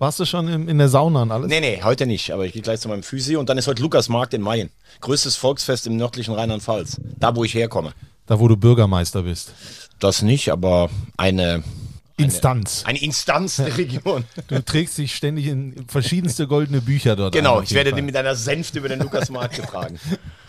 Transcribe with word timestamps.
Warst 0.00 0.18
du 0.18 0.24
schon 0.24 0.48
in, 0.48 0.66
in 0.66 0.78
der 0.78 0.88
Sauna 0.88 1.22
und 1.22 1.30
alles? 1.30 1.50
Nee, 1.50 1.60
nee, 1.60 1.82
heute 1.82 2.06
nicht, 2.06 2.30
aber 2.32 2.46
ich 2.46 2.54
gehe 2.54 2.62
gleich 2.62 2.80
zu 2.80 2.88
meinem 2.88 3.02
Physio 3.02 3.38
und 3.38 3.50
dann 3.50 3.58
ist 3.58 3.66
heute 3.66 3.82
Lukasmarkt 3.82 4.32
in 4.32 4.40
Mayen. 4.40 4.70
Größtes 5.02 5.36
Volksfest 5.36 5.86
im 5.86 5.98
nördlichen 5.98 6.32
Rheinland-Pfalz. 6.32 6.98
Da, 7.18 7.36
wo 7.36 7.44
ich 7.44 7.52
herkomme. 7.52 7.92
Da, 8.24 8.40
wo 8.40 8.48
du 8.48 8.56
Bürgermeister 8.56 9.24
bist. 9.24 9.52
Das 9.98 10.22
nicht, 10.22 10.48
aber 10.52 10.88
eine, 11.18 11.62
Instanz. 12.16 12.82
eine 12.86 12.98
Instanz 13.02 13.56
der 13.56 13.76
Region. 13.76 14.24
Du 14.48 14.64
trägst 14.64 14.96
dich 14.96 15.14
ständig 15.14 15.48
in 15.48 15.84
verschiedenste 15.86 16.46
goldene 16.46 16.80
Bücher 16.80 17.14
dort. 17.14 17.34
Genau, 17.34 17.58
auf 17.58 17.64
ich 17.64 17.74
werde 17.74 17.90
Fall. 17.90 18.00
mit 18.00 18.16
einer 18.16 18.34
Senft 18.34 18.76
über 18.76 18.88
den 18.88 19.00
Lukasmarkt 19.00 19.56
getragen. 19.56 20.00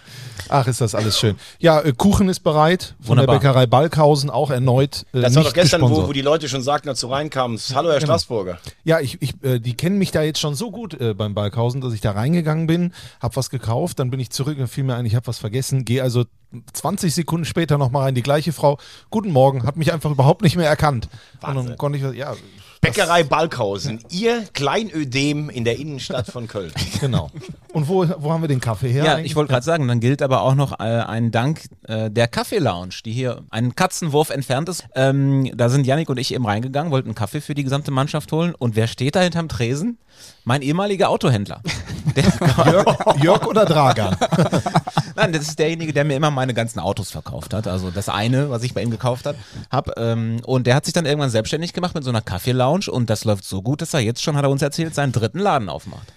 Ach, 0.52 0.68
ist 0.68 0.82
das 0.82 0.94
alles 0.96 1.18
schön. 1.18 1.36
Ja, 1.60 1.80
äh, 1.82 1.94
Kuchen 1.94 2.30
ist 2.30 2.42
bereit. 2.42 2.96
Von 3.00 3.12
Wunderbar. 3.18 3.36
der 3.40 3.40
Bäckerei 3.48 3.66
Balkhausen 3.66 4.30
auch 4.30 4.50
erneut. 4.52 5.06
Äh, 5.14 5.22
Das 5.22 5.36
war 5.36 5.44
doch 5.44 5.54
gestern, 5.54 5.82
wo, 5.82 6.08
wo 6.08 6.14
die 6.14 6.22
Leute 6.22 6.48
schon 6.50 6.62
sagten, 6.62 6.90
als 6.90 7.00
du 7.00 7.08
reinkamst, 7.08 7.74
hallo 7.74 7.90
Herr 7.90 8.00
Genau. 8.00 8.12
Straßburger. 8.14 8.60
Ja, 8.84 9.00
ich, 9.00 9.22
ich, 9.22 9.34
äh, 9.44 9.60
die 9.60 9.74
kennen 9.76 9.98
mich 9.98 10.12
da 10.12 10.22
jetzt 10.22 10.40
schon 10.40 10.56
so 10.56 10.72
gut 10.72 11.00
äh, 11.00 11.14
beim 11.14 11.34
Balkhausen, 11.34 11.82
dass 11.82 11.94
ich 11.94 12.02
da 12.02 12.12
reingegangen 12.12 12.68
bin, 12.68 12.94
hab 13.22 13.36
was 13.38 13.50
gekauft, 13.50 14.00
dann 14.00 14.12
bin 14.12 14.20
ich 14.20 14.30
zurück 14.30 14.58
und 14.60 14.68
fiel 14.68 14.84
mir 14.84 14.96
ein, 14.96 15.06
ich 15.06 15.16
habe 15.16 15.28
was 15.28 15.38
vergessen, 15.40 15.86
gehe 15.86 16.04
also 16.04 16.26
20 16.74 17.14
Sekunden 17.16 17.46
später 17.46 17.78
nochmal 17.78 18.04
rein, 18.04 18.16
die 18.16 18.24
gleiche 18.24 18.52
Frau, 18.52 18.78
guten 19.10 19.32
Morgen, 19.32 19.64
hat 19.66 19.78
mich 19.78 19.94
einfach 19.94 20.12
überhaupt 20.12 20.42
nicht 20.42 20.58
mehr 20.58 20.68
erkannt. 20.68 21.08
Und 21.36 21.44
dann 21.44 21.56
Wahnsinn. 21.58 21.78
konnte 21.78 21.98
ich, 21.98 22.18
ja, 22.18 22.34
Bäckerei 22.82 23.24
Balkhausen, 23.24 24.00
ihr 24.10 24.44
Kleinödem 24.54 25.52
in 25.52 25.66
der 25.66 25.78
Innenstadt 25.78 26.26
von 26.26 26.48
Köln. 26.48 26.72
genau. 27.00 27.30
Und 27.74 27.88
wo, 27.88 28.08
wo 28.18 28.32
haben 28.32 28.42
wir 28.42 28.48
den 28.48 28.60
Kaffee 28.60 28.90
her? 28.90 29.06
Ja, 29.06 29.14
eigentlich? 29.14 29.28
ich 29.28 29.36
wollte 29.36 29.52
gerade 29.52 29.64
sagen, 29.64 29.88
dann 29.88 30.00
gilt 30.00 30.24
aber 30.24 30.42
auch 30.42 30.56
noch 30.56 30.80
äh, 30.80 30.84
ein 30.84 31.30
Dank 31.30 31.66
äh, 31.88 32.10
der 32.10 32.28
Kaffee 32.28 32.58
Lounge, 32.58 32.96
die 33.06 33.12
hier 33.12 33.44
einen 33.52 33.76
Katzenwurf 33.76 34.32
entfernt 34.32 34.68
ist. 34.68 34.86
Ähm, 34.96 35.52
da 35.56 35.70
sind 35.70 35.86
Yannick 35.86 36.10
und 36.10 36.18
ich 36.18 36.34
eben 36.34 36.46
reingegangen, 36.46 36.92
wollten 36.92 37.10
einen 37.10 37.16
Kaffee 37.16 37.40
für 37.40 37.54
die 37.54 37.64
gesamte 37.64 37.92
Mannschaft 37.92 38.32
holen. 38.32 38.56
Und 38.56 38.76
wer 38.76 38.88
steht 38.88 39.16
da 39.16 39.22
hinterm 39.22 39.48
Tresen? 39.48 40.00
Mein 40.44 40.64
ehemaliger 40.64 41.10
Autohändler. 41.10 41.62
Der, 42.16 42.24
Jörg, 42.66 43.24
Jörg 43.24 43.46
oder 43.46 43.66
Dragan? 43.66 44.18
Nein, 45.22 45.34
das 45.34 45.44
ist 45.44 45.60
derjenige, 45.60 45.94
der 45.94 46.04
mir 46.04 46.16
immer 46.16 46.32
meine 46.32 46.56
ganzen 46.56 46.80
Autos 46.80 47.12
verkauft 47.12 47.54
hat. 47.54 47.68
Also 47.68 47.92
das 47.92 48.10
eine, 48.10 48.50
was 48.50 48.64
ich 48.64 48.74
bei 48.74 48.82
ihm 48.82 48.90
gekauft 48.90 49.28
hat, 49.28 49.36
hab. 49.70 49.96
Ähm, 50.00 50.42
und 50.46 50.66
der 50.66 50.74
hat 50.74 50.86
sich 50.86 50.96
dann 50.96 51.06
irgendwann 51.06 51.30
selbstständig 51.30 51.74
gemacht 51.74 51.94
mit 51.94 52.04
so 52.04 52.10
einer 52.10 52.22
Kaffee-Lounge 52.22 52.90
und 52.90 53.10
das 53.10 53.24
läuft 53.24 53.44
so 53.44 53.62
gut, 53.62 53.84
dass 53.84 53.94
er 53.94 54.00
jetzt 54.00 54.24
schon, 54.24 54.36
hat 54.36 54.46
er 54.46 54.50
uns 54.50 54.64
erzählt, 54.64 54.96
seinen 54.96 55.12
dritten 55.12 55.38
Laden 55.38 55.70
aufmacht. 55.70 56.12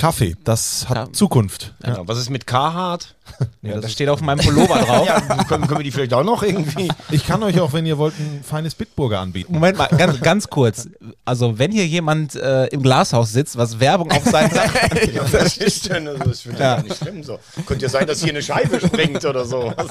Kaffee, 0.00 0.34
das 0.44 0.88
hat 0.88 0.96
Ja. 0.96 1.12
Zukunft. 1.12 1.74
Ja. 1.84 1.90
Genau. 1.92 2.08
Was 2.08 2.16
ist 2.16 2.30
mit 2.30 2.46
Carhartt? 2.46 3.16
Ja, 3.60 3.78
das 3.80 3.92
steht 3.92 4.08
auf 4.08 4.22
meinem 4.22 4.38
Pullover 4.38 4.78
drauf. 4.86 5.06
Ja, 5.06 5.20
können, 5.44 5.66
können 5.66 5.80
wir 5.80 5.84
die 5.84 5.90
vielleicht 5.90 6.14
auch 6.14 6.24
noch 6.24 6.42
irgendwie? 6.42 6.90
Ich 7.10 7.26
kann 7.26 7.42
euch 7.42 7.60
auch, 7.60 7.74
wenn 7.74 7.84
ihr 7.84 7.98
wollt, 7.98 8.18
ein 8.18 8.42
feines 8.42 8.74
Bitburger 8.74 9.20
anbieten. 9.20 9.52
Moment 9.52 9.76
mal, 9.76 9.88
ganz, 9.88 10.18
ganz 10.22 10.48
kurz. 10.48 10.88
Also, 11.26 11.58
wenn 11.58 11.70
hier 11.70 11.86
jemand 11.86 12.34
äh, 12.34 12.66
im 12.68 12.82
Glashaus 12.82 13.30
sitzt, 13.32 13.58
was 13.58 13.78
Werbung 13.78 14.10
auf 14.10 14.24
seinen 14.24 14.50
Sachen. 14.50 14.70
Ja, 15.12 15.22
was 15.32 15.58
ist 15.58 15.90
denn? 15.90 16.08
Also, 16.08 16.24
Das 16.24 16.40
finde 16.40 16.56
ich 16.56 16.60
gar 16.60 16.82
nicht 16.82 16.96
schlimm 16.96 17.22
so. 17.22 17.38
Könnte 17.66 17.84
ja 17.84 17.90
sein, 17.90 18.06
dass 18.06 18.20
hier 18.22 18.30
eine 18.30 18.42
Scheibe 18.42 18.80
springt 18.80 19.22
oder 19.26 19.44
so. 19.44 19.72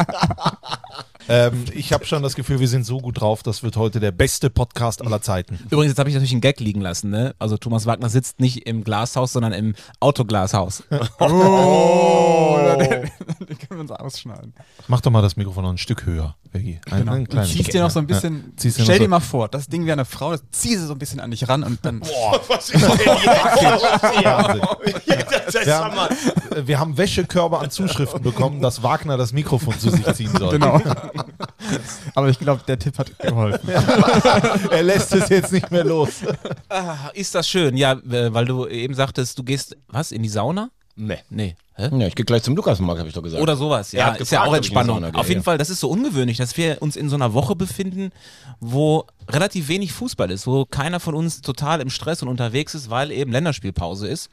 Ähm, 1.30 1.66
ich 1.74 1.94
habe 1.94 2.06
schon 2.06 2.24
das 2.24 2.34
Gefühl, 2.34 2.60
wir 2.60 2.68
sind 2.68 2.86
so 2.86 2.98
gut 2.98 3.22
drauf, 3.22 3.44
das 3.44 3.62
wird 3.62 3.78
heute 3.78 4.00
der 4.00 4.12
beste 4.12 4.50
Podcast 4.50 5.04
aller 5.06 5.22
Zeiten. 5.22 5.60
Übrigens, 5.70 5.92
jetzt 5.92 6.00
habe 6.00 6.10
ich 6.10 6.16
natürlich 6.16 6.32
einen 6.32 6.42
Gag 6.42 6.60
liegen 6.60 6.82
lassen. 6.82 7.12
Ne? 7.12 7.36
Also, 7.38 7.56
Thomas 7.58 7.86
Wagner 7.86 8.10
sitzt 8.10 8.40
nicht 8.40 8.66
im 8.68 8.84
Glashaus, 8.84 9.34
sondern 9.34 9.54
im 9.54 9.76
Autoglashaus. 10.00 10.84
Den 10.90 11.00
können 13.58 13.70
wir 13.70 13.80
uns 13.80 13.92
ausschneiden. 13.92 14.54
Mach 14.88 15.02
doch 15.02 15.12
mal 15.12 15.22
das 15.22 15.38
Mikrofon 15.38 15.64
noch 15.64 15.72
ein 15.72 15.78
Stück 15.78 16.08
höher, 16.08 16.36
Veggie. 16.52 16.80
Ein, 16.90 17.00
Genau. 17.02 17.12
ein 17.14 17.28
Und 17.28 17.46
ziehst 17.46 17.74
dir 17.74 17.82
noch 17.84 17.92
so 17.92 18.00
ein 18.00 18.08
Ja. 18.08 18.16
bisschen. 18.16 18.54
Ziehst 18.58 18.78
dir 18.78 18.82
noch 18.82 18.86
stell 18.86 18.98
so- 18.98 19.04
dir 19.04 19.10
mal 19.10 19.20
vor, 19.20 19.48
das 19.50 19.68
Ding 19.68 19.86
wäre 19.86 19.94
eine 19.94 20.06
Frau, 20.06 20.32
das 20.32 20.42
zieh 20.52 20.76
sie 20.76 20.86
so 20.88 20.94
ein 20.94 21.00
bisschen 21.00 21.20
an 21.20 21.30
dich 21.32 21.48
ran 21.48 21.64
und 21.64 21.80
dann. 21.86 22.02
Was 22.48 22.70
ist 22.72 22.82
denn 22.84 22.90
jetzt? 22.98 24.24
Ja, 24.24 24.56
Wir 25.66 25.78
haben, 25.78 26.68
wir 26.68 26.80
haben 26.80 26.98
Wäschekörbe 26.98 27.60
an 27.60 27.70
Zuschriften 27.72 28.22
bekommen, 28.22 28.62
dass 28.62 28.82
Wagner 28.84 29.18
das 29.18 29.34
Mikrofon 29.34 29.78
zu 29.80 29.90
sich 29.92 30.06
ziehen 30.14 30.32
soll. 30.38 30.52
Genau. 30.52 30.82
Aber 32.16 32.30
ich 32.30 32.40
glaube, 32.40 32.62
der 32.68 32.80
Tipp 32.80 32.98
hat 32.98 33.18
geholfen. 33.20 33.70
Er 34.72 34.84
lässt 34.84 35.14
es 35.14 35.30
jetzt 35.30 35.52
nicht 35.52 35.70
mehr 35.72 35.84
los. 35.84 36.10
Ah, 36.70 37.10
ist 37.14 37.34
das 37.36 37.48
schön. 37.48 37.78
Ja, 37.78 37.94
äh, 37.94 38.34
weil 38.34 38.46
du 38.46 38.68
eben 38.68 38.94
sagtest, 38.94 39.38
du 39.38 39.44
gehst, 39.44 39.76
was, 39.88 40.12
in 40.12 40.24
die 40.24 40.30
Sauna? 40.30 40.70
Nee. 41.00 41.20
Nee. 41.30 41.56
Hä? 41.76 41.90
Ja, 41.98 42.08
ich 42.08 42.16
gehe 42.16 42.26
gleich 42.26 42.44
zum 42.44 42.58
Lukasmarkt, 42.58 43.00
habe 43.00 43.08
ich 43.08 43.16
doch 43.16 43.24
gesagt. 43.24 43.42
Oder 43.42 43.56
sowas, 43.56 43.94
ja. 43.94 44.08
hat 44.08 44.20
ist 44.20 44.32
ja 44.32 44.40
gefragt, 44.40 44.50
auch 44.52 44.56
Entspannung. 44.58 45.02
Gehe, 45.02 45.16
Auf 45.16 45.30
jeden 45.30 45.40
ja. 45.40 45.44
Fall, 45.44 45.58
das 45.58 45.70
ist 45.70 45.80
so 45.80 45.90
ungewöhnlich, 45.90 46.36
dass 46.36 46.58
wir 46.58 46.82
uns 46.82 46.98
in 46.98 47.08
so 47.08 47.16
einer 47.16 47.34
Woche 47.34 47.56
befinden, 47.56 48.12
wo 48.60 49.06
relativ 49.30 49.70
wenig 49.70 49.94
Fußball 49.94 50.30
ist, 50.30 50.46
wo 50.46 50.66
keiner 50.66 51.00
von 51.00 51.16
uns 51.16 51.40
total 51.40 51.80
im 51.80 51.90
Stress 51.90 52.22
und 52.22 52.28
unterwegs 52.28 52.76
ist, 52.76 52.90
weil 52.90 53.12
eben 53.12 53.32
Länderspielpause 53.32 54.10
ist. 54.10 54.30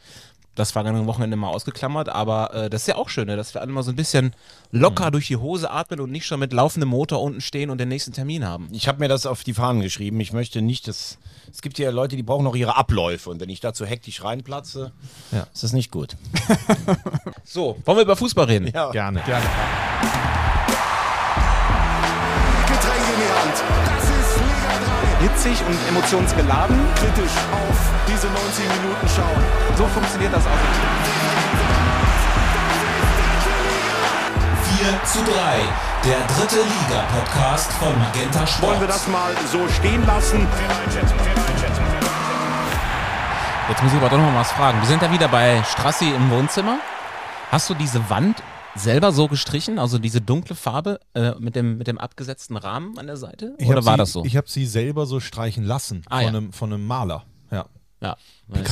Das 0.56 0.72
vergangene 0.72 1.06
Wochenende 1.06 1.36
mal 1.36 1.50
ausgeklammert, 1.50 2.08
aber 2.08 2.52
äh, 2.54 2.70
das 2.70 2.80
ist 2.82 2.88
ja 2.88 2.96
auch 2.96 3.08
schön, 3.10 3.26
ne, 3.28 3.36
dass 3.36 3.54
wir 3.54 3.60
alle 3.60 3.70
mal 3.70 3.82
so 3.82 3.90
ein 3.92 3.96
bisschen 3.96 4.34
locker 4.72 5.10
durch 5.12 5.28
die 5.28 5.36
Hose 5.36 5.70
atmen 5.70 6.00
und 6.00 6.10
nicht 6.10 6.26
schon 6.26 6.40
mit 6.40 6.52
laufendem 6.52 6.88
Motor 6.88 7.22
unten 7.22 7.40
stehen 7.42 7.70
und 7.70 7.78
den 7.78 7.88
nächsten 7.88 8.12
Termin 8.12 8.44
haben. 8.44 8.66
Ich 8.72 8.88
habe 8.88 8.98
mir 8.98 9.08
das 9.08 9.26
auf 9.26 9.44
die 9.44 9.52
Fahnen 9.54 9.82
geschrieben. 9.82 10.18
Ich 10.20 10.32
möchte 10.32 10.62
nicht, 10.62 10.88
dass. 10.88 11.18
Es 11.52 11.62
gibt 11.62 11.78
ja 11.78 11.90
Leute, 11.90 12.16
die 12.16 12.22
brauchen 12.22 12.42
noch 12.44 12.56
ihre 12.56 12.76
Abläufe. 12.76 13.30
Und 13.30 13.40
wenn 13.40 13.48
ich 13.50 13.60
dazu 13.60 13.86
hektisch 13.86 14.24
reinplatze, 14.24 14.92
Ja. 15.30 15.46
ist 15.54 15.62
das 15.62 15.72
nicht 15.72 15.90
gut. 15.92 16.16
So, 17.44 17.76
wollen 17.84 17.98
wir 17.98 18.02
über 18.02 18.16
Fußball 18.16 18.46
reden? 18.46 18.70
Ja. 18.74 18.90
Gerne. 18.90 19.20
Getränke 22.66 23.12
in 23.14 23.20
die 23.20 23.32
Hand. 23.32 23.54
Das 23.86 24.04
ist 24.04 24.08
Liga 24.08 24.12
3. 24.12 24.15
hitzig 25.20 25.62
und 25.66 25.78
emotionsgeladen. 25.88 26.78
Kritisch 26.96 27.36
auf 27.52 27.76
diese 28.06 28.26
90 28.26 28.64
Minuten 28.80 29.08
schauen. 29.14 29.42
So 29.76 29.86
funktioniert 29.86 30.32
das 30.32 30.44
auch. 30.46 30.50
4 34.78 35.04
zu 35.04 35.18
3, 35.24 35.60
der 36.04 36.18
dritte 36.36 36.56
Liga-Podcast 36.56 37.72
von 37.72 37.98
Magenta 37.98 38.46
Sport. 38.46 38.70
Wollen 38.70 38.80
wir 38.80 38.88
das 38.88 39.08
mal 39.08 39.32
so 39.50 39.66
stehen 39.68 40.06
lassen? 40.06 40.46
Jetzt 43.68 43.82
muss 43.82 43.92
ich 43.92 43.98
aber 43.98 44.08
doch 44.08 44.18
noch 44.18 44.30
mal 44.30 44.40
was 44.40 44.52
fragen. 44.52 44.80
Wir 44.80 44.86
sind 44.86 45.02
da 45.02 45.10
wieder 45.10 45.28
bei 45.28 45.62
Strassi 45.68 46.10
im 46.10 46.30
Wohnzimmer. 46.30 46.78
Hast 47.50 47.68
du 47.68 47.74
diese 47.74 48.08
Wand 48.10 48.42
selber 48.76 49.12
so 49.12 49.28
gestrichen, 49.28 49.78
also 49.78 49.98
diese 49.98 50.20
dunkle 50.20 50.54
Farbe 50.54 51.00
äh, 51.14 51.32
mit, 51.38 51.56
dem, 51.56 51.78
mit 51.78 51.86
dem 51.86 51.98
abgesetzten 51.98 52.56
Rahmen 52.56 52.98
an 52.98 53.06
der 53.06 53.16
Seite? 53.16 53.54
Ich 53.58 53.66
Oder 53.68 53.84
war 53.84 53.94
sie, 53.94 53.98
das 53.98 54.12
so? 54.12 54.24
Ich 54.24 54.36
habe 54.36 54.48
sie 54.48 54.66
selber 54.66 55.06
so 55.06 55.20
streichen 55.20 55.64
lassen 55.64 56.02
Ah, 56.08 56.16
von, 56.16 56.22
ja. 56.22 56.28
einem, 56.28 56.52
von 56.52 56.72
einem 56.72 56.86
Maler. 56.86 57.24
Ja. 57.50 57.66
ja. 58.00 58.16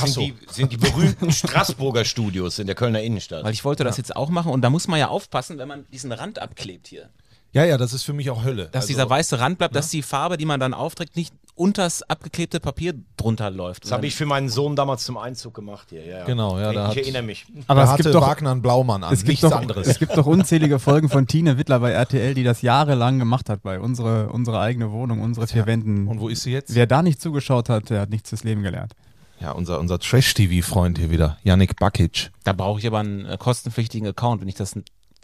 Sind 0.05 0.17
die, 0.17 0.35
sind 0.49 0.71
die 0.71 0.77
berühmten 0.77 1.31
Straßburger 1.31 2.05
Studios 2.05 2.59
in 2.59 2.67
der 2.67 2.75
Kölner 2.75 3.01
Innenstadt. 3.01 3.43
Weil 3.43 3.53
ich 3.53 3.65
wollte 3.65 3.83
das 3.83 3.97
jetzt 3.97 4.15
auch 4.15 4.29
machen 4.29 4.51
und 4.51 4.61
da 4.61 4.69
muss 4.69 4.87
man 4.87 4.99
ja 4.99 5.07
aufpassen, 5.09 5.57
wenn 5.57 5.67
man 5.67 5.85
diesen 5.91 6.11
Rand 6.11 6.39
abklebt 6.39 6.87
hier. 6.87 7.09
ja, 7.51 7.63
ja, 7.65 7.77
das 7.77 7.93
ist 7.93 8.03
für 8.03 8.13
mich 8.13 8.29
auch 8.29 8.43
Hölle. 8.43 8.65
Dass 8.65 8.83
Also, 8.83 8.87
dieser 8.89 9.09
weiße 9.09 9.39
Rand 9.39 9.57
bleibt, 9.57 9.75
dass 9.75 9.89
die 9.89 10.01
Farbe, 10.03 10.37
die 10.37 10.45
man 10.45 10.59
dann 10.59 10.73
aufträgt, 10.73 11.15
nicht 11.15 11.33
unters 11.55 12.03
abgeklebte 12.03 12.59
Papier 12.59 12.93
drunter 13.17 13.49
läuft. 13.49 13.85
Das 13.85 13.91
habe 13.93 14.05
ich 14.07 14.15
für 14.15 14.25
meinen 14.25 14.49
Sohn 14.49 14.75
damals 14.75 15.05
zum 15.05 15.17
Einzug 15.17 15.53
gemacht 15.53 15.87
hier. 15.89 16.05
Ja, 16.05 16.19
ja. 16.19 16.25
Genau, 16.25 16.59
ja, 16.59 16.73
da 16.73 16.83
Ich 16.83 16.89
hat- 16.89 16.97
erinnere 16.97 17.23
mich. 17.23 17.45
Aber 17.67 17.79
da 17.81 17.85
es 17.85 17.91
hatte 17.93 18.03
gibt, 18.03 18.15
doch, 18.15 18.21
Wagner 18.21 18.51
einen 18.51 18.61
Blaumann 18.61 19.03
an, 19.03 19.13
es, 19.13 19.19
gibt 19.19 19.29
nichts 19.29 19.41
doch, 19.49 19.51
anderes. 19.57 19.87
es 19.87 19.97
gibt 19.99 20.17
doch 20.17 20.25
unzählige 20.25 20.79
Folgen 20.79 21.07
von 21.09 21.27
Tine 21.27 21.57
Wittler 21.57 21.79
bei 21.79 21.91
RTL, 21.91 22.33
die 22.33 22.43
das 22.43 22.61
jahrelang 22.61 23.19
gemacht 23.19 23.49
hat 23.49 23.63
bei 23.63 23.79
unsere, 23.79 24.29
unsere 24.29 24.59
eigene 24.59 24.91
Wohnung, 24.91 25.21
unsere 25.21 25.47
vier 25.47 25.65
Wänden. 25.65 26.07
Und 26.07 26.19
wo 26.19 26.27
ist 26.27 26.43
sie 26.43 26.51
jetzt? 26.51 26.75
Wer 26.75 26.87
da 26.87 27.01
nicht 27.01 27.21
zugeschaut 27.21 27.69
hat, 27.69 27.89
der 27.89 28.01
hat 28.01 28.09
nichts 28.09 28.29
fürs 28.29 28.43
Leben 28.43 28.61
gelernt. 28.61 28.93
Ja, 29.39 29.51
unser, 29.51 29.79
unser 29.79 29.99
Trash-TV-Freund 29.99 30.97
hier 30.97 31.09
wieder, 31.09 31.37
Yannick 31.43 31.77
Bakic. 31.77 32.31
Da 32.43 32.53
brauche 32.53 32.79
ich 32.79 32.87
aber 32.87 32.99
einen 32.99 33.25
äh, 33.25 33.37
kostenpflichtigen 33.37 34.07
Account, 34.07 34.41
wenn 34.41 34.47
ich 34.47 34.55
das 34.55 34.75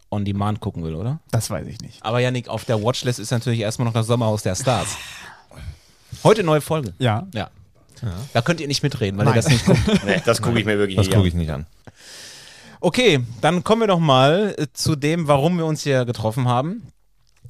on 0.09 0.25
demand 0.25 0.59
gucken 0.59 0.83
will, 0.83 0.95
oder? 0.95 1.19
Das 1.31 1.49
weiß 1.49 1.65
ich 1.67 1.79
nicht. 1.79 2.03
Aber 2.03 2.19
Janik, 2.19 2.49
auf 2.49 2.65
der 2.65 2.83
Watchlist 2.83 3.19
ist 3.19 3.31
natürlich 3.31 3.61
erstmal 3.61 3.85
noch 3.85 3.93
das 3.93 4.07
Sommerhaus 4.07 4.43
der 4.43 4.55
Stars. 4.55 4.97
Heute 6.23 6.43
neue 6.43 6.61
Folge. 6.61 6.93
Ja. 6.99 7.27
Ja. 7.33 7.49
Da 8.33 8.41
könnt 8.41 8.59
ihr 8.61 8.67
nicht 8.67 8.81
mitreden, 8.81 9.17
weil 9.19 9.27
ihr 9.27 9.33
das 9.33 9.47
nicht 9.47 9.65
guckt. 9.65 9.79
Nee, 10.05 10.21
das 10.25 10.41
gucke 10.41 10.59
ich 10.59 10.65
mir 10.65 10.77
wirklich 10.79 10.95
Das 10.97 11.05
nicht 11.05 11.13
gucke 11.15 11.23
an. 11.23 11.27
ich 11.27 11.33
nicht 11.35 11.51
an. 11.51 11.67
Okay, 12.79 13.19
dann 13.41 13.63
kommen 13.63 13.81
wir 13.81 13.87
doch 13.87 13.99
mal 13.99 14.55
äh, 14.57 14.65
zu 14.73 14.95
dem, 14.95 15.27
warum 15.27 15.57
wir 15.57 15.65
uns 15.67 15.83
hier 15.83 16.03
getroffen 16.05 16.47
haben. 16.47 16.87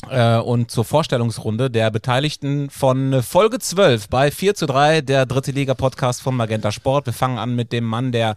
Äh, 0.10 0.38
und 0.38 0.72
zur 0.72 0.84
Vorstellungsrunde 0.84 1.70
der 1.70 1.92
Beteiligten 1.92 2.70
von 2.70 3.22
Folge 3.22 3.60
12 3.60 4.10
bei 4.10 4.32
4 4.32 4.56
zu 4.56 4.66
3, 4.66 5.02
der 5.02 5.26
dritte 5.26 5.52
Liga-Podcast 5.52 6.22
von 6.22 6.36
Magenta 6.36 6.72
Sport. 6.72 7.06
Wir 7.06 7.14
fangen 7.14 7.38
an 7.38 7.56
mit 7.56 7.72
dem 7.72 7.86
Mann, 7.86 8.12
der 8.12 8.36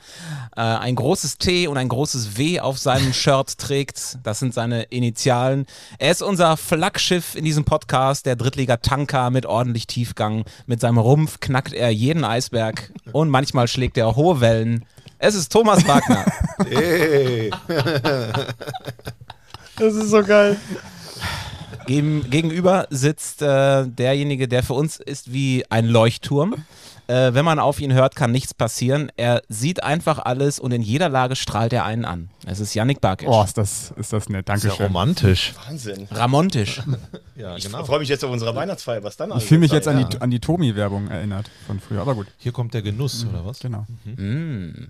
äh, 0.56 0.60
ein 0.60 0.94
großes 0.94 1.38
T 1.38 1.66
und 1.66 1.78
ein 1.78 1.88
großes 1.88 2.36
W 2.36 2.60
auf 2.60 2.78
seinem 2.78 3.12
Shirt 3.14 3.56
trägt. 3.58 4.18
Das 4.22 4.40
sind 4.40 4.52
seine 4.52 4.82
Initialen. 4.84 5.66
Er 5.98 6.10
ist 6.10 6.22
unser 6.22 6.56
Flaggschiff 6.56 7.34
in 7.34 7.44
diesem 7.44 7.64
Podcast, 7.64 8.26
der 8.26 8.36
Drittliga-Tanker 8.36 9.30
mit 9.30 9.46
ordentlich 9.46 9.86
Tiefgang. 9.86 10.44
Mit 10.66 10.80
seinem 10.80 10.98
Rumpf 10.98 11.40
knackt 11.40 11.72
er 11.72 11.90
jeden 11.90 12.24
Eisberg 12.24 12.92
und 13.12 13.30
manchmal 13.30 13.68
schlägt 13.68 13.96
er 13.96 14.16
hohe 14.16 14.40
Wellen. 14.40 14.84
Es 15.18 15.34
ist 15.34 15.50
Thomas 15.50 15.86
Wagner. 15.88 16.26
Das 19.76 19.92
ist 19.92 20.10
so 20.10 20.22
geil. 20.22 20.56
Gegen, 21.86 22.30
gegenüber 22.30 22.86
sitzt 22.90 23.42
äh, 23.42 23.86
derjenige, 23.86 24.48
der 24.48 24.62
für 24.62 24.74
uns 24.74 24.96
ist 24.98 25.32
wie 25.32 25.64
ein 25.70 25.86
Leuchtturm. 25.86 26.64
Äh, 27.06 27.34
wenn 27.34 27.44
man 27.44 27.58
auf 27.58 27.80
ihn 27.80 27.92
hört, 27.92 28.16
kann 28.16 28.32
nichts 28.32 28.54
passieren. 28.54 29.10
Er 29.16 29.42
sieht 29.48 29.82
einfach 29.82 30.18
alles 30.18 30.58
und 30.58 30.72
in 30.72 30.82
jeder 30.82 31.08
Lage 31.08 31.36
strahlt 31.36 31.72
er 31.72 31.84
einen 31.84 32.04
an. 32.04 32.30
Es 32.46 32.60
ist 32.60 32.74
Yannick 32.74 33.00
Barkic. 33.00 33.28
Oh, 33.28 33.42
ist 33.42 33.56
das, 33.58 33.92
ist 33.96 34.12
das 34.12 34.28
nett. 34.28 34.48
Dankeschön. 34.48 34.86
romantisch. 34.86 35.54
Wahnsinn. 35.66 36.08
Ramontisch. 36.10 36.82
Ja, 37.36 37.56
Ich 37.56 37.64
genau. 37.64 37.84
freue 37.84 37.98
mich 37.98 38.08
jetzt 38.08 38.24
auf 38.24 38.30
unsere 38.30 38.54
Weihnachtsfeier, 38.54 39.02
was 39.02 39.16
dann 39.16 39.36
Ich 39.36 39.44
fühle 39.44 39.58
mich 39.58 39.72
jetzt 39.72 39.88
an 39.88 40.06
die, 40.08 40.20
an 40.20 40.30
die 40.30 40.38
Tomi-Werbung 40.38 41.08
erinnert 41.08 41.50
von 41.66 41.80
früher, 41.80 42.00
aber 42.00 42.14
gut. 42.14 42.28
Hier 42.38 42.52
kommt 42.52 42.74
der 42.74 42.82
Genuss, 42.82 43.26
oder 43.28 43.44
was? 43.44 43.58
Genau. 43.58 43.84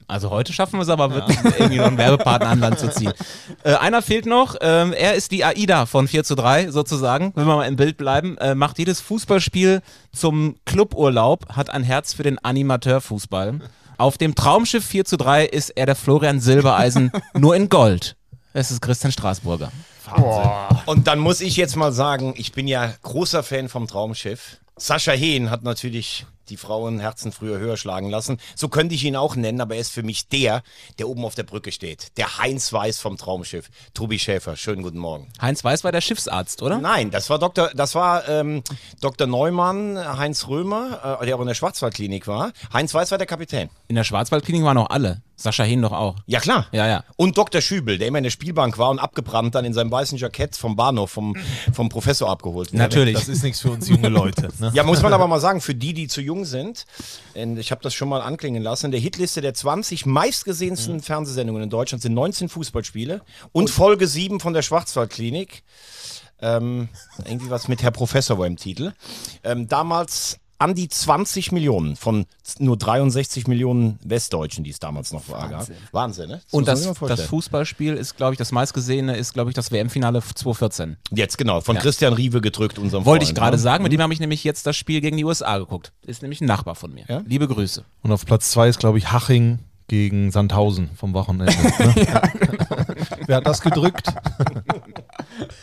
Also 0.08 0.28
heute 0.28 0.52
schaffen 0.52 0.74
wir 0.78 0.82
es 0.82 0.90
aber 0.90 1.10
wirklich, 1.14 1.38
irgendwie 1.42 1.78
noch 1.78 1.86
einen 1.86 1.96
Werbepartner 1.96 2.50
an 2.50 2.60
Land 2.60 2.78
zu 2.80 2.90
ziehen. 2.90 3.12
Äh, 3.62 3.76
einer 3.76 4.02
fehlt 4.02 4.26
noch. 4.26 4.56
Ähm, 4.60 4.92
er 4.92 5.14
ist 5.14 5.30
die 5.30 5.42
AIDA 5.42 5.86
von 5.86 6.06
4 6.06 6.22
zu 6.24 6.34
3 6.34 6.70
sozusagen, 6.70 7.32
wenn 7.34 7.46
wir 7.46 7.56
mal 7.56 7.66
im 7.66 7.76
Bild 7.76 7.96
bleiben. 7.96 8.36
Äh, 8.36 8.54
macht 8.54 8.78
jedes 8.78 9.00
Fußballspiel 9.00 9.80
zum 10.14 10.56
Cluburlaub, 10.64 11.54
hat 11.54 11.70
ein 11.70 11.82
Herz 11.82 12.14
für 12.14 12.22
den 12.22 12.38
Animateurfußball. 12.38 13.60
Auf 13.96 14.18
dem 14.18 14.34
Traumschiff 14.34 14.84
4 14.84 15.04
zu 15.04 15.16
3 15.16 15.44
ist 15.46 15.70
er 15.70 15.86
der 15.86 15.96
Florian 15.96 16.40
Silbereisen, 16.40 17.12
nur 17.34 17.54
in 17.54 17.68
Gold. 17.68 18.16
Es 18.52 18.70
ist 18.70 18.80
Christian 18.80 19.12
Straßburger. 19.12 19.72
Und 20.86 21.06
dann 21.06 21.18
muss 21.18 21.40
ich 21.40 21.56
jetzt 21.56 21.76
mal 21.76 21.92
sagen, 21.92 22.34
ich 22.36 22.52
bin 22.52 22.68
ja 22.68 22.92
großer 23.02 23.42
Fan 23.42 23.68
vom 23.68 23.86
Traumschiff. 23.86 24.58
Sascha 24.76 25.12
Hehn 25.12 25.50
hat 25.50 25.62
natürlich 25.62 26.26
die 26.48 26.56
Frauenherzen 26.56 27.32
früher 27.32 27.58
höher 27.58 27.76
schlagen 27.76 28.10
lassen. 28.10 28.38
So 28.56 28.68
könnte 28.68 28.94
ich 28.94 29.04
ihn 29.04 29.16
auch 29.16 29.36
nennen, 29.36 29.60
aber 29.60 29.74
er 29.74 29.80
ist 29.80 29.92
für 29.92 30.02
mich 30.02 30.28
der, 30.28 30.62
der 30.98 31.08
oben 31.08 31.24
auf 31.24 31.34
der 31.34 31.42
Brücke 31.44 31.72
steht. 31.72 32.16
Der 32.16 32.38
Heinz 32.38 32.72
Weiß 32.72 33.00
vom 33.00 33.16
Traumschiff. 33.16 33.68
Tobi 33.94 34.18
Schäfer, 34.18 34.56
schönen 34.56 34.82
guten 34.82 34.98
Morgen. 34.98 35.28
Heinz 35.40 35.64
Weiß 35.64 35.84
war 35.84 35.92
der 35.92 36.00
Schiffsarzt, 36.00 36.62
oder? 36.62 36.78
Nein, 36.78 37.10
das 37.10 37.30
war 37.30 37.38
Dr. 37.38 37.70
Das 37.74 37.94
war 37.94 38.28
ähm, 38.28 38.62
Dr. 39.00 39.26
Neumann, 39.26 39.98
Heinz 40.18 40.48
Römer, 40.48 41.18
äh, 41.20 41.26
der 41.26 41.36
auch 41.36 41.40
in 41.40 41.46
der 41.46 41.54
Schwarzwaldklinik 41.54 42.26
war. 42.26 42.52
Heinz 42.72 42.94
Weiß 42.94 43.10
war 43.10 43.18
der 43.18 43.26
Kapitän. 43.26 43.70
In 43.88 43.96
der 43.96 44.04
Schwarzwaldklinik 44.04 44.64
waren 44.64 44.78
auch 44.78 44.90
alle. 44.90 45.22
Sascha 45.36 45.64
Hehn 45.64 45.82
doch 45.82 45.92
auch. 45.92 46.16
Ja 46.26 46.40
klar. 46.40 46.66
Ja, 46.72 46.86
ja. 46.86 47.04
Und 47.16 47.36
Dr. 47.36 47.60
Schübel, 47.60 47.98
der 47.98 48.08
immer 48.08 48.18
in 48.18 48.24
der 48.24 48.30
Spielbank 48.30 48.78
war 48.78 48.90
und 48.90 48.98
abgebrannt 48.98 49.54
dann 49.54 49.64
in 49.64 49.72
seinem 49.72 49.90
weißen 49.90 50.18
Jackett 50.18 50.56
vom 50.56 50.76
Bahnhof 50.76 51.10
vom, 51.10 51.36
vom 51.72 51.88
Professor 51.88 52.30
abgeholt 52.30 52.72
wurde. 52.72 52.78
Natürlich. 52.78 53.14
Das 53.14 53.28
ist 53.28 53.42
nichts 53.42 53.60
für 53.60 53.70
uns 53.70 53.88
junge 53.88 54.08
Leute. 54.08 54.48
Ne? 54.60 54.70
Ja, 54.74 54.82
muss 54.82 55.02
man 55.02 55.12
aber 55.12 55.26
mal 55.26 55.40
sagen, 55.40 55.60
für 55.60 55.74
die, 55.74 55.94
die 55.94 56.08
zu 56.08 56.20
jung 56.20 56.44
sind, 56.44 56.86
und 57.34 57.58
ich 57.58 57.70
habe 57.70 57.82
das 57.82 57.94
schon 57.94 58.08
mal 58.08 58.20
anklingen 58.20 58.62
lassen, 58.62 58.86
in 58.86 58.92
der 58.92 59.00
Hitliste 59.00 59.40
der 59.40 59.54
20 59.54 60.06
meistgesehensten 60.06 61.00
Fernsehsendungen 61.00 61.62
in 61.62 61.70
Deutschland 61.70 62.02
sind 62.02 62.14
19 62.14 62.48
Fußballspiele 62.48 63.22
und 63.52 63.70
Folge 63.70 64.06
7 64.06 64.40
von 64.40 64.52
der 64.52 64.62
Schwarzwaldklinik. 64.62 65.62
Ähm, 66.40 66.88
irgendwie 67.24 67.48
was 67.48 67.68
mit 67.68 67.82
Herr 67.82 67.92
Professor 67.92 68.38
war 68.38 68.46
im 68.46 68.56
Titel. 68.56 68.92
Ähm, 69.44 69.68
damals 69.68 70.38
an 70.58 70.74
die 70.74 70.88
20 70.88 71.52
Millionen 71.52 71.96
von 71.96 72.26
nur 72.58 72.76
63 72.76 73.46
Millionen 73.46 73.98
Westdeutschen, 74.04 74.64
die 74.64 74.70
es 74.70 74.78
damals 74.78 75.12
noch 75.12 75.28
war. 75.28 75.50
Wahnsinn, 75.50 75.76
Wahnsinn 75.92 76.28
ne? 76.28 76.40
Und 76.50 76.68
das, 76.68 76.80
mal 76.80 76.90
das 76.90 76.98
vorstellen. 76.98 77.28
Fußballspiel 77.28 77.94
ist, 77.94 78.16
glaube 78.16 78.34
ich, 78.34 78.38
das 78.38 78.52
meistgesehene 78.52 79.16
ist, 79.16 79.34
glaube 79.34 79.50
ich, 79.50 79.54
das 79.54 79.72
WM-Finale 79.72 80.20
2014. 80.20 80.96
Jetzt 81.10 81.38
genau, 81.38 81.60
von 81.60 81.76
Christian 81.76 82.12
Riewe 82.12 82.40
gedrückt, 82.40 82.78
unserem 82.78 83.04
Wollte 83.04 83.24
ich 83.24 83.30
Freund, 83.30 83.38
gerade 83.38 83.56
ne? 83.56 83.62
sagen, 83.62 83.82
mit 83.82 83.92
dem 83.92 84.00
habe 84.02 84.12
ich 84.12 84.20
nämlich 84.20 84.44
jetzt 84.44 84.66
das 84.66 84.76
Spiel 84.76 85.00
gegen 85.00 85.16
die 85.16 85.24
USA 85.24 85.58
geguckt. 85.58 85.92
Ist 86.06 86.22
nämlich 86.22 86.40
ein 86.40 86.46
Nachbar 86.46 86.74
von 86.74 86.92
mir. 86.92 87.04
Ja? 87.08 87.22
Liebe 87.26 87.48
Grüße. 87.48 87.84
Und 88.02 88.12
auf 88.12 88.24
Platz 88.24 88.50
zwei 88.50 88.68
ist, 88.68 88.78
glaube 88.78 88.98
ich, 88.98 89.12
Haching 89.12 89.58
gegen 89.88 90.30
Sandhausen 90.30 90.90
vom 90.96 91.12
Wochenende. 91.12 91.52
Ne? 91.54 91.94
Wer 93.26 93.36
hat 93.36 93.46
das 93.46 93.60
gedrückt? 93.60 94.06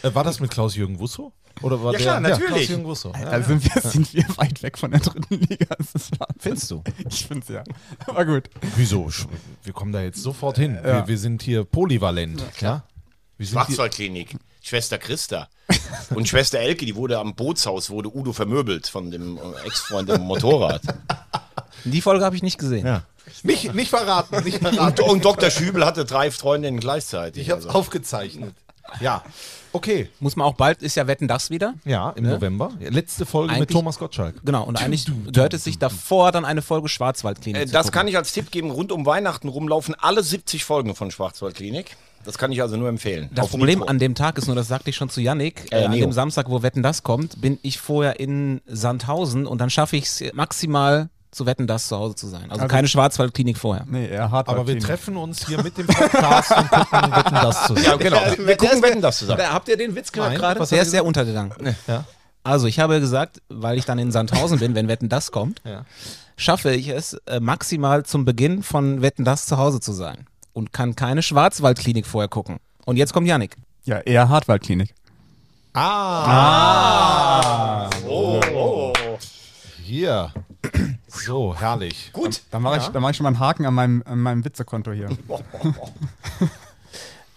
Äh, 0.04 0.14
war 0.14 0.24
das 0.24 0.40
mit 0.40 0.52
Klaus-Jürgen 0.52 1.00
Wusso? 1.00 1.34
Oder 1.62 1.82
war 1.84 1.92
Ja, 1.94 1.98
der, 1.98 2.02
klar, 2.08 2.20
natürlich. 2.20 2.48
Klaus-Jürgen 2.48 2.86
Wusso. 2.86 3.12
Ja. 3.14 3.28
Also 3.28 3.48
sind 3.50 3.64
wir, 3.76 3.82
sind 3.82 4.14
wir 4.14 4.26
weit 4.38 4.64
weg 4.64 4.78
von 4.78 4.92
der 4.92 5.00
dritten 5.02 5.36
Liga. 5.36 5.68
Das 5.78 5.94
ist 5.94 6.20
Wahnsinn. 6.20 6.36
Findest 6.40 6.72
du? 6.72 6.84
Ich 7.10 7.26
finde 7.28 7.44
es 7.44 7.50
ja. 7.50 7.64
Aber 8.08 8.26
gut. 8.26 8.50
Wieso? 8.76 9.10
Wir 9.64 9.74
kommen 9.74 9.92
da 9.92 10.02
jetzt 10.02 10.22
sofort 10.22 10.58
hin. 10.58 10.80
Wir, 10.82 11.08
wir 11.08 11.18
sind 11.18 11.44
hier 11.44 11.64
polyvalent. 11.64 12.44
Ja, 12.60 12.84
Schwarzwaldklinik. 13.40 14.36
Schwester 14.64 15.00
Christa. 15.00 15.50
Und 16.14 16.28
Schwester 16.28 16.60
Elke, 16.60 16.86
die 16.86 16.96
wurde 16.96 17.18
am 17.18 17.34
Bootshaus, 17.36 17.90
wurde 17.90 18.16
Udo 18.16 18.32
vermöbelt 18.34 18.88
von 18.88 19.10
dem 19.10 19.38
äh, 19.38 19.42
Ex-Freund 19.66 20.10
im 20.10 20.22
Motorrad. 20.22 20.82
Die 21.84 22.02
Folge 22.02 22.24
habe 22.24 22.36
ich 22.36 22.44
nicht 22.44 22.60
gesehen. 22.60 22.86
Ja. 22.86 23.04
nicht, 23.42 23.74
nicht 23.74 23.90
verraten, 23.90 24.44
nicht 24.44 24.62
Und, 24.64 24.76
verraten. 24.76 25.02
und 25.10 25.26
Dr. 25.26 25.50
Schübel 25.50 25.84
hatte 25.86 26.06
drei 26.06 26.30
Freundinnen 26.30 26.80
gleichzeitig. 26.80 27.42
Ich 27.42 27.50
habe 27.50 27.62
es 27.62 27.66
Also. 27.68 27.80
aufgezeichnet. 27.80 28.54
Ja, 29.00 29.24
okay. 29.72 30.10
Muss 30.20 30.36
man 30.36 30.46
auch 30.48 30.56
bald, 30.56 30.82
ist 30.82 30.96
ja 30.96 31.08
Wetten 31.08 31.28
das 31.28 31.50
wieder. 31.50 31.74
Ja, 31.86 32.12
im 32.12 32.26
November. 32.26 32.72
Letzte 32.80 33.26
Folge 33.26 33.54
mit 33.54 33.62
Eigentlich- 33.62 33.76
Thomas 33.76 33.98
Gottschalk. 34.00 34.36
Genau, 34.44 34.64
und 34.64 34.82
eigentlich 34.82 35.06
gehört 35.32 35.54
es 35.54 35.64
sich 35.64 35.80
davor 35.80 36.32
dann 36.32 36.46
eine 36.46 36.62
Folge 36.62 36.90
Schwarzwaldklinik 36.90 37.62
Äh, 37.62 37.66
das 37.66 37.88
gucken. 37.88 37.92
kann 38.00 38.08
ich 38.08 38.18
als 38.18 38.34
Tipp 38.34 38.52
geben. 38.52 38.72
Rund 38.72 38.92
um 38.92 39.06
Weihnachten 39.06 39.48
rumlaufen 39.48 39.96
alle 39.98 40.24
70 40.24 40.64
Folgen 40.66 40.96
von 40.96 41.12
Schwarzwaldklinik. 41.12 41.96
Das 42.24 42.38
kann 42.38 42.52
ich 42.52 42.62
also 42.62 42.78
nur 42.78 42.88
empfehlen. 42.90 43.30
Das 43.34 43.46
Auf 43.46 43.50
Problem 43.52 43.80
Nitro. 43.80 43.90
an 43.90 43.98
dem 43.98 44.14
Tag 44.14 44.38
ist 44.38 44.46
nur, 44.46 44.56
das 44.56 44.68
sagte 44.68 44.92
ich 44.92 44.96
schon 44.96 45.10
zu 45.10 45.22
Yannick, 45.22 45.72
äh, 45.72 45.82
Äh, 45.82 45.86
an 45.86 45.92
dem 45.94 46.12
Samstag, 46.12 46.50
wo 46.50 46.62
Wetten 46.62 46.84
das 46.84 47.02
kommt, 47.02 47.42
bin 47.42 47.58
ich 47.64 47.80
vorher 47.80 48.20
in 48.20 48.62
Sandhausen 48.68 49.48
und 49.48 49.60
dann 49.60 49.72
schaffe 49.72 49.98
ich 49.98 50.04
es 50.06 50.24
maximal 50.34 51.10
zu 51.32 51.46
Wetten 51.46 51.66
das 51.68 51.88
zu 51.88 51.98
Hause 51.98 52.16
zu 52.16 52.28
sein. 52.28 52.52
Also, 52.52 52.68
keine 52.68 52.88
Schwarzwaldklinik 52.88 53.58
vorher. 53.58 53.86
Nee, 53.88 54.08
er 54.08 54.32
hat 54.32 54.50
Aber 54.50 54.68
wir 54.68 54.78
treffen 54.80 55.16
uns 55.18 55.48
hier 55.48 55.64
mit 55.64 55.78
dem 55.78 55.88
Podcast 55.88 56.52
und 56.52 56.70
gucken, 56.70 57.02
wetten 57.16 57.34
das 57.36 57.68
zusammen. 57.68 57.86
Ja, 57.86 57.96
genau. 57.96 58.22
Wir, 58.38 58.48
wir 58.48 58.58
gucken, 58.58 58.82
wetten 58.84 59.02
das 59.02 59.18
zusammen. 59.20 59.42
Habt 59.52 59.70
ihr 59.70 59.78
den 59.78 59.96
Witz 59.96 60.12
gehört 60.12 60.36
gerade? 60.36 60.60
was 60.60 60.70
Der 60.70 60.82
ist 60.82 60.92
sehr 60.92 61.06
untergegangen. 61.06 61.54
Ja. 61.88 62.04
Also 62.44 62.68
ich 62.68 62.80
habe 62.80 63.00
gesagt, 63.00 63.42
weil 63.50 63.78
ich 63.78 63.86
dann 63.86 64.00
in 64.00 64.12
Sandhausen 64.12 64.60
bin, 64.60 64.74
wenn 64.76 64.88
Wetten 64.88 65.10
das 65.10 65.32
kommt, 65.32 65.62
Ja. 65.64 65.86
schaffe 66.38 66.72
ich 66.74 66.88
es 66.90 67.14
äh, 67.28 67.40
maximal 67.40 68.04
zum 68.04 68.26
Beginn 68.26 68.64
von 68.64 69.02
Wetten 69.02 69.24
das 69.26 69.46
zu 69.46 69.58
Hause 69.58 69.80
zu 69.80 69.94
sein 69.94 70.26
und 70.54 70.74
kann 70.74 70.96
keine 70.96 71.22
Schwarzwaldklinik 71.22 72.06
vorher 72.08 72.28
gucken. 72.30 72.58
Und 72.86 72.98
jetzt 72.98 73.14
kommt 73.14 73.28
Yannick. 73.28 73.56
Ja, 73.86 74.00
eher 74.00 74.28
Hartwaldklinik. 74.28 74.94
Hier. 79.92 80.32
So, 81.10 81.54
herrlich. 81.54 82.12
Gut. 82.14 82.44
Da 82.50 82.60
mache 82.60 82.78
ich, 82.78 82.84
da 82.86 83.02
mach 83.02 83.10
ich 83.10 83.18
schon 83.18 83.26
mal 83.26 83.32
einen 83.32 83.40
Haken 83.40 83.66
an 83.66 83.74
meinem, 83.74 84.04
an 84.06 84.20
meinem 84.20 84.46
Witzekonto 84.46 84.94
hier. 84.94 85.10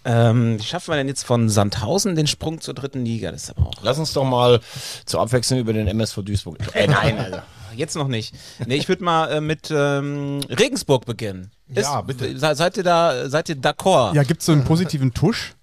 Ähm, 0.07 0.59
wie 0.59 0.63
schaffen 0.63 0.91
wir 0.91 0.97
denn 0.97 1.07
jetzt 1.07 1.23
von 1.23 1.49
Sandhausen 1.49 2.15
den 2.15 2.27
Sprung 2.27 2.61
zur 2.61 2.75
dritten 2.75 3.03
Liga? 3.03 3.31
Das 3.31 3.45
ist 3.45 3.57
aber 3.57 3.69
auch 3.69 3.73
Lass 3.81 3.97
uns 3.97 4.13
doch 4.13 4.23
mal 4.23 4.61
zur 5.07 5.19
Abwechslung 5.19 5.57
über 5.57 5.73
den 5.73 5.87
MSV 5.87 6.21
Duisburg. 6.21 6.59
Äh, 6.75 6.85
nein, 6.85 7.17
also. 7.17 7.39
jetzt 7.75 7.95
noch 7.95 8.07
nicht. 8.07 8.35
Nee, 8.67 8.75
ich 8.75 8.87
würde 8.87 9.03
mal 9.03 9.31
äh, 9.31 9.41
mit 9.41 9.71
ähm, 9.71 10.41
Regensburg 10.47 11.07
beginnen. 11.07 11.49
Ja, 11.69 12.01
bitte. 12.01 12.37
Se, 12.37 12.53
seid 12.53 12.77
ihr 12.77 12.83
da, 12.83 13.27
seid 13.31 13.49
ihr 13.49 13.55
d'accord? 13.55 14.13
Ja, 14.13 14.21
gibt 14.21 14.41
es 14.41 14.45
so 14.45 14.51
einen 14.51 14.63
positiven 14.63 15.11
Tusch? 15.11 15.54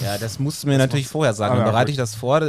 Ja, 0.00 0.18
das 0.18 0.38
musst 0.38 0.62
du 0.62 0.68
mir 0.68 0.78
natürlich 0.78 1.08
vorher 1.08 1.34
sagen. 1.34 1.54
Ah, 1.54 1.56
Dann 1.58 1.66
bereite 1.66 1.90
ich 1.90 1.96
das 1.96 2.14
vor, 2.14 2.40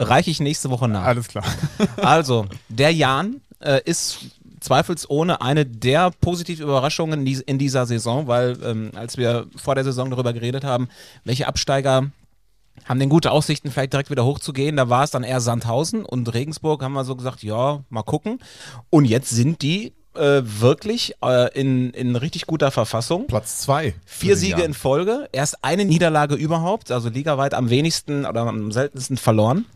reiche 0.00 0.30
ich 0.30 0.40
nächste 0.40 0.70
Woche 0.70 0.88
nach. 0.88 1.04
Alles 1.04 1.28
klar. 1.28 1.44
Also, 1.96 2.46
der 2.68 2.92
Jan 2.92 3.40
äh, 3.60 3.80
ist 3.84 4.18
zweifelsohne 4.60 5.40
eine 5.42 5.66
der 5.66 6.10
positiven 6.10 6.64
Überraschungen 6.64 7.26
in 7.26 7.58
dieser 7.58 7.86
Saison, 7.86 8.26
weil 8.26 8.58
ähm, 8.64 8.90
als 8.94 9.16
wir 9.16 9.46
vor 9.56 9.74
der 9.74 9.84
Saison 9.84 10.10
darüber 10.10 10.32
geredet 10.32 10.64
haben, 10.64 10.88
welche 11.24 11.46
Absteiger 11.46 12.10
haben 12.84 12.98
denn 12.98 13.08
gute 13.08 13.30
Aussichten, 13.30 13.70
vielleicht 13.70 13.92
direkt 13.92 14.10
wieder 14.10 14.24
hochzugehen, 14.24 14.76
da 14.76 14.88
war 14.88 15.04
es 15.04 15.10
dann 15.10 15.22
eher 15.22 15.40
Sandhausen 15.40 16.04
und 16.04 16.32
Regensburg 16.34 16.82
haben 16.82 16.92
wir 16.92 17.04
so 17.04 17.14
gesagt, 17.14 17.42
ja, 17.42 17.80
mal 17.88 18.02
gucken. 18.02 18.40
Und 18.90 19.04
jetzt 19.04 19.30
sind 19.30 19.62
die 19.62 19.92
äh, 20.16 20.42
wirklich 20.44 21.14
äh, 21.22 21.52
in, 21.58 21.90
in 21.90 22.16
richtig 22.16 22.46
guter 22.46 22.70
Verfassung. 22.70 23.26
Platz 23.26 23.60
zwei. 23.60 23.94
Vier 24.04 24.36
Siege 24.36 24.62
in 24.62 24.74
Folge, 24.74 25.28
erst 25.32 25.64
eine 25.64 25.84
Niederlage 25.84 26.34
überhaupt, 26.34 26.90
also 26.90 27.08
ligaweit 27.08 27.54
am 27.54 27.70
wenigsten 27.70 28.26
oder 28.26 28.42
am 28.42 28.72
seltensten 28.72 29.16
verloren. 29.16 29.66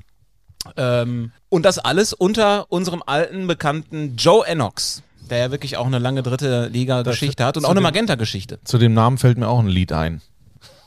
Ähm, 0.77 1.33
und 1.49 1.65
das 1.65 1.79
alles 1.79 2.13
unter 2.13 2.67
unserem 2.71 3.03
alten 3.07 3.47
Bekannten 3.47 4.17
Joe 4.17 4.47
Ennox, 4.47 5.03
der 5.31 5.39
ja 5.39 5.51
wirklich 5.51 5.77
auch 5.77 5.87
eine 5.87 5.99
lange 5.99 6.23
dritte 6.23 6.67
Liga-Geschichte 6.69 7.45
hat 7.45 7.57
und 7.57 7.65
auch 7.65 7.71
eine 7.71 7.81
Magenta-Geschichte. 7.81 8.59
Zu 8.65 8.79
dem 8.79 8.95
Namen 8.95 9.19
fällt 9.19 9.39
mir 9.39 9.49
auch 9.49 9.61
ein 9.61 9.69
Lied 9.69 9.93
ein. 9.93 10.21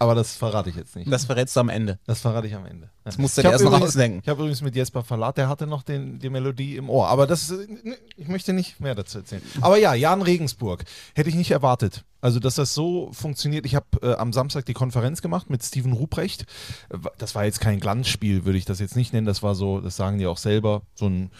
Aber 0.00 0.14
das 0.14 0.34
verrate 0.34 0.70
ich 0.70 0.76
jetzt 0.76 0.96
nicht. 0.96 1.12
Das 1.12 1.26
verrätst 1.26 1.54
du 1.54 1.60
am 1.60 1.68
Ende. 1.68 1.98
Das 2.06 2.22
verrate 2.22 2.46
ich 2.46 2.54
am 2.54 2.64
Ende. 2.64 2.88
Das 3.04 3.18
musst 3.18 3.36
du 3.36 3.42
dir 3.42 3.50
erst 3.50 3.62
noch 3.62 3.78
ausdenken. 3.78 4.20
Ich 4.22 4.28
habe 4.30 4.40
übrigens 4.40 4.62
mit 4.62 4.74
Jesper 4.74 5.04
Verlat, 5.04 5.36
der 5.36 5.46
hatte 5.46 5.66
noch 5.66 5.82
den, 5.82 6.18
die 6.18 6.30
Melodie 6.30 6.76
im 6.76 6.88
Ohr. 6.88 7.08
Aber 7.08 7.26
das, 7.26 7.50
ne, 7.50 7.98
ich 8.16 8.26
möchte 8.26 8.54
nicht 8.54 8.80
mehr 8.80 8.94
dazu 8.94 9.18
erzählen. 9.18 9.42
Aber 9.60 9.76
ja, 9.76 9.92
Jan 9.92 10.22
Regensburg. 10.22 10.84
Hätte 11.14 11.28
ich 11.28 11.34
nicht 11.34 11.50
erwartet. 11.50 12.06
Also, 12.22 12.40
dass 12.40 12.54
das 12.54 12.72
so 12.72 13.12
funktioniert. 13.12 13.66
Ich 13.66 13.74
habe 13.74 13.86
äh, 14.00 14.14
am 14.14 14.32
Samstag 14.32 14.64
die 14.64 14.72
Konferenz 14.72 15.20
gemacht 15.20 15.50
mit 15.50 15.62
Steven 15.62 15.92
Ruprecht. 15.92 16.46
Das 17.18 17.34
war 17.34 17.44
jetzt 17.44 17.60
kein 17.60 17.78
Glanzspiel, 17.78 18.46
würde 18.46 18.56
ich 18.56 18.64
das 18.64 18.80
jetzt 18.80 18.96
nicht 18.96 19.12
nennen. 19.12 19.26
Das 19.26 19.42
war 19.42 19.54
so, 19.54 19.82
das 19.82 19.96
sagen 19.96 20.16
die 20.16 20.26
auch 20.26 20.38
selber, 20.38 20.80
so 20.94 21.10
ein 21.10 21.30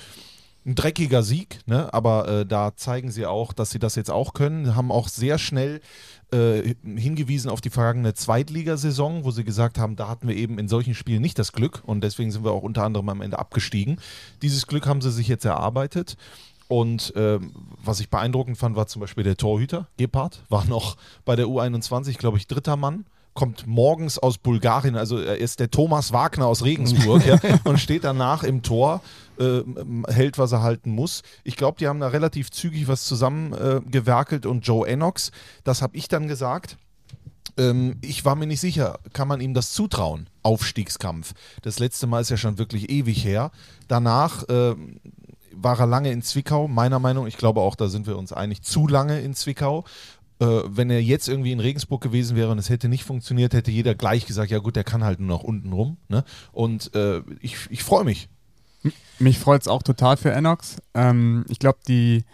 ein 0.67 0.75
dreckiger 0.75 1.23
Sieg, 1.23 1.61
ne? 1.67 1.93
aber 1.95 2.29
äh, 2.29 2.47
da 2.47 2.77
zeigen 2.77 3.11
sie 3.11 3.25
auch, 3.25 3.53
dass 3.55 3.71
sie 3.71 3.79
das 3.79 3.95
jetzt 3.95 4.11
auch 4.11 4.35
können. 4.35 4.77
Haben 4.77 4.93
auch 4.93 5.09
sehr 5.09 5.39
schnell 5.39 5.81
äh, 6.33 6.75
hingewiesen 6.85 7.51
auf 7.51 7.61
die 7.61 7.71
vergangene 7.71 8.15
Zweitligasaison, 8.15 9.25
wo 9.25 9.31
sie 9.31 9.45
gesagt 9.45 9.79
haben, 9.79 9.97
da 9.97 10.09
hatten 10.09 10.29
wir 10.29 10.37
eben 10.37 10.59
in 10.59 10.69
solchen 10.69 10.95
Spielen 10.95 11.23
nicht 11.23 11.39
das 11.39 11.53
Glück 11.53 11.83
und 11.85 12.03
deswegen 12.03 12.31
sind 12.31 12.45
wir 12.45 12.53
auch 12.53 12.63
unter 12.63 12.85
anderem 12.85 13.09
am 13.09 13.21
Ende 13.21 13.39
abgestiegen. 13.39 13.99
Dieses 14.43 14.67
Glück 14.67 14.87
haben 14.87 15.01
sie 15.01 15.11
sich 15.11 15.29
jetzt 15.29 15.45
erarbeitet. 15.45 16.17
Und 16.69 17.13
ähm, 17.17 17.53
was 17.83 17.99
ich 17.99 18.11
beeindruckend 18.11 18.57
fand, 18.57 18.77
war 18.77 18.87
zum 18.87 19.01
Beispiel 19.01 19.25
der 19.25 19.37
Torhüter, 19.37 19.89
Gebhardt, 19.97 20.45
war 20.51 20.65
noch 20.67 20.97
bei 21.25 21.35
der 21.35 21.47
U21, 21.47 22.17
glaube 22.17 22.39
ich, 22.39 22.47
dritter 22.47 22.77
Mann 22.77 23.07
kommt 23.41 23.67
morgens 23.67 24.19
aus 24.19 24.37
Bulgarien, 24.37 24.97
also 24.97 25.17
er 25.17 25.39
ist 25.39 25.61
der 25.61 25.71
Thomas 25.71 26.13
Wagner 26.13 26.47
aus 26.47 26.63
Regensburg 26.63 27.25
ja, 27.25 27.41
und 27.65 27.81
steht 27.81 28.05
danach 28.05 28.43
im 28.43 28.61
Tor, 28.61 29.01
äh, 29.39 29.63
hält, 30.09 30.37
was 30.37 30.53
er 30.53 30.61
halten 30.61 30.91
muss. 30.91 31.23
Ich 31.43 31.57
glaube, 31.57 31.79
die 31.79 31.89
haben 31.89 32.01
da 32.01 32.09
relativ 32.09 32.51
zügig 32.51 32.87
was 32.87 33.05
zusammengewerkelt 33.05 34.45
äh, 34.45 34.49
und 34.49 34.67
Joe 34.67 34.87
Enox, 34.87 35.31
das 35.65 35.81
habe 35.81 35.97
ich 35.97 36.07
dann 36.09 36.29
gesagt. 36.29 36.77
Ähm, 37.57 37.97
ich 38.03 38.27
war 38.27 38.35
mir 38.35 38.47
nicht 38.47 38.61
sicher, 38.61 38.99
kann 39.15 39.27
man 39.27 39.41
ihm 39.41 39.55
das 39.55 39.73
zutrauen? 39.73 40.29
Aufstiegskampf. 40.43 41.33
Das 41.63 41.79
letzte 41.79 42.07
Mal 42.07 42.21
ist 42.21 42.29
ja 42.29 42.37
schon 42.37 42.59
wirklich 42.59 42.91
ewig 42.91 43.25
her. 43.25 43.53
Danach 43.89 44.47
äh, 44.51 44.75
war 45.53 45.81
er 45.81 45.87
lange 45.87 46.13
in 46.13 46.21
Zwickau, 46.21 46.69
meiner 46.69 46.99
Meinung, 46.99 47.27
ich 47.27 47.39
glaube 47.39 47.63
auch, 47.63 47.75
da 47.75 47.89
sind 47.89 48.07
wir 48.07 48.19
uns 48.19 48.35
einig, 48.35 48.61
zu 48.61 48.87
lange 48.87 49.23
in 49.23 49.33
Zwickau 49.33 49.87
wenn 50.47 50.91
er 50.91 51.03
jetzt 51.03 51.29
irgendwie 51.29 51.53
in 51.53 51.61
Regensburg 51.61 52.01
gewesen 52.01 52.37
wäre 52.37 52.51
und 52.51 52.59
es 52.59 52.71
hätte 52.71 52.89
nicht 52.89 53.05
funktioniert, 53.05 53.53
hätte 53.53 53.71
jeder 53.71 53.95
gleich 53.95 54.27
gesagt, 54.27 54.51
ja 54.51 54.59
gut, 54.59 54.75
der 54.75 54.85
kann 54.85 55.05
halt 55.05 55.21
nur 55.21 55.29
noch 55.29 55.43
unten 55.43 55.73
rum. 55.73 55.99
Ne? 56.09 56.25
Und 56.53 56.95
äh, 56.95 57.21
ich, 57.41 57.57
ich 57.71 57.83
freue 57.83 58.05
mich. 58.05 58.29
Mich 59.19 59.39
freut 59.39 59.61
es 59.61 59.69
auch 59.69 59.83
total 59.83 60.17
für 60.17 60.33
Enox. 60.33 60.79
Ähm, 60.95 61.45
ich 61.49 61.59
glaube, 61.59 61.81
die, 61.87 62.25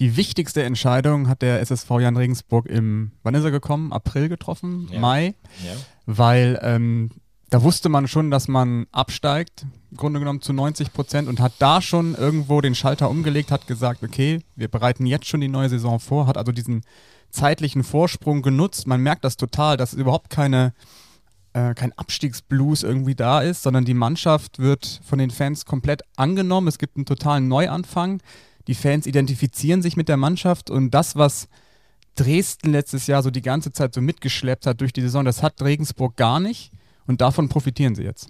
die 0.00 0.16
wichtigste 0.16 0.64
Entscheidung 0.64 1.28
hat 1.28 1.42
der 1.42 1.60
SSV 1.60 1.88
Jan 2.00 2.16
Regensburg 2.16 2.66
im, 2.66 3.12
wann 3.22 3.36
ist 3.36 3.44
er 3.44 3.52
gekommen? 3.52 3.92
April 3.92 4.28
getroffen? 4.28 4.88
Ja. 4.90 4.98
Mai? 4.98 5.34
Ja. 5.64 5.72
Weil 6.06 6.58
ähm, 6.62 7.10
da 7.50 7.62
wusste 7.62 7.88
man 7.88 8.08
schon, 8.08 8.32
dass 8.32 8.48
man 8.48 8.86
absteigt, 8.90 9.66
im 9.92 9.98
Grunde 9.98 10.18
genommen 10.18 10.40
zu 10.40 10.52
90 10.52 10.92
Prozent 10.92 11.28
und 11.28 11.38
hat 11.38 11.52
da 11.60 11.80
schon 11.80 12.16
irgendwo 12.16 12.60
den 12.60 12.74
Schalter 12.74 13.08
umgelegt, 13.08 13.52
hat 13.52 13.68
gesagt, 13.68 14.02
okay, 14.02 14.40
wir 14.56 14.68
bereiten 14.68 15.06
jetzt 15.06 15.26
schon 15.26 15.40
die 15.40 15.48
neue 15.48 15.68
Saison 15.68 16.00
vor, 16.00 16.26
hat 16.26 16.38
also 16.38 16.50
diesen 16.50 16.82
zeitlichen 17.32 17.82
Vorsprung 17.82 18.42
genutzt. 18.42 18.86
Man 18.86 19.00
merkt 19.00 19.24
das 19.24 19.36
total, 19.36 19.76
dass 19.76 19.94
überhaupt 19.94 20.30
keine, 20.30 20.72
äh, 21.52 21.74
kein 21.74 21.92
Abstiegsblues 21.98 22.82
irgendwie 22.82 23.14
da 23.14 23.40
ist, 23.40 23.62
sondern 23.62 23.84
die 23.84 23.94
Mannschaft 23.94 24.58
wird 24.58 25.00
von 25.04 25.18
den 25.18 25.30
Fans 25.30 25.64
komplett 25.64 26.02
angenommen. 26.16 26.68
Es 26.68 26.78
gibt 26.78 26.96
einen 26.96 27.06
totalen 27.06 27.48
Neuanfang. 27.48 28.22
Die 28.68 28.74
Fans 28.74 29.06
identifizieren 29.06 29.82
sich 29.82 29.96
mit 29.96 30.08
der 30.08 30.16
Mannschaft 30.16 30.70
und 30.70 30.92
das, 30.92 31.16
was 31.16 31.48
Dresden 32.14 32.70
letztes 32.70 33.06
Jahr 33.06 33.22
so 33.22 33.30
die 33.30 33.42
ganze 33.42 33.72
Zeit 33.72 33.94
so 33.94 34.00
mitgeschleppt 34.00 34.66
hat 34.66 34.80
durch 34.80 34.92
die 34.92 35.00
Saison, 35.00 35.24
das 35.24 35.42
hat 35.42 35.62
Regensburg 35.62 36.16
gar 36.16 36.40
nicht. 36.40 36.70
Und 37.06 37.20
davon 37.20 37.48
profitieren 37.48 37.94
sie 37.94 38.04
jetzt. 38.04 38.28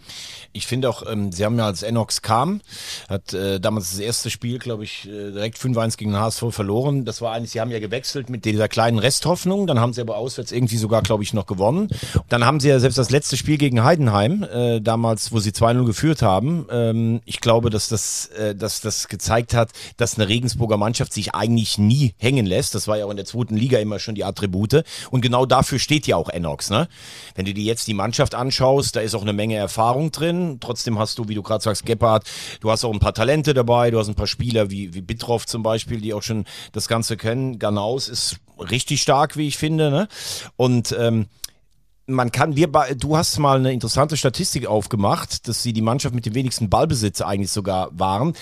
Ich 0.53 0.67
finde 0.67 0.89
auch, 0.89 1.03
ähm, 1.07 1.31
sie 1.31 1.45
haben 1.45 1.59
ja 1.59 1.67
als 1.67 1.83
Enox 1.83 2.23
kam, 2.23 2.63
hat 3.09 3.35
äh, 3.35 3.61
damals 3.61 3.91
das 3.91 4.01
erste 4.01 4.31
Spiel, 4.31 4.59
glaube 4.59 4.85
ich, 4.85 5.07
äh, 5.07 5.31
direkt 5.31 5.59
5-1 5.59 5.99
gegen 5.99 6.13
den 6.13 6.21
HSV 6.21 6.45
verloren. 6.51 7.05
Das 7.05 7.21
war 7.21 7.33
eigentlich, 7.33 7.51
sie 7.51 7.61
haben 7.61 7.71
ja 7.71 7.81
gewechselt 7.81 8.31
mit 8.31 8.45
dieser 8.45 8.69
kleinen 8.69 8.99
Resthoffnung, 8.99 9.67
dann 9.67 9.79
haben 9.79 9.93
sie 9.93 10.01
aber 10.01 10.17
auswärts 10.17 10.53
irgendwie 10.53 10.79
sogar, 10.79 11.03
glaube 11.03 11.23
ich, 11.23 11.35
noch 11.35 11.47
gewonnen. 11.47 11.89
Dann 12.29 12.47
haben 12.47 12.61
sie 12.61 12.69
ja 12.69 12.81
selbst 12.81 12.97
das 12.97 13.11
letzte 13.11 13.37
Spiel 13.37 13.59
gegen 13.59 13.85
Heidenheim, 13.85 14.43
äh, 14.43 14.81
damals, 14.81 15.33
wo 15.33 15.39
sie 15.39 15.51
2-0 15.51 15.85
geführt 15.85 16.23
haben. 16.23 16.67
Ähm, 16.71 17.21
ich 17.27 17.41
glaube, 17.41 17.69
dass 17.69 17.89
das, 17.89 18.27
äh, 18.29 18.55
dass 18.55 18.81
das 18.81 19.09
gezeigt 19.09 19.53
hat, 19.53 19.71
dass 19.99 20.17
eine 20.19 20.29
Regensburger 20.29 20.79
Mannschaft 20.79 21.13
sich 21.13 21.35
eigentlich 21.35 21.77
nie 21.77 22.15
hängen 22.17 22.47
lässt. 22.47 22.75
Das 22.75 22.89
war 22.89 22.97
ja 22.97 23.05
auch 23.05 23.11
in 23.11 23.17
der 23.17 23.27
zweiten 23.27 23.57
Liga 23.57 23.79
immer 23.79 23.99
schon 23.99 24.15
die 24.15 24.25
Attribute. 24.25 24.83
Und 25.11 25.21
genau 25.21 25.45
dafür 25.45 25.79
steht 25.79 26.07
ja 26.07 26.17
auch 26.17 26.31
Enox. 26.31 26.71
Ne? 26.71 26.89
Wenn 27.35 27.45
du 27.45 27.53
dir 27.53 27.65
jetzt 27.65 27.87
die 27.87 27.95
Mannschaft 27.95 28.35
anschaust, 28.35 28.62
da 28.63 29.01
ist 29.01 29.15
auch 29.15 29.23
eine 29.23 29.33
Menge 29.33 29.57
Erfahrung 29.57 30.13
drin. 30.13 30.59
Trotzdem 30.61 30.99
hast 30.99 31.19
du, 31.19 31.29
wie 31.29 31.35
du 31.35 31.43
gerade 31.43 31.63
sagst, 31.63 31.85
Gebhardt, 31.85 32.25
du 32.61 32.71
hast 32.71 32.85
auch 32.85 32.93
ein 32.93 33.01
paar 33.01 33.15
Talente 33.15 33.55
dabei, 33.55 33.91
du 33.91 33.99
hast 33.99 34.09
ein 34.09 34.15
paar 34.15 34.27
Spieler 34.27 34.71
wie, 34.71 34.95
wie 34.95 35.01
Bitroff 35.01 35.47
zum 35.47 35.63
Beispiel, 35.63 36.01
die 36.01 36.15
auch 36.15 36.23
schon 36.23 36.45
das 36.73 36.87
Ganze 36.87 37.17
kennen. 37.17 37.59
Ganaus 37.59 38.09
ist 38.09 38.37
richtig 38.71 39.03
stark, 39.03 39.37
wie 39.37 39.49
ich 39.49 39.59
finde. 39.59 39.91
Ne? 39.91 40.09
Und 40.57 40.95
ähm, 40.99 41.27
man 42.07 42.33
kann, 42.33 42.57
wir, 42.57 42.67
du 42.67 43.17
hast 43.17 43.39
mal 43.39 43.59
eine 43.59 43.73
interessante 43.73 44.17
Statistik 44.17 44.67
aufgemacht, 44.67 45.47
dass 45.47 45.63
sie 45.63 45.73
die 45.73 45.83
Mannschaft 45.83 46.15
mit 46.15 46.27
dem 46.27 46.35
wenigsten 46.35 46.69
Ballbesitz 46.69 47.21
eigentlich 47.21 47.51
sogar 47.51 47.91
waren. 47.93 48.35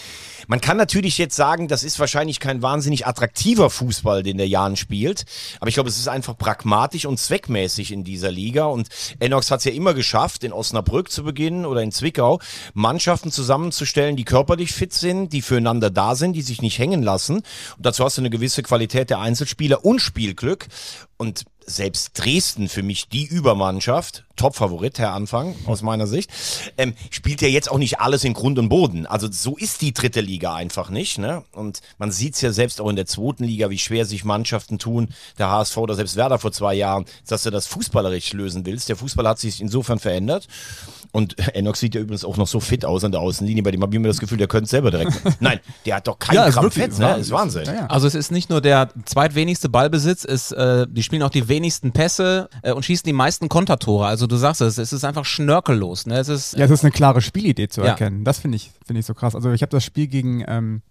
Man 0.48 0.60
kann 0.60 0.78
natürlich 0.78 1.18
jetzt 1.18 1.36
sagen, 1.36 1.68
das 1.68 1.84
ist 1.84 1.98
wahrscheinlich 1.98 2.40
kein 2.40 2.62
wahnsinnig 2.62 3.06
attraktiver 3.06 3.68
Fußball, 3.68 4.22
den 4.22 4.38
der 4.38 4.48
Jan 4.48 4.76
spielt. 4.76 5.24
Aber 5.60 5.68
ich 5.68 5.74
glaube, 5.74 5.90
es 5.90 5.98
ist 5.98 6.08
einfach 6.08 6.36
pragmatisch 6.38 7.04
und 7.04 7.18
zweckmäßig 7.18 7.92
in 7.92 8.02
dieser 8.02 8.30
Liga. 8.30 8.64
Und 8.64 8.88
Enox 9.18 9.50
hat 9.50 9.58
es 9.58 9.64
ja 9.64 9.72
immer 9.72 9.92
geschafft, 9.92 10.42
in 10.42 10.52
Osnabrück 10.52 11.10
zu 11.10 11.22
beginnen 11.22 11.66
oder 11.66 11.82
in 11.82 11.92
Zwickau, 11.92 12.40
Mannschaften 12.72 13.30
zusammenzustellen, 13.30 14.16
die 14.16 14.24
körperlich 14.24 14.72
fit 14.72 14.94
sind, 14.94 15.32
die 15.34 15.42
füreinander 15.42 15.90
da 15.90 16.14
sind, 16.14 16.32
die 16.32 16.42
sich 16.42 16.62
nicht 16.62 16.78
hängen 16.78 17.02
lassen. 17.02 17.36
Und 17.36 17.44
dazu 17.86 18.04
hast 18.04 18.16
du 18.16 18.22
eine 18.22 18.30
gewisse 18.30 18.62
Qualität 18.62 19.10
der 19.10 19.18
Einzelspieler 19.18 19.84
und 19.84 20.00
Spielglück. 20.00 20.66
Und 21.18 21.44
selbst 21.76 22.12
Dresden 22.14 22.68
für 22.68 22.82
mich 22.82 23.08
die 23.08 23.24
Übermannschaft, 23.24 24.24
Top-Favorit, 24.36 24.98
Herr 24.98 25.12
Anfang, 25.12 25.54
aus 25.66 25.82
meiner 25.82 26.06
Sicht, 26.06 26.30
ähm, 26.78 26.94
spielt 27.10 27.42
ja 27.42 27.48
jetzt 27.48 27.70
auch 27.70 27.78
nicht 27.78 28.00
alles 28.00 28.24
in 28.24 28.32
Grund 28.32 28.58
und 28.58 28.68
Boden. 28.68 29.06
Also 29.06 29.28
so 29.30 29.56
ist 29.56 29.82
die 29.82 29.92
dritte 29.92 30.20
Liga 30.20 30.54
einfach 30.54 30.90
nicht. 30.90 31.18
Ne? 31.18 31.44
Und 31.52 31.80
man 31.98 32.10
sieht 32.10 32.34
es 32.34 32.40
ja 32.40 32.52
selbst 32.52 32.80
auch 32.80 32.88
in 32.88 32.96
der 32.96 33.06
zweiten 33.06 33.44
Liga, 33.44 33.70
wie 33.70 33.78
schwer 33.78 34.06
sich 34.06 34.24
Mannschaften 34.24 34.78
tun, 34.78 35.08
der 35.38 35.50
HSV 35.50 35.76
oder 35.76 35.94
selbst 35.94 36.16
Werder 36.16 36.38
vor 36.38 36.52
zwei 36.52 36.74
Jahren, 36.74 37.04
dass 37.28 37.42
du 37.42 37.50
das 37.50 37.66
fußballerisch 37.66 38.32
lösen 38.32 38.64
willst. 38.64 38.88
Der 38.88 38.96
Fußball 38.96 39.28
hat 39.28 39.38
sich 39.38 39.60
insofern 39.60 39.98
verändert. 39.98 40.48
Und 41.12 41.36
Enox 41.54 41.80
sieht 41.80 41.94
ja 41.94 42.00
übrigens 42.00 42.24
auch 42.24 42.36
noch 42.36 42.46
so 42.46 42.60
fit 42.60 42.84
aus 42.84 43.02
an 43.04 43.10
der 43.12 43.20
Außenlinie, 43.20 43.62
bei 43.62 43.70
dem 43.72 43.82
habe 43.82 43.92
ich 43.92 43.96
immer 43.96 44.08
das 44.08 44.18
Gefühl, 44.20 44.38
der 44.38 44.46
könnte 44.46 44.64
es 44.64 44.70
selber 44.70 44.90
direkt. 44.90 45.12
Nein, 45.40 45.58
der 45.84 45.96
hat 45.96 46.06
doch 46.06 46.18
kein 46.18 46.36
Ja, 46.36 46.44
ist 46.44 46.54
Gramm 46.54 46.70
Fett, 46.70 46.96
ne? 46.98 47.16
Ist 47.16 47.30
Wahnsinn. 47.30 47.64
Ja, 47.66 47.74
ja. 47.74 47.86
Also 47.86 48.06
es 48.06 48.14
ist 48.14 48.30
nicht 48.30 48.48
nur 48.50 48.60
der 48.60 48.90
zweitwenigste 49.06 49.68
Ballbesitz, 49.68 50.24
es, 50.24 50.52
äh, 50.52 50.86
die 50.88 51.02
spielen 51.02 51.22
auch 51.22 51.30
die 51.30 51.48
wenigsten 51.48 51.90
Pässe 51.92 52.48
äh, 52.62 52.72
und 52.72 52.84
schießen 52.84 53.04
die 53.06 53.12
meisten 53.12 53.48
Kontertore. 53.48 54.06
Also 54.06 54.26
du 54.28 54.36
sagst 54.36 54.60
es, 54.60 54.78
es 54.78 54.92
ist 54.92 55.04
einfach 55.04 55.24
schnörkellos. 55.24 56.06
Ne? 56.06 56.18
Es 56.18 56.28
ist, 56.28 56.56
Ja, 56.56 56.64
es 56.66 56.70
ist 56.70 56.84
eine 56.84 56.92
klare 56.92 57.20
Spielidee 57.20 57.68
zu 57.68 57.80
Ja. 57.80 57.88
erkennen. 57.88 58.22
Das 58.24 58.38
finde 58.38 58.56
ich, 58.56 58.70
finde 58.86 59.00
ich 59.00 59.06
so 59.06 59.14
krass. 59.14 59.34
Also 59.34 59.50
ich 59.50 59.62
habe 59.62 59.70
das 59.70 59.82
Spiel 59.84 60.06
gegen 60.06 60.44
ähm, 60.46 60.82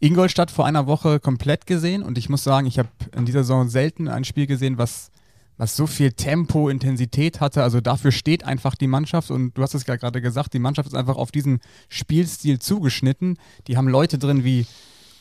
Ingolstadt 0.00 0.50
vor 0.50 0.66
einer 0.66 0.88
Woche 0.88 1.20
komplett 1.20 1.66
gesehen 1.68 2.02
und 2.02 2.18
ich 2.18 2.28
muss 2.28 2.42
sagen, 2.42 2.66
ich 2.66 2.80
habe 2.80 2.88
in 3.16 3.24
dieser 3.26 3.44
Saison 3.44 3.68
selten 3.68 4.08
ein 4.08 4.24
Spiel 4.24 4.48
gesehen, 4.48 4.76
was, 4.76 5.11
was 5.56 5.76
so 5.76 5.86
viel 5.86 6.12
Tempo, 6.12 6.68
Intensität 6.68 7.40
hatte. 7.40 7.62
Also 7.62 7.80
dafür 7.80 8.12
steht 8.12 8.44
einfach 8.44 8.74
die 8.74 8.86
Mannschaft 8.86 9.30
und 9.30 9.56
du 9.56 9.62
hast 9.62 9.74
es 9.74 9.86
ja 9.86 9.96
gerade 9.96 10.20
gesagt, 10.20 10.54
die 10.54 10.58
Mannschaft 10.58 10.88
ist 10.88 10.96
einfach 10.96 11.16
auf 11.16 11.30
diesen 11.30 11.60
Spielstil 11.88 12.58
zugeschnitten. 12.58 13.38
Die 13.66 13.76
haben 13.76 13.88
Leute 13.88 14.18
drin 14.18 14.44
wie 14.44 14.66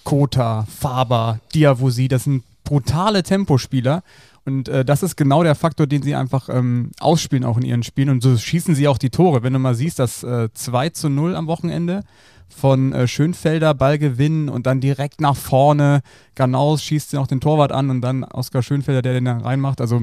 Kota, 0.04 0.66
Faber, 0.66 1.40
Diawusi, 1.54 2.08
das 2.08 2.24
sind 2.24 2.44
brutale 2.64 3.24
Tempospieler. 3.24 4.04
Und 4.44 4.70
äh, 4.70 4.84
das 4.84 5.04
ist 5.04 5.18
genau 5.18 5.44
der 5.44 5.56
Faktor, 5.56 5.86
den 5.86 6.02
sie 6.02 6.16
einfach 6.16 6.50
ähm, 6.50 6.92
ausspielen 7.00 7.46
auch 7.46 7.58
in 7.58 7.64
ihren 7.64 7.84
Spielen. 7.84 8.10
Und 8.10 8.24
so 8.24 8.36
schießen 8.36 8.74
sie 8.74 8.88
auch 8.88 8.98
die 8.98 9.12
Tore. 9.12 9.44
Wenn 9.44 9.54
du 9.54 9.60
mal 9.60 9.76
siehst, 9.76 10.00
das 10.00 10.24
äh, 10.24 10.50
2 10.52 10.90
zu 10.90 11.10
0 11.10 11.36
am 11.36 11.48
Wochenende 11.48 12.04
von 12.52 12.94
äh, 12.94 13.08
Schönfelder, 13.08 13.74
Ball 13.74 13.98
gewinnen 13.98 14.50
und 14.50 14.66
dann 14.66 14.82
direkt 14.82 15.22
nach 15.22 15.36
vorne. 15.36 16.02
Ganaus 16.36 16.84
schießt 16.84 17.14
noch 17.14 17.28
den 17.28 17.42
Torwart 17.42 17.72
an 17.72 17.90
und 17.90 18.02
dann 18.02 18.24
Oskar 18.24 18.62
Schönfelder, 18.62 19.02
der 19.02 19.14
den 19.14 19.26
da 19.26 19.38
reinmacht. 19.38 19.82
Also 19.82 20.02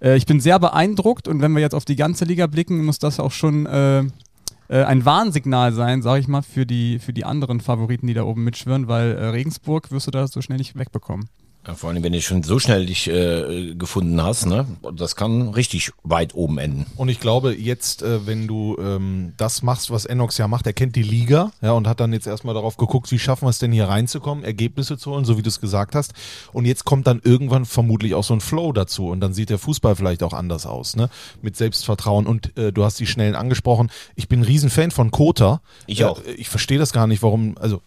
äh, 0.00 0.16
ich 0.16 0.26
bin 0.26 0.40
sehr 0.40 0.58
beeindruckt 0.58 1.28
und 1.28 1.40
wenn 1.40 1.52
wir 1.52 1.60
jetzt 1.60 1.74
auf 1.74 1.84
die 1.84 1.96
ganze 1.96 2.24
Liga 2.24 2.46
blicken, 2.46 2.84
muss 2.84 2.98
das 2.98 3.20
auch 3.20 3.32
schon 3.32 3.66
äh, 3.66 4.00
äh, 4.68 4.82
ein 4.84 5.04
Warnsignal 5.04 5.72
sein, 5.72 6.02
sage 6.02 6.20
ich 6.20 6.28
mal, 6.28 6.42
für 6.42 6.66
die, 6.66 6.98
für 6.98 7.12
die 7.12 7.24
anderen 7.24 7.60
Favoriten, 7.60 8.06
die 8.06 8.14
da 8.14 8.24
oben 8.24 8.44
mitschwirren, 8.44 8.88
weil 8.88 9.12
Regensburg 9.12 9.90
wirst 9.90 10.06
du 10.06 10.10
da 10.10 10.26
so 10.26 10.40
schnell 10.40 10.58
nicht 10.58 10.76
wegbekommen. 10.76 11.28
Ja, 11.66 11.74
vor 11.74 11.90
allem, 11.90 12.02
wenn 12.02 12.12
du 12.12 12.20
schon 12.20 12.42
so 12.42 12.58
schnell 12.58 12.84
dich 12.84 13.08
äh, 13.08 13.74
gefunden 13.74 14.22
hast, 14.22 14.44
ne? 14.44 14.66
Das 14.94 15.16
kann 15.16 15.48
richtig 15.48 15.92
weit 16.02 16.34
oben 16.34 16.58
enden. 16.58 16.86
Und 16.96 17.08
ich 17.08 17.20
glaube, 17.20 17.54
jetzt, 17.54 18.02
äh, 18.02 18.26
wenn 18.26 18.46
du 18.46 18.76
ähm, 18.78 19.32
das 19.38 19.62
machst, 19.62 19.90
was 19.90 20.04
Enox 20.04 20.36
ja 20.36 20.46
macht, 20.46 20.66
er 20.66 20.74
kennt 20.74 20.94
die 20.94 21.02
Liga 21.02 21.52
ja, 21.62 21.72
und 21.72 21.88
hat 21.88 22.00
dann 22.00 22.12
jetzt 22.12 22.26
erstmal 22.26 22.54
darauf 22.54 22.76
geguckt, 22.76 23.10
wie 23.12 23.18
schaffen 23.18 23.46
wir 23.46 23.50
es 23.50 23.58
denn 23.58 23.72
hier 23.72 23.88
reinzukommen, 23.88 24.44
Ergebnisse 24.44 24.98
zu 24.98 25.12
holen, 25.12 25.24
so 25.24 25.38
wie 25.38 25.42
du 25.42 25.48
es 25.48 25.60
gesagt 25.60 25.94
hast. 25.94 26.12
Und 26.52 26.66
jetzt 26.66 26.84
kommt 26.84 27.06
dann 27.06 27.20
irgendwann 27.24 27.64
vermutlich 27.64 28.14
auch 28.14 28.24
so 28.24 28.34
ein 28.34 28.40
Flow 28.40 28.72
dazu 28.72 29.08
und 29.08 29.20
dann 29.20 29.32
sieht 29.32 29.48
der 29.48 29.58
Fußball 29.58 29.96
vielleicht 29.96 30.22
auch 30.22 30.34
anders 30.34 30.66
aus, 30.66 30.96
ne? 30.96 31.08
Mit 31.40 31.56
Selbstvertrauen. 31.56 32.26
Und 32.26 32.56
äh, 32.58 32.72
du 32.72 32.84
hast 32.84 33.00
die 33.00 33.06
Schnellen 33.06 33.34
angesprochen. 33.34 33.90
Ich 34.16 34.28
bin 34.28 34.40
ein 34.40 34.44
Riesenfan 34.44 34.90
von 34.90 35.10
Kota. 35.10 35.62
Ich 35.86 36.04
auch. 36.04 36.22
Äh, 36.24 36.32
ich 36.32 36.50
verstehe 36.50 36.78
das 36.78 36.92
gar 36.92 37.06
nicht, 37.06 37.22
warum, 37.22 37.56
also 37.58 37.80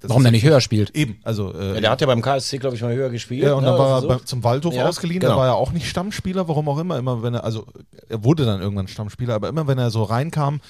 Das 0.00 0.08
Warum 0.10 0.22
der 0.22 0.32
nicht 0.32 0.44
höher 0.44 0.60
spielt? 0.60 0.90
Eben, 0.96 1.18
also 1.24 1.52
äh, 1.54 1.74
Ja, 1.74 1.80
der 1.80 1.90
hat 1.90 2.00
ja 2.00 2.06
beim 2.06 2.22
KSC, 2.22 2.58
glaube 2.58 2.76
ich, 2.76 2.82
mal 2.82 2.94
höher 2.94 3.10
gespielt. 3.10 3.42
Ja, 3.44 3.54
und 3.54 3.64
dann 3.64 3.74
ne, 3.74 3.78
war 3.78 4.02
er 4.02 4.06
bei, 4.08 4.16
zum 4.24 4.44
Waldhof 4.44 4.74
Ja, 4.74 4.86
ausgeliehen, 4.88 5.20
genau. 5.20 5.32
da 5.34 5.38
war 5.38 5.46
er 5.46 5.54
auch 5.56 5.72
nicht 5.72 5.88
Stammspieler, 5.88 6.48
warum 6.48 6.68
auch 6.68 6.78
immer, 6.78 6.98
immer 6.98 7.22
wenn 7.22 7.34
er, 7.34 7.44
also 7.44 7.66
er 8.08 8.22
wurde 8.24 8.44
dann 8.44 8.60
irgendwann 8.60 8.88
Stammspieler, 8.88 9.34
aber 9.34 9.48
immer 9.48 9.66
wenn 9.66 9.78
er 9.78 9.90
so 9.90 10.02
reinkam, 10.02 10.60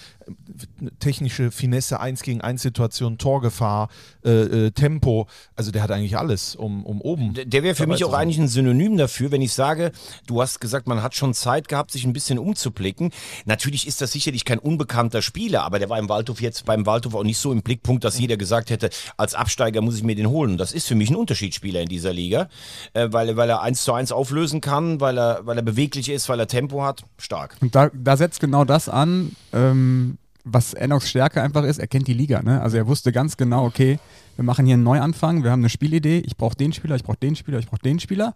technische 0.99 1.51
Finesse, 1.51 2.01
1 2.01 2.23
gegen 2.23 2.41
1 2.41 2.63
Situation, 2.63 3.19
Torgefahr, 3.19 3.89
äh, 4.25 4.31
äh, 4.67 4.71
Tempo, 4.71 5.27
also 5.55 5.71
der 5.71 5.83
hat 5.83 5.91
eigentlich 5.91 6.17
alles, 6.17 6.57
um, 6.57 6.85
um 6.85 7.01
oben. 7.01 7.35
Der- 7.35 7.45
Der 7.45 7.63
wäre 7.63 7.75
für 7.75 7.87
mich 7.87 8.05
auch 8.05 8.11
sein. 8.13 8.23
eigentlich 8.23 8.39
ein 8.39 8.49
Synonym 8.49 8.97
dafür, 8.97 9.31
wenn 9.31 9.43
ich 9.43 9.53
sage, 9.53 9.93
du 10.27 10.41
hast 10.41 10.61
gesagt, 10.61 10.87
man 10.87 11.03
hat 11.03 11.15
schon 11.15 11.35
Zeit 11.35 11.69
gehabt, 11.69 11.91
sich 11.91 12.05
ein 12.05 12.13
bisschen 12.13 12.39
umzublicken. 12.39 13.11
Natürlich 13.45 13.87
ist 13.87 14.01
das 14.01 14.13
sicherlich 14.13 14.45
kein 14.45 14.59
unbekannter 14.59 15.23
Spieler, 15.23 15.63
aber 15.65 15.79
der 15.79 15.89
war 15.91 15.99
im 15.99 16.09
Waldhof 16.09 16.41
jetzt 16.41 16.65
beim 16.65 16.87
Waldhof 16.87 17.15
auch 17.15 17.25
nicht 17.25 17.39
so 17.39 17.53
im 17.53 17.63
Blickpunkt, 17.63 18.05
dass 18.05 18.19
jeder 18.19 18.37
gesagt 18.37 18.71
hätte, 18.71 18.91
als 19.17 19.35
Absteiger 19.35 19.81
muss 19.81 19.97
ich 19.97 20.03
mir 20.03 20.15
den 20.15 20.29
holen. 20.29 20.59
Das 20.59 20.73
ist 20.73 20.87
für 20.87 20.95
mich 20.95 21.11
ein 21.11 21.17
Unterschiedsspieler 21.17 21.81
in 21.81 21.89
dieser 21.89 22.13
Liga, 22.13 22.49
äh, 22.93 23.09
weil, 23.11 23.37
weil 23.37 23.49
er 23.49 23.63
eins 23.63 23.85
zu 23.85 23.93
eins 23.93 24.13
auflösen 24.13 24.61
kann, 24.61 25.01
weil 25.01 25.19
er, 25.19 25.41
weil 25.45 25.57
er 25.57 25.63
beweglich 25.63 26.09
ist, 26.09 26.29
weil 26.29 26.41
er 26.41 26.47
Tempo 26.47 26.83
hat. 26.83 27.05
Stark. 27.19 27.57
Und 27.61 27.75
da, 27.75 27.91
da 27.95 28.17
setzt 28.17 28.41
genau 28.41 28.65
das 28.65 28.89
an, 28.89 29.33
ähm, 29.53 30.19
was 30.45 30.75
Enox 30.75 31.11
Stärke 31.11 31.43
einfach 31.43 31.65
ist. 31.65 31.79
Er 31.79 31.89
kennt 31.89 32.07
die 32.07 32.15
Liga. 32.15 32.41
Ne? 32.43 32.61
Also 32.63 32.77
er 32.77 32.87
wusste 32.87 33.11
ganz 33.11 33.37
genau, 33.37 33.65
okay, 33.65 33.99
wir 34.37 34.45
machen 34.45 34.67
hier 34.67 34.75
einen 34.75 34.85
Neuanfang, 34.85 35.43
wir 35.43 35.51
haben 35.51 35.61
eine 35.61 35.71
Spielidee, 35.71 36.19
ich 36.19 36.37
brauche 36.37 36.55
den 36.55 36.73
Spieler, 36.73 36.95
ich 36.95 37.03
brauche 37.03 37.17
den 37.17 37.35
Spieler, 37.37 37.59
ich 37.59 37.67
brauche 37.67 37.81
den 37.81 37.99
Spieler. 37.99 38.35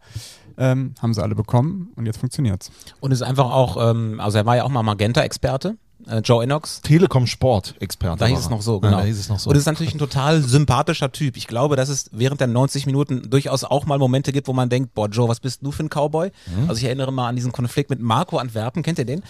Ähm, 0.58 0.94
haben 1.00 1.14
sie 1.14 1.22
alle 1.22 1.34
bekommen 1.34 1.92
und 1.96 2.06
jetzt 2.06 2.18
funktioniert's. 2.18 2.70
Und 3.00 3.12
ist 3.12 3.22
einfach 3.22 3.50
auch, 3.50 3.90
ähm, 3.90 4.18
also 4.20 4.38
er 4.38 4.46
war 4.46 4.56
ja 4.56 4.64
auch 4.64 4.70
mal 4.70 4.82
Magenta-Experte, 4.82 5.76
äh, 6.08 6.18
Joe 6.18 6.42
Enox. 6.44 6.80
Telekom 6.82 7.26
Sport 7.26 7.74
Experte. 7.80 8.18
Da 8.20 8.26
hieß 8.26 8.38
es 8.38 8.50
noch 8.50 8.62
so, 8.62 8.74
Ja, 8.74 8.80
genau. 8.88 8.98
da 8.98 9.04
hieß 9.04 9.18
es 9.18 9.28
noch 9.28 9.38
so. 9.38 9.50
Und 9.50 9.56
es 9.56 9.60
ist 9.62 9.66
natürlich 9.66 9.94
ein 9.94 9.98
total 9.98 10.42
sympathischer 10.42 11.10
Typ. 11.12 11.36
Ich 11.36 11.46
glaube, 11.46 11.76
dass 11.76 11.88
es 11.88 12.10
während 12.12 12.40
der 12.40 12.48
90 12.48 12.86
Minuten 12.86 13.30
durchaus 13.30 13.64
auch 13.64 13.86
mal 13.86 13.98
Momente 13.98 14.32
gibt, 14.32 14.48
wo 14.48 14.52
man 14.52 14.68
denkt, 14.68 14.94
boah, 14.94 15.08
Joe, 15.08 15.28
was 15.28 15.40
bist 15.40 15.60
du 15.62 15.72
für 15.72 15.84
ein 15.84 15.88
Cowboy? 15.88 16.30
Mhm. 16.46 16.68
Also 16.68 16.78
ich 16.78 16.84
erinnere 16.84 17.12
mal 17.12 17.28
an 17.28 17.36
diesen 17.36 17.52
Konflikt 17.52 17.90
mit 17.90 18.00
Marco 18.00 18.38
Antwerpen, 18.38 18.82
kennt 18.82 18.98
ihr 18.98 19.04
den? 19.04 19.22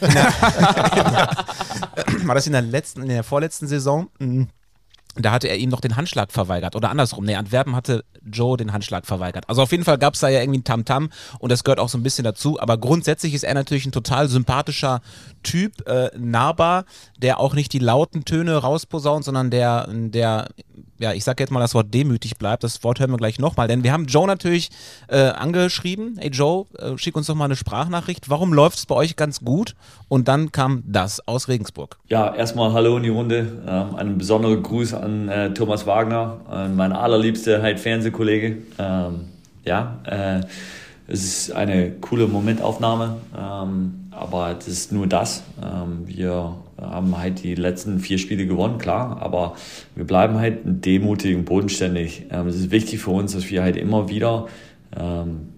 War 2.24 2.34
das 2.34 2.46
in 2.46 2.52
der 2.52 2.62
letzten, 2.62 3.02
in 3.02 3.08
der 3.08 3.24
vorletzten 3.24 3.66
Saison? 3.66 4.08
Mhm. 4.18 4.48
Da 5.18 5.32
hatte 5.32 5.48
er 5.48 5.56
ihm 5.56 5.70
noch 5.70 5.80
den 5.80 5.96
Handschlag 5.96 6.30
verweigert. 6.30 6.76
Oder 6.76 6.90
andersrum. 6.90 7.24
Nee, 7.24 7.36
Antwerpen 7.36 7.74
hatte 7.74 8.04
Joe 8.30 8.56
den 8.56 8.72
Handschlag 8.72 9.06
verweigert. 9.06 9.48
Also 9.48 9.62
auf 9.62 9.70
jeden 9.72 9.84
Fall 9.84 9.98
gab 9.98 10.14
es 10.14 10.20
da 10.20 10.28
ja 10.28 10.40
irgendwie 10.40 10.60
ein 10.60 10.64
Tamtam 10.64 11.10
und 11.38 11.52
das 11.52 11.64
gehört 11.64 11.80
auch 11.80 11.88
so 11.88 11.98
ein 11.98 12.02
bisschen 12.02 12.24
dazu. 12.24 12.60
Aber 12.60 12.78
grundsätzlich 12.78 13.34
ist 13.34 13.44
er 13.44 13.54
natürlich 13.54 13.86
ein 13.86 13.92
total 13.92 14.28
sympathischer 14.28 15.00
Typ, 15.42 15.86
äh, 15.88 16.10
nahbar, 16.18 16.84
der 17.22 17.38
auch 17.38 17.54
nicht 17.54 17.72
die 17.72 17.78
lauten 17.78 18.24
Töne 18.24 18.56
rausposaunt, 18.56 19.24
sondern 19.24 19.50
der, 19.50 19.88
der, 19.88 20.48
ja, 20.98 21.12
ich 21.12 21.24
sag 21.24 21.38
jetzt 21.38 21.50
mal 21.50 21.60
das 21.60 21.74
Wort 21.74 21.94
demütig 21.94 22.36
bleibt. 22.36 22.64
Das 22.64 22.82
Wort 22.82 22.98
hören 22.98 23.10
wir 23.10 23.16
gleich 23.16 23.38
nochmal. 23.38 23.68
Denn 23.68 23.84
wir 23.84 23.92
haben 23.92 24.06
Joe 24.06 24.26
natürlich 24.26 24.70
äh, 25.08 25.18
angeschrieben. 25.18 26.16
Hey 26.18 26.30
Joe, 26.30 26.66
äh, 26.78 26.98
schick 26.98 27.16
uns 27.16 27.28
doch 27.28 27.34
mal 27.34 27.44
eine 27.44 27.56
Sprachnachricht. 27.56 28.28
Warum 28.28 28.52
läuft 28.52 28.78
es 28.78 28.86
bei 28.86 28.94
euch 28.94 29.14
ganz 29.14 29.40
gut? 29.40 29.76
Und 30.08 30.28
dann 30.28 30.52
kam 30.52 30.82
das 30.86 31.26
aus 31.28 31.48
Regensburg. 31.48 31.98
Ja, 32.08 32.34
erstmal 32.34 32.72
Hallo 32.72 32.96
in 32.96 33.04
die 33.04 33.08
Runde. 33.08 33.62
Ähm, 33.68 33.94
einen 33.96 34.18
besonderen 34.18 34.62
Gruß 34.62 34.94
an 34.94 35.28
äh, 35.28 35.54
Thomas 35.54 35.86
Wagner, 35.86 36.40
äh, 36.50 36.68
mein 36.68 36.92
allerliebster 36.92 37.62
halt 37.62 37.80
Fernsehkollege. 38.16 38.56
Ähm, 38.78 39.20
ja, 39.64 39.98
äh, 40.04 40.40
es 41.08 41.24
ist 41.24 41.52
eine 41.52 41.92
coole 42.00 42.26
Momentaufnahme, 42.26 43.18
ähm, 43.36 44.08
aber 44.10 44.54
das 44.54 44.66
ist 44.66 44.92
nur 44.92 45.06
das. 45.06 45.44
Ähm, 45.62 46.06
wir 46.06 46.56
haben 46.80 47.16
halt 47.16 47.42
die 47.44 47.54
letzten 47.54 48.00
vier 48.00 48.18
Spiele 48.18 48.46
gewonnen, 48.46 48.78
klar, 48.78 49.18
aber 49.20 49.54
wir 49.94 50.04
bleiben 50.04 50.38
halt 50.38 50.58
demütig 50.64 51.36
und 51.36 51.44
bodenständig. 51.44 52.26
Ähm, 52.30 52.48
es 52.48 52.56
ist 52.56 52.70
wichtig 52.70 53.00
für 53.00 53.10
uns, 53.10 53.32
dass 53.32 53.50
wir 53.50 53.62
halt 53.62 53.76
immer 53.76 54.08
wieder 54.08 54.46
ähm, 54.96 55.48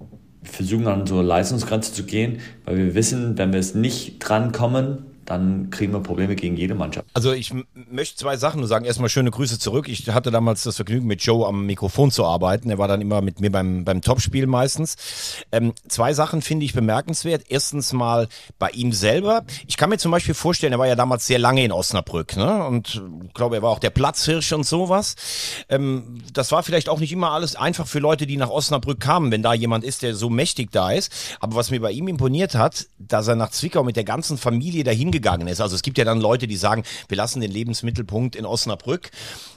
versuchen 0.43 0.87
an 0.87 1.01
unsere 1.01 1.23
Leistungsgrenze 1.23 1.93
zu 1.93 2.05
gehen, 2.05 2.39
weil 2.65 2.77
wir 2.77 2.95
wissen, 2.95 3.39
wenn 3.39 3.53
wir 3.53 3.61
es 3.61 3.75
nicht 3.75 4.19
drankommen, 4.19 4.99
dann 5.29 5.69
kriegen 5.71 5.93
wir 5.93 6.01
Probleme 6.01 6.35
gegen 6.37 6.57
jede 6.57 6.75
Mannschaft. 6.75 7.07
Also 7.13 7.33
ich 7.33 7.53
möchte 7.91 8.17
zwei 8.17 8.39
Sachen 8.39 8.61
nur 8.61 8.69
sagen. 8.69 8.87
Erstmal 8.87 9.11
schöne 9.11 9.31
Grüße 9.31 9.59
zurück. 9.59 9.87
Ich 9.89 10.09
hatte 10.09 10.31
damals 10.31 10.63
das 10.63 10.77
Vergnügen, 10.77 11.07
mit 11.07 11.23
Joe 11.23 11.47
am 11.47 11.67
Mikrofon 11.67 12.11
zu 12.11 12.25
arbeiten. 12.25 12.71
Er 12.71 12.79
war 12.79 12.89
dann 12.89 13.03
immer 13.03 13.21
mit 13.21 13.39
mir 13.39 13.53
beim, 13.53 13.85
beim 13.85 14.01
Topspiel 14.01 14.47
meistens. 14.47 14.97
Ähm, 15.53 15.75
zwei 15.87 16.15
Sachen 16.15 16.41
finde 16.41 16.65
ich 16.65 16.73
bemerkenswert. 16.73 17.45
Erstens 17.49 17.93
mal 17.93 18.29
bei 18.59 18.71
ihm 18.71 18.93
selber. 18.93 19.45
Ich 19.67 19.77
kann 19.77 19.91
mir 19.91 19.99
zum 19.99 20.13
Beispiel 20.13 20.33
vorstellen, 20.35 20.73
er 20.73 20.79
war 20.79 20.87
ja 20.87 20.97
damals 20.97 21.27
sehr 21.27 21.39
lange 21.39 21.63
in 21.63 21.73
Osnabrück. 21.73 22.37
Ne? 22.37 22.65
Und 22.65 23.03
ich 23.27 23.35
glaube, 23.35 23.57
er 23.57 23.63
war 23.63 23.71
auch 23.71 23.81
der 23.81 23.91
Platzhirsch 23.91 24.53
und 24.53 24.65
sowas. 24.65 25.15
Ähm, 25.69 26.23
das 26.33 26.53
war 26.53 26.63
vielleicht 26.63 26.89
auch 26.89 27.01
nicht 27.01 27.13
immer 27.13 27.33
alles 27.33 27.55
einfach 27.55 27.87
für 27.87 27.99
Leute, 27.99 28.27
die 28.27 28.39
nach 28.39 28.51
Osnabrück 28.51 28.99
kamen, 28.99 29.31
wenn 29.31 29.43
da 29.43 29.53
jemand 29.53 29.85
ist, 29.85 30.01
der 30.01 30.15
so 30.15 30.31
mächtig 30.31 30.71
da 30.73 30.91
ist. 30.91 31.13
Aber 31.41 31.57
was 31.57 31.71
mir 31.71 31.81
bei 31.81 31.93
ihm 31.93 32.09
imponiert 32.09 32.55
hat, 32.55 32.87
dass 32.99 33.29
er 33.29 33.37
nach 33.37 33.51
Zwickau 33.51 33.85
mit 33.85 33.97
der 33.97 34.05
ganzen 34.05 34.39
Familie 34.39 34.85
dahin 34.85 35.13
gegangen 35.21 35.49
ist. 35.49 35.61
Also 35.61 35.75
es 35.75 35.83
gibt 35.83 35.99
ja 35.99 36.05
dann 36.05 36.21
Leute, 36.21 36.47
die 36.47 36.57
sagen, 36.57 36.85
wir 37.09 37.17
lassen 37.17 37.41
den 37.41 37.51
Lebensmittelpunkt 37.51 38.37
in 38.37 38.47
Osnabrück, 38.47 39.11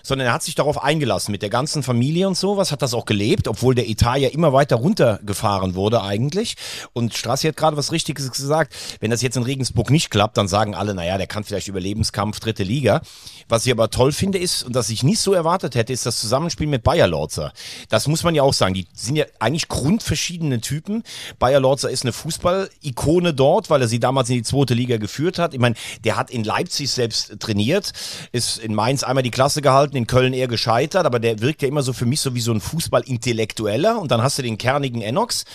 sondern 0.04 0.28
er 0.28 0.34
hat 0.34 0.43
sich 0.43 0.56
darauf 0.56 0.82
eingelassen 0.84 1.32
mit 1.32 1.41
der 1.41 1.50
ganzen 1.50 1.84
Familie 1.84 2.28
und 2.28 2.38
sowas, 2.38 2.71
hat 2.71 2.82
das 2.82 2.93
auch 2.93 3.06
gelebt, 3.06 3.47
obwohl 3.47 3.76
der 3.76 3.88
Etat 3.88 4.17
ja 4.17 4.30
immer 4.30 4.54
weiter 4.54 4.78
runtergefahren 4.78 5.76
wurde 5.76 6.02
eigentlich. 6.02 6.56
Und 6.93 7.13
Strassi 7.13 7.47
hat 7.47 7.58
gerade 7.58 7.78
was 7.78 7.91
Richtiges 7.91 8.32
gesagt. 8.32 8.74
Wenn 9.00 9.12
das 9.12 9.21
jetzt 9.21 9.38
in 9.38 9.43
Regensburg 9.43 9.89
nicht 9.89 10.10
klappt, 10.10 10.38
dann 10.38 10.47
sagen 10.47 10.76
alle, 10.76 10.93
naja, 10.93 11.17
der 11.17 11.28
kann 11.28 11.43
vielleicht 11.43 11.67
Überlebenskampf 11.67 12.39
dritte 12.39 12.63
Liga. 12.63 13.02
Was 13.47 13.65
ich 13.65 13.71
aber 13.71 13.89
toll 13.89 14.12
finde 14.12 14.38
ist, 14.38 14.63
und 14.63 14.76
das 14.76 14.89
ich 14.89 15.04
nicht 15.04 15.19
so 15.19 15.34
erwartet 15.34 15.76
hätte, 15.76 15.93
ist 15.93 16.06
das 16.06 16.19
Zusammenspiel 16.19 16.67
mit 16.67 16.84
Bayer 16.84 17.08
Lorzer. 17.08 17.54
Das 17.89 18.08
muss 18.08 18.24
man 18.24 18.34
ja 18.34 18.43
auch 18.43 18.54
sagen. 18.54 18.74
Die 18.74 18.88
sind 18.93 19.15
ja 19.15 19.26
eigentlich 19.39 19.67
grundverschiedene 19.67 20.62
Typen. 20.62 21.04
Bayer 21.39 21.60
Lorzer 21.60 21.89
ist 21.89 22.04
eine 22.04 22.13
Fußball-Ikone 22.13 23.34
dort, 23.34 23.69
weil 23.69 23.82
er 23.82 23.88
sie 23.88 24.00
damals 24.00 24.30
in 24.30 24.36
die 24.36 24.43
zweite 24.43 24.74
Liga 24.74 24.97
geführt 24.97 25.39
hat. 25.39 25.51
Ich 25.54 25.60
meine, 25.60 25.76
der 26.04 26.18
hat 26.18 26.32
in 26.32 26.44
Leipzig 26.44 26.90
selbst 26.92 27.40
trainiert, 27.40 27.92
ist 28.32 28.58
in 28.58 28.74
Mainz 28.74 29.04
einmal 29.04 29.24
die 29.24 29.32
Klasse 29.32 29.62
gehalten, 29.62 29.96
in 29.96 30.08
Köln 30.08 30.34
eher 30.34 30.48
gescheitert, 30.48 31.06
aber 31.06 31.20
der 31.20 31.42
wirkt 31.42 31.62
ja 31.62 31.68
immer 31.68 31.84
so 31.84 31.94
für 31.94 32.06
mich 32.06 32.22
so 32.22 32.36
wie 32.36 32.42
so 32.42 32.52
ein 32.52 32.62
Fußball-Intellektueller. 32.62 34.00
Und 34.00 34.12
dann 34.12 34.22
hast 34.22 34.38
du 34.38 34.42
den 34.42 34.58
kernigen 34.58 35.02
Enox. 35.02 35.46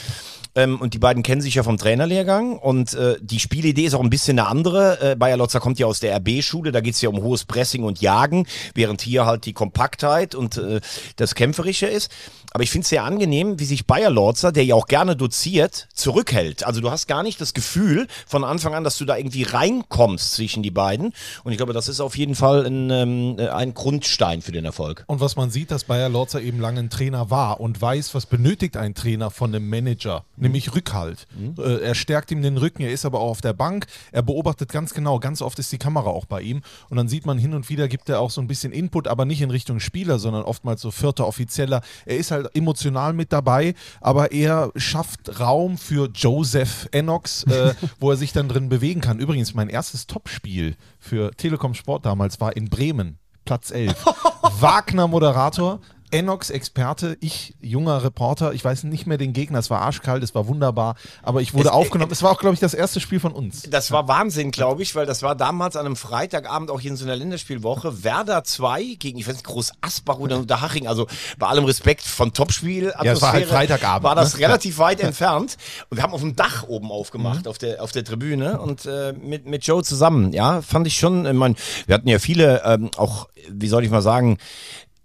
Ähm, 0.56 0.80
und 0.80 0.94
die 0.94 0.98
beiden 0.98 1.22
kennen 1.22 1.42
sich 1.42 1.54
ja 1.54 1.62
vom 1.62 1.76
Trainerlehrgang 1.76 2.58
und 2.58 2.94
äh, 2.94 3.16
die 3.20 3.38
Spielidee 3.38 3.84
ist 3.84 3.94
auch 3.94 4.02
ein 4.02 4.10
bisschen 4.10 4.38
eine 4.38 4.48
andere. 4.48 5.12
Äh, 5.12 5.16
Bayer 5.16 5.36
Lotzer 5.36 5.60
kommt 5.60 5.78
ja 5.78 5.86
aus 5.86 6.00
der 6.00 6.16
RB-Schule, 6.16 6.72
da 6.72 6.80
geht's 6.80 7.02
ja 7.02 7.10
um 7.10 7.22
hohes 7.22 7.44
Pressing 7.44 7.84
und 7.84 8.00
Jagen, 8.00 8.46
während 8.74 9.02
hier 9.02 9.26
halt 9.26 9.44
die 9.44 9.52
Kompaktheit 9.52 10.34
und 10.34 10.56
äh, 10.56 10.80
das 11.16 11.34
Kämpferische 11.34 11.86
ist. 11.86 12.10
Aber 12.56 12.62
ich 12.62 12.70
finde 12.70 12.84
es 12.84 12.88
sehr 12.88 13.04
angenehm, 13.04 13.60
wie 13.60 13.66
sich 13.66 13.86
Bayer 13.86 14.08
Lorzer, 14.08 14.50
der 14.50 14.64
ja 14.64 14.76
auch 14.76 14.86
gerne 14.86 15.14
doziert, 15.14 15.88
zurückhält. 15.92 16.64
Also 16.64 16.80
du 16.80 16.90
hast 16.90 17.06
gar 17.06 17.22
nicht 17.22 17.38
das 17.38 17.52
Gefühl 17.52 18.06
von 18.26 18.44
Anfang 18.44 18.74
an, 18.74 18.82
dass 18.82 18.96
du 18.96 19.04
da 19.04 19.14
irgendwie 19.14 19.42
reinkommst 19.42 20.32
zwischen 20.32 20.62
die 20.62 20.70
beiden. 20.70 21.12
Und 21.44 21.52
ich 21.52 21.58
glaube, 21.58 21.74
das 21.74 21.86
ist 21.86 22.00
auf 22.00 22.16
jeden 22.16 22.34
Fall 22.34 22.64
ein, 22.64 22.88
ähm, 22.88 23.36
ein 23.52 23.74
Grundstein 23.74 24.40
für 24.40 24.52
den 24.52 24.64
Erfolg. 24.64 25.04
Und 25.06 25.20
was 25.20 25.36
man 25.36 25.50
sieht, 25.50 25.70
dass 25.70 25.84
Bayer 25.84 26.08
Lorzer 26.08 26.40
eben 26.40 26.58
lange 26.58 26.80
ein 26.80 26.88
Trainer 26.88 27.28
war 27.28 27.60
und 27.60 27.82
weiß, 27.82 28.14
was 28.14 28.24
benötigt 28.24 28.78
ein 28.78 28.94
Trainer 28.94 29.30
von 29.30 29.54
einem 29.54 29.68
Manager, 29.68 30.24
nämlich 30.38 30.74
Rückhalt. 30.74 31.26
Äh, 31.58 31.82
er 31.82 31.94
stärkt 31.94 32.30
ihm 32.30 32.40
den 32.40 32.56
Rücken, 32.56 32.80
er 32.80 32.90
ist 32.90 33.04
aber 33.04 33.20
auch 33.20 33.32
auf 33.32 33.40
der 33.42 33.52
Bank, 33.52 33.84
er 34.12 34.22
beobachtet 34.22 34.72
ganz 34.72 34.94
genau, 34.94 35.18
ganz 35.18 35.42
oft 35.42 35.58
ist 35.58 35.72
die 35.72 35.78
Kamera 35.78 36.08
auch 36.08 36.24
bei 36.24 36.40
ihm 36.40 36.62
und 36.88 36.96
dann 36.96 37.08
sieht 37.08 37.26
man 37.26 37.36
hin 37.36 37.52
und 37.52 37.68
wieder 37.68 37.86
gibt 37.86 38.08
er 38.08 38.20
auch 38.20 38.30
so 38.30 38.40
ein 38.40 38.46
bisschen 38.46 38.72
Input, 38.72 39.08
aber 39.08 39.26
nicht 39.26 39.42
in 39.42 39.50
Richtung 39.50 39.78
Spieler, 39.78 40.18
sondern 40.18 40.44
oftmals 40.44 40.80
so 40.80 40.90
vierter 40.90 41.26
Offizieller. 41.26 41.82
Er 42.06 42.16
ist 42.16 42.30
halt 42.30 42.45
emotional 42.54 43.12
mit 43.12 43.32
dabei, 43.32 43.74
aber 44.00 44.32
er 44.32 44.72
schafft 44.76 45.40
Raum 45.40 45.78
für 45.78 46.08
Joseph 46.12 46.88
Enox, 46.92 47.44
äh, 47.44 47.74
wo 48.00 48.10
er 48.10 48.16
sich 48.16 48.32
dann 48.32 48.48
drin 48.48 48.68
bewegen 48.68 49.00
kann. 49.00 49.18
Übrigens, 49.18 49.54
mein 49.54 49.68
erstes 49.68 50.06
Topspiel 50.06 50.76
für 50.98 51.32
Telekom 51.32 51.74
Sport 51.74 52.06
damals 52.06 52.40
war 52.40 52.56
in 52.56 52.68
Bremen. 52.68 53.18
Platz 53.44 53.70
11. 53.70 53.94
Wagner 54.60 55.06
Moderator, 55.06 55.80
Enox 56.16 56.50
Experte, 56.50 57.16
ich 57.20 57.54
junger 57.60 58.02
Reporter, 58.02 58.52
ich 58.54 58.64
weiß 58.64 58.84
nicht 58.84 59.06
mehr 59.06 59.18
den 59.18 59.32
Gegner, 59.32 59.58
es 59.58 59.68
war 59.70 59.82
arschkalt, 59.82 60.22
es 60.22 60.34
war 60.34 60.46
wunderbar, 60.48 60.96
aber 61.22 61.42
ich 61.42 61.52
wurde 61.52 61.68
Es- 61.68 61.74
aufgenommen. 61.74 62.10
Es 62.10 62.22
war 62.22 62.30
auch, 62.32 62.38
glaube 62.40 62.54
ich, 62.54 62.60
das 62.60 62.72
erste 62.74 63.00
Spiel 63.00 63.20
von 63.20 63.32
uns. 63.32 63.62
Das 63.68 63.90
war 63.90 64.08
Wahnsinn, 64.08 64.50
glaube 64.50 64.82
ich, 64.82 64.94
weil 64.94 65.04
das 65.06 65.22
war 65.22 65.34
damals 65.34 65.76
an 65.76 65.84
einem 65.86 65.96
Freitagabend 65.96 66.70
auch 66.70 66.80
hier 66.80 66.90
in 66.92 66.96
so 66.96 67.04
einer 67.04 67.16
Länderspielwoche. 67.16 68.02
Werder 68.04 68.44
2 68.44 68.96
gegen, 68.98 69.18
ich 69.18 69.26
weiß 69.28 69.34
nicht, 69.34 69.46
Groß 69.46 69.72
Asbach 69.82 70.18
oder 70.18 70.38
Unterhaching. 70.38 70.86
Also 70.86 71.06
bei 71.38 71.46
allem 71.46 71.64
Respekt 71.64 72.02
von 72.02 72.32
Topspiel. 72.32 72.94
Ja, 73.02 73.12
es 73.12 73.20
war 73.22 73.32
halt 73.32 73.46
Freitagabend, 73.46 74.04
War 74.04 74.14
das 74.14 74.34
ne? 74.34 74.40
relativ 74.40 74.78
weit 74.78 75.00
entfernt. 75.00 75.56
Und 75.90 75.98
wir 75.98 76.02
haben 76.02 76.12
auf 76.14 76.20
dem 76.22 76.34
Dach 76.36 76.64
oben 76.68 76.90
aufgemacht, 76.90 77.46
auf, 77.46 77.58
der, 77.58 77.82
auf 77.82 77.92
der 77.92 78.04
Tribüne 78.04 78.60
und 78.60 78.86
äh, 78.86 79.12
mit, 79.12 79.46
mit 79.46 79.64
Joe 79.66 79.82
zusammen. 79.82 80.32
Ja, 80.32 80.62
fand 80.62 80.86
ich 80.86 80.96
schon, 80.98 81.26
ich 81.26 81.32
mein, 81.32 81.56
wir 81.86 81.94
hatten 81.94 82.08
ja 82.08 82.18
viele, 82.18 82.62
ähm, 82.64 82.90
auch, 82.96 83.28
wie 83.50 83.68
soll 83.68 83.84
ich 83.84 83.90
mal 83.90 84.02
sagen, 84.02 84.38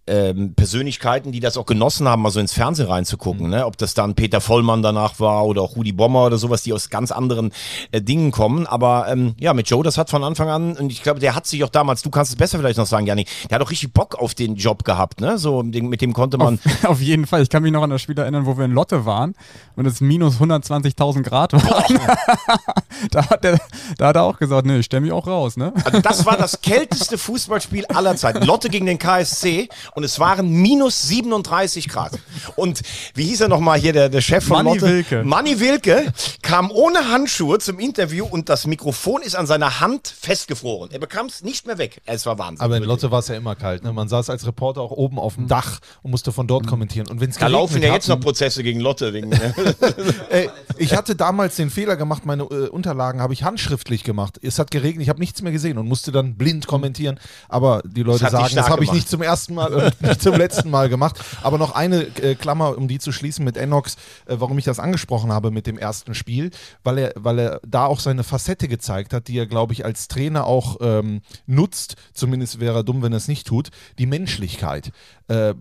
ähm, 0.07 0.55
Persönlichkeiten, 0.55 1.31
die 1.31 1.39
das 1.39 1.57
auch 1.57 1.65
genossen 1.65 2.07
haben, 2.07 2.23
mal 2.23 2.31
so 2.31 2.39
ins 2.39 2.53
Fernsehen 2.53 2.87
reinzugucken. 2.87 3.49
Ne? 3.49 3.65
Ob 3.65 3.77
das 3.77 3.93
dann 3.93 4.15
Peter 4.15 4.41
Vollmann 4.41 4.81
danach 4.81 5.19
war 5.19 5.45
oder 5.45 5.61
auch 5.61 5.75
Rudi 5.75 5.91
Bommer 5.91 6.25
oder 6.25 6.37
sowas, 6.37 6.63
die 6.63 6.73
aus 6.73 6.89
ganz 6.89 7.11
anderen 7.11 7.51
äh, 7.91 8.01
Dingen 8.01 8.31
kommen. 8.31 8.65
Aber 8.65 9.07
ähm, 9.09 9.35
ja, 9.39 9.53
mit 9.53 9.69
Joe, 9.69 9.83
das 9.83 9.97
hat 9.97 10.09
von 10.09 10.23
Anfang 10.23 10.49
an, 10.49 10.75
und 10.75 10.91
ich 10.91 11.03
glaube, 11.03 11.19
der 11.19 11.35
hat 11.35 11.45
sich 11.45 11.63
auch 11.63 11.69
damals, 11.69 12.01
du 12.01 12.09
kannst 12.09 12.31
es 12.31 12.37
besser 12.37 12.57
vielleicht 12.57 12.77
noch 12.77 12.87
sagen, 12.87 13.05
Janik, 13.05 13.27
der 13.49 13.55
hat 13.55 13.65
auch 13.65 13.69
richtig 13.69 13.93
Bock 13.93 14.15
auf 14.15 14.33
den 14.33 14.55
Job 14.55 14.83
gehabt. 14.83 15.21
Ne? 15.21 15.37
So, 15.37 15.61
mit 15.61 15.75
dem, 15.75 15.89
mit 15.89 16.01
dem 16.01 16.13
konnte 16.13 16.37
man. 16.37 16.59
Auf, 16.65 16.85
auf 16.89 17.01
jeden 17.01 17.27
Fall. 17.27 17.43
Ich 17.43 17.49
kann 17.49 17.61
mich 17.61 17.71
noch 17.71 17.83
an 17.83 17.91
das 17.91 18.01
Spiel 18.01 18.17
erinnern, 18.17 18.45
wo 18.45 18.57
wir 18.57 18.65
in 18.65 18.71
Lotte 18.71 19.05
waren 19.05 19.35
und 19.75 19.85
es 19.85 20.01
minus 20.01 20.39
120.000 20.39 21.21
Grad 21.21 21.53
waren. 21.53 21.99
da, 23.11 23.29
hat 23.29 23.43
der, 23.43 23.59
da 23.97 24.07
hat 24.07 24.15
er 24.15 24.23
auch 24.23 24.37
gesagt, 24.37 24.65
nee, 24.65 24.79
ich 24.79 24.85
stelle 24.85 25.01
mich 25.01 25.11
auch 25.11 25.27
raus. 25.27 25.57
Ne? 25.57 25.73
Also 25.83 26.01
das 26.01 26.25
war 26.25 26.37
das 26.37 26.61
kälteste 26.61 27.17
Fußballspiel 27.17 27.85
aller 27.85 28.15
Zeiten. 28.15 28.43
Lotte 28.43 28.69
gegen 28.69 28.87
den 28.87 28.97
KSC 28.97 29.69
und 29.95 30.04
es 30.04 30.19
waren 30.19 30.49
minus 30.49 31.08
37 31.08 31.89
Grad. 31.89 32.12
Und 32.56 32.82
wie 33.13 33.25
hieß 33.25 33.41
er 33.41 33.47
nochmal 33.47 33.80
hier, 33.80 33.93
der, 33.93 34.10
der 34.10 34.21
Chef 34.21 34.45
von 34.45 34.63
Manni 34.63 34.77
Lotte? 34.80 34.91
Wilke. 34.91 35.23
Manni 35.23 35.60
Wilke 35.60 36.13
kam 36.41 36.71
ohne 36.71 37.10
Handschuhe 37.10 37.60
zum 37.60 37.80
Interview 37.80 38.25
und 38.25 38.49
das 38.49 38.67
Mikrofon 38.67 39.21
ist 39.21 39.36
an 39.36 39.47
seiner 39.47 39.80
Hand 39.80 40.08
festgefroren. 40.08 40.91
Er 40.91 40.99
bekam 40.99 41.25
es 41.27 41.43
nicht 41.43 41.67
mehr 41.67 41.77
weg. 41.77 42.01
Es 42.06 42.25
war 42.25 42.38
Wahnsinn. 42.38 42.63
Aber 42.63 42.77
in 42.77 42.84
Lotte 42.84 43.12
war 43.12 43.19
es 43.19 43.27
ja 43.27 43.36
immer 43.36 43.56
kalt. 43.56 43.84
Ne? 43.84 43.93
Man 43.93 44.08
saß 44.08 44.30
als 44.30 44.45
Reporter 44.45 44.82
auch 44.82 44.91
oben 44.91 45.19
auf 45.19 45.36
dem 45.36 45.47
Dach 45.47 45.80
und 46.01 46.12
musste 46.12 46.32
von 46.32 46.47
dort 46.47 46.67
kommentieren. 46.67 47.08
Und 47.08 47.21
wenn's 47.21 47.38
da 47.38 47.47
laufen 47.47 47.82
ja 47.82 47.93
jetzt 47.93 48.08
noch 48.08 48.19
Prozesse 48.19 48.63
gegen 48.63 48.80
Lotte. 48.80 49.13
Wegen, 49.13 49.30
ne? 49.30 49.54
Ey, 50.30 50.49
ich 50.77 50.95
hatte 50.95 51.15
damals 51.15 51.56
den 51.56 51.69
Fehler 51.69 51.95
gemacht, 51.95 52.25
meine 52.25 52.43
äh, 52.43 52.67
Unterlagen 52.69 53.21
habe 53.21 53.34
ich 53.34 53.43
handschriftlich 53.43 54.04
gemacht. 54.04 54.39
Es 54.41 54.60
hat 54.60 54.71
geregnet, 54.71 55.04
ich 55.04 55.10
habe 55.10 55.19
nichts 55.19 55.41
mehr 55.41 55.51
gesehen 55.51 55.77
und 55.77 55.88
musste 55.88 56.12
dann 56.12 56.36
blind 56.36 56.67
kommentieren. 56.67 57.19
Aber 57.49 57.82
die 57.86 58.04
Leute 58.04 58.23
Das 58.23 58.32
sagen, 58.32 58.56
das 58.56 58.69
habe 58.69 58.84
ich 58.84 58.91
nicht 58.91 59.10
zum 59.10 59.21
ersten 59.21 59.56
Mal, 59.56 59.71
nicht 59.99 60.21
zum 60.21 60.35
letzten 60.35 60.69
Mal 60.69 60.89
gemacht. 60.89 61.19
Aber 61.41 61.57
noch 61.57 61.75
eine 61.75 62.03
äh, 62.21 62.35
Klammer, 62.35 62.77
um 62.77 62.87
die 62.87 62.99
zu 62.99 63.11
schließen 63.11 63.43
mit 63.45 63.57
Enox, 63.57 63.95
äh, 64.25 64.35
warum 64.39 64.57
ich 64.57 64.65
das 64.65 64.79
angesprochen 64.79 65.31
habe 65.31 65.51
mit 65.51 65.67
dem 65.67 65.77
ersten 65.77 66.13
Spiel, 66.13 66.51
weil 66.83 66.97
er, 66.97 67.13
weil 67.15 67.39
er 67.39 67.61
da 67.65 67.85
auch 67.85 67.99
seine 67.99 68.23
Facette 68.23 68.67
gezeigt 68.67 69.13
hat, 69.13 69.27
die 69.27 69.37
er, 69.37 69.47
glaube 69.47 69.73
ich, 69.73 69.85
als 69.85 70.07
Trainer 70.07 70.45
auch 70.45 70.77
ähm, 70.81 71.21
nutzt. 71.45 71.95
Zumindest 72.13 72.59
wäre 72.59 72.79
er 72.79 72.83
dumm, 72.83 73.01
wenn 73.01 73.13
er 73.13 73.17
es 73.17 73.27
nicht 73.27 73.47
tut. 73.47 73.69
Die 73.99 74.05
Menschlichkeit. 74.05 74.91
Äh, 75.27 75.53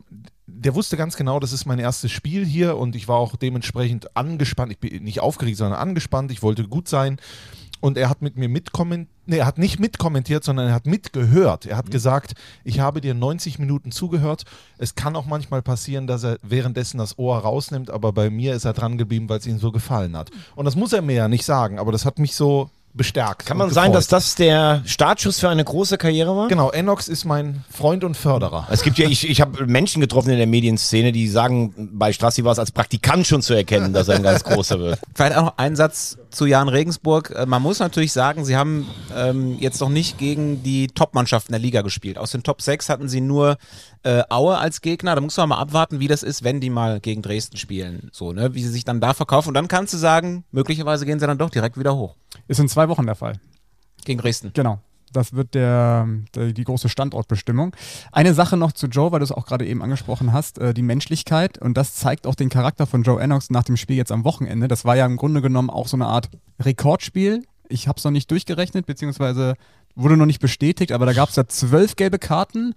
der 0.52 0.74
wusste 0.74 0.96
ganz 0.96 1.16
genau, 1.16 1.38
das 1.40 1.52
ist 1.52 1.64
mein 1.64 1.78
erstes 1.78 2.10
Spiel 2.10 2.44
hier 2.44 2.76
und 2.76 2.96
ich 2.96 3.08
war 3.08 3.16
auch 3.16 3.36
dementsprechend 3.36 4.16
angespannt. 4.16 4.72
Ich 4.72 4.78
bin 4.78 5.04
nicht 5.04 5.20
aufgeregt, 5.20 5.58
sondern 5.58 5.78
angespannt. 5.78 6.32
Ich 6.32 6.42
wollte 6.42 6.66
gut 6.66 6.88
sein. 6.88 7.18
Und 7.80 7.96
er 7.96 8.10
hat 8.10 8.22
mit 8.22 8.36
mir 8.36 8.48
mitkommentiert, 8.48 9.08
nee, 9.26 9.38
er 9.38 9.46
hat 9.46 9.58
nicht 9.58 9.80
mitkommentiert, 9.80 10.44
sondern 10.44 10.68
er 10.68 10.74
hat 10.74 10.86
mitgehört. 10.86 11.66
Er 11.66 11.76
hat 11.76 11.90
gesagt, 11.90 12.34
ich 12.64 12.80
habe 12.80 13.00
dir 13.00 13.14
90 13.14 13.58
Minuten 13.58 13.90
zugehört. 13.92 14.44
Es 14.76 14.94
kann 14.94 15.16
auch 15.16 15.26
manchmal 15.26 15.62
passieren, 15.62 16.06
dass 16.06 16.24
er 16.24 16.38
währenddessen 16.42 16.98
das 16.98 17.18
Ohr 17.18 17.38
rausnimmt, 17.38 17.90
aber 17.90 18.12
bei 18.12 18.28
mir 18.28 18.54
ist 18.54 18.64
er 18.64 18.72
dran 18.72 18.98
geblieben, 18.98 19.28
weil 19.28 19.38
es 19.38 19.46
ihm 19.46 19.58
so 19.58 19.72
gefallen 19.72 20.16
hat. 20.16 20.30
Und 20.56 20.64
das 20.64 20.76
muss 20.76 20.92
er 20.92 21.02
mir 21.02 21.14
ja 21.14 21.28
nicht 21.28 21.44
sagen, 21.44 21.78
aber 21.78 21.92
das 21.92 22.04
hat 22.04 22.18
mich 22.18 22.34
so 22.34 22.70
bestärkt. 22.92 23.46
Kann 23.46 23.56
man 23.56 23.70
sein, 23.70 23.92
dass 23.92 24.08
das 24.08 24.34
der 24.34 24.82
Startschuss 24.84 25.38
für 25.38 25.48
eine 25.48 25.64
große 25.64 25.96
Karriere 25.96 26.36
war? 26.36 26.48
Genau, 26.48 26.70
Enox 26.70 27.08
ist 27.08 27.24
mein 27.24 27.64
Freund 27.70 28.02
und 28.04 28.16
Förderer. 28.16 28.66
Es 28.70 28.82
gibt 28.82 28.98
ja, 28.98 29.08
ich, 29.08 29.28
ich 29.28 29.40
habe 29.40 29.66
Menschen 29.66 30.00
getroffen 30.00 30.30
in 30.30 30.38
der 30.38 30.46
Medienszene, 30.46 31.12
die 31.12 31.28
sagen, 31.28 31.90
bei 31.92 32.12
Strassi 32.12 32.44
war 32.44 32.52
es 32.52 32.58
als 32.58 32.72
Praktikant 32.72 33.26
schon 33.26 33.42
zu 33.42 33.54
erkennen, 33.54 33.92
dass 33.92 34.08
er 34.08 34.16
ein 34.16 34.22
ganz 34.22 34.42
großer 34.42 34.78
wird. 34.80 34.98
Vielleicht 35.14 35.36
auch 35.36 35.44
noch 35.44 35.58
ein 35.58 35.76
Satz 35.76 36.18
zu 36.30 36.46
Jan 36.46 36.68
Regensburg. 36.68 37.32
Äh, 37.36 37.46
Man 37.46 37.62
muss 37.62 37.78
natürlich 37.78 38.12
sagen, 38.12 38.44
sie 38.44 38.56
haben 38.56 38.88
ähm, 39.16 39.56
jetzt 39.60 39.80
noch 39.80 39.88
nicht 39.88 40.18
gegen 40.18 40.62
die 40.62 40.88
Top-Mannschaften 40.88 41.52
der 41.52 41.60
Liga 41.60 41.82
gespielt. 41.82 42.18
Aus 42.18 42.32
den 42.32 42.42
Top 42.42 42.60
6 42.60 42.88
hatten 42.88 43.08
sie 43.08 43.20
nur 43.20 43.56
äh, 44.02 44.22
Aue 44.28 44.58
als 44.58 44.80
Gegner. 44.80 45.14
Da 45.14 45.20
muss 45.20 45.36
man 45.36 45.50
mal 45.50 45.58
abwarten, 45.58 46.00
wie 46.00 46.08
das 46.08 46.22
ist, 46.22 46.44
wenn 46.44 46.60
die 46.60 46.70
mal 46.70 47.00
gegen 47.00 47.22
Dresden 47.22 47.56
spielen. 47.56 48.10
So, 48.12 48.32
ne? 48.32 48.54
Wie 48.54 48.62
sie 48.62 48.70
sich 48.70 48.84
dann 48.84 49.00
da 49.00 49.14
verkaufen. 49.14 49.48
Und 49.48 49.54
dann 49.54 49.68
kannst 49.68 49.94
du 49.94 49.98
sagen, 49.98 50.44
möglicherweise 50.50 51.06
gehen 51.06 51.20
sie 51.20 51.26
dann 51.26 51.38
doch 51.38 51.50
direkt 51.50 51.78
wieder 51.78 51.96
hoch. 51.96 52.16
Ist 52.48 52.60
in 52.60 52.68
zwei 52.68 52.88
Wochen 52.88 53.06
der 53.06 53.14
Fall. 53.14 53.34
Gegen 54.04 54.20
Dresden. 54.20 54.52
Genau. 54.54 54.80
Das 55.12 55.32
wird 55.32 55.54
der, 55.54 56.08
der, 56.34 56.52
die 56.52 56.64
große 56.64 56.88
Standortbestimmung. 56.88 57.74
Eine 58.12 58.32
Sache 58.32 58.56
noch 58.56 58.70
zu 58.72 58.86
Joe, 58.86 59.10
weil 59.10 59.18
du 59.18 59.24
es 59.24 59.32
auch 59.32 59.44
gerade 59.44 59.66
eben 59.66 59.82
angesprochen 59.82 60.32
hast, 60.32 60.58
äh, 60.58 60.72
die 60.72 60.82
Menschlichkeit. 60.82 61.58
Und 61.58 61.76
das 61.76 61.94
zeigt 61.94 62.26
auch 62.26 62.36
den 62.36 62.48
Charakter 62.48 62.86
von 62.86 63.02
Joe 63.02 63.20
Ennox 63.20 63.50
nach 63.50 63.64
dem 63.64 63.76
Spiel 63.76 63.96
jetzt 63.96 64.12
am 64.12 64.24
Wochenende. 64.24 64.68
Das 64.68 64.84
war 64.84 64.96
ja 64.96 65.06
im 65.06 65.16
Grunde 65.16 65.42
genommen 65.42 65.68
auch 65.68 65.88
so 65.88 65.96
eine 65.96 66.06
Art 66.06 66.30
Rekordspiel. 66.60 67.44
Ich 67.68 67.88
habe 67.88 67.98
es 67.98 68.04
noch 68.04 68.12
nicht 68.12 68.30
durchgerechnet, 68.30 68.86
beziehungsweise 68.86 69.54
wurde 69.94 70.16
noch 70.16 70.26
nicht 70.26 70.40
bestätigt, 70.40 70.92
aber 70.92 71.06
da 71.06 71.12
gab 71.12 71.28
es 71.28 71.36
ja 71.36 71.46
zwölf 71.46 71.96
gelbe 71.96 72.18
Karten, 72.18 72.74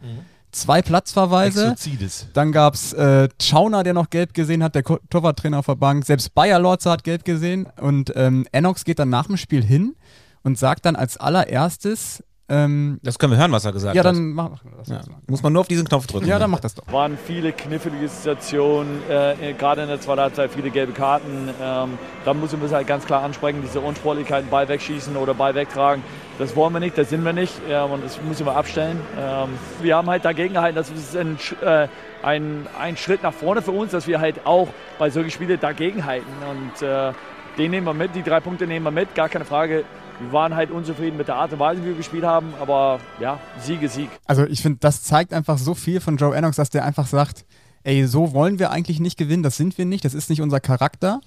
zwei 0.54 0.82
Platzverweise. 0.82 1.72
Exozides. 1.72 2.28
Dann 2.34 2.52
gab 2.52 2.76
es 2.76 2.94
äh, 2.94 3.30
Schauner, 3.42 3.84
der 3.84 3.94
noch 3.94 4.10
gelb 4.10 4.34
gesehen 4.34 4.64
hat, 4.64 4.76
der 4.76 4.84
Torwarttrainer 4.84 5.60
auf 5.60 5.66
der 5.66 5.76
Bank. 5.76 6.06
Selbst 6.06 6.34
Bayer 6.34 6.60
Lorzer 6.60 6.92
hat 6.92 7.04
gelb 7.04 7.26
gesehen. 7.26 7.68
Und 7.80 8.14
ähm, 8.16 8.48
Ennox 8.52 8.86
geht 8.86 9.00
dann 9.00 9.10
nach 9.10 9.28
dem 9.28 9.38
Spiel 9.38 9.64
hin 9.64 9.96
und 10.44 10.58
sagt 10.58 10.86
dann 10.86 10.96
als 10.96 11.18
allererstes, 11.18 12.24
ähm, 12.50 13.00
Das 13.04 13.18
können 13.18 13.32
wir 13.34 13.40
hören, 13.40 13.52
was 13.52 13.66
er 13.66 13.72
gesagt 13.72 13.96
ja, 13.96 14.00
hat. 14.00 14.06
dann 14.06 14.34
mach, 14.34 14.50
mach 14.50 14.60
das 14.80 14.90
Ja. 14.90 15.02
Muss 15.28 15.42
man 15.42 15.54
nur 15.54 15.62
auf 15.62 15.68
diesen 15.68 15.88
Knopf 15.88 16.08
drücken. 16.08 16.28
Ja, 16.28 16.40
dann 16.40 16.52
mach 16.52 16.60
das 16.60 16.76
doch. 16.76 16.92
waren 16.92 17.18
viele 17.18 17.52
knifflige 17.54 18.08
Situationen, 18.08 19.02
äh, 19.10 19.54
gerade 19.54 19.84
in 19.84 19.88
der 19.88 20.02
zweiten 20.02 20.22
Halbzeit 20.22 20.52
viele 20.52 20.70
gelbe 20.70 20.92
Karten. 20.94 21.50
Ähm, 21.62 21.98
da 22.26 22.34
müssen 22.34 22.60
wir 22.60 22.68
es 22.68 22.74
halt 22.74 22.86
ganz 22.88 23.06
klar 23.06 23.24
ansprechen, 23.24 23.62
diese 23.64 23.80
Unsportlichkeiten, 23.80 24.50
Ball 24.50 24.68
wegschießen 24.68 25.16
oder 25.16 25.34
Ball 25.34 25.56
wegtragen. 25.56 26.04
Das 26.38 26.56
wollen 26.56 26.74
wir 26.74 26.80
nicht, 26.80 26.98
das 26.98 27.10
sind 27.10 27.24
wir 27.24 27.34
nicht 27.34 27.54
ähm, 27.70 27.92
und 27.92 28.04
das 28.04 28.20
müssen 28.22 28.46
wir 28.46 28.56
abstellen. 28.56 29.00
Ähm, 29.20 29.50
wir 29.82 29.96
haben 29.96 30.10
halt 30.10 30.26
dagegen 30.26 30.56
gehalten, 30.56 30.76
das 30.76 30.90
ist 30.90 31.16
ein, 31.16 31.38
äh, 31.62 31.88
ein, 32.24 32.68
ein 32.80 32.98
Schritt 32.98 33.24
nach 33.24 33.34
vorne 33.34 33.62
für 33.62 33.72
uns, 33.72 33.92
dass 33.92 34.08
wir 34.08 34.20
halt 34.20 34.46
auch 34.46 34.68
bei 35.00 35.10
solchen 35.10 35.32
Spielen 35.32 35.60
dagegen 35.60 36.06
halten. 36.06 36.26
Und 36.50 36.86
äh, 36.86 37.14
den 37.58 37.72
nehmen 37.72 37.86
wir 37.86 37.94
mit, 37.94 38.16
die 38.16 38.24
drei 38.24 38.40
Punkte 38.40 38.66
nehmen 38.66 38.84
wir 38.86 38.92
mit, 38.92 39.14
gar 39.16 39.30
keine 39.30 39.46
Frage. 39.46 39.84
Wir 40.24 40.32
waren 40.32 40.56
halt 40.56 40.72
unzufrieden 40.72 41.18
mit 41.18 41.28
der 41.28 41.36
Art 41.36 41.52
und 41.52 41.60
Weise, 41.60 41.82
wie 41.82 41.88
wir 41.88 41.96
gespielt 41.96 42.24
haben, 42.24 42.54
aber 42.60 43.00
ja, 43.20 43.40
Siege, 43.60 43.90
Sieg. 43.90 44.10
Also 44.26 44.46
ich 44.46 44.62
finde, 44.62 44.80
das 44.80 45.04
zeigt 45.04 45.34
einfach 45.34 45.58
so 45.58 45.76
viel 45.76 46.00
von 46.00 46.18
Joe 46.18 46.36
Ennox, 46.36 46.56
dass 46.56 46.70
der 46.70 46.86
einfach 46.86 47.08
sagt, 47.08 47.46
ey, 47.84 48.08
so 48.08 48.34
wollen 48.34 48.58
wir 48.58 48.72
eigentlich 48.72 49.02
nicht 49.02 49.18
gewinnen, 49.18 49.44
das 49.44 49.58
sind 49.58 49.78
wir 49.78 49.86
nicht, 49.86 50.06
das 50.06 50.14
ist 50.14 50.30
nicht 50.30 50.42
unser 50.42 50.62
Charakter. 50.62 51.20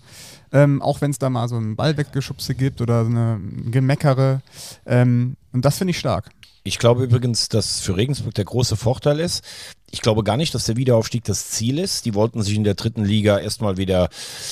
Ähm, 0.51 0.81
auch 0.81 1.03
wenn 1.03 1.11
es 1.11 1.19
da 1.19 1.29
mal 1.29 1.49
so 1.49 1.57
einen 1.57 1.77
Ball 1.77 1.97
weggeschubse 1.99 2.55
gibt 2.55 2.81
oder 2.81 3.05
so 3.05 3.11
eine 3.11 3.39
Gemeckere. 3.71 4.41
Ähm, 4.87 5.37
und 5.53 5.65
das 5.65 5.77
finde 5.77 5.91
ich 5.91 5.99
stark. 5.99 6.31
Ich 6.65 6.79
glaube 6.79 7.05
übrigens, 7.05 7.49
dass 7.49 7.81
für 7.81 7.97
Regensburg 7.97 8.35
der 8.35 8.45
große 8.45 8.77
Vorteil 8.77 9.21
ist. 9.21 9.45
Ich 9.93 10.03
glaube 10.03 10.25
gar 10.25 10.37
nicht, 10.37 10.53
dass 10.55 10.65
der 10.65 10.77
Wiederaufstieg 10.77 11.23
das 11.25 11.51
Ziel 11.51 11.79
ist. 11.79 12.05
Die 12.07 12.15
wollten 12.15 12.43
sich 12.43 12.57
in 12.57 12.65
der 12.65 12.75
dritten 12.75 13.05
Liga 13.05 13.39
erstmal 13.39 13.77
wieder 13.77 14.09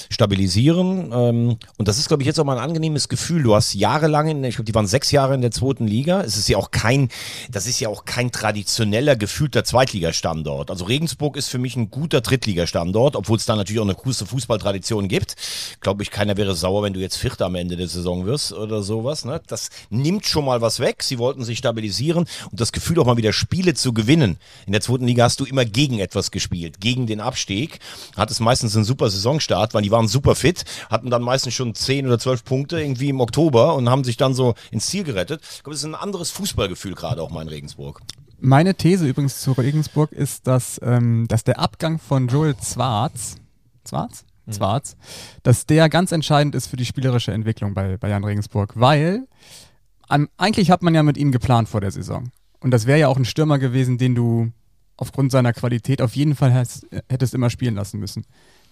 stabilisieren. 0.08 1.10
Ähm, 1.12 1.58
Und 1.76 1.88
das 1.88 1.98
ist, 1.98 2.06
glaube 2.08 2.22
ich, 2.22 2.26
jetzt 2.26 2.38
auch 2.38 2.44
mal 2.44 2.56
ein 2.56 2.62
angenehmes 2.62 3.08
Gefühl. 3.08 3.42
Du 3.42 3.54
hast 3.54 3.74
jahrelang, 3.74 4.28
in, 4.28 4.44
ich 4.44 4.54
glaube, 4.54 4.66
die 4.66 4.74
waren 4.74 4.86
sechs 4.86 5.10
Jahre 5.10 5.34
in 5.34 5.42
der 5.42 5.50
zweiten 5.50 5.88
Liga. 5.88 6.20
Es 6.22 6.36
ist 6.36 6.48
ja 6.48 6.56
auch 6.56 6.70
kein, 6.70 7.08
das 7.50 7.66
ist 7.66 7.80
ja 7.80 7.88
auch 7.88 8.04
kein 8.04 8.30
traditioneller, 8.30 9.16
gefühlter 9.16 9.64
Zweitligastandort. 9.64 10.70
Also 10.70 10.84
Regensburg 10.84 11.36
ist 11.36 11.48
für 11.48 11.58
mich 11.58 11.74
ein 11.74 11.90
guter 11.90 12.20
Drittligastandort, 12.20 13.16
obwohl 13.16 13.36
es 13.36 13.44
da 13.44 13.56
natürlich 13.56 13.80
auch 13.80 13.84
eine 13.84 13.96
große 13.96 14.26
Fußballtradition 14.26 15.08
gibt. 15.08 15.34
Glaube 15.80 16.04
ich, 16.04 16.12
keiner 16.12 16.36
wäre 16.36 16.54
sauer, 16.54 16.84
wenn 16.84 16.92
du 16.92 17.00
jetzt 17.00 17.16
Vierter 17.16 17.46
am 17.46 17.56
Ende 17.56 17.76
der 17.76 17.88
Saison 17.88 18.24
wirst 18.24 18.52
oder 18.52 18.82
sowas. 18.82 19.24
Ne? 19.24 19.40
Das 19.48 19.70
nimmt 19.90 20.26
schon 20.26 20.44
mal 20.44 20.60
was 20.60 20.78
weg. 20.78 21.02
Sie 21.02 21.18
wollten 21.18 21.44
sich 21.44 21.58
stabilisieren 21.58 22.26
und 22.50 22.60
das 22.60 22.70
Gefühl 22.70 23.00
auch 23.00 23.06
mal 23.06 23.16
wieder 23.16 23.32
Spiele 23.32 23.74
zu 23.74 23.92
gewinnen. 23.92 24.38
In 24.66 24.72
der 24.72 24.80
zweiten 24.80 25.06
Liga 25.06 25.24
hast 25.34 25.40
du 25.40 25.46
immer 25.46 25.64
gegen 25.64 25.98
etwas 25.98 26.30
gespielt, 26.30 26.80
gegen 26.80 27.08
den 27.08 27.20
Abstieg. 27.20 27.80
Hattest 28.16 28.40
meistens 28.40 28.76
einen 28.76 28.84
super 28.84 29.10
Saisonstart, 29.10 29.74
weil 29.74 29.82
die 29.82 29.90
waren 29.90 30.06
super 30.06 30.36
fit, 30.36 30.64
hatten 30.88 31.10
dann 31.10 31.22
meistens 31.22 31.54
schon 31.54 31.74
10 31.74 32.06
oder 32.06 32.20
12 32.20 32.44
Punkte 32.44 32.80
irgendwie 32.80 33.08
im 33.08 33.20
Oktober 33.20 33.74
und 33.74 33.90
haben 33.90 34.04
sich 34.04 34.16
dann 34.16 34.32
so 34.32 34.54
ins 34.70 34.86
Ziel 34.86 35.02
gerettet. 35.02 35.42
Ich 35.42 35.64
glaube, 35.64 35.74
das 35.74 35.80
ist 35.80 35.86
ein 35.86 35.96
anderes 35.96 36.30
Fußballgefühl 36.30 36.94
gerade 36.94 37.20
auch 37.20 37.30
mal 37.30 37.42
in 37.42 37.48
Regensburg. 37.48 38.00
Meine 38.38 38.76
These 38.76 39.08
übrigens 39.08 39.40
zu 39.40 39.50
Regensburg 39.52 40.12
ist, 40.12 40.46
dass, 40.46 40.80
ähm, 40.84 41.26
dass 41.26 41.42
der 41.42 41.58
Abgang 41.58 41.98
von 41.98 42.28
Joel 42.28 42.56
Zwarz, 42.56 43.34
Zwarz? 43.82 44.24
Zwarz, 44.48 44.96
dass 45.42 45.66
der 45.66 45.88
ganz 45.88 46.12
entscheidend 46.12 46.54
ist 46.54 46.68
für 46.68 46.76
die 46.76 46.84
spielerische 46.84 47.32
Entwicklung 47.32 47.74
bei, 47.74 47.96
bei 47.96 48.08
Jan 48.08 48.22
Regensburg, 48.22 48.74
weil 48.76 49.26
an, 50.06 50.28
eigentlich 50.36 50.70
hat 50.70 50.82
man 50.82 50.94
ja 50.94 51.02
mit 51.02 51.16
ihm 51.16 51.32
geplant 51.32 51.68
vor 51.68 51.80
der 51.80 51.90
Saison. 51.90 52.30
Und 52.60 52.70
das 52.70 52.86
wäre 52.86 53.00
ja 53.00 53.08
auch 53.08 53.16
ein 53.16 53.24
Stürmer 53.24 53.58
gewesen, 53.58 53.98
den 53.98 54.14
du 54.14 54.52
aufgrund 54.96 55.32
seiner 55.32 55.52
Qualität 55.52 56.00
auf 56.00 56.16
jeden 56.16 56.34
Fall 56.34 56.54
hast, 56.54 56.86
hättest 57.08 57.34
immer 57.34 57.50
spielen 57.50 57.74
lassen 57.74 57.98
müssen. 57.98 58.24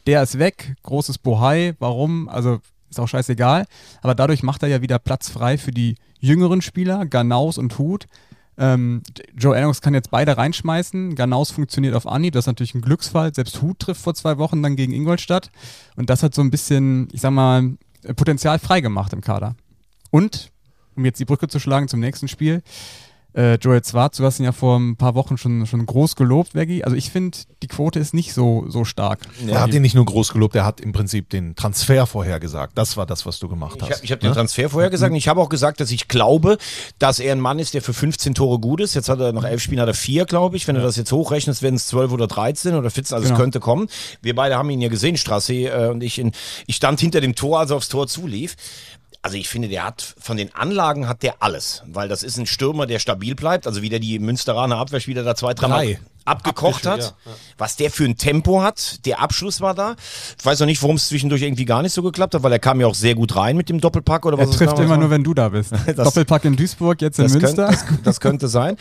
Der 0.07 0.23
ist 0.23 0.39
weg, 0.39 0.75
großes 0.83 1.19
Bohai, 1.19 1.75
warum? 1.79 2.29
Also 2.29 2.61
ist 2.91 3.01
auch 3.01 3.09
scheißegal. 3.09 3.67
Aber 4.03 4.15
dadurch 4.15 4.43
macht 4.43 4.63
er 4.63 4.69
ja 4.69 4.83
wieder 4.83 4.99
Platz 4.99 5.29
frei 5.29 5.59
für 5.59 5.71
die 5.71 5.97
jüngeren 6.19 6.63
Spieler, 6.63 7.07
Ganaus 7.07 7.59
und 7.59 7.79
Hut. 7.79 8.07
Ähm, 8.59 9.03
Joe 9.35 9.57
Ennox 9.57 9.81
kann 9.81 9.95
jetzt 9.95 10.11
beide 10.11 10.37
reinschmeißen. 10.37 11.15
Ganaus 11.15 11.51
funktioniert 11.51 11.95
auf 11.95 12.07
Anhieb, 12.07 12.35
das 12.35 12.45
ist 12.45 12.49
natürlich 12.49 12.75
ein 12.75 12.83
Glücksfall. 12.83 13.35
Selbst 13.35 13.63
Hut 13.63 13.79
trifft 13.79 14.03
vor 14.03 14.15
zwei 14.15 14.39
Wochen 14.39 14.63
dann 14.63 14.77
gegen 14.77 14.93
Ingolstadt. 14.93 15.51
Und 15.97 16.11
das 16.11 16.23
hat 16.23 16.35
so 16.35 16.43
ein 16.43 16.51
bisschen, 16.51 17.09
ich 17.13 17.21
sag 17.21 17.31
mal, 17.31 17.77
Potenzial 18.17 18.59
freigemacht 18.59 19.13
im 19.13 19.21
Kader. 19.21 19.57
Und, 20.11 20.51
um 20.97 21.05
jetzt 21.05 21.19
die 21.19 21.25
Brücke 21.25 21.49
zu 21.49 21.59
schlagen 21.59 21.89
zum 21.89 22.01
nächsten 22.01 22.29
Spiel, 22.29 22.63
Äh, 23.35 23.55
Joel 23.55 23.83
Zwarz, 23.83 24.18
du 24.18 24.25
hast 24.25 24.38
ihn 24.40 24.45
ja 24.45 24.53
vor 24.53 24.79
ein 24.79 24.97
paar 24.97 25.14
Wochen 25.14 25.38
schon, 25.38 25.66
schon 25.66 25.87
groß 25.87 26.16
gelobt, 26.16 26.55
Veggie. 26.55 26.85
Also 26.85 26.97
ich 26.97 27.11
finde, 27.11 27.38
die 27.62 27.66
Quote 27.66 27.99
ist 27.99 28.12
nicht 28.12 28.35
so, 28.35 28.64
so 28.68 28.85
stark. 28.85 29.21
Er 29.47 29.61
hat 29.61 29.73
ihn 29.73 29.81
nicht 29.83 29.95
nur 29.95 30.05
groß 30.05 30.33
gelobt, 30.33 30.55
er 30.55 30.64
hat 30.66 30.81
im 30.81 30.92
Prinzip 30.92 31.31
den 31.31 31.57
Transfer 31.57 32.07
vorhergesagt. 32.07 32.77
Das 32.77 32.97
war 32.97 33.07
das, 33.07 33.25
was 33.25 33.38
du 33.38 33.49
gemacht 33.49 33.77
Ich 33.77 33.83
hast. 33.90 34.03
habe 34.03 34.12
hab 34.12 34.21
den 34.21 34.33
Transfer 34.33 34.68
vorher 34.68 34.90
gesagt 34.90 35.11
und 35.12 35.16
ich 35.16 35.29
habe 35.29 35.40
auch 35.40 35.49
gesagt, 35.49 35.81
dass 35.81 35.90
ich 35.90 36.09
glaube, 36.09 36.59
dass 36.99 37.21
er 37.21 37.33
ein 37.33 37.40
Mann 37.40 37.59
ist, 37.59 37.73
der 37.75 37.81
für 37.83 37.95
15 37.95 38.35
Tore 38.35 38.59
gut 38.59 38.81
ist. 38.81 38.95
Jetzt 38.95 39.09
hat 39.09 39.18
er 39.21 39.33
nach 39.33 39.45
elf 39.45 39.62
Spielen 39.62 39.81
hat 39.81 39.88
er 39.88 39.95
vier, 39.95 40.27
glaube 40.27 40.57
ich. 40.57 40.68
Wenn 40.68 40.75
du 40.75 40.83
das 40.83 40.97
jetzt 40.97 41.12
hochrechnest, 41.12 41.62
werden 41.62 41.77
es 41.77 41.87
12 41.87 42.12
oder 42.12 42.27
13 42.27 42.75
oder 42.75 42.90
14, 42.90 43.14
also 43.14 43.25
es 43.25 43.29
Genau. 43.31 43.40
könnte 43.40 43.61
kommen. 43.61 43.88
Wir 44.21 44.35
beide 44.35 44.57
haben 44.57 44.68
ihn 44.68 44.81
ja 44.83 44.88
gesehen, 44.88 45.16
Strassi 45.16 45.64
äh, 45.66 45.88
und 45.88 46.03
ich. 46.03 46.18
In, 46.18 46.33
ich 46.66 46.77
stand 46.77 47.01
hinter 47.01 47.21
dem 47.23 47.35
Tor, 47.35 47.61
als 47.61 47.71
er 47.71 47.77
aufs 47.79 47.88
Tor 47.88 48.07
zulief. 48.09 48.57
Also 49.25 49.37
ich 49.37 49.49
finde, 49.49 49.69
der 49.69 49.85
hat 49.85 50.15
von 50.19 50.37
den 50.37 50.53
Anlagen 50.53 51.09
hat 51.09 51.23
der 51.23 51.37
alles, 51.39 51.85
weil 51.87 52.09
das 52.09 52.25
ist 52.25 52.39
ein 52.39 52.47
Stürmer, 52.47 52.87
der 52.87 52.99
stabil 52.99 53.37
bleibt. 53.37 53.69
Also 53.69 53.81
wieder 53.81 54.01
die 54.01 54.19
Münsteraner 54.19 54.79
Abwehrspieler 54.79 55.23
da 55.23 55.37
zwei, 55.37 55.55
drei 55.55 55.69
Mal 55.69 55.87
Drei. 55.87 56.01
Abgekocht 56.25 56.87
hat. 56.87 56.93
Abgeschüttelt, 57.01 57.15
ja, 57.27 57.33
Was 57.59 57.77
der 57.77 57.91
für 57.91 58.05
ein 58.05 58.17
Tempo 58.17 58.63
hat, 58.63 59.05
der 59.07 59.21
Abschluss 59.21 59.61
war 59.61 59.75
da. 59.75 59.97
Ich 60.39 60.45
weiß 60.45 60.61
noch 60.61 60.67
nicht, 60.67 60.83
warum 60.83 60.97
es 60.97 61.09
zwischendurch 61.09 61.43
irgendwie 61.43 61.65
gar 61.65 61.83
nicht 61.83 61.93
so 61.93 62.03
geklappt 62.03 62.35
hat, 62.35 62.43
weil 62.43 62.53
er 62.53 62.59
kam 62.59 62.81
ja 62.81 62.87
auch 62.87 62.95
sehr 62.95 63.15
gut 63.15 63.37
rein 63.37 63.57
mit 63.57 63.69
dem 63.69 63.81
Doppelpack 63.81 64.25
oder 64.27 64.39
Er 64.39 64.43
was 64.47 64.51
es 64.51 64.57
trifft 64.57 64.79
immer 64.79 64.91
war. 64.91 64.97
nur, 64.99 65.11
wenn 65.11 65.25
du 65.25 65.35
da 65.35 65.49
bist. 65.49 65.73
Doppelpack 65.97 66.45
in 66.45 66.57
Duisburg, 66.57 67.01
jetzt 67.03 67.19
in 67.19 67.25
Das 67.25 67.33
Münster. 67.35 67.67
könnte, 67.67 67.87
das, 67.97 68.03
das 68.03 68.21
könnte 68.21 68.49
sein. 68.49 68.77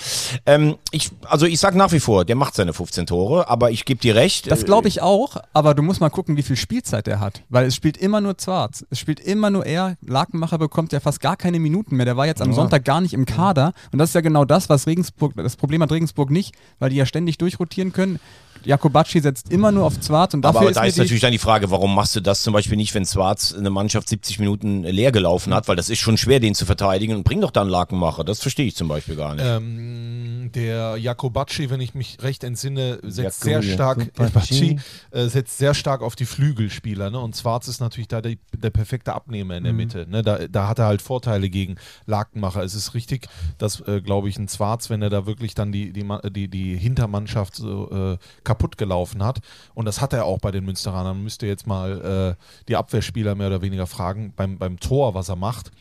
Ähm, 0.46 0.76
ich, 0.92 1.10
also 1.26 1.46
ich 1.46 1.60
sag 1.60 1.76
nach 1.76 1.92
wie 1.92 2.00
vor, 2.00 2.26
der 2.26 2.36
macht 2.36 2.56
seine 2.56 2.74
15 2.74 3.06
Tore, 3.06 3.50
aber 3.50 3.72
ich 3.72 3.86
gebe 3.86 4.00
dir 4.02 4.16
recht. 4.16 4.50
Das 4.52 4.66
glaube 4.66 4.88
ich 4.88 5.02
auch, 5.02 5.38
aber 5.54 5.74
du 5.74 5.82
musst 5.82 6.02
mal 6.02 6.10
gucken, 6.10 6.38
wie 6.38 6.44
viel 6.44 6.56
Spielzeit 6.56 7.08
er 7.08 7.20
hat. 7.20 7.44
Weil 7.50 7.66
es 7.66 7.76
spielt 7.76 7.98
immer 7.98 8.22
nur 8.22 8.38
Zwarz. 8.38 8.86
Es 8.90 9.00
spielt 9.00 9.20
immer 9.20 9.50
nur 9.50 9.66
er. 9.66 9.98
Lakenmacher 10.06 10.58
bekommt 10.58 10.92
ja 10.94 11.00
fast 11.00 11.20
gar 11.22 11.36
keine 11.38 11.60
Minuten 11.60 11.96
mehr. 11.96 12.06
Der 12.06 12.18
war 12.18 12.26
jetzt 12.26 12.42
am 12.42 12.54
Sonntag 12.54 12.86
gar 12.86 13.02
nicht 13.02 13.14
im 13.14 13.26
Kader. 13.26 13.74
Und 13.92 14.00
das 14.00 14.10
ist 14.10 14.16
ja 14.16 14.22
genau 14.22 14.46
das, 14.46 14.70
was 14.70 14.88
Regensburg, 14.88 15.34
das 15.36 15.56
Problem 15.56 15.82
hat 15.82 15.92
Regensburg 15.92 16.30
nicht, 16.32 16.56
weil 16.80 16.90
die 16.90 16.96
ja 16.98 17.06
ständig 17.06 17.31
durchrotieren 17.38 17.94
können. 17.94 18.20
Jakobacci 18.66 19.20
setzt 19.20 19.52
immer 19.52 19.72
nur 19.72 19.86
auf 19.86 20.00
Zwarz 20.00 20.34
und 20.34 20.46
Aber, 20.46 20.54
dafür 20.54 20.68
aber 20.70 20.74
da 20.76 20.82
mir 20.82 20.88
ist 20.88 20.96
die- 20.98 21.02
natürlich 21.02 21.22
dann 21.22 21.32
die 21.32 21.38
Frage, 21.38 21.72
warum 21.72 21.94
machst 21.96 22.16
du 22.16 22.20
das 22.22 22.42
zum 22.44 22.54
Beispiel 22.54 22.78
nicht, 22.78 22.94
wenn 22.94 23.06
Schwarz 23.06 23.54
eine 23.58 23.70
Mannschaft 23.70 24.08
70 24.10 24.40
Minuten 24.40 24.84
leer 24.84 25.12
gelaufen 25.12 25.54
hat, 25.54 25.68
weil 25.68 25.76
das 25.76 25.90
ist 25.90 26.00
schon 26.00 26.18
schwer, 26.18 26.40
den 26.40 26.56
zu 26.56 26.66
verteidigen 26.66 27.16
und 27.16 27.24
bring 27.24 27.42
doch 27.42 27.52
dann 27.52 27.70
Lakenmacher. 27.70 28.24
Das 28.24 28.40
verstehe 28.40 28.66
ich 28.68 28.76
zum 28.76 28.88
Beispiel 28.88 29.16
gar 29.16 29.36
nicht. 29.36 29.46
Ähm, 29.48 30.52
der 30.54 30.98
Jakobacci, 30.98 31.70
wenn 31.70 31.82
ich 31.82 31.94
mich 31.96 32.18
recht 32.22 32.44
entsinne, 32.44 33.00
setzt 33.04 33.44
Jakob- 33.46 33.64
sehr 33.64 33.74
stark 33.74 33.98
Jakobacci. 34.00 34.54
Jakobacci, 34.66 34.80
äh, 35.12 35.28
setzt 35.28 35.58
sehr 35.58 35.74
stark 35.74 36.02
auf 36.02 36.16
die 36.16 36.26
Flügelspieler. 36.26 37.10
Ne? 37.10 37.20
Und 37.20 37.36
Schwarz 37.36 37.68
ist 37.68 37.80
natürlich 37.80 38.08
da 38.08 38.22
die, 38.22 38.40
der 38.56 38.70
perfekte 38.70 39.14
Abnehmer 39.14 39.58
in 39.58 39.64
der 39.64 39.74
Mitte. 39.74 40.06
Ne? 40.10 40.22
Da, 40.24 40.48
da 40.48 40.68
hat 40.68 40.80
er 40.80 40.86
halt 40.86 41.02
Vorteile 41.02 41.50
gegen 41.50 41.76
Lakenmacher. 42.06 42.64
Es 42.64 42.76
ist 42.76 42.94
richtig, 42.94 43.28
dass, 43.58 43.80
äh, 43.82 44.02
glaube 44.02 44.30
ich, 44.30 44.38
ein 44.38 44.48
Schwarz, 44.48 44.90
wenn 44.90 45.02
er 45.02 45.10
da 45.10 45.26
wirklich 45.26 45.56
dann 45.56 45.72
die, 45.72 45.92
die, 45.94 46.06
die, 46.32 46.48
die 46.48 46.78
Hintermannschaft 46.78 47.56
so 47.56 47.90
äh, 48.14 48.18
kaputt 48.52 48.78
gelaufen 48.78 49.24
hat. 49.24 49.40
Und 49.74 49.86
das 49.86 50.02
hat 50.02 50.12
er 50.14 50.26
auch 50.26 50.40
bei 50.40 50.52
den 50.52 50.66
Münsteranern. 50.66 51.16
Man 51.16 51.24
müsste 51.24 51.48
jetzt 51.48 51.68
mal 51.68 52.36
äh, 52.38 52.64
die 52.68 52.76
Abwehrspieler 52.76 53.36
mehr 53.36 53.48
oder 53.48 53.62
weniger 53.62 53.88
fragen, 53.88 54.34
beim, 54.36 54.58
beim 54.58 54.80
Tor, 54.80 55.14
was 55.14 55.30
er 55.30 55.38
macht 55.38 55.72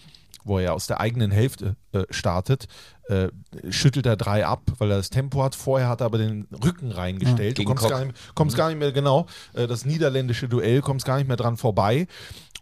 wo 0.42 0.58
er 0.58 0.72
aus 0.72 0.86
der 0.86 1.00
eigenen 1.00 1.30
Hälfte 1.30 1.76
äh, 1.92 2.04
startet, 2.08 2.66
äh, 3.08 3.28
schüttelt 3.68 4.06
er 4.06 4.16
drei 4.16 4.46
ab, 4.46 4.62
weil 4.78 4.90
er 4.90 4.96
das 4.96 5.10
Tempo 5.10 5.42
hat. 5.42 5.54
Vorher 5.54 5.90
hat 5.90 6.00
er 6.00 6.06
aber 6.06 6.16
den 6.16 6.46
Rücken 6.64 6.92
reingestellt. 6.92 7.58
du 7.58 7.62
Gegen 7.62 7.68
kommst, 7.68 7.90
gar 7.90 8.04
nicht, 8.06 8.34
kommst 8.34 8.56
gar 8.56 8.68
nicht 8.68 8.78
mehr, 8.78 8.90
genau, 8.90 9.26
äh, 9.52 9.66
das 9.66 9.84
niederländische 9.84 10.48
Duell, 10.48 10.80
kommst 10.80 11.04
gar 11.04 11.18
nicht 11.18 11.28
mehr 11.28 11.36
dran 11.36 11.58
vorbei. 11.58 12.06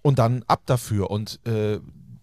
Und 0.03 0.18
dann 0.18 0.42
ab 0.49 0.62
dafür. 0.66 1.09
Und 1.11 1.38
äh, 1.47 1.79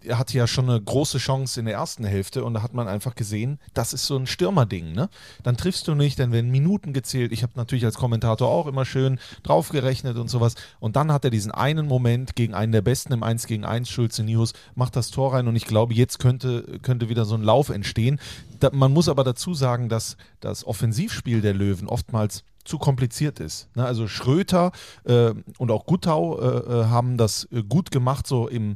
er 0.06 0.18
hatte 0.18 0.38
ja 0.38 0.48
schon 0.48 0.70
eine 0.70 0.82
große 0.82 1.18
Chance 1.18 1.60
in 1.60 1.66
der 1.66 1.76
ersten 1.76 2.06
Hälfte 2.06 2.44
und 2.44 2.54
da 2.54 2.62
hat 2.62 2.74
man 2.74 2.88
einfach 2.88 3.16
gesehen, 3.16 3.60
das 3.74 3.94
ist 3.94 4.06
so 4.06 4.16
ein 4.18 4.28
Stürmerding. 4.28 4.94
Ne? 4.94 5.10
Dann 5.44 5.58
triffst 5.58 5.88
du 5.88 5.96
nicht, 5.96 6.20
dann 6.20 6.32
werden 6.32 6.52
Minuten 6.52 6.94
gezählt. 6.94 7.32
Ich 7.32 7.44
habe 7.44 7.54
natürlich 7.56 7.86
als 7.86 7.96
Kommentator 7.96 8.48
auch 8.48 8.68
immer 8.68 8.86
schön 8.86 9.20
draufgerechnet 9.44 10.18
und 10.18 10.30
sowas. 10.30 10.56
Und 10.80 10.96
dann 10.96 11.12
hat 11.12 11.26
er 11.26 11.32
diesen 11.32 11.52
einen 11.52 11.88
Moment 11.88 12.36
gegen 12.36 12.54
einen 12.54 12.72
der 12.72 12.82
Besten 12.82 13.14
im 13.14 13.24
1 13.24 13.48
gegen 13.48 13.66
1, 13.66 13.90
Schulze 13.90 14.24
News, 14.24 14.54
macht 14.76 14.96
das 14.96 15.12
Tor 15.12 15.34
rein 15.34 15.48
und 15.48 15.56
ich 15.56 15.66
glaube, 15.66 15.94
jetzt 15.94 16.20
könnte, 16.20 16.80
könnte 16.82 17.10
wieder 17.10 17.26
so 17.26 17.36
ein 17.36 17.44
Lauf 17.44 17.70
entstehen. 17.70 18.20
Da, 18.60 18.70
man 18.72 18.92
muss 18.92 19.10
aber 19.10 19.24
dazu 19.24 19.54
sagen, 19.54 19.90
dass 19.90 20.18
das 20.40 20.66
Offensivspiel 20.66 21.42
der 21.42 21.54
Löwen 21.54 21.88
oftmals 21.88 22.44
zu 22.66 22.78
kompliziert 22.80 23.40
ist. 23.40 23.70
Ne? 23.76 23.86
Also 23.86 24.08
Schröter 24.08 24.72
äh, 25.06 25.34
und 25.58 25.72
auch 25.72 25.86
Guttau 25.86 26.40
äh, 26.40 26.46
äh, 26.46 26.86
haben 26.86 27.18
das 27.18 27.48
äh, 27.52 27.64
gut 27.64 27.92
gemacht, 27.92 28.28
so 28.28 28.48
im 28.48 28.76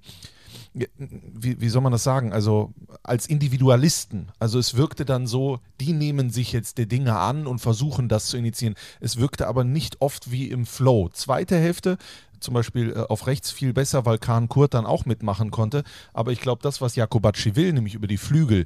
wie, 0.73 1.59
wie 1.59 1.69
soll 1.69 1.81
man 1.81 1.91
das 1.91 2.03
sagen? 2.03 2.31
Also 2.31 2.73
als 3.03 3.25
Individualisten. 3.25 4.31
Also 4.39 4.59
es 4.59 4.75
wirkte 4.75 5.05
dann 5.05 5.27
so, 5.27 5.59
die 5.79 5.93
nehmen 5.93 6.29
sich 6.29 6.51
jetzt 6.51 6.77
der 6.77 6.85
Dinge 6.85 7.17
an 7.17 7.47
und 7.47 7.59
versuchen 7.59 8.07
das 8.07 8.27
zu 8.27 8.37
initiieren. 8.37 8.75
Es 8.99 9.17
wirkte 9.17 9.47
aber 9.47 9.63
nicht 9.63 10.01
oft 10.01 10.31
wie 10.31 10.47
im 10.47 10.65
Flow. 10.65 11.09
Zweite 11.09 11.57
Hälfte, 11.57 11.97
zum 12.39 12.53
Beispiel 12.53 12.91
äh, 12.91 12.99
auf 12.99 13.27
rechts 13.27 13.51
viel 13.51 13.73
besser, 13.73 14.05
weil 14.05 14.17
Kahn 14.17 14.49
Kurt 14.49 14.73
dann 14.73 14.85
auch 14.85 15.05
mitmachen 15.05 15.51
konnte. 15.51 15.83
Aber 16.13 16.31
ich 16.31 16.39
glaube, 16.39 16.61
das, 16.61 16.81
was 16.81 16.95
Jakobacci 16.95 17.55
will, 17.55 17.73
nämlich 17.73 17.95
über 17.95 18.07
die 18.07 18.17
Flügel, 18.17 18.65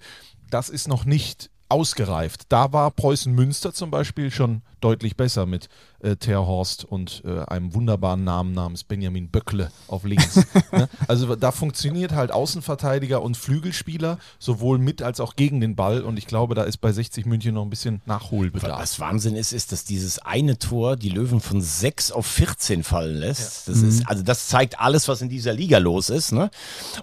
das 0.49 0.69
ist 0.69 0.87
noch 0.87 1.05
nicht 1.05 1.49
ausgereift. 1.69 2.43
Da 2.49 2.71
war 2.71 2.91
Preußen 2.91 3.33
Münster 3.33 3.73
zum 3.73 3.89
Beispiel 3.89 4.29
schon 4.29 4.61
deutlich 4.79 5.17
besser 5.17 5.45
mit 5.45 5.69
äh, 6.03 6.15
Terhorst 6.15 6.85
und 6.85 7.23
äh, 7.25 7.39
einem 7.45 7.73
wunderbaren 7.73 8.23
Namen 8.23 8.53
namens 8.53 8.83
Benjamin 8.83 9.29
Böckle 9.29 9.71
auf 9.87 10.03
links. 10.03 10.35
ne? 10.71 10.89
Also 11.07 11.35
da 11.35 11.51
funktioniert 11.51 12.11
halt 12.11 12.31
Außenverteidiger 12.31 13.21
und 13.21 13.37
Flügelspieler 13.37 14.19
sowohl 14.39 14.77
mit 14.77 15.01
als 15.01 15.19
auch 15.19 15.35
gegen 15.35 15.61
den 15.61 15.75
Ball 15.75 16.01
und 16.01 16.17
ich 16.17 16.27
glaube, 16.27 16.55
da 16.55 16.63
ist 16.63 16.77
bei 16.77 16.91
60 16.91 17.25
München 17.25 17.55
noch 17.55 17.63
ein 17.63 17.69
bisschen 17.69 18.01
Nachholbedarf. 18.05 18.79
Was 18.79 18.99
Wahnsinn 18.99 19.35
ist, 19.35 19.53
ist, 19.53 19.71
dass 19.71 19.85
dieses 19.85 20.19
eine 20.19 20.59
Tor 20.59 20.95
die 20.95 21.09
Löwen 21.09 21.39
von 21.39 21.61
6 21.61 22.11
auf 22.11 22.25
14 22.25 22.83
fallen 22.83 23.15
lässt. 23.15 23.67
Das 23.67 23.81
ist, 23.81 24.07
also 24.07 24.23
das 24.23 24.47
zeigt 24.47 24.79
alles, 24.79 25.07
was 25.07 25.21
in 25.21 25.29
dieser 25.29 25.53
Liga 25.53 25.77
los 25.77 26.09
ist. 26.09 26.31
Ne? 26.31 26.49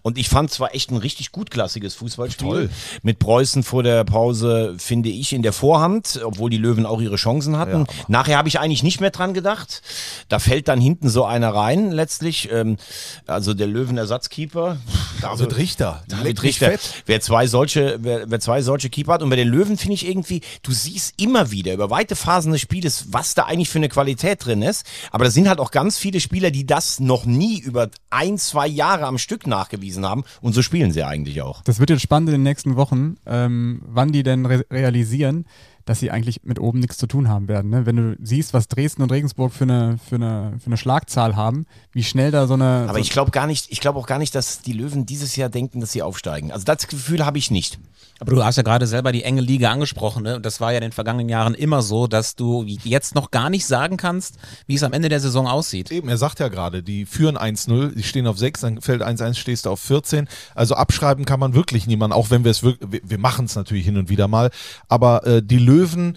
Und 0.02 0.18
ich 0.18 0.28
fand 0.28 0.50
zwar 0.50 0.74
echt 0.74 0.90
ein 0.90 0.96
richtig 0.96 1.32
gutklassiges 1.32 1.94
Fußballspiel. 1.94 2.48
Toll. 2.48 2.70
Mit 3.02 3.18
Preußen 3.18 3.62
vor 3.62 3.82
der 3.82 4.04
Pause, 4.04 4.74
finde 4.78 5.08
ich, 5.08 5.32
in 5.32 5.42
der 5.42 5.52
Vorhand, 5.52 6.20
obwohl 6.24 6.50
die 6.50 6.58
Löwen 6.58 6.86
auch 6.86 7.00
ihre 7.00 7.16
Chancen 7.16 7.56
hatten. 7.56 7.86
Nachher 8.08 8.36
habe 8.36 8.48
ich 8.48 8.60
eigentlich 8.60 8.82
nicht 8.82 8.89
mehr 8.98 9.10
dran 9.10 9.34
gedacht. 9.34 9.82
Da 10.28 10.40
fällt 10.40 10.66
dann 10.66 10.80
hinten 10.80 11.08
so 11.08 11.24
einer 11.24 11.54
rein, 11.54 11.92
letztlich. 11.92 12.50
Ähm, 12.50 12.78
also 13.26 13.54
der 13.54 13.68
Löwen-Ersatzkeeper. 13.68 14.78
David 15.20 15.56
Richter. 15.56 16.02
leck 16.08 16.18
David 16.18 16.42
Richter, 16.42 16.70
fett. 16.70 16.80
wer 17.06 17.20
zwei 17.20 17.46
solche, 17.46 17.98
wer, 18.00 18.28
wer 18.28 18.40
zwei 18.40 18.62
solche 18.62 18.90
Keeper 18.90 19.12
hat 19.12 19.22
und 19.22 19.30
bei 19.30 19.36
den 19.36 19.48
Löwen 19.48 19.76
finde 19.76 19.94
ich 19.94 20.08
irgendwie, 20.08 20.40
du 20.62 20.72
siehst 20.72 21.20
immer 21.20 21.50
wieder 21.50 21.74
über 21.74 21.90
weite 21.90 22.16
Phasen 22.16 22.52
des 22.52 22.60
Spieles, 22.60 23.06
was 23.10 23.34
da 23.34 23.44
eigentlich 23.44 23.68
für 23.68 23.78
eine 23.78 23.88
Qualität 23.88 24.44
drin 24.44 24.62
ist. 24.62 24.86
Aber 25.10 25.24
da 25.24 25.30
sind 25.30 25.48
halt 25.48 25.60
auch 25.60 25.70
ganz 25.70 25.98
viele 25.98 26.20
Spieler, 26.20 26.50
die 26.50 26.66
das 26.66 27.00
noch 27.00 27.26
nie 27.26 27.60
über 27.60 27.90
ein, 28.08 28.38
zwei 28.38 28.66
Jahre 28.66 29.06
am 29.06 29.18
Stück 29.18 29.46
nachgewiesen 29.46 30.06
haben 30.06 30.24
und 30.40 30.54
so 30.54 30.62
spielen 30.62 30.92
sie 30.92 31.04
eigentlich 31.04 31.42
auch. 31.42 31.62
Das 31.62 31.78
wird 31.78 31.90
jetzt 31.90 32.02
spannend 32.02 32.30
in 32.30 32.36
den 32.36 32.42
nächsten 32.42 32.76
Wochen, 32.76 33.16
ähm, 33.26 33.82
wann 33.86 34.12
die 34.12 34.22
denn 34.22 34.46
re 34.46 34.64
realisieren, 34.70 35.46
dass 35.84 36.00
sie 36.00 36.10
eigentlich 36.10 36.42
mit 36.44 36.58
oben 36.58 36.78
nichts 36.78 36.98
zu 36.98 37.06
tun 37.06 37.28
haben 37.28 37.48
werden. 37.48 37.70
Ne? 37.70 37.86
Wenn 37.86 37.96
du 37.96 38.16
siehst, 38.22 38.54
was 38.54 38.68
Dresden 38.68 39.02
und 39.02 39.12
Regensburg 39.12 39.52
für 39.52 39.64
eine, 39.64 39.98
für 39.98 40.16
eine, 40.16 40.56
für 40.58 40.66
eine 40.66 40.76
Schlagzahl 40.76 41.36
haben, 41.36 41.66
wie 41.92 42.04
schnell 42.04 42.30
da 42.30 42.46
so 42.46 42.54
eine. 42.54 42.84
Aber 42.88 42.94
so, 42.94 43.00
ich 43.00 43.10
glaube 43.10 43.30
gar 43.30 43.46
nicht, 43.46 43.66
ich 43.70 43.80
glaube 43.80 43.98
auch 43.98 44.06
gar 44.06 44.18
nicht, 44.18 44.34
dass 44.34 44.62
die 44.62 44.72
Löwen 44.72 45.06
dieses 45.06 45.36
Jahr 45.36 45.48
denken, 45.48 45.80
dass 45.80 45.92
sie 45.92 46.02
aufsteigen. 46.02 46.52
Also 46.52 46.64
das 46.64 46.86
Gefühl 46.86 47.24
habe 47.24 47.38
ich 47.38 47.50
nicht. 47.50 47.78
Aber 48.20 48.32
du 48.32 48.44
hast 48.44 48.56
ja 48.56 48.62
gerade 48.62 48.86
selber 48.86 49.12
die 49.12 49.24
enge 49.24 49.40
Liga 49.40 49.70
angesprochen, 49.70 50.24
ne? 50.24 50.36
Und 50.36 50.44
das 50.44 50.60
war 50.60 50.72
ja 50.72 50.78
in 50.78 50.82
den 50.82 50.92
vergangenen 50.92 51.30
Jahren 51.30 51.54
immer 51.54 51.80
so, 51.80 52.06
dass 52.06 52.36
du 52.36 52.64
jetzt 52.64 53.14
noch 53.14 53.30
gar 53.30 53.48
nicht 53.48 53.64
sagen 53.66 53.96
kannst, 53.96 54.36
wie 54.66 54.74
es 54.74 54.82
am 54.82 54.92
Ende 54.92 55.08
der 55.08 55.20
Saison 55.20 55.46
aussieht. 55.46 55.90
Eben, 55.90 56.10
er 56.10 56.18
sagt 56.18 56.38
ja 56.38 56.48
gerade, 56.48 56.82
die 56.82 57.06
führen 57.06 57.38
1-0, 57.38 57.94
die 57.94 58.02
stehen 58.02 58.26
auf 58.26 58.38
6, 58.38 58.60
dann 58.60 58.80
fällt 58.82 59.02
1-1, 59.02 59.36
stehst 59.36 59.64
du 59.64 59.70
auf 59.70 59.80
14. 59.80 60.28
Also 60.54 60.74
abschreiben 60.74 61.24
kann 61.24 61.40
man 61.40 61.54
wirklich 61.54 61.86
niemanden, 61.86 62.14
auch 62.14 62.28
wenn 62.28 62.44
wir 62.44 62.50
es 62.50 62.62
wirklich, 62.62 63.00
wir, 63.02 63.18
machen 63.18 63.46
es 63.46 63.56
natürlich 63.56 63.86
hin 63.86 63.96
und 63.96 64.10
wieder 64.10 64.28
mal. 64.28 64.50
Aber 64.88 65.26
äh, 65.26 65.42
die 65.42 65.58
Löwen, 65.58 65.69
Löwen 65.70 66.16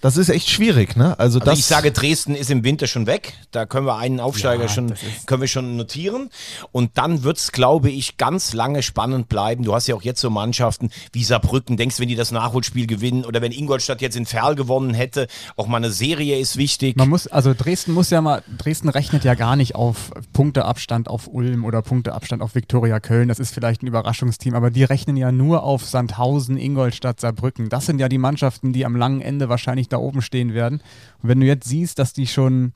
das 0.00 0.16
ist 0.16 0.28
echt 0.28 0.48
schwierig, 0.48 0.96
ne? 0.96 1.18
Also, 1.18 1.30
Also 1.30 1.38
das, 1.38 1.58
ich 1.60 1.64
sage, 1.64 1.92
Dresden 1.92 2.34
ist 2.34 2.50
im 2.50 2.64
Winter 2.64 2.86
schon 2.86 3.06
weg. 3.06 3.34
Da 3.52 3.64
können 3.66 3.86
wir 3.86 3.96
einen 3.98 4.18
Aufsteiger 4.20 4.68
schon, 4.68 4.94
können 5.26 5.40
wir 5.40 5.48
schon 5.48 5.76
notieren. 5.76 6.30
Und 6.72 6.98
dann 6.98 7.22
wird's, 7.22 7.52
glaube 7.52 7.90
ich, 7.90 8.16
ganz 8.16 8.52
lange 8.52 8.82
spannend 8.82 9.28
bleiben. 9.28 9.62
Du 9.62 9.74
hast 9.74 9.86
ja 9.86 9.94
auch 9.94 10.02
jetzt 10.02 10.20
so 10.20 10.28
Mannschaften 10.28 10.90
wie 11.12 11.22
Saarbrücken. 11.22 11.76
Denkst, 11.76 12.00
wenn 12.00 12.08
die 12.08 12.16
das 12.16 12.32
Nachholspiel 12.32 12.86
gewinnen 12.86 13.24
oder 13.24 13.40
wenn 13.42 13.52
Ingolstadt 13.52 14.00
jetzt 14.00 14.16
in 14.16 14.26
Ferl 14.26 14.56
gewonnen 14.56 14.92
hätte, 14.92 15.28
auch 15.56 15.68
mal 15.68 15.76
eine 15.76 15.90
Serie 15.90 16.38
ist 16.38 16.56
wichtig. 16.56 16.96
man 16.96 17.08
muss, 17.08 17.26
also 17.28 17.54
Dresden 17.56 17.92
muss 17.92 18.10
ja 18.10 18.20
mal, 18.20 18.42
Dresden 18.58 18.88
rechnet 18.88 19.24
ja 19.24 19.34
gar 19.34 19.54
nicht 19.54 19.76
auf 19.76 20.10
Punkteabstand 20.32 21.08
auf 21.08 21.28
Ulm 21.28 21.64
oder 21.64 21.82
Punkteabstand 21.82 22.42
auf 22.42 22.54
Viktoria 22.54 22.98
Köln. 22.98 23.28
Das 23.28 23.38
ist 23.38 23.54
vielleicht 23.54 23.82
ein 23.82 23.86
Überraschungsteam, 23.86 24.54
aber 24.54 24.70
die 24.70 24.84
rechnen 24.84 25.16
ja 25.16 25.30
nur 25.30 25.62
auf 25.62 25.86
Sandhausen, 25.86 26.56
Ingolstadt, 26.56 27.20
Saarbrücken. 27.20 27.68
Das 27.68 27.86
sind 27.86 28.00
ja 28.00 28.08
die 28.08 28.18
Mannschaften, 28.18 28.72
die 28.72 28.84
am 28.84 28.96
langen 28.96 29.20
Ende 29.20 29.48
wahrscheinlich 29.48 29.79
da 29.88 29.98
oben 29.98 30.22
stehen 30.22 30.54
werden. 30.54 30.82
Und 31.22 31.28
wenn 31.28 31.40
du 31.40 31.46
jetzt 31.46 31.68
siehst, 31.68 31.98
dass 31.98 32.12
die 32.12 32.26
schon 32.26 32.72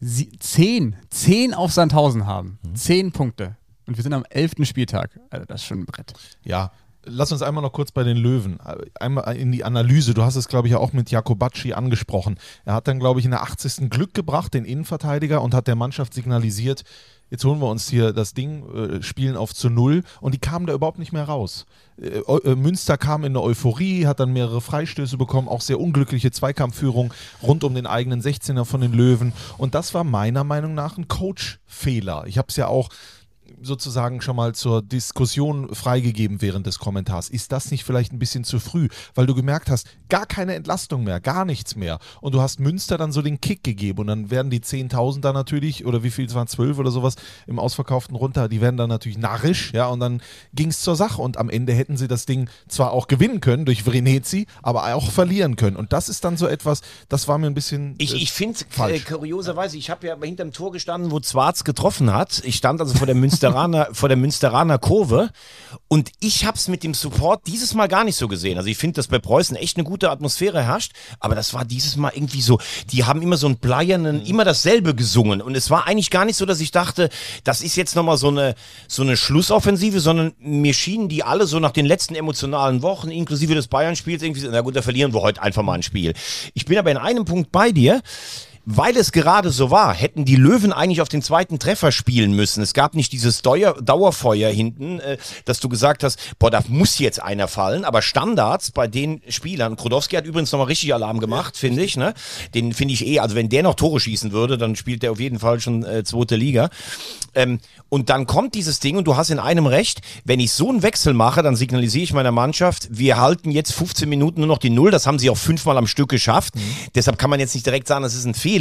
zehn, 0.00 0.96
zehn 1.10 1.54
auf 1.54 1.72
Sandhausen 1.72 2.26
haben, 2.26 2.58
zehn 2.74 3.12
Punkte. 3.12 3.56
Und 3.86 3.96
wir 3.96 4.02
sind 4.02 4.12
am 4.12 4.24
elften 4.30 4.64
Spieltag. 4.64 5.18
Also 5.30 5.46
das 5.46 5.62
ist 5.62 5.66
schon 5.66 5.80
ein 5.80 5.86
Brett. 5.86 6.12
ja, 6.44 6.72
Lass 7.04 7.32
uns 7.32 7.42
einmal 7.42 7.62
noch 7.62 7.72
kurz 7.72 7.90
bei 7.90 8.04
den 8.04 8.16
Löwen, 8.16 8.60
einmal 9.00 9.36
in 9.36 9.50
die 9.50 9.64
Analyse. 9.64 10.14
Du 10.14 10.22
hast 10.22 10.36
es, 10.36 10.46
glaube 10.46 10.68
ich, 10.68 10.76
auch 10.76 10.92
mit 10.92 11.10
Jakobacci 11.10 11.72
angesprochen. 11.72 12.38
Er 12.64 12.74
hat 12.74 12.86
dann, 12.86 13.00
glaube 13.00 13.18
ich, 13.18 13.24
in 13.24 13.32
der 13.32 13.42
80. 13.42 13.90
Glück 13.90 14.14
gebracht, 14.14 14.54
den 14.54 14.64
Innenverteidiger, 14.64 15.42
und 15.42 15.52
hat 15.52 15.66
der 15.66 15.74
Mannschaft 15.74 16.14
signalisiert, 16.14 16.84
jetzt 17.32 17.46
holen 17.46 17.60
wir 17.60 17.68
uns 17.70 17.88
hier 17.88 18.12
das 18.12 18.34
Ding, 18.34 18.62
äh, 18.74 19.02
spielen 19.02 19.36
auf 19.36 19.54
zu 19.54 19.70
Null. 19.70 20.02
Und 20.20 20.34
die 20.34 20.38
kamen 20.38 20.66
da 20.66 20.74
überhaupt 20.74 20.98
nicht 20.98 21.12
mehr 21.12 21.24
raus. 21.24 21.64
Äh, 22.00 22.18
äh, 22.18 22.54
Münster 22.54 22.98
kam 22.98 23.24
in 23.24 23.32
eine 23.32 23.42
Euphorie, 23.42 24.06
hat 24.06 24.20
dann 24.20 24.34
mehrere 24.34 24.60
Freistöße 24.60 25.16
bekommen, 25.16 25.48
auch 25.48 25.62
sehr 25.62 25.80
unglückliche 25.80 26.30
Zweikampfführung 26.30 27.14
rund 27.42 27.64
um 27.64 27.74
den 27.74 27.86
eigenen 27.86 28.20
16er 28.20 28.66
von 28.66 28.82
den 28.82 28.92
Löwen. 28.92 29.32
Und 29.56 29.74
das 29.74 29.94
war 29.94 30.04
meiner 30.04 30.44
Meinung 30.44 30.74
nach 30.74 30.98
ein 30.98 31.08
Coach-Fehler. 31.08 32.24
Ich 32.26 32.36
habe 32.36 32.48
es 32.50 32.56
ja 32.56 32.66
auch 32.66 32.90
sozusagen 33.62 34.20
schon 34.20 34.36
mal 34.36 34.54
zur 34.54 34.82
Diskussion 34.82 35.74
freigegeben 35.74 36.42
während 36.42 36.66
des 36.66 36.78
Kommentars. 36.78 37.28
Ist 37.28 37.52
das 37.52 37.70
nicht 37.70 37.84
vielleicht 37.84 38.12
ein 38.12 38.18
bisschen 38.18 38.44
zu 38.44 38.60
früh? 38.60 38.88
Weil 39.14 39.26
du 39.26 39.34
gemerkt 39.34 39.70
hast, 39.70 39.86
gar 40.08 40.26
keine 40.26 40.54
Entlastung 40.54 41.04
mehr, 41.04 41.20
gar 41.20 41.44
nichts 41.44 41.76
mehr. 41.76 41.98
Und 42.20 42.34
du 42.34 42.40
hast 42.40 42.60
Münster 42.60 42.98
dann 42.98 43.12
so 43.12 43.22
den 43.22 43.40
Kick 43.40 43.64
gegeben 43.64 44.00
und 44.00 44.06
dann 44.08 44.30
werden 44.30 44.50
die 44.50 44.60
10.000 44.60 45.20
da 45.20 45.32
natürlich, 45.32 45.86
oder 45.86 46.02
wie 46.02 46.10
viel 46.10 46.26
es 46.26 46.34
waren, 46.34 46.46
12 46.46 46.78
oder 46.78 46.90
sowas, 46.90 47.14
im 47.46 47.58
Ausverkauften 47.58 48.16
runter, 48.16 48.48
die 48.48 48.60
werden 48.60 48.76
dann 48.76 48.88
natürlich 48.88 49.18
narrisch, 49.18 49.72
ja, 49.72 49.86
und 49.86 50.00
dann 50.00 50.22
ging 50.52 50.68
es 50.68 50.80
zur 50.80 50.96
Sache 50.96 51.20
und 51.22 51.36
am 51.36 51.50
Ende 51.50 51.72
hätten 51.72 51.96
sie 51.96 52.08
das 52.08 52.26
Ding 52.26 52.48
zwar 52.68 52.92
auch 52.92 53.06
gewinnen 53.06 53.40
können 53.40 53.64
durch 53.64 53.82
Vrenetzi, 53.82 54.46
aber 54.62 54.94
auch 54.94 55.10
verlieren 55.10 55.56
können. 55.56 55.76
Und 55.76 55.92
das 55.92 56.08
ist 56.08 56.24
dann 56.24 56.36
so 56.36 56.46
etwas, 56.46 56.80
das 57.08 57.28
war 57.28 57.38
mir 57.38 57.46
ein 57.46 57.54
bisschen 57.54 57.94
Ich, 57.98 58.14
äh, 58.14 58.18
ich 58.18 58.32
finde, 58.32 58.60
äh, 58.60 58.64
falsch. 58.68 59.04
kurioserweise, 59.04 59.76
ich 59.76 59.90
habe 59.90 60.06
ja 60.06 60.16
hinterm 60.20 60.52
Tor 60.52 60.72
gestanden, 60.72 61.10
wo 61.10 61.20
Zwarz 61.20 61.64
getroffen 61.64 62.12
hat. 62.12 62.42
Ich 62.44 62.56
stand 62.56 62.80
also 62.80 62.94
vor 62.94 63.06
der 63.06 63.14
Münsteraner, 63.52 63.88
vor 63.92 64.08
der 64.08 64.16
Münsteraner 64.16 64.78
Kurve 64.78 65.30
und 65.88 66.10
ich 66.20 66.46
habe 66.46 66.56
es 66.56 66.68
mit 66.68 66.82
dem 66.82 66.94
Support 66.94 67.46
dieses 67.46 67.74
Mal 67.74 67.86
gar 67.86 68.04
nicht 68.04 68.16
so 68.16 68.28
gesehen. 68.28 68.56
Also 68.56 68.70
ich 68.70 68.78
finde, 68.78 68.96
dass 68.96 69.08
bei 69.08 69.18
Preußen 69.18 69.56
echt 69.56 69.76
eine 69.76 69.84
gute 69.84 70.10
Atmosphäre 70.10 70.62
herrscht, 70.62 70.92
aber 71.20 71.34
das 71.34 71.52
war 71.52 71.64
dieses 71.64 71.96
Mal 71.96 72.12
irgendwie 72.14 72.40
so, 72.40 72.58
die 72.90 73.04
haben 73.04 73.20
immer 73.20 73.36
so 73.36 73.46
einen 73.46 73.58
bleiernen, 73.58 74.24
immer 74.24 74.44
dasselbe 74.44 74.94
gesungen 74.94 75.42
und 75.42 75.54
es 75.54 75.70
war 75.70 75.86
eigentlich 75.86 76.10
gar 76.10 76.24
nicht 76.24 76.36
so, 76.36 76.46
dass 76.46 76.60
ich 76.60 76.70
dachte, 76.70 77.10
das 77.44 77.60
ist 77.60 77.76
jetzt 77.76 77.94
nochmal 77.94 78.16
so 78.16 78.28
eine, 78.28 78.54
so 78.88 79.02
eine 79.02 79.16
Schlussoffensive, 79.16 80.00
sondern 80.00 80.32
mir 80.38 80.74
schienen 80.74 81.08
die 81.08 81.22
alle 81.22 81.46
so 81.46 81.58
nach 81.58 81.72
den 81.72 81.86
letzten 81.86 82.14
emotionalen 82.14 82.82
Wochen, 82.82 83.10
inklusive 83.10 83.54
des 83.54 83.68
Bayern-Spiels, 83.68 84.22
irgendwie 84.22 84.40
so, 84.40 84.48
na 84.50 84.62
gut, 84.62 84.76
da 84.76 84.82
verlieren 84.82 85.12
wir 85.12 85.20
heute 85.20 85.42
einfach 85.42 85.62
mal 85.62 85.74
ein 85.74 85.82
Spiel. 85.82 86.14
Ich 86.54 86.64
bin 86.64 86.78
aber 86.78 86.90
in 86.90 86.96
einem 86.96 87.24
Punkt 87.24 87.52
bei 87.52 87.70
dir. 87.70 88.00
Weil 88.64 88.96
es 88.96 89.10
gerade 89.10 89.50
so 89.50 89.70
war, 89.70 89.92
hätten 89.92 90.24
die 90.24 90.36
Löwen 90.36 90.72
eigentlich 90.72 91.00
auf 91.00 91.08
den 91.08 91.20
zweiten 91.20 91.58
Treffer 91.58 91.90
spielen 91.90 92.34
müssen. 92.34 92.62
Es 92.62 92.74
gab 92.74 92.94
nicht 92.94 93.12
dieses 93.12 93.42
Deuer, 93.42 93.74
Dauerfeuer 93.82 94.50
hinten, 94.50 95.00
äh, 95.00 95.18
dass 95.44 95.58
du 95.58 95.68
gesagt 95.68 96.04
hast, 96.04 96.18
boah, 96.38 96.50
da 96.50 96.62
muss 96.68 96.98
jetzt 97.00 97.20
einer 97.20 97.48
fallen. 97.48 97.84
Aber 97.84 98.02
Standards 98.02 98.70
bei 98.70 98.86
den 98.86 99.20
Spielern, 99.28 99.76
Krodowski 99.76 100.14
hat 100.14 100.26
übrigens 100.26 100.52
nochmal 100.52 100.68
richtig 100.68 100.94
Alarm 100.94 101.18
gemacht, 101.18 101.56
finde 101.56 101.82
ich. 101.82 101.96
Ne? 101.96 102.14
Den 102.54 102.72
finde 102.72 102.94
ich 102.94 103.04
eh, 103.04 103.18
also 103.18 103.34
wenn 103.34 103.48
der 103.48 103.64
noch 103.64 103.74
Tore 103.74 103.98
schießen 103.98 104.30
würde, 104.30 104.56
dann 104.58 104.76
spielt 104.76 105.02
der 105.02 105.10
auf 105.10 105.20
jeden 105.20 105.40
Fall 105.40 105.58
schon 105.60 105.84
äh, 105.84 106.04
zweite 106.04 106.36
Liga. 106.36 106.70
Ähm, 107.34 107.58
und 107.88 108.10
dann 108.10 108.26
kommt 108.26 108.54
dieses 108.54 108.78
Ding 108.78 108.96
und 108.96 109.04
du 109.04 109.16
hast 109.16 109.30
in 109.30 109.38
einem 109.38 109.66
recht, 109.66 110.02
wenn 110.24 110.38
ich 110.38 110.52
so 110.52 110.68
einen 110.68 110.82
Wechsel 110.82 111.14
mache, 111.14 111.42
dann 111.42 111.56
signalisiere 111.56 112.04
ich 112.04 112.12
meiner 112.12 112.30
Mannschaft, 112.32 112.88
wir 112.90 113.18
halten 113.18 113.50
jetzt 113.50 113.72
15 113.72 114.08
Minuten 114.08 114.40
nur 114.40 114.48
noch 114.48 114.58
die 114.58 114.70
Null. 114.70 114.90
Das 114.90 115.06
haben 115.06 115.18
sie 115.18 115.30
auch 115.30 115.36
fünfmal 115.36 115.76
am 115.76 115.86
Stück 115.86 116.10
geschafft. 116.10 116.54
Deshalb 116.94 117.18
kann 117.18 117.30
man 117.30 117.40
jetzt 117.40 117.54
nicht 117.54 117.66
direkt 117.66 117.88
sagen, 117.88 118.02
das 118.02 118.14
ist 118.14 118.24
ein 118.24 118.34
Fehler. 118.34 118.51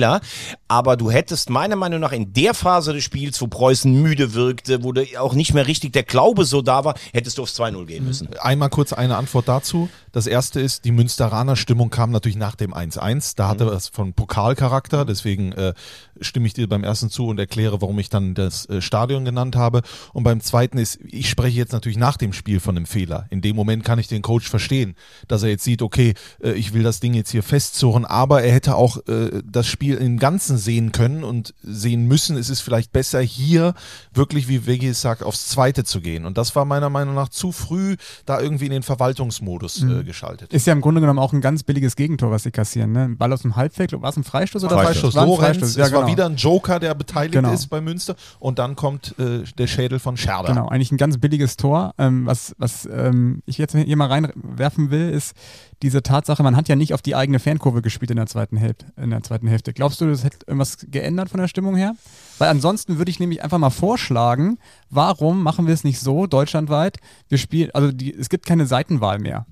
Aber 0.67 0.97
du 0.97 1.11
hättest 1.11 1.49
meiner 1.49 1.75
Meinung 1.75 1.99
nach 1.99 2.11
in 2.11 2.33
der 2.33 2.53
Phase 2.53 2.93
des 2.93 3.03
Spiels, 3.03 3.41
wo 3.41 3.47
Preußen 3.47 3.91
müde 3.91 4.33
wirkte, 4.33 4.83
wo 4.83 4.93
auch 5.19 5.33
nicht 5.33 5.53
mehr 5.53 5.67
richtig 5.67 5.93
der 5.93 6.03
Glaube 6.03 6.45
so 6.45 6.61
da 6.61 6.85
war, 6.85 6.95
hättest 7.13 7.37
du 7.37 7.43
aufs 7.43 7.59
2-0 7.59 7.85
gehen 7.85 8.05
müssen. 8.05 8.29
Einmal 8.39 8.69
kurz 8.69 8.93
eine 8.93 9.17
Antwort 9.17 9.47
dazu. 9.47 9.89
Das 10.11 10.27
erste 10.27 10.59
ist, 10.59 10.83
die 10.83 10.91
Münsteraner 10.91 11.55
Stimmung 11.55 11.89
kam 11.89 12.11
natürlich 12.11 12.37
nach 12.37 12.55
dem 12.55 12.73
1-1. 12.73 13.33
Da 13.37 13.47
hatte 13.47 13.65
das 13.65 13.87
von 13.87 14.13
Pokalcharakter, 14.13 15.05
deswegen 15.05 15.53
äh, 15.53 15.73
stimme 16.19 16.47
ich 16.47 16.53
dir 16.53 16.67
beim 16.67 16.83
ersten 16.83 17.09
zu 17.09 17.27
und 17.27 17.39
erkläre, 17.39 17.81
warum 17.81 17.97
ich 17.99 18.09
dann 18.09 18.33
das 18.33 18.67
äh, 18.69 18.81
Stadion 18.81 19.23
genannt 19.23 19.55
habe. 19.55 19.81
Und 20.13 20.23
beim 20.23 20.41
zweiten 20.41 20.77
ist, 20.77 20.99
ich 21.03 21.29
spreche 21.29 21.57
jetzt 21.57 21.71
natürlich 21.71 21.97
nach 21.97 22.17
dem 22.17 22.33
Spiel 22.33 22.59
von 22.59 22.75
einem 22.75 22.85
Fehler. 22.85 23.25
In 23.29 23.41
dem 23.41 23.55
Moment 23.55 23.85
kann 23.85 23.99
ich 23.99 24.07
den 24.07 24.21
Coach 24.21 24.49
verstehen, 24.49 24.95
dass 25.27 25.43
er 25.43 25.49
jetzt 25.49 25.63
sieht, 25.63 25.81
okay, 25.81 26.13
äh, 26.43 26.51
ich 26.51 26.73
will 26.73 26.83
das 26.83 26.99
Ding 26.99 27.13
jetzt 27.13 27.31
hier 27.31 27.43
festzurren, 27.43 28.05
aber 28.05 28.43
er 28.43 28.53
hätte 28.53 28.75
auch 28.75 28.97
äh, 29.07 29.41
das 29.45 29.67
Spiel 29.67 29.95
im 29.95 30.19
Ganzen 30.19 30.57
sehen 30.57 30.91
können 30.91 31.23
und 31.23 31.53
sehen 31.63 32.05
müssen. 32.05 32.35
Es 32.35 32.49
ist 32.49 32.61
vielleicht 32.61 32.91
besser 32.91 33.21
hier 33.21 33.73
wirklich, 34.13 34.47
wie 34.49 34.65
Vegi 34.67 34.89
es 34.89 35.01
sagt, 35.01 35.23
aufs 35.23 35.47
Zweite 35.47 35.85
zu 35.85 36.01
gehen. 36.01 36.25
Und 36.25 36.37
das 36.37 36.55
war 36.55 36.65
meiner 36.65 36.89
Meinung 36.89 37.15
nach 37.15 37.29
zu 37.29 37.51
früh 37.51 37.95
da 38.25 38.41
irgendwie 38.41 38.65
in 38.65 38.71
den 38.71 38.83
Verwaltungsmodus 38.83 39.85
geschaltet. 40.03 40.53
Ist 40.53 40.67
ja 40.67 40.73
im 40.73 40.81
Grunde 40.81 41.01
genommen 41.01 41.19
auch 41.19 41.33
ein 41.33 41.41
ganz 41.41 41.63
billiges 41.63 41.95
Gegentor, 41.95 42.31
was 42.31 42.43
sie 42.43 42.51
kassieren. 42.51 42.91
Ne? 42.91 43.03
Ein 43.03 43.17
Ball 43.17 43.31
aus 43.33 43.41
dem 43.41 43.55
Halbfeld, 43.55 43.93
war 44.01 44.09
es 44.09 44.17
ein 44.17 44.23
Freistoß 44.23 44.63
oder 44.63 44.79
Freistoß 44.79 45.15
War 45.15 45.23
ein 45.23 45.29
Lorenz, 45.29 45.57
Freistoß, 45.57 45.75
ja, 45.75 45.85
es 45.85 45.91
war 45.91 46.01
genau. 46.01 46.11
wieder 46.11 46.25
ein 46.25 46.35
Joker, 46.35 46.79
der 46.79 46.93
beteiligt 46.93 47.33
Genau. 47.33 47.53
ist 47.53 47.67
bei 47.67 47.81
Münster 47.81 48.15
und 48.39 48.59
dann 48.59 48.75
kommt 48.75 49.15
äh, 49.19 49.43
der 49.57 49.67
Schädel 49.67 49.99
von 49.99 50.17
Scherder. 50.17 50.49
Genau, 50.49 50.67
eigentlich 50.67 50.91
ein 50.91 50.97
ganz 50.97 51.17
billiges 51.17 51.57
Tor. 51.57 51.93
Ähm, 51.97 52.25
was 52.25 52.55
was 52.57 52.87
ähm, 52.91 53.41
ich 53.45 53.57
jetzt 53.57 53.75
hier 53.75 53.97
mal 53.97 54.07
reinwerfen 54.07 54.91
will, 54.91 55.09
ist 55.09 55.35
diese 55.81 56.03
Tatsache, 56.03 56.43
man 56.43 56.55
hat 56.55 56.67
ja 56.69 56.75
nicht 56.75 56.93
auf 56.93 57.01
die 57.01 57.15
eigene 57.15 57.39
Fankurve 57.39 57.81
gespielt 57.81 58.11
in 58.11 58.17
der 58.17 58.27
zweiten 58.27 58.57
Hälfte. 58.57 58.85
In 58.97 59.09
der 59.09 59.23
zweiten 59.23 59.47
Hälfte. 59.47 59.73
Glaubst 59.73 59.99
du, 60.01 60.07
das 60.07 60.23
hätte 60.23 60.45
irgendwas 60.45 60.77
geändert 60.89 61.29
von 61.29 61.39
der 61.39 61.47
Stimmung 61.47 61.75
her? 61.75 61.95
Weil 62.37 62.49
ansonsten 62.49 62.97
würde 62.97 63.09
ich 63.09 63.19
nämlich 63.19 63.43
einfach 63.43 63.57
mal 63.57 63.69
vorschlagen, 63.69 64.57
warum 64.89 65.41
machen 65.41 65.67
wir 65.67 65.73
es 65.73 65.83
nicht 65.83 65.99
so 65.99 66.27
deutschlandweit? 66.27 66.97
Wir 67.29 67.37
spielen, 67.37 67.71
also 67.73 67.91
die, 67.91 68.13
es 68.13 68.29
gibt 68.29 68.45
keine 68.45 68.65
Seitenwahl 68.67 69.19
mehr. 69.19 69.45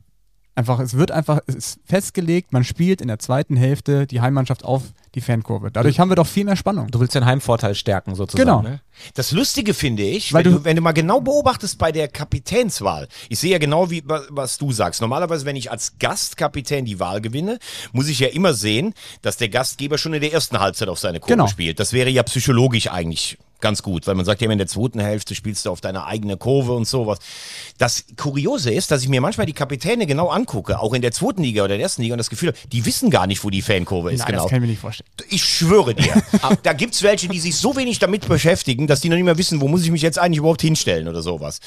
Einfach, 0.60 0.80
es 0.82 0.96
wird 0.98 1.12
einfach, 1.12 1.40
es 1.48 1.56
ist 1.56 1.80
festgelegt, 1.86 2.52
man 2.52 2.66
spielt 2.66 3.00
in 3.00 3.08
der 3.08 3.18
zweiten 3.18 3.56
Hälfte 3.56 4.06
die 4.06 4.20
Heimmannschaft 4.20 4.66
auf 4.66 4.84
die 5.16 5.22
Fankurve. 5.22 5.72
Dadurch 5.72 6.02
haben 6.02 6.10
wir 6.10 6.18
doch 6.18 6.28
viel 6.28 6.44
mehr 6.44 6.58
Spannung. 6.58 6.92
Du 6.92 7.00
willst 7.00 7.16
den 7.16 7.24
Heimvorteil 7.26 7.76
stärken 7.76 8.14
sozusagen. 8.14 8.46
Genau. 8.46 8.62
Ne? 8.62 8.82
Das 9.14 9.32
Lustige 9.32 9.74
finde 9.74 10.04
ich, 10.04 10.34
Weil 10.34 10.44
wenn, 10.44 10.52
du- 10.52 10.66
wenn 10.66 10.76
du 10.76 10.82
mal 10.82 10.92
genau 10.92 11.22
beobachtest 11.22 11.78
bei 11.78 11.94
der 11.94 12.10
Kapitänswahl. 12.10 13.08
Ich 13.30 13.40
sehe 13.40 13.52
ja 13.52 13.58
genau, 13.58 13.90
wie, 13.90 14.04
wa- 14.06 14.24
was 14.32 14.58
du 14.58 14.74
sagst. 14.74 15.00
Normalerweise, 15.00 15.46
wenn 15.46 15.56
ich 15.56 15.72
als 15.72 15.94
Gastkapitän 15.98 16.84
die 16.84 17.00
Wahl 17.00 17.22
gewinne, 17.22 17.58
muss 17.94 18.10
ich 18.10 18.20
ja 18.20 18.28
immer 18.28 18.54
sehen, 18.54 18.94
dass 19.22 19.38
der 19.38 19.48
Gastgeber 19.48 19.98
schon 19.98 20.14
in 20.14 20.20
der 20.20 20.34
ersten 20.34 20.60
Halbzeit 20.60 20.90
auf 20.90 21.00
seine 21.00 21.22
Kurve 21.22 21.36
Genau. 21.36 21.48
spielt. 21.48 21.80
Das 21.80 21.94
wäre 21.94 22.10
ja 22.10 22.24
psychologisch 22.24 22.92
eigentlich 22.92 23.38
ganz 23.62 23.84
gut, 23.84 24.08
weil 24.08 24.16
man 24.16 24.26
sagt 24.26 24.42
ja, 24.42 24.50
in 24.50 24.58
der 24.58 24.68
zweiten 24.68 25.00
Hälfte 25.00 25.36
spielst 25.36 25.66
du 25.66 25.70
auf 25.70 25.82
deine 25.82 26.06
eigene 26.06 26.38
Kurve 26.38 26.74
und 26.74 26.88
sowas. 26.88 27.20
Das 27.78 28.06
Kuriose 28.18 28.72
ist, 28.72 28.92
dass 28.92 29.04
ich 29.04 29.10
mir 29.10 29.22
manchmal 29.22 29.46
die 29.46 29.54
Kapitäne 29.54 30.06
genau 30.06 30.30
angucke, 30.30 30.80
auch 30.80 30.94
in 30.94 31.02
der 31.02 31.12
zweiten 31.12 31.44
Liga 31.44 31.64
oder 31.64 31.76
der 31.76 31.82
ersten 31.82 32.02
Liga 32.02 32.14
und 32.14 32.20
das 32.20 32.30
Gefühl 32.30 32.50
habe, 32.50 32.58
die 32.72 32.86
wissen 32.86 33.10
gar 33.10 33.28
nicht, 33.28 33.44
wo 33.44 33.50
die 33.50 33.62
Fankurve 33.62 34.12
ist 34.12 34.20
Nein, 34.20 34.28
genau. 34.28 34.44
das 34.44 34.50
kann 34.50 34.58
ich 34.58 34.62
mir 34.62 34.68
nicht 34.68 34.82
vorstellen. 34.82 35.10
Ich 35.30 35.44
schwöre 35.44 35.94
dir. 35.94 36.22
Aber 36.42 36.58
da 36.62 36.74
gibt's 36.74 37.04
welche, 37.04 37.28
die 37.28 37.40
sich 37.40 37.56
so 37.56 37.76
wenig 37.76 38.00
damit 38.00 38.28
beschäftigen, 38.28 38.88
dass 38.88 39.02
die 39.02 39.10
noch 39.10 39.16
nicht 39.16 39.26
mehr 39.26 39.38
wissen, 39.38 39.62
wo 39.62 39.68
muss 39.68 39.84
ich 39.84 39.92
mich 39.92 40.02
jetzt 40.02 40.20
eigentlich 40.20 40.40
überhaupt 40.40 40.62
hinstellen 40.62 41.08
oder 41.08 41.22
sowas. 41.22 41.60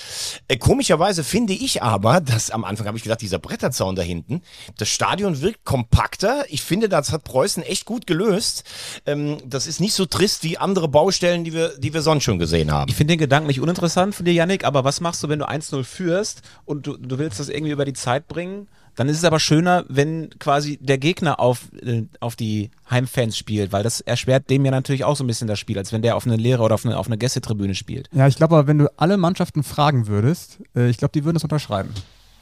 Äh, 0.49 0.57
komischerweise 0.57 1.25
finde 1.25 1.53
ich 1.53 1.83
aber, 1.83 2.21
dass 2.21 2.51
am 2.51 2.65
Anfang 2.65 2.87
habe 2.87 2.97
ich 2.97 3.03
gesagt, 3.03 3.23
dieser 3.23 3.39
Bretterzaun 3.39 3.97
da 3.97 4.03
hinten, 4.03 4.43
das 4.79 4.89
Stadion 4.89 5.41
wirkt 5.41 5.65
kompakter. 5.65 6.45
Ich 6.49 6.63
finde, 6.63 6.89
das 6.89 7.13
hat 7.13 7.25
Preußen 7.25 7.63
echt 7.63 7.85
gut 7.85 8.07
gelöst. 8.07 8.65
Ähm, 9.07 9.39
das 9.47 9.67
ist 9.67 9.81
nicht 9.81 9.95
so 9.95 10.07
trist 10.07 10.45
wie 10.45 10.59
andere 10.59 10.89
Baustellen, 10.89 11.45
die 11.45 11.53
wir, 11.53 11.73
die 11.83 11.93
wir 11.93 12.03
sonst 12.03 12.25
schon 12.25 12.39
gesehen 12.39 12.71
haben. 12.71 12.89
Ich 12.89 12.97
finde 12.97 13.13
den 13.15 13.19
Gedanken 13.19 13.49
nicht 13.49 13.61
uninteressant 13.61 14.15
von 14.15 14.25
dir, 14.25 14.33
Yannick, 14.33 14.65
aber 14.65 14.85
was 14.85 15.01
machst 15.01 15.23
du, 15.23 15.29
wenn 15.29 15.41
du 15.41 15.49
1-0 15.49 15.85
führst 15.85 16.43
und 16.65 16.87
du, 16.87 16.97
du 16.97 17.19
willst 17.19 17.41
das 17.41 17.49
irgendwie 17.49 17.73
über 17.73 17.85
die 17.85 17.93
Zeit 17.93 18.29
bringen? 18.29 18.69
Dann 18.95 19.09
ist 19.09 19.17
es 19.17 19.25
aber 19.25 19.41
schöner, 19.41 19.85
wenn 19.89 20.31
quasi 20.39 20.79
der 20.81 20.99
Gegner 20.99 21.41
auf, 21.41 21.69
äh, 21.81 22.03
auf 22.21 22.37
die 22.37 22.71
Heimfans 22.91 23.39
spielt, 23.39 23.73
weil 23.73 23.83
das 23.83 24.03
erschwert 24.03 24.51
dem 24.51 24.65
ja 24.65 24.71
natürlich 24.71 25.05
auch 25.05 25.17
so 25.17 25.25
ein 25.25 25.27
bisschen 25.27 25.49
das 25.49 25.59
Spiel, 25.59 25.79
als 25.79 25.93
wenn 25.93 26.03
der 26.03 26.15
auf 26.15 26.27
eine 26.27 26.37
leere 26.37 26.63
oder 26.63 26.75
auf 26.75 26.85
eine, 26.85 26.99
auf 26.99 27.07
eine 27.07 27.17
Gästetribüne 27.17 27.75
spielt. 27.75 28.09
Ja, 28.13 28.27
ich 28.27 28.37
glaube 28.37 28.57
aber, 28.57 28.67
wenn 28.67 28.79
du 28.79 28.93
alle 28.99 29.17
Mannschaften 29.17 29.63
fragen 29.63 30.09
würdest, 30.09 30.59
äh, 30.77 30.91
ich 30.91 30.99
glaube, 30.99 31.13
die 31.13 31.25
würden 31.25 31.37
das 31.37 31.43
unterschreiben. 31.43 31.91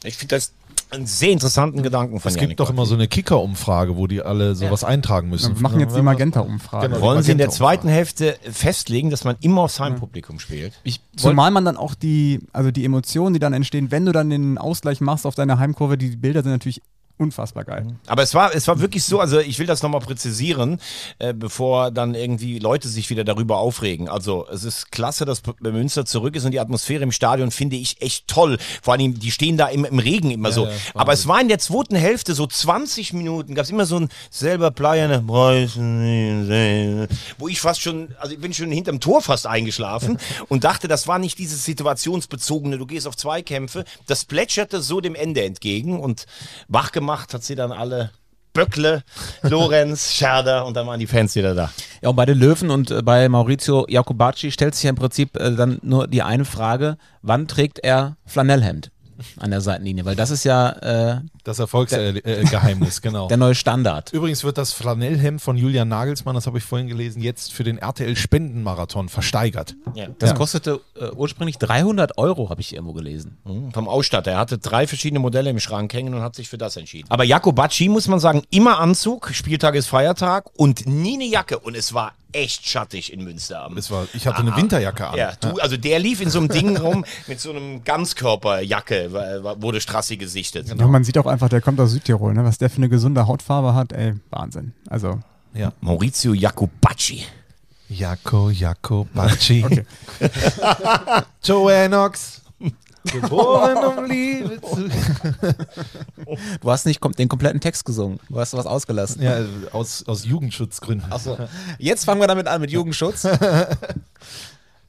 Ich 0.03 0.17
finde 0.17 0.37
das 0.37 0.53
einen 0.93 1.07
sehr 1.07 1.31
interessanten 1.31 1.83
Gedanken 1.83 2.21
von 2.21 2.29
Es 2.29 2.35
Janik 2.37 2.51
gibt 2.51 2.61
doch 2.61 2.71
immer 2.71 2.87
so 2.87 2.95
eine 2.95 3.09
Kicker-Umfrage, 3.09 3.97
wo 3.97 4.07
die 4.07 4.23
alle 4.23 4.55
sowas 4.55 4.85
eintragen 4.85 5.29
müssen. 5.29 5.57
Wir 5.57 5.63
machen 5.63 5.81
jetzt 5.81 5.97
die 5.97 6.03
Magenta-Umfrage. 6.03 6.89
Genau. 6.89 7.01
Wollen 7.01 7.23
Sie 7.23 7.33
in 7.33 7.39
der 7.39 7.51
zweiten 7.51 7.89
Hälfte 7.89 8.37
festlegen, 8.51 9.11
dass 9.11 9.25
man 9.25 9.37
immer 9.41 9.63
aufs 9.63 9.81
Heimpublikum 9.81 10.39
spielt? 10.39 10.73
Ich 10.85 11.01
Zumal 11.17 11.51
man 11.51 11.65
dann 11.65 11.77
auch 11.77 11.95
die, 11.95 12.41
also 12.53 12.71
die 12.71 12.85
Emotionen, 12.85 13.35
die 13.35 13.41
dann 13.41 13.53
entstehen, 13.53 13.91
wenn 13.91 14.07
du 14.07 14.13
dann 14.13 14.31
den 14.31 14.59
Ausgleich 14.59 15.01
machst 15.01 15.27
auf 15.27 15.35
deiner 15.35 15.59
Heimkurve, 15.59 15.99
die 15.99 16.17
Bilder 16.17 16.43
sind 16.43 16.53
natürlich 16.53 16.83
unfassbar 17.21 17.65
geil. 17.65 17.87
Aber 18.07 18.23
es 18.23 18.35
war, 18.35 18.55
es 18.55 18.67
war 18.67 18.81
wirklich 18.81 19.05
so, 19.05 19.21
also 19.21 19.39
ich 19.41 19.59
will 19.59 19.67
das 19.67 19.83
nochmal 19.83 20.01
präzisieren, 20.01 20.81
äh, 21.19 21.35
bevor 21.35 21.91
dann 21.91 22.15
irgendwie 22.15 22.59
Leute 22.59 22.89
sich 22.89 23.11
wieder 23.11 23.25
darüber 23.25 23.59
aufregen. 23.59 24.09
Also 24.09 24.47
es 24.51 24.65
ist 24.65 24.91
klasse, 24.91 25.27
dass 25.27 25.43
bei 25.43 25.71
Münster 25.71 26.07
zurück 26.07 26.35
ist 26.35 26.47
und 26.47 26.53
die 26.53 26.61
Atmosphäre 26.61 27.03
im 27.03 27.13
Stadion 27.13 27.51
finde 27.51 27.77
ich 27.77 28.01
echt 28.01 28.27
toll. 28.27 28.57
Vor 28.83 28.95
allem, 28.95 29.19
die 29.19 29.31
stehen 29.31 29.59
da 29.59 29.67
im, 29.67 29.85
im 29.85 29.99
Regen 29.99 30.31
immer 30.31 30.51
so. 30.51 30.65
ja, 30.67 30.73
Aber 30.95 31.13
es 31.13 31.29
war 31.29 31.41
in 31.43 31.49
der 31.49 31.59
zweiten 31.59 31.95
Hälfte 31.95 32.35
so 32.35 32.47
20 32.47 33.13
Minuten, 33.13 33.55
gab 33.55 33.65
es 33.65 33.71
immer 33.71 33.85
so 33.85 33.99
ein 33.99 34.09
selber 34.31 34.71
Pleierne, 34.71 35.23
wo 37.39 37.49
ich 37.49 37.61
fast 37.61 37.83
schon, 37.83 38.15
also 38.19 38.33
ich 38.33 38.41
bin 38.41 38.55
schon 38.55 38.71
hinterm 38.73 38.99
Tor 38.99 39.21
fast 39.21 39.47
eingeschlafen 39.47 40.19
und 40.49 40.65
dachte, 40.65 40.89
das 40.89 41.07
war 41.07 41.19
nicht 41.19 41.39
dieses 41.39 41.67
situationsbezogene, 41.67 42.79
du 42.79 42.87
gehst 42.87 43.07
auf 43.07 43.17
Zweikämpfe. 43.17 43.85
Das 44.07 44.25
plätscherte 44.25 44.81
so 44.81 45.03
dem 45.03 45.15
Ende 45.15 45.45
entgegen 45.45 46.01
und 46.01 46.25
wach 46.69 46.93
gemacht 47.11 47.35
hat 47.35 47.43
sie 47.43 47.57
dann 47.57 47.73
alle 47.73 48.11
Böckle, 48.53 49.03
Lorenz, 49.43 50.13
Scherder 50.15 50.65
und 50.67 50.77
dann 50.77 50.87
waren 50.87 50.99
die 51.01 51.07
Fans 51.07 51.35
wieder 51.35 51.55
da. 51.55 51.71
Ja, 52.03 52.11
und 52.11 52.17
bei 52.17 52.27
den 52.27 52.39
Löwen 52.39 52.71
und 52.71 52.91
äh, 52.91 53.03
bei 53.03 53.29
Maurizio 53.29 53.87
Jacobacci 53.89 54.51
stellt 54.51 54.75
sich 54.75 54.85
ja 54.85 54.91
im 54.91 54.97
Prinzip 54.97 55.37
äh, 55.37 55.55
dann 55.55 55.79
nur 55.83 56.07
die 56.07 56.23
eine 56.23 56.45
Frage, 56.45 56.97
wann 57.23 57.49
trägt 57.49 57.79
er 57.81 58.17
Flanellhemd 58.27 58.91
an 59.39 59.51
der 59.51 59.61
Seitenlinie? 59.61 60.05
Weil 60.05 60.17
das 60.17 60.31
ist 60.31 60.45
ja 60.45 60.71
äh, 60.71 61.21
Das 61.45 61.59
Erfolgsgeheimnis, 61.59 63.03
genau. 63.03 63.29
der 63.29 63.37
neue 63.37 63.55
Standard. 63.55 64.13
Übrigens 64.13 64.45
wird 64.45 64.59
das 64.59 64.73
Flanellhemd 64.73 65.41
von 65.41 65.57
Julian 65.57 65.89
Nagelsmann, 65.89 66.35
das 66.35 66.47
habe 66.47 66.59
ich 66.59 66.65
vorhin 66.65 66.89
gelesen, 66.89 67.23
jetzt 67.23 67.53
für 67.53 67.65
den 67.65 67.79
RTL 67.79 68.17
Spendenmarathon 68.17 69.09
versteigert. 69.09 69.75
Das 70.19 70.35
kostete 70.35 70.81
äh, 70.97 71.11
ursprünglich 71.11 71.59
300 71.59 72.19
Euro, 72.19 72.51
habe 72.51 72.61
ich 72.61 72.75
irgendwo 72.75 72.93
gelesen. 72.93 73.39
Mhm, 73.45 73.73
Vom 73.73 73.89
Ausstatter. 73.89 74.33
Er 74.33 74.39
hatte 74.39 74.59
drei 74.59 74.87
verschiedene 74.87 75.21
Modelle 75.21 75.51
im 75.51 75.61
Schrank 75.61 75.93
hängen 75.93 76.15
und 76.15 76.23
hat 76.23 76.35
sich 76.35 76.49
für 76.49 76.59
das 76.59 76.77
entschieden. 76.77 77.07
Aber 77.11 77.25
Jacobacci, 77.25 77.89
muss 77.89 78.09
man 78.09 78.21
sagen, 78.21 78.43
immer 78.51 78.79
Anzug, 78.79 79.31
Spieltag 79.33 79.75
ist 79.75 79.87
Feiertag 79.87 80.47
und 80.57 80.87
nie 80.87 81.15
eine 81.15 81.25
Jacke. 81.25 81.59
Und 81.59 81.77
es 81.77 81.95
war 81.95 82.13
echt 82.33 82.67
schattig 82.67 83.13
in 83.13 83.25
Münster. 83.25 83.69
Es 83.77 83.91
war, 83.91 84.07
ich 84.13 84.27
hatte 84.27 84.39
eine 84.39 84.57
Winterjacke 84.57 85.09
an. 85.09 85.17
Ja, 85.17 85.33
du, 85.41 85.59
also 85.61 85.77
der 85.77 85.99
lief 85.99 86.21
in 86.21 86.31
so 86.31 86.39
einem 86.39 86.49
Ding 86.51 86.77
rum 86.77 87.05
mit 87.27 87.41
so 87.41 87.51
einem 87.51 87.83
Ganzkörperjacke, 87.85 89.11
wurde 89.61 89.81
Strassi 89.81 90.17
gesichtet. 90.17 90.69
Ja, 90.69 90.87
man 90.87 91.05
sieht 91.05 91.19
auch 91.19 91.27
einfach, 91.31 91.49
der 91.49 91.61
kommt 91.61 91.81
aus 91.81 91.93
Südtirol, 91.93 92.35
ne? 92.35 92.45
was 92.45 92.59
der 92.59 92.71
für 92.71 92.79
eine 92.79 92.89
gesunde 92.89 93.27
Hautfarbe 93.27 93.75
hat, 93.75 93.93
ey, 93.93 94.15
Wahnsinn. 94.31 94.73
Also, 94.89 95.21
ja. 95.55 95.73
Maurizio 95.81 96.35
Jacobacci. 96.35 97.25
Jaco, 97.89 98.51
Jacobacci. 98.51 99.65
Joe 101.43 101.89
Knox. 101.89 102.43
Geboren 103.05 103.79
um 103.99 104.05
Liebe 104.05 104.61
zu. 104.61 104.89
Du 106.61 106.71
hast 106.71 106.85
nicht 106.85 107.01
kom 107.01 107.13
den 107.13 107.29
kompletten 107.31 107.61
Text 107.61 107.87
gesungen. 107.87 108.21
Du 108.29 108.39
hast 108.39 108.53
was 108.53 108.67
ausgelassen. 108.67 109.23
Ja, 109.23 109.39
aus, 109.73 110.07
aus 110.07 110.27
Jugendschutzgründen. 110.27 111.11
Achso. 111.11 111.39
Jetzt 111.79 112.05
fangen 112.05 112.21
wir 112.21 112.29
damit 112.29 112.47
an 112.47 112.61
mit 112.61 112.71
Jugendschutz. 112.71 113.27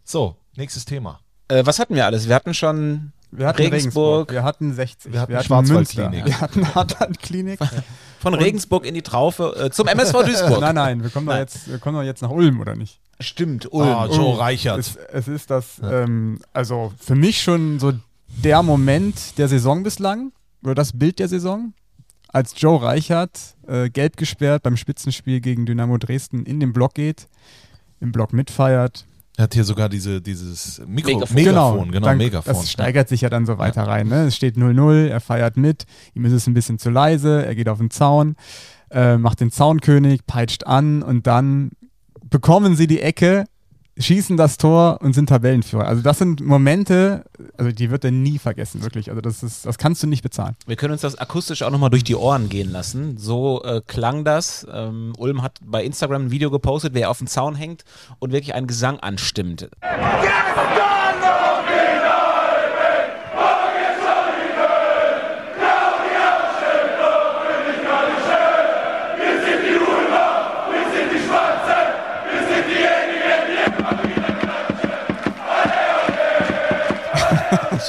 So, 0.03 0.35
nächstes 0.57 0.83
Thema. 0.83 1.21
äh, 1.47 1.65
was 1.65 1.79
hatten 1.79 1.95
wir 1.95 2.05
alles? 2.05 2.27
Wir 2.27 2.35
hatten 2.35 2.53
schon 2.53 3.13
wir 3.32 3.47
hatten 3.47 3.61
Regensburg. 3.61 4.32
wir 4.32 4.43
hatten 4.43 4.73
60, 4.73 5.13
Wir 5.13 5.21
hatten 5.21 5.32
Münster, 5.34 5.45
Schwarzwaldklinik. 5.47 6.25
wir 6.25 6.41
hatten 6.41 6.75
Hartland-Klinik. 6.75 7.59
von 8.19 8.34
Regensburg 8.34 8.86
in 8.86 8.93
die 8.93 9.01
Traufe 9.01 9.55
äh, 9.57 9.71
zum 9.71 9.88
MSV 9.88 10.11
Duisburg. 10.23 10.61
nein, 10.61 10.75
nein, 10.75 11.03
wir 11.03 11.09
kommen, 11.09 11.25
doch 11.25 11.34
Nein. 11.34 11.41
jetzt, 11.41 11.69
wir 11.69 11.79
kommen 11.79 11.95
doch 11.97 12.03
jetzt 12.03 12.21
nach 12.21 12.29
Ulm, 12.29 12.59
oder 12.59 12.75
nicht? 12.75 12.99
Stimmt, 13.19 13.71
Ulm. 13.71 13.88
Ah, 13.88 14.07
Joe 14.07 14.38
Reichert. 14.39 14.79
Es, 14.79 14.95
es 14.95 15.27
ist 15.27 15.49
das, 15.49 15.79
ähm, 15.84 16.39
also 16.53 16.91
für 16.99 17.15
mich 17.15 17.41
schon 17.41 17.79
so 17.79 17.93
der 18.43 18.63
Moment 18.63 19.38
der 19.38 19.47
Saison 19.47 19.84
bislang, 19.84 20.32
oder 20.63 20.75
das 20.75 20.97
Bild 20.97 21.19
der 21.19 21.27
Saison, 21.27 21.73
als 22.27 22.53
Joe 22.57 22.82
Reichert, 22.82 23.39
äh, 23.67 23.89
gelb 23.89 24.17
gesperrt 24.17 24.63
beim 24.63 24.77
Spitzenspiel 24.77 25.41
gegen 25.41 25.65
Dynamo 25.65 25.97
Dresden 25.97 26.45
in 26.45 26.59
den 26.59 26.73
Block 26.73 26.93
geht, 26.93 27.27
im 27.99 28.11
Block 28.11 28.34
mitfeiert. 28.34 29.05
Er 29.41 29.45
hat 29.45 29.55
hier 29.55 29.63
sogar 29.63 29.89
diese, 29.89 30.21
dieses 30.21 30.83
Mikro 30.85 31.17
Megafon. 31.17 31.35
Megafon, 31.35 31.91
genau, 31.91 32.05
dann, 32.05 32.17
Megafon. 32.19 32.53
Das 32.53 32.69
steigert 32.69 33.09
sich 33.09 33.21
ja 33.21 33.29
dann 33.31 33.47
so 33.47 33.57
weiter 33.57 33.81
rein. 33.87 34.07
Ne? 34.07 34.27
Es 34.27 34.35
steht 34.35 34.55
0-0, 34.55 35.07
er 35.07 35.19
feiert 35.19 35.57
mit, 35.57 35.85
ihm 36.13 36.25
ist 36.25 36.33
es 36.33 36.45
ein 36.45 36.53
bisschen 36.53 36.77
zu 36.77 36.91
leise, 36.91 37.43
er 37.43 37.55
geht 37.55 37.67
auf 37.67 37.79
den 37.79 37.89
Zaun, 37.89 38.35
äh, 38.91 39.17
macht 39.17 39.39
den 39.39 39.49
Zaunkönig, 39.49 40.27
peitscht 40.27 40.67
an 40.67 41.01
und 41.01 41.25
dann 41.25 41.71
bekommen 42.29 42.75
sie 42.75 42.85
die 42.85 43.01
Ecke, 43.01 43.45
schießen 43.97 44.37
das 44.37 44.57
Tor 44.57 44.99
und 45.01 45.13
sind 45.13 45.27
Tabellenführer. 45.27 45.85
Also 45.85 46.01
das 46.01 46.17
sind 46.17 46.41
Momente, 46.41 47.25
also 47.57 47.71
die 47.71 47.91
wird 47.91 48.05
er 48.05 48.11
nie 48.11 48.39
vergessen, 48.39 48.81
wirklich. 48.83 49.09
Also 49.09 49.21
das 49.21 49.43
ist, 49.43 49.65
das 49.65 49.77
kannst 49.77 50.01
du 50.03 50.07
nicht 50.07 50.23
bezahlen. 50.23 50.55
Wir 50.65 50.75
können 50.75 50.93
uns 50.93 51.01
das 51.01 51.17
akustisch 51.17 51.61
auch 51.63 51.71
nochmal 51.71 51.89
durch 51.89 52.03
die 52.03 52.15
Ohren 52.15 52.49
gehen 52.49 52.71
lassen. 52.71 53.17
So 53.17 53.63
äh, 53.63 53.81
klang 53.85 54.23
das. 54.23 54.65
Ähm, 54.71 55.13
Ulm 55.17 55.41
hat 55.41 55.59
bei 55.63 55.83
Instagram 55.83 56.25
ein 56.25 56.31
Video 56.31 56.51
gepostet, 56.51 56.93
wer 56.93 57.09
auf 57.09 57.17
dem 57.17 57.27
Zaun 57.27 57.55
hängt 57.55 57.83
und 58.19 58.31
wirklich 58.31 58.53
einen 58.53 58.67
Gesang 58.67 58.99
anstimmt. 58.99 59.69
Ich 59.81 61.11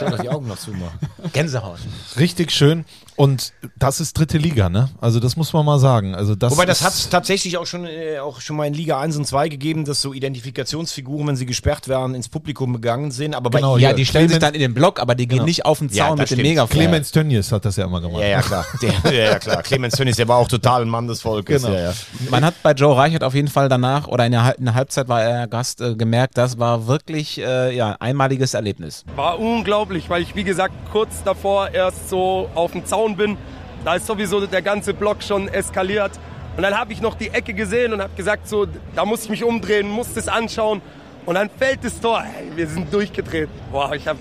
soll 0.03 0.11
doch 0.11 0.23
die 0.23 0.29
Augen 0.43 0.49
noch 0.49 0.59
zumachen. 0.59 0.99
Gänsehaut. 1.33 1.79
Richtig 2.19 2.51
schön. 2.51 2.85
Und 3.15 3.53
das 3.79 4.01
ist 4.01 4.19
dritte 4.19 4.39
Liga, 4.39 4.69
ne? 4.69 4.89
Also 5.01 5.21
das 5.21 5.37
muss 5.37 5.53
man 5.53 5.65
mal 5.67 5.79
sagen. 5.79 6.15
Also 6.15 6.35
das 6.35 6.53
Wobei 6.53 6.65
das 6.65 6.83
hat 6.83 6.95
es 6.95 7.09
tatsächlich 7.11 7.59
auch 7.59 7.67
schon, 7.67 7.85
äh, 7.85 8.19
auch 8.19 8.41
schon 8.41 8.57
mal 8.57 8.67
in 8.67 8.75
Liga 8.75 8.99
1 8.99 9.17
und 9.19 9.27
2 9.27 9.49
gegeben, 9.51 9.85
dass 9.85 10.01
so 10.01 10.13
Identifikationsfiguren, 10.15 11.27
wenn 11.29 11.37
sie 11.37 11.45
gesperrt 11.47 11.89
werden, 11.89 12.15
ins 12.15 12.29
Publikum 12.29 12.73
gegangen 12.73 13.11
sind. 13.11 13.35
Aber 13.35 13.51
Genau, 13.51 13.75
bei 13.75 13.81
Ja, 13.81 13.91
Ja, 13.91 13.95
die 13.97 14.07
stellen 14.07 14.29
sich 14.29 14.39
Clemens- 14.39 14.41
dann 14.41 14.55
in 14.55 14.61
den 14.61 14.75
Block, 14.75 14.99
aber 14.99 15.15
die 15.15 15.27
gehen 15.29 15.37
Genau. 15.39 15.47
nicht 15.47 15.65
auf 15.67 15.79
den 15.79 15.89
Ja, 15.91 16.09
Zaun 16.09 16.17
das 16.19 16.31
mit 16.31 16.39
dem. 16.41 16.47
Megafon. 16.49 16.71
Clemens 16.79 17.11
Tönnies 17.13 17.53
hat 17.53 17.65
das 17.67 17.77
ja 17.77 17.85
immer 17.85 18.01
gemacht. 18.01 18.23
Ja, 18.23 18.29
ja, 18.29 18.43
klar. 18.43 18.65
Der, 18.83 19.13
ja, 19.13 19.31
ja, 19.33 19.39
klar. 19.39 19.63
Clemens 19.63 19.95
Tönnies, 19.95 20.17
der 20.17 20.29
war 20.29 20.39
auch 20.39 20.49
total 20.49 20.83
ein 20.83 20.89
Mann 20.89 21.07
des 21.07 21.21
Volkes. 21.21 21.63
Genau. 21.63 21.75
Ja, 21.75 21.91
ja. 21.91 21.93
Man 22.31 22.45
hat 22.45 22.55
bei 22.63 22.73
Joe 22.73 22.97
Reichert 22.97 23.25
auf 23.25 23.35
jeden 23.35 23.49
Fall 23.49 23.69
danach 23.69 24.09
oder 24.09 24.25
in 24.27 24.33
der, 24.33 24.59
in 24.59 24.65
der 24.65 24.75
Halbzeit 24.75 25.09
war 25.09 25.23
er 25.23 25.47
Gast 25.49 25.81
äh, 25.83 25.95
gemerkt, 25.95 26.39
das 26.39 26.59
war 26.59 26.87
wirklich 26.87 27.39
äh, 27.39 27.77
ja, 27.77 27.97
einmaliges 28.01 28.55
Erlebnis. 28.55 29.05
War 29.17 29.39
unglaublich, 29.39 30.09
weil 30.09 30.23
ich 30.23 30.32
wie 30.35 30.45
gesagt 30.45 30.75
kurz 30.91 31.23
davor 31.23 31.71
erst 31.71 32.09
so 32.09 32.49
auf 32.55 32.73
dem 32.73 32.85
Zaun 32.87 33.17
bin. 33.17 33.37
Da 33.85 33.95
ist 33.95 34.07
sowieso 34.07 34.45
der 34.47 34.63
ganze 34.63 34.95
Block 34.95 35.23
schon 35.23 35.49
eskaliert. 35.49 36.13
Und 36.57 36.63
dann 36.63 36.79
habe 36.79 36.93
ich 36.93 37.01
noch 37.01 37.15
die 37.15 37.29
Ecke 37.29 37.55
gesehen 37.55 37.93
und 37.93 38.03
habe 38.03 38.15
gesagt, 38.15 38.49
so, 38.49 38.67
da 38.95 39.05
muss 39.05 39.25
ich 39.25 39.31
mich 39.31 39.45
umdrehen, 39.45 39.89
muss 39.89 40.13
das 40.15 40.29
anschauen. 40.29 40.83
Und 41.25 41.35
dann 41.35 41.49
fällt 41.51 41.85
das 41.85 42.01
Tor. 42.01 42.23
Ey, 42.23 42.57
wir 42.57 42.67
sind 42.67 42.93
durchgedreht. 42.93 43.49
Boah, 43.71 43.95
ich, 43.95 44.07
hab, 44.07 44.17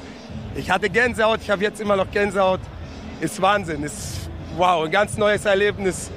ich 0.56 0.70
hatte 0.70 0.90
Gänsehaut, 0.90 1.40
ich 1.42 1.50
habe 1.50 1.64
jetzt 1.64 1.82
immer 1.82 1.96
noch 1.96 2.10
Gänsehaut. 2.10 2.62
Ist 3.20 3.42
Wahnsinn. 3.42 3.84
Ist 3.84 4.30
wow, 4.58 4.86
ein 4.86 4.92
ganz 4.92 5.18
neues 5.18 5.46
Erlebnis. 5.46 6.10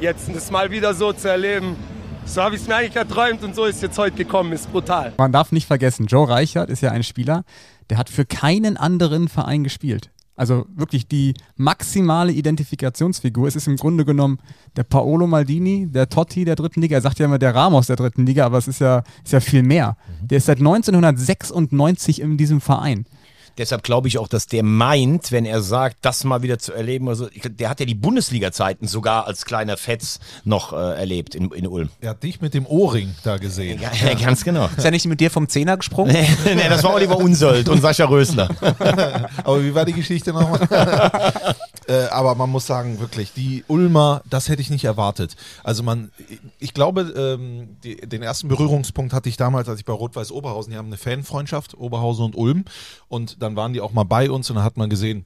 Jetzt 0.00 0.34
das 0.34 0.50
mal 0.50 0.70
wieder 0.70 0.94
so 0.94 1.12
zu 1.12 1.28
erleben. 1.28 1.76
So 2.30 2.40
habe 2.42 2.54
ich 2.54 2.62
es 2.62 2.68
mir 2.68 2.76
eigentlich 2.76 2.94
erträumt 2.94 3.42
und 3.42 3.56
so 3.56 3.64
ist 3.64 3.82
jetzt 3.82 3.98
heute 3.98 4.14
gekommen. 4.14 4.52
Ist 4.52 4.70
brutal. 4.70 5.12
Man 5.18 5.32
darf 5.32 5.50
nicht 5.50 5.66
vergessen, 5.66 6.06
Joe 6.06 6.28
Reichert 6.28 6.70
ist 6.70 6.80
ja 6.80 6.92
ein 6.92 7.02
Spieler, 7.02 7.42
der 7.90 7.98
hat 7.98 8.08
für 8.08 8.24
keinen 8.24 8.76
anderen 8.76 9.26
Verein 9.26 9.64
gespielt. 9.64 10.12
Also 10.36 10.64
wirklich 10.72 11.08
die 11.08 11.34
maximale 11.56 12.30
Identifikationsfigur. 12.30 13.48
Es 13.48 13.56
ist 13.56 13.66
im 13.66 13.76
Grunde 13.76 14.04
genommen 14.04 14.38
der 14.76 14.84
Paolo 14.84 15.26
Maldini, 15.26 15.88
der 15.90 16.08
Totti 16.08 16.44
der 16.44 16.54
dritten 16.54 16.80
Liga. 16.80 16.98
Er 16.98 17.02
sagt 17.02 17.18
ja 17.18 17.26
immer 17.26 17.40
der 17.40 17.52
Ramos 17.52 17.88
der 17.88 17.96
dritten 17.96 18.24
Liga, 18.24 18.46
aber 18.46 18.58
es 18.58 18.68
ist 18.68 18.80
ja, 18.80 19.02
ist 19.24 19.32
ja 19.32 19.40
viel 19.40 19.64
mehr. 19.64 19.96
Der 20.22 20.38
ist 20.38 20.46
seit 20.46 20.58
1996 20.58 22.20
in 22.20 22.36
diesem 22.36 22.60
Verein. 22.60 23.06
Deshalb 23.60 23.82
glaube 23.82 24.08
ich 24.08 24.16
auch, 24.16 24.26
dass 24.26 24.46
der 24.46 24.62
meint, 24.62 25.32
wenn 25.32 25.44
er 25.44 25.60
sagt, 25.60 25.98
das 26.00 26.24
mal 26.24 26.40
wieder 26.40 26.58
zu 26.58 26.72
erleben. 26.72 27.10
Also, 27.10 27.28
der 27.44 27.68
hat 27.68 27.78
ja 27.78 27.84
die 27.84 27.94
Bundesliga-Zeiten 27.94 28.86
sogar 28.86 29.26
als 29.26 29.44
kleiner 29.44 29.76
Fetz 29.76 30.18
noch 30.44 30.72
äh, 30.72 30.76
erlebt 30.76 31.34
in, 31.34 31.50
in 31.52 31.66
Ulm. 31.66 31.90
Er 32.00 32.10
hat 32.10 32.22
dich 32.22 32.40
mit 32.40 32.54
dem 32.54 32.64
Ohrring 32.64 33.14
da 33.22 33.36
gesehen. 33.36 33.78
Ja, 33.78 33.90
ja, 33.92 34.14
ganz 34.14 34.44
genau. 34.44 34.70
Ist 34.74 34.82
er 34.82 34.90
nicht 34.90 35.04
mit 35.04 35.20
dir 35.20 35.30
vom 35.30 35.46
Zehner 35.46 35.76
gesprungen? 35.76 36.10
nee, 36.14 36.68
das 36.70 36.82
war 36.82 36.94
Oliver 36.94 37.18
Unsold 37.18 37.68
und 37.68 37.82
Sascha 37.82 38.06
Rösler. 38.06 38.48
Aber 39.44 39.62
wie 39.62 39.74
war 39.74 39.84
die 39.84 39.92
Geschichte 39.92 40.32
nochmal? 40.32 40.60
äh, 41.86 42.04
aber 42.10 42.34
man 42.34 42.48
muss 42.48 42.66
sagen, 42.66 42.98
wirklich, 43.00 43.32
die 43.34 43.64
Ulmer, 43.68 44.22
das 44.30 44.48
hätte 44.48 44.62
ich 44.62 44.70
nicht 44.70 44.84
erwartet. 44.84 45.36
Also 45.64 45.82
man, 45.82 46.10
ich 46.58 46.72
glaube, 46.72 47.02
ähm, 47.16 47.76
die, 47.84 47.96
den 47.96 48.22
ersten 48.22 48.48
Berührungspunkt 48.48 49.12
hatte 49.12 49.28
ich 49.28 49.36
damals, 49.36 49.68
als 49.68 49.80
ich 49.80 49.84
bei 49.84 49.92
Rot-Weiß 49.92 50.32
Oberhausen, 50.32 50.72
die 50.72 50.78
haben 50.78 50.86
eine 50.86 50.96
Fanfreundschaft, 50.96 51.76
Oberhausen 51.76 52.24
und 52.24 52.36
Ulm. 52.36 52.64
Und 53.08 53.42
dann 53.42 53.49
waren 53.56 53.72
die 53.72 53.80
auch 53.80 53.92
mal 53.92 54.04
bei 54.04 54.30
uns 54.30 54.50
und 54.50 54.56
dann 54.56 54.64
hat 54.64 54.76
man 54.76 54.90
gesehen, 54.90 55.24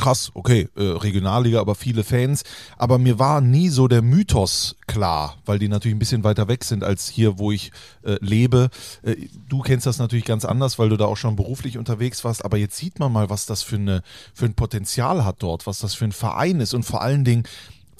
krass, 0.00 0.30
okay, 0.34 0.68
äh, 0.76 0.82
Regionalliga, 0.82 1.60
aber 1.60 1.74
viele 1.74 2.02
Fans. 2.02 2.42
Aber 2.76 2.98
mir 2.98 3.18
war 3.18 3.40
nie 3.40 3.68
so 3.68 3.86
der 3.86 4.02
Mythos 4.02 4.76
klar, 4.86 5.36
weil 5.44 5.58
die 5.58 5.68
natürlich 5.68 5.94
ein 5.94 6.00
bisschen 6.00 6.24
weiter 6.24 6.48
weg 6.48 6.64
sind 6.64 6.82
als 6.82 7.08
hier, 7.08 7.38
wo 7.38 7.52
ich 7.52 7.70
äh, 8.02 8.16
lebe. 8.20 8.70
Äh, 9.02 9.16
du 9.48 9.60
kennst 9.60 9.86
das 9.86 9.98
natürlich 9.98 10.24
ganz 10.24 10.44
anders, 10.44 10.78
weil 10.78 10.88
du 10.88 10.96
da 10.96 11.04
auch 11.04 11.16
schon 11.16 11.36
beruflich 11.36 11.78
unterwegs 11.78 12.24
warst. 12.24 12.44
Aber 12.44 12.56
jetzt 12.56 12.76
sieht 12.76 12.98
man 12.98 13.12
mal, 13.12 13.30
was 13.30 13.46
das 13.46 13.62
für, 13.62 13.76
eine, 13.76 14.02
für 14.34 14.46
ein 14.46 14.54
Potenzial 14.54 15.24
hat 15.24 15.36
dort, 15.42 15.66
was 15.66 15.78
das 15.78 15.94
für 15.94 16.06
ein 16.06 16.12
Verein 16.12 16.60
ist 16.60 16.74
und 16.74 16.82
vor 16.82 17.02
allen 17.02 17.24
Dingen, 17.24 17.44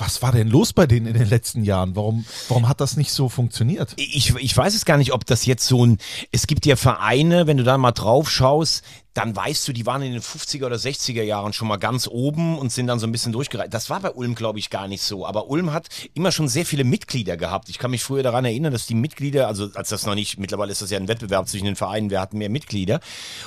was 0.00 0.22
war 0.22 0.32
denn 0.32 0.48
los 0.48 0.72
bei 0.72 0.86
denen 0.86 1.06
in 1.06 1.14
den 1.14 1.28
letzten 1.28 1.62
Jahren? 1.62 1.94
Warum, 1.94 2.24
warum 2.48 2.68
hat 2.68 2.80
das 2.80 2.96
nicht 2.96 3.12
so 3.12 3.28
funktioniert? 3.28 3.92
Ich, 3.96 4.34
ich 4.34 4.56
weiß 4.56 4.74
es 4.74 4.86
gar 4.86 4.96
nicht, 4.96 5.12
ob 5.12 5.26
das 5.26 5.44
jetzt 5.44 5.66
so 5.66 5.84
ein. 5.84 5.98
Es 6.32 6.46
gibt 6.46 6.64
ja 6.64 6.76
Vereine, 6.76 7.46
wenn 7.46 7.58
du 7.58 7.64
da 7.64 7.76
mal 7.76 7.92
drauf 7.92 8.30
schaust, 8.30 8.82
dann 9.14 9.34
weißt 9.34 9.66
du, 9.66 9.72
die 9.72 9.86
waren 9.86 10.02
in 10.02 10.12
den 10.12 10.22
50er 10.22 10.66
oder 10.66 10.76
60er 10.76 11.22
Jahren 11.22 11.52
schon 11.52 11.66
mal 11.66 11.78
ganz 11.78 12.06
oben 12.06 12.58
und 12.58 12.70
sind 12.70 12.86
dann 12.86 13.00
so 13.00 13.06
ein 13.06 13.12
bisschen 13.12 13.32
durchgereicht. 13.32 13.74
Das 13.74 13.90
war 13.90 14.00
bei 14.00 14.10
Ulm, 14.10 14.36
glaube 14.36 14.60
ich, 14.60 14.70
gar 14.70 14.86
nicht 14.86 15.02
so. 15.02 15.26
Aber 15.26 15.48
Ulm 15.48 15.72
hat 15.72 15.88
immer 16.14 16.30
schon 16.30 16.46
sehr 16.46 16.64
viele 16.64 16.84
Mitglieder 16.84 17.36
gehabt. 17.36 17.68
Ich 17.68 17.78
kann 17.78 17.90
mich 17.90 18.04
früher 18.04 18.22
daran 18.22 18.44
erinnern, 18.44 18.72
dass 18.72 18.86
die 18.86 18.94
Mitglieder, 18.94 19.48
also 19.48 19.68
als 19.74 19.88
das 19.88 20.06
noch 20.06 20.14
nicht, 20.14 20.38
mittlerweile 20.38 20.70
ist 20.70 20.80
das 20.80 20.90
ja 20.90 20.98
ein 20.98 21.08
Wettbewerb 21.08 21.48
zwischen 21.48 21.64
den 21.64 21.74
Vereinen, 21.74 22.10
wer 22.10 22.20
hat 22.20 22.34
mehr 22.34 22.50
Mitglieder. 22.50 23.00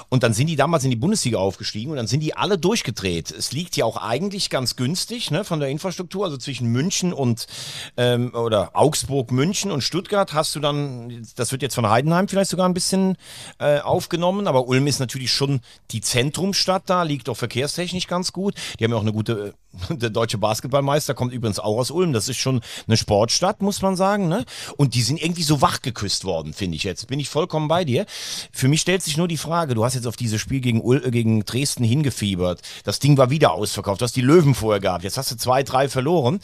Und 0.10 0.24
dann 0.24 0.34
sind 0.34 0.48
die 0.48 0.58
damals 0.58 0.84
in 0.84 0.90
die 0.90 0.98
Bundesliga 0.98 1.38
aufgestiegen 1.38 1.92
und 1.92 1.98
dann 1.98 2.08
sind 2.08 2.20
die 2.20 2.36
alle 2.36 2.58
durchgedreht. 2.58 3.32
Es 3.32 3.54
liegt 3.54 3.78
ja 3.78 3.86
auch 3.86 3.98
eigentlich 3.98 4.50
ganz 4.50 4.76
günstig 4.76 5.32
ne, 5.32 5.46
von 5.46 5.62
der 5.62 5.70
Infrastruktur, 5.70 6.26
also 6.26 6.38
zwischen 6.38 6.68
München 6.68 7.14
und 7.14 7.48
ähm, 7.96 8.34
oder 8.34 8.72
Augsburg, 8.74 9.32
München 9.32 9.72
und 9.72 9.82
Stuttgart 9.82 10.34
hast 10.34 10.56
du 10.56 10.60
dann, 10.60 11.26
das 11.38 11.54
wird 11.54 11.62
jetzt 11.62 11.76
von 11.76 11.90
Heidenheim 11.90 12.28
vielleicht 12.28 12.50
sogar 12.50 12.68
ein 12.68 12.74
bisschen 12.74 13.18
äh, 13.60 13.80
aufgenommen, 13.80 14.48
aber 14.48 14.68
Ulm 14.68 14.88
ist 14.88 15.00
natürlich 15.00 15.32
schon 15.32 15.53
die 15.92 16.02
Zentrumstadt 16.02 16.84
da, 16.88 17.04
liegt 17.04 17.30
auch 17.30 17.38
verkehrstechnisch 17.38 18.08
ganz 18.08 18.34
gut. 18.34 18.56
Die 18.80 18.84
haben 18.84 18.92
ja 18.92 18.98
auch 18.98 19.02
eine 19.02 19.14
gute, 19.14 19.54
äh, 19.90 19.96
der 19.96 20.10
deutsche 20.10 20.38
Basketballmeister 20.38 21.14
kommt 21.14 21.34
übrigens 21.34 21.60
auch 21.60 21.78
aus 21.78 21.92
Ulm. 21.92 22.14
Das 22.14 22.30
ist 22.30 22.38
schon 22.38 22.62
eine 22.88 22.98
Sportstadt, 22.98 23.62
muss 23.62 23.82
man 23.82 23.96
sagen. 23.96 24.28
Ne? 24.28 24.46
Und 24.78 24.96
die 24.96 25.02
sind 25.02 25.22
irgendwie 25.22 25.44
so 25.44 25.62
wach 25.62 25.82
geküsst 25.82 26.26
worden, 26.26 26.54
finde 26.54 26.76
ich 26.76 26.84
jetzt. 26.84 27.08
Bin 27.08 27.20
ich 27.20 27.30
vollkommen 27.30 27.68
bei 27.68 27.86
dir. 27.86 28.06
Für 28.52 28.68
mich 28.68 28.82
stellt 28.82 29.04
sich 29.04 29.18
nur 29.18 29.28
die 29.28 29.38
Frage, 29.38 29.76
du 29.76 29.84
hast 29.84 29.96
jetzt 29.96 30.08
auf 30.08 30.16
dieses 30.16 30.40
Spiel 30.40 30.62
gegen, 30.62 30.82
Ul 30.82 31.04
äh, 31.06 31.12
gegen 31.12 31.46
Dresden 31.46 31.84
hingefiebert. 31.84 32.62
Das 32.84 33.00
Ding 33.00 33.18
war 33.18 33.30
wieder 33.30 33.54
ausverkauft. 33.54 34.02
Du 34.02 34.06
hast 34.06 34.16
die 34.16 34.22
Löwen 34.22 34.56
vorher 34.56 34.80
gehabt. 34.80 35.04
Jetzt 35.04 35.18
hast 35.18 35.32
du 35.32 35.38
zwei, 35.38 35.64
drei 35.64 35.90
verloren 35.90 36.40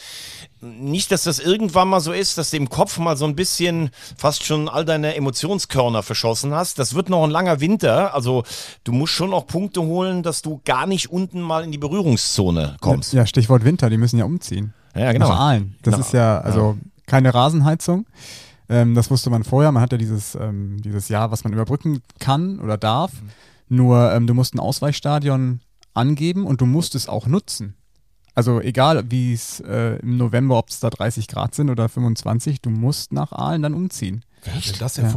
nicht, 0.62 1.12
dass 1.12 1.24
das 1.24 1.40
irgendwann 1.40 1.88
mal 1.88 2.02
so 2.02 2.12
ist, 2.12 2.38
dass 2.38 2.50
du 2.50 2.58
im 2.58 2.70
Kopf 2.70 2.98
mal 2.98 3.16
so 3.16 3.26
ein 3.26 3.36
bisschen 3.36 3.92
fast 4.18 4.44
schon 4.44 4.68
all 4.68 4.84
deine 4.84 5.16
Emotionskörner 5.16 6.04
verschossen 6.04 6.54
hast. 6.54 6.80
Das 6.80 6.96
wird 6.96 7.10
noch 7.10 7.24
ein 7.24 7.32
langer 7.32 7.62
Winter. 7.62 8.14
Also 8.14 8.44
du 8.84 8.92
musst 9.00 9.14
schon 9.14 9.32
noch 9.32 9.48
Punkte 9.48 9.82
holen, 9.82 10.22
dass 10.24 10.42
du 10.44 10.62
gar 10.66 10.86
nicht 10.86 11.10
unten 11.12 11.42
mal 11.42 11.64
in 11.64 11.72
die 11.72 11.78
Berührungszone 11.80 12.78
kommst. 12.82 13.14
Ja, 13.14 13.26
Stichwort 13.26 13.64
Winter, 13.66 13.90
die 13.90 13.98
müssen 13.98 14.18
ja 14.20 14.26
umziehen. 14.26 14.74
Ja, 14.96 15.12
genau. 15.12 15.30
Nach 15.30 15.40
Aalen. 15.40 15.76
Das 15.82 15.94
Genau. 15.96 16.06
ist 16.06 16.14
ja, 16.14 16.40
also 16.40 16.78
keine 17.08 17.34
Rasenheizung. 17.34 18.06
Ähm, 18.70 18.94
das 18.94 19.10
wusste 19.10 19.30
man 19.32 19.44
vorher. 19.44 19.72
Man 19.72 19.82
hat 19.82 19.92
ja 19.92 19.98
dieses, 19.98 20.36
ähm, 20.36 20.78
dieses 20.82 21.10
Jahr, 21.10 21.32
was 21.32 21.44
man 21.44 21.54
überbrücken 21.54 22.02
kann 22.20 22.60
oder 22.60 22.78
darf. 22.78 23.12
Nur 23.68 24.12
ähm, 24.14 24.28
du 24.28 24.34
musst 24.34 24.54
ein 24.56 24.60
Ausweichstadion 24.60 25.62
angeben 25.94 26.46
und 26.46 26.62
du 26.62 26.66
musst 26.66 26.94
es 26.96 27.08
auch 27.10 27.26
nutzen. 27.28 27.76
Also 28.36 28.62
egal, 28.62 29.04
wie 29.10 29.34
es 29.34 29.60
äh, 29.62 29.98
im 30.00 30.18
November, 30.18 30.58
ob 30.58 30.70
es 30.70 30.80
da 30.80 30.90
30 30.90 31.28
Grad 31.28 31.56
sind 31.56 31.70
oder 31.70 31.90
25, 31.90 32.62
du 32.62 32.70
musst 32.70 33.12
nach 33.12 33.32
Aalen 33.32 33.64
dann 33.64 33.74
umziehen. 33.74 34.24
Wer 34.44 34.56
hat 34.56 34.66
denn 34.68 34.76
das 34.80 34.98
Ja. 34.98 35.10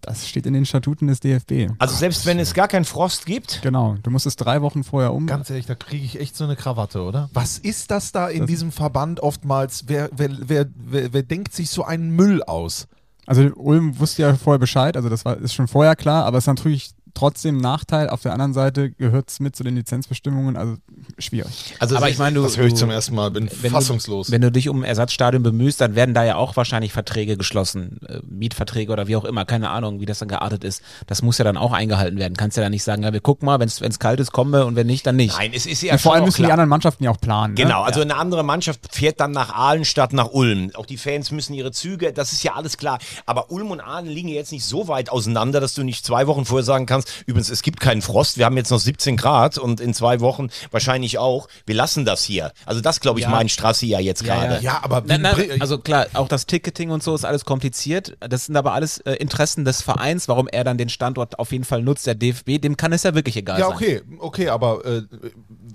Das 0.00 0.28
steht 0.28 0.46
in 0.46 0.52
den 0.52 0.66
Statuten 0.66 1.06
des 1.06 1.20
DFB. 1.20 1.72
Also 1.78 1.96
selbst 1.96 2.26
wenn 2.26 2.38
es 2.38 2.54
gar 2.54 2.68
keinen 2.68 2.84
Frost 2.84 3.26
gibt, 3.26 3.60
Genau, 3.62 3.96
du 4.02 4.10
musst 4.10 4.26
es 4.26 4.36
drei 4.36 4.62
Wochen 4.62 4.84
vorher 4.84 5.12
um. 5.12 5.26
Ganz 5.26 5.50
ehrlich, 5.50 5.66
da 5.66 5.74
kriege 5.74 6.04
ich 6.04 6.20
echt 6.20 6.36
so 6.36 6.44
eine 6.44 6.56
Krawatte, 6.56 7.02
oder? 7.02 7.30
Was 7.32 7.58
ist 7.58 7.90
das 7.90 8.12
da 8.12 8.28
in 8.28 8.46
diesem 8.46 8.72
Verband 8.72 9.20
oftmals? 9.20 9.84
Wer, 9.86 10.10
wer, 10.12 10.30
wer, 10.40 10.66
wer, 10.74 11.12
wer 11.12 11.22
denkt 11.22 11.52
sich 11.54 11.70
so 11.70 11.84
einen 11.84 12.10
Müll 12.10 12.42
aus? 12.42 12.88
Also 13.26 13.42
Ulm 13.56 13.98
wusste 13.98 14.22
ja 14.22 14.34
vorher 14.36 14.58
Bescheid, 14.58 14.96
also 14.96 15.08
das 15.08 15.24
war, 15.24 15.36
ist 15.38 15.54
schon 15.54 15.66
vorher 15.66 15.96
klar, 15.96 16.24
aber 16.24 16.38
es 16.38 16.44
ist 16.44 16.48
natürlich 16.48 16.90
trotzdem 17.16 17.56
Nachteil. 17.58 18.08
Auf 18.10 18.22
der 18.22 18.32
anderen 18.32 18.52
Seite 18.52 18.90
gehört 18.90 19.30
es 19.30 19.40
mit 19.40 19.56
zu 19.56 19.64
den 19.64 19.74
Lizenzbestimmungen, 19.76 20.56
also 20.56 20.76
schwierig. 21.18 21.74
also 21.80 21.96
Aber 21.96 22.08
ich 22.08 22.18
meine, 22.18 22.36
du, 22.36 22.42
Das 22.42 22.56
höre 22.56 22.66
ich 22.66 22.74
zum 22.74 22.90
ersten 22.90 23.14
Mal, 23.14 23.30
bin 23.30 23.50
wenn 23.62 23.70
fassungslos. 23.72 24.26
Du, 24.28 24.32
wenn 24.32 24.40
du 24.42 24.52
dich 24.52 24.68
um 24.68 24.80
ein 24.80 24.84
Ersatzstadion 24.84 25.42
bemühst, 25.42 25.80
dann 25.80 25.94
werden 25.94 26.14
da 26.14 26.24
ja 26.24 26.36
auch 26.36 26.56
wahrscheinlich 26.56 26.92
Verträge 26.92 27.36
geschlossen, 27.36 27.98
äh, 28.08 28.20
Mietverträge 28.28 28.92
oder 28.92 29.08
wie 29.08 29.16
auch 29.16 29.24
immer, 29.24 29.44
keine 29.44 29.70
Ahnung, 29.70 30.00
wie 30.00 30.06
das 30.06 30.18
dann 30.20 30.28
geartet 30.28 30.62
ist. 30.64 30.82
Das 31.06 31.22
muss 31.22 31.38
ja 31.38 31.44
dann 31.44 31.56
auch 31.56 31.72
eingehalten 31.72 32.18
werden. 32.18 32.36
Kannst 32.36 32.56
ja 32.56 32.62
dann 32.62 32.72
nicht 32.72 32.84
sagen, 32.84 33.02
ja, 33.02 33.12
wir 33.12 33.20
gucken 33.20 33.46
mal, 33.46 33.58
wenn 33.60 33.68
es 33.68 33.98
kalt 33.98 34.20
ist, 34.20 34.32
kommen 34.32 34.52
wir 34.52 34.66
und 34.66 34.76
wenn 34.76 34.86
nicht, 34.86 35.06
dann 35.06 35.16
nicht. 35.16 35.36
nein, 35.36 35.52
es 35.54 35.66
ist 35.66 35.82
ja 35.82 35.94
Und 35.94 36.00
vor 36.00 36.14
allem 36.14 36.24
müssen 36.24 36.36
die 36.36 36.42
klar. 36.44 36.52
anderen 36.52 36.68
Mannschaften 36.70 37.04
ja 37.04 37.10
auch 37.10 37.20
planen. 37.20 37.54
Genau, 37.54 37.80
Ne? 37.80 37.86
also 37.86 38.00
eine 38.00 38.16
andere 38.16 38.42
Mannschaft 38.42 38.80
fährt 38.94 39.20
dann 39.20 39.30
nach 39.32 39.54
Aalen 39.54 39.84
statt 39.84 40.12
nach 40.12 40.30
Ulm. 40.32 40.70
Auch 40.74 40.86
die 40.86 40.96
Fans 40.98 41.30
müssen 41.30 41.54
ihre 41.54 41.72
Züge, 41.72 42.12
das 42.12 42.32
ist 42.32 42.42
ja 42.42 42.54
alles 42.54 42.76
klar. 42.76 42.98
Aber 43.24 43.50
Ulm 43.50 43.70
und 43.70 43.80
Aalen 43.80 44.06
liegen 44.06 44.28
jetzt 44.28 44.52
nicht 44.52 44.64
so 44.64 44.88
weit 44.88 45.08
auseinander, 45.10 45.60
dass 45.60 45.74
du 45.74 45.82
nicht 45.82 46.04
zwei 46.04 46.26
Wochen 46.26 46.44
vorher 46.44 46.64
sagen 46.64 46.86
kannst, 46.86 47.05
übrigens, 47.26 47.48
es 47.50 47.62
gibt 47.62 47.80
keinen 47.80 48.02
Frost, 48.02 48.38
wir 48.38 48.44
haben 48.44 48.56
jetzt 48.56 48.70
noch 48.70 48.78
17 48.80 49.16
Grad 49.16 49.58
und 49.58 49.80
in 49.80 49.94
zwei 49.94 50.20
Wochen 50.20 50.48
wahrscheinlich 50.70 51.18
auch. 51.18 51.48
Wir 51.66 51.74
lassen 51.74 52.04
das 52.04 52.22
hier. 52.24 52.52
Also 52.64 52.80
das, 52.80 53.00
glaube 53.00 53.18
ich, 53.20 53.24
Ja. 53.24 53.30
meint 53.30 53.50
Strassi 53.50 53.86
ja 53.86 54.00
jetzt 54.00 54.24
gerade. 54.24 54.62
ja, 54.62 54.80
aber 54.82 55.02
Nein, 55.06 55.22
nein, 55.22 55.36
wie- 55.38 55.60
also 55.60 55.78
klar, 55.78 56.06
auch 56.14 56.28
das 56.28 56.46
Ticketing 56.46 56.90
und 56.90 57.02
so 57.02 57.14
ist 57.14 57.24
alles 57.24 57.44
kompliziert. 57.44 58.16
Das 58.20 58.46
sind 58.46 58.56
aber 58.56 58.72
alles 58.72 58.98
äh, 58.98 59.12
Interessen 59.14 59.64
des 59.64 59.82
Vereins, 59.82 60.28
warum 60.28 60.48
er 60.48 60.64
dann 60.64 60.78
den 60.78 60.88
Standort 60.88 61.38
auf 61.38 61.52
jeden 61.52 61.64
Fall 61.64 61.82
nutzt, 61.82 62.06
der 62.06 62.14
DFB, 62.14 62.58
dem 62.58 62.76
kann 62.76 62.92
es 62.92 63.02
ja 63.02 63.14
wirklich 63.14 63.36
egal 63.36 63.58
Ja, 63.60 63.66
sein. 63.68 63.74
okay, 63.76 64.02
okay, 64.18 64.48
aber 64.48 64.84
äh, 64.84 65.02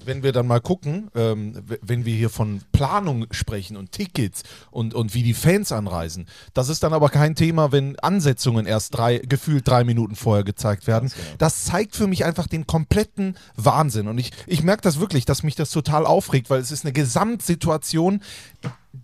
wenn 0.06 0.24
wir 0.24 0.32
dann 0.32 0.48
mal 0.48 0.62
gucken, 0.62 1.10
ähm, 1.16 1.64
wenn 1.82 2.06
wir 2.06 2.16
hier 2.16 2.30
von 2.30 2.62
Planung 2.72 3.28
sprechen 3.32 3.78
und 3.78 3.92
Tickets 3.92 4.44
und, 4.72 4.94
und 4.94 5.14
wie 5.14 5.24
die 5.24 5.34
Fans 5.34 5.72
anreisen, 5.72 6.28
das 6.54 6.70
ist 6.70 6.84
dann 6.84 6.94
aber 6.94 7.10
kein 7.10 7.36
Thema, 7.36 7.72
wenn 7.72 7.98
Ansetzungen 8.00 8.66
erst 8.66 8.96
drei, 8.98 9.20
gefühlt 9.20 9.68
drei 9.68 9.84
Minuten 9.84 10.16
vorher 10.16 10.44
gezeigt 10.44 10.88
werden. 10.88 11.12
Das 11.38 11.66
zeigt 11.66 11.96
für 11.96 12.08
mich 12.08 12.26
einfach 12.26 12.48
den 12.48 12.68
kompletten 12.68 13.38
Wahnsinn. 13.56 14.08
Und 14.08 14.18
ich, 14.18 14.32
ich 14.48 14.64
merke 14.64 14.82
das 14.82 15.00
wirklich, 15.00 15.26
dass 15.26 15.44
mich 15.44 15.56
das 15.56 15.72
total 15.72 16.06
aufregt, 16.06 16.50
weil 16.50 16.62
es 16.62 16.72
ist 16.72 16.86
eine 16.86 16.94
Gesamtsituation, 16.94 18.22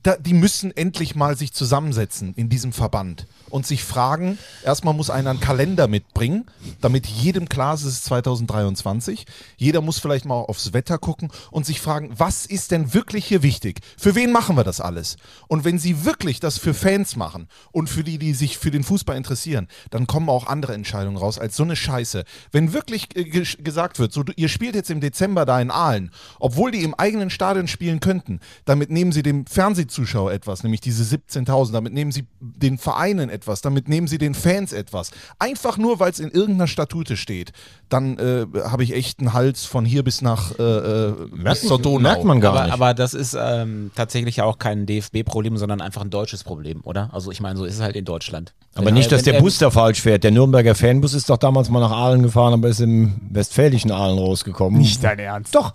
da, 0.03 0.17
die 0.17 0.33
müssen 0.33 0.75
endlich 0.75 1.15
mal 1.15 1.37
sich 1.37 1.53
zusammensetzen 1.53 2.33
in 2.35 2.49
diesem 2.49 2.73
Verband 2.73 3.25
und 3.49 3.65
sich 3.65 3.83
fragen, 3.85 4.37
erstmal 4.65 4.93
muss 4.93 5.09
einer 5.09 5.29
einen 5.29 5.39
Kalender 5.39 5.87
mitbringen, 5.87 6.45
damit 6.81 7.07
jedem 7.07 7.47
klar 7.47 7.73
ist, 7.75 7.83
es 7.83 7.93
ist 7.93 8.05
2023. 8.05 9.25
Jeder 9.55 9.79
muss 9.79 9.99
vielleicht 9.99 10.25
mal 10.25 10.35
aufs 10.35 10.73
Wetter 10.73 10.97
gucken 10.97 11.31
und 11.51 11.65
sich 11.65 11.79
fragen, 11.79 12.11
was 12.17 12.45
ist 12.45 12.71
denn 12.71 12.93
wirklich 12.93 13.25
hier 13.25 13.43
wichtig? 13.43 13.79
Für 13.97 14.15
wen 14.15 14.33
machen 14.33 14.57
wir 14.57 14.65
das 14.65 14.81
alles? 14.81 15.15
Und 15.47 15.63
wenn 15.63 15.79
sie 15.79 16.03
wirklich 16.03 16.41
das 16.41 16.57
für 16.57 16.73
Fans 16.73 17.15
machen 17.15 17.47
und 17.71 17.89
für 17.89 18.03
die, 18.03 18.17
die 18.17 18.33
sich 18.33 18.57
für 18.57 18.71
den 18.71 18.83
Fußball 18.83 19.15
interessieren, 19.15 19.69
dann 19.89 20.05
kommen 20.07 20.27
auch 20.27 20.47
andere 20.47 20.73
Entscheidungen 20.73 21.17
raus 21.17 21.39
als 21.39 21.55
so 21.55 21.63
eine 21.63 21.77
Scheiße. 21.77 22.25
Wenn 22.51 22.73
wirklich 22.73 23.15
äh, 23.15 23.21
ges- 23.21 23.61
gesagt 23.63 23.99
wird, 23.99 24.11
so, 24.11 24.25
ihr 24.35 24.49
spielt 24.49 24.75
jetzt 24.75 24.89
im 24.89 24.99
Dezember 24.99 25.45
da 25.45 25.61
in 25.61 25.71
Aalen, 25.71 26.11
obwohl 26.39 26.71
die 26.71 26.83
im 26.83 26.93
eigenen 26.95 27.29
Stadion 27.29 27.69
spielen 27.69 28.01
könnten, 28.01 28.41
damit 28.65 28.89
nehmen 28.89 29.13
sie 29.13 29.23
dem 29.23 29.45
Fernsehzuschauer 29.77 30.31
etwas, 30.31 30.63
nämlich 30.63 30.81
diese 30.81 31.03
17.000, 31.03 31.71
damit 31.71 31.93
nehmen 31.93 32.11
sie 32.11 32.25
den 32.39 32.77
Vereinen 32.77 33.29
etwas, 33.29 33.61
damit 33.61 33.87
nehmen 33.87 34.07
sie 34.07 34.17
den 34.17 34.33
Fans 34.33 34.73
etwas. 34.73 35.11
Einfach 35.39 35.77
nur, 35.77 35.99
weil 35.99 36.11
es 36.11 36.19
in 36.19 36.31
irgendeiner 36.31 36.67
Statute 36.67 37.15
steht, 37.15 37.51
dann 37.89 38.17
äh, 38.17 38.45
habe 38.65 38.83
ich 38.83 38.93
echt 38.95 39.19
einen 39.19 39.33
Hals 39.33 39.65
von 39.65 39.85
hier 39.85 40.03
bis 40.03 40.21
nach 40.21 40.57
äh, 40.57 40.63
äh, 40.63 41.13
bis 41.43 41.61
zur 41.61 41.79
Donau. 41.79 41.99
Merkt 41.99 42.23
man 42.23 42.41
gar 42.41 42.53
aber, 42.53 42.63
nicht. 42.65 42.73
aber 42.73 42.93
das 42.93 43.13
ist 43.13 43.35
ähm, 43.39 43.91
tatsächlich 43.95 44.37
ja 44.37 44.45
auch 44.45 44.57
kein 44.57 44.85
DFB-Problem, 44.85 45.57
sondern 45.57 45.81
einfach 45.81 46.01
ein 46.01 46.09
deutsches 46.09 46.43
Problem, 46.43 46.81
oder? 46.83 47.09
Also 47.13 47.31
ich 47.31 47.39
meine, 47.39 47.57
so 47.57 47.65
ist 47.65 47.75
es 47.75 47.81
halt 47.81 47.95
in 47.95 48.05
Deutschland. 48.05 48.53
aber 48.75 48.87
Wenn- 48.87 48.95
nicht, 48.95 49.11
dass 49.11 49.19
wenn 49.21 49.25
der 49.25 49.33
er- 49.35 49.41
Bus 49.41 49.57
da 49.59 49.69
falsch 49.69 50.01
fährt. 50.01 50.23
Der 50.23 50.31
Nürnberger 50.31 50.73
Fanbus 50.75 51.13
ist 51.13 51.29
doch 51.29 51.37
damals 51.37 51.69
mal 51.69 51.79
nach 51.79 51.91
Aalen 51.91 52.23
gefahren, 52.23 52.53
aber 52.53 52.67
ist 52.67 52.79
im 52.81 53.15
westfälischen 53.29 53.91
Aalen 53.91 54.17
rausgekommen. 54.17 54.79
Nicht 54.79 55.03
dein 55.03 55.19
Ernst. 55.19 55.53
Doch. 55.53 55.73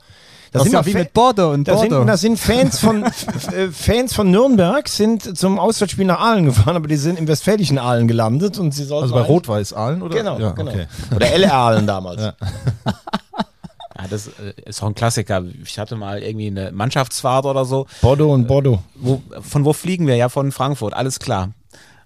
Das 0.52 0.62
ist 0.64 0.70
sind 0.70 0.78
ja 0.80 0.86
wie 0.86 0.92
Fa- 0.92 0.98
mit 0.98 1.12
Bordeaux 1.14 1.52
und 1.52 1.66
Da 1.66 1.78
sind, 1.78 1.88
Bordeaux. 1.90 2.04
da 2.06 2.16
sind 2.16 2.38
Fans 2.38 2.78
von 2.78 3.04
äh, 3.52 3.68
Fans 3.72 4.14
von 4.14 4.30
Nürnberg 4.30 4.86
sind 4.88 5.36
zum 5.38 5.58
Auswärtsspiel 5.58 6.04
nach 6.04 6.20
Aalen 6.20 6.44
gefahren, 6.44 6.76
aber 6.76 6.88
die 6.88 6.96
sind 6.96 7.18
im 7.18 7.26
westfälischen 7.26 7.78
Aalen 7.78 8.06
gelandet 8.06 8.58
und 8.58 8.72
sie 8.72 8.84
sollten 8.84 9.04
Also 9.04 9.14
bei 9.14 9.22
Rot-Weiß 9.22 9.72
Aalen 9.72 10.02
oder? 10.02 10.14
Genau, 10.16 10.38
ja, 10.38 10.50
genau. 10.50 10.70
Okay. 10.70 10.86
Oder 11.16 11.26
LR 11.32 11.54
Aalen 11.54 11.86
damals. 11.86 12.20
Ja. 12.20 12.34
Ja, 13.98 14.08
das 14.08 14.26
äh, 14.28 14.32
ist 14.64 14.82
auch 14.82 14.86
ein 14.88 14.94
Klassiker. 14.94 15.42
Ich 15.64 15.78
hatte 15.78 15.96
mal 15.96 16.22
irgendwie 16.22 16.46
eine 16.48 16.72
Mannschaftsfahrt 16.72 17.44
oder 17.44 17.64
so. 17.64 17.86
Bordeaux 18.00 18.32
und 18.32 18.46
Bordeaux. 18.48 18.80
Wo, 18.96 19.22
von 19.42 19.64
wo 19.64 19.72
fliegen 19.72 20.06
wir? 20.06 20.16
Ja, 20.16 20.28
von 20.28 20.50
Frankfurt, 20.50 20.94
alles 20.94 21.18
klar. 21.20 21.50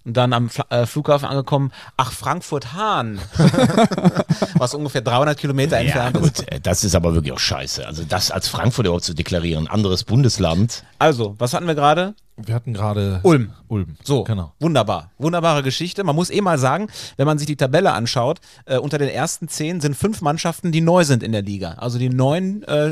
Und 0.07 0.17
dann 0.17 0.33
am 0.33 0.49
Fla 0.49 0.65
äh, 0.71 0.87
Flughafen 0.87 1.27
angekommen, 1.29 1.73
ach, 1.97 2.13
Frankfurt-Hahn. 2.13 3.19
Was 4.59 4.73
ungefähr 4.75 5.01
300 5.01 5.37
Kilometer 5.37 5.81
Ja, 5.81 6.07
entfernt 6.07 6.17
ist. 6.19 6.37
gut, 6.39 6.53
äh, 6.53 6.61
das 6.61 6.85
ist 6.85 6.95
aber 6.95 7.13
wirklich 7.15 7.33
auch 7.33 7.39
scheiße. 7.41 7.87
Also 7.87 8.05
das 8.09 8.31
als 8.31 8.49
Frankfurt 8.49 8.87
überhaupt 8.87 9.05
zu 9.05 9.15
deklarieren, 9.15 9.67
anderes 9.67 10.05
Bundesland. 10.05 10.85
Also, 10.99 11.35
was 11.39 11.53
hatten 11.55 11.67
wir 11.67 11.75
gerade? 11.75 12.15
Wir 12.37 12.55
hatten 12.55 12.73
gerade 12.75 13.21
Ulm. 13.25 13.53
Ulm. 13.69 13.97
So, 14.05 14.23
Genau. 14.25 14.53
wunderbar. 14.61 15.11
Wunderbare 15.19 15.63
Geschichte. 15.63 16.05
Man 16.05 16.15
muss 16.15 16.31
eh 16.31 16.41
mal 16.41 16.59
sagen, 16.59 16.89
wenn 17.17 17.27
man 17.27 17.39
sich 17.39 17.47
die 17.47 17.57
Tabelle 17.57 17.93
anschaut, 17.93 18.41
äh, 18.67 18.77
unter 18.79 18.99
den 18.99 19.09
ersten 19.09 19.49
zehn 19.49 19.81
sind 19.81 19.97
fünf 19.97 20.21
Mannschaften, 20.21 20.71
die 20.71 20.83
neu 20.83 21.03
sind 21.05 21.23
in 21.23 21.33
der 21.33 21.43
Liga. 21.43 21.73
Also 21.79 21.99
die 21.99 22.11
neuen 22.11 22.63
äh, 22.65 22.91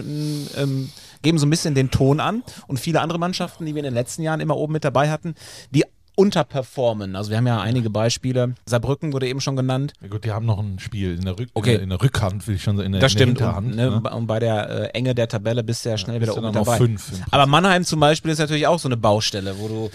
ähm, 0.56 0.90
geben 1.22 1.38
so 1.38 1.46
ein 1.46 1.50
bisschen 1.50 1.74
den 1.74 1.90
Ton 1.90 2.20
an 2.20 2.42
und 2.66 2.80
viele 2.80 3.00
andere 3.00 3.18
Mannschaften, 3.18 3.66
die 3.66 3.74
wir 3.74 3.80
in 3.80 3.84
den 3.84 3.94
letzten 3.94 4.22
Jahren 4.22 4.40
immer 4.40 4.56
oben 4.56 4.72
mit 4.72 4.84
dabei 4.84 5.10
hatten, 5.10 5.34
die 5.70 5.84
unterperformen. 6.16 7.16
Also 7.16 7.30
wir 7.30 7.36
haben 7.38 7.46
ja 7.46 7.60
einige 7.60 7.90
Beispiele. 7.90 8.54
Saarbrücken 8.66 9.12
wurde 9.12 9.26
eben 9.28 9.40
schon 9.40 9.56
genannt. 9.56 9.92
Ja 10.00 10.08
gut, 10.08 10.24
die 10.24 10.32
haben 10.32 10.46
noch 10.46 10.58
ein 10.58 10.78
Spiel 10.78 11.14
in 11.14 11.24
der, 11.24 11.38
Rück 11.38 11.48
Okay. 11.54 11.74
in 11.74 11.88
der, 11.88 11.98
der 11.98 12.02
Rückhand, 12.02 12.46
will 12.46 12.56
ich 12.56 12.62
schon 12.62 12.76
sagen, 12.76 12.86
in 12.86 12.92
der, 12.92 13.00
Das 13.00 13.12
in 13.12 13.18
der 13.18 13.24
stimmt. 13.24 13.38
Hinterhand. 13.38 13.66
Und, 13.68 13.76
ne, 13.76 13.90
ne? 14.00 14.10
und 14.16 14.26
bei 14.26 14.38
der 14.38 14.68
äh, 14.70 14.98
Enge 14.98 15.14
der 15.14 15.28
Tabelle 15.28 15.62
bist 15.64 15.84
du 15.84 15.90
ja 15.90 15.98
schnell 15.98 16.16
wieder 16.20 16.32
bist 16.32 16.38
du 16.38 16.42
oben 16.44 16.52
dabei. 16.52 16.76
fünf. 16.76 17.10
Aber 17.30 17.46
Mannheim 17.46 17.84
zum 17.84 18.00
Beispiel 18.00 18.30
ist 18.30 18.38
natürlich 18.38 18.66
auch 18.66 18.78
so 18.78 18.88
eine 18.88 18.96
Baustelle, 18.96 19.58
wo 19.58 19.68
du 19.68 19.90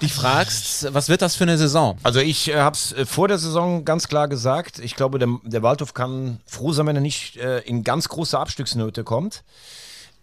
dich 0.00 0.12
fragst, 0.12 0.92
was 0.92 1.08
wird 1.08 1.22
das 1.22 1.36
für 1.36 1.44
eine 1.44 1.56
Saison? 1.56 1.96
Also 2.02 2.20
ich 2.20 2.48
äh, 2.50 2.56
habe 2.56 2.74
es 2.74 2.92
äh, 2.92 3.06
vor 3.06 3.28
der 3.28 3.38
Saison 3.38 3.84
ganz 3.84 4.08
klar 4.08 4.28
gesagt. 4.28 4.78
Ich 4.80 4.96
glaube, 4.96 5.18
der, 5.18 5.28
der 5.44 5.62
Waldhof 5.62 5.94
kann 5.94 6.40
froh 6.46 6.72
sein, 6.72 6.86
wenn 6.86 6.96
er 6.96 7.02
nicht 7.02 7.36
äh, 7.36 7.60
in 7.60 7.84
ganz 7.84 8.08
große 8.08 8.38
Abstiegsnöte 8.38 9.04
kommt. 9.04 9.44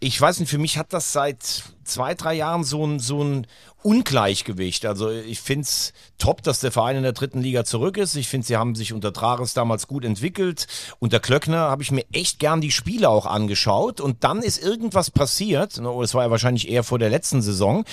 Ich 0.02 0.20
weiß 0.20 0.40
nicht, 0.40 0.50
für 0.50 0.58
mich 0.58 0.78
hat 0.78 0.94
das 0.94 1.12
seit 1.12 1.64
zwei, 1.84 2.14
drei 2.14 2.34
Jahren 2.36 2.64
so 2.64 2.86
ein, 2.86 3.00
so 3.00 3.22
ein 3.22 3.48
Ungleichgewicht. 3.82 4.86
Also 4.86 5.10
ich 5.10 5.40
finde 5.40 5.64
es 5.64 5.94
top, 6.18 6.44
dass 6.44 6.60
der 6.60 6.72
Verein 6.72 6.98
in 6.98 7.04
der 7.04 7.14
dritten 7.14 7.42
Liga 7.42 7.64
zurück 7.64 7.98
ist. 7.98 8.16
Ich 8.16 8.28
finde, 8.28 8.46
sie 8.48 8.58
haben 8.58 8.76
sich 8.76 8.94
unter 8.94 9.14
Trares 9.14 9.54
damals 9.54 9.88
gut 9.88 10.04
entwickelt. 10.06 10.68
Unter 11.00 11.20
Klöckner 11.20 11.70
habe 11.70 11.84
ich 11.84 11.92
mir 11.92 12.06
echt 12.12 12.40
gern 12.40 12.62
die 12.62 12.72
Spiele 12.72 13.10
auch 13.10 13.26
angeschaut. 13.26 14.02
Und 14.02 14.24
dann 14.24 14.42
ist 14.42 14.62
irgendwas 14.62 15.12
passiert, 15.12 15.78
ne, 15.78 15.90
oder 15.90 16.06
es 16.06 16.14
war 16.14 16.24
ja 16.24 16.32
wahrscheinlich 16.32 16.70
eher 16.70 16.84
vor 16.84 17.00
der 17.00 17.10
letzten 17.10 17.42
Saison, 17.42 17.86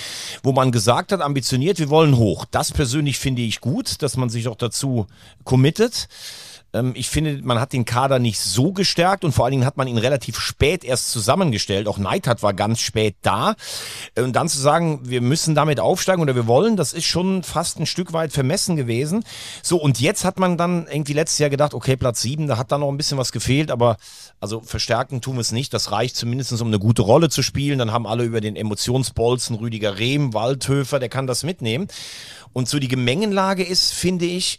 wo 0.43 0.53
man 0.53 0.73
gesagt 0.73 1.13
hat, 1.13 1.21
ambitioniert, 1.21 1.79
wir 1.79 1.89
wollen 1.89 2.17
hoch. 2.17 2.45
Das 2.51 2.73
persönlich 2.73 3.19
finde 3.19 3.43
ich 3.43 3.61
gut, 3.61 4.03
dass 4.03 4.17
man 4.17 4.29
sich 4.29 4.49
auch 4.49 4.57
dazu 4.57 5.07
committet. 5.45 6.09
Ähm, 6.77 6.93
Ich 6.95 7.09
finde, 7.09 7.41
man 7.43 7.61
hat 7.61 7.73
den 7.73 7.85
Kader 7.85 8.19
nicht 8.19 8.41
so 8.41 8.73
gestärkt 8.73 9.25
und 9.25 9.33
vor 9.33 9.45
allen 9.45 9.53
Dingen 9.53 9.67
hat 9.67 9.77
man 9.77 9.89
ihn 9.89 9.99
relativ 9.99 10.39
spät 10.39 10.85
erst 10.85 11.11
zusammengestellt. 11.11 11.89
Auch 11.89 11.99
Neidhardt 11.99 12.43
war 12.43 12.55
ganz 12.55 12.81
spät 12.81 13.17
da. 13.23 13.55
Und 14.17 14.35
dann 14.35 14.49
zu 14.49 14.59
sagen, 14.59 15.01
wir 15.05 15.21
müssen 15.21 15.55
damit 15.55 15.81
aufsteigen 15.81 16.23
oder 16.23 16.35
wir 16.35 16.47
wollen, 16.47 16.77
das 16.77 16.93
ist 16.93 17.07
schon 17.07 17.43
fast 17.43 17.79
ein 17.79 17.87
Stück 17.87 18.13
weit 18.13 18.33
vermessen 18.33 18.77
gewesen. 18.77 19.25
So, 19.63 19.79
und 19.79 20.01
jetzt 20.01 20.25
hat 20.25 20.39
man 20.39 20.57
dann 20.57 20.87
irgendwie 20.87 21.15
letztes 21.15 21.39
Jahr 21.39 21.51
gedacht, 21.51 21.75
okay, 21.75 21.97
Platz 21.97 22.21
sieben, 22.21 22.47
da 22.47 22.57
hat 22.59 22.73
dann 22.73 22.81
noch 22.81 22.89
ein 22.89 22.97
bisschen 22.97 23.19
was 23.19 23.33
gefehlt, 23.33 23.71
aber 23.71 23.97
also 24.41 24.61
verstärken 24.61 25.21
tun 25.21 25.37
wir 25.37 25.41
es 25.41 25.53
nicht. 25.53 25.73
Das 25.73 25.91
reicht 25.93 26.17
zumindest, 26.17 26.53
um 26.61 26.69
eine 26.69 26.79
gute 26.79 27.03
Rolle 27.03 27.29
zu 27.29 27.43
spielen. 27.43 27.79
Dann 27.79 27.93
haben 27.93 28.07
alle 28.07 28.25
über 28.25 28.41
den 28.41 28.57
Emotionsbolzen 28.57 29.57
Rüdiger 29.57 29.99
Rehm, 29.99 30.35
Waldhöfer, 30.35 30.99
der 30.99 31.09
kann 31.09 31.27
das 31.27 31.43
mitnehmen. 31.43 31.89
Und 32.53 32.69
so 32.69 32.79
die 32.79 32.89
Gemengenlage 32.89 33.65
ist, 33.65 33.93
finde 33.93 34.27
ich, 34.27 34.59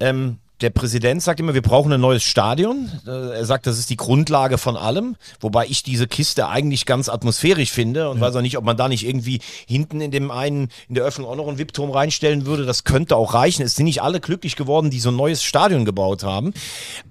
ähm, 0.00 0.38
der 0.60 0.70
Präsident 0.70 1.22
sagt 1.22 1.38
immer, 1.38 1.54
wir 1.54 1.62
brauchen 1.62 1.92
ein 1.92 2.00
neues 2.00 2.24
Stadion. 2.24 2.90
Äh, 3.06 3.10
Er 3.38 3.44
sagt, 3.44 3.66
das 3.66 3.78
ist 3.78 3.90
die 3.90 3.96
Grundlage 3.96 4.58
von 4.58 4.76
allem, 4.76 5.16
wobei 5.40 5.66
ich 5.66 5.82
diese 5.82 6.08
Kiste 6.08 6.48
eigentlich 6.48 6.84
ganz 6.84 7.08
atmosphärisch 7.08 7.70
finde 7.70 8.10
und 8.10 8.20
weiß 8.20 8.34
auch 8.36 8.40
nicht, 8.40 8.58
ob 8.58 8.64
man 8.64 8.76
da 8.76 8.88
nicht 8.88 9.06
irgendwie 9.06 9.40
hinten 9.66 10.00
in 10.00 10.10
dem 10.10 10.30
einen, 10.30 10.68
in 10.88 10.96
der 10.96 11.04
Öffnung 11.04 11.28
auch 11.28 11.36
noch 11.36 11.46
einen 11.46 11.58
VIP-Turm 11.58 11.90
reinstellen 11.90 12.46
würde. 12.46 12.64
Das 12.66 12.84
könnte 12.84 13.14
auch 13.14 13.34
reichen. 13.34 13.62
Es 13.62 13.76
sind 13.76 13.84
nicht 13.84 14.02
alle 14.02 14.20
glücklich 14.20 14.56
geworden, 14.56 14.90
die 14.90 14.98
so 14.98 15.10
ein 15.10 15.16
neues 15.16 15.44
Stadion 15.44 15.84
gebaut 15.84 16.24
haben. 16.24 16.52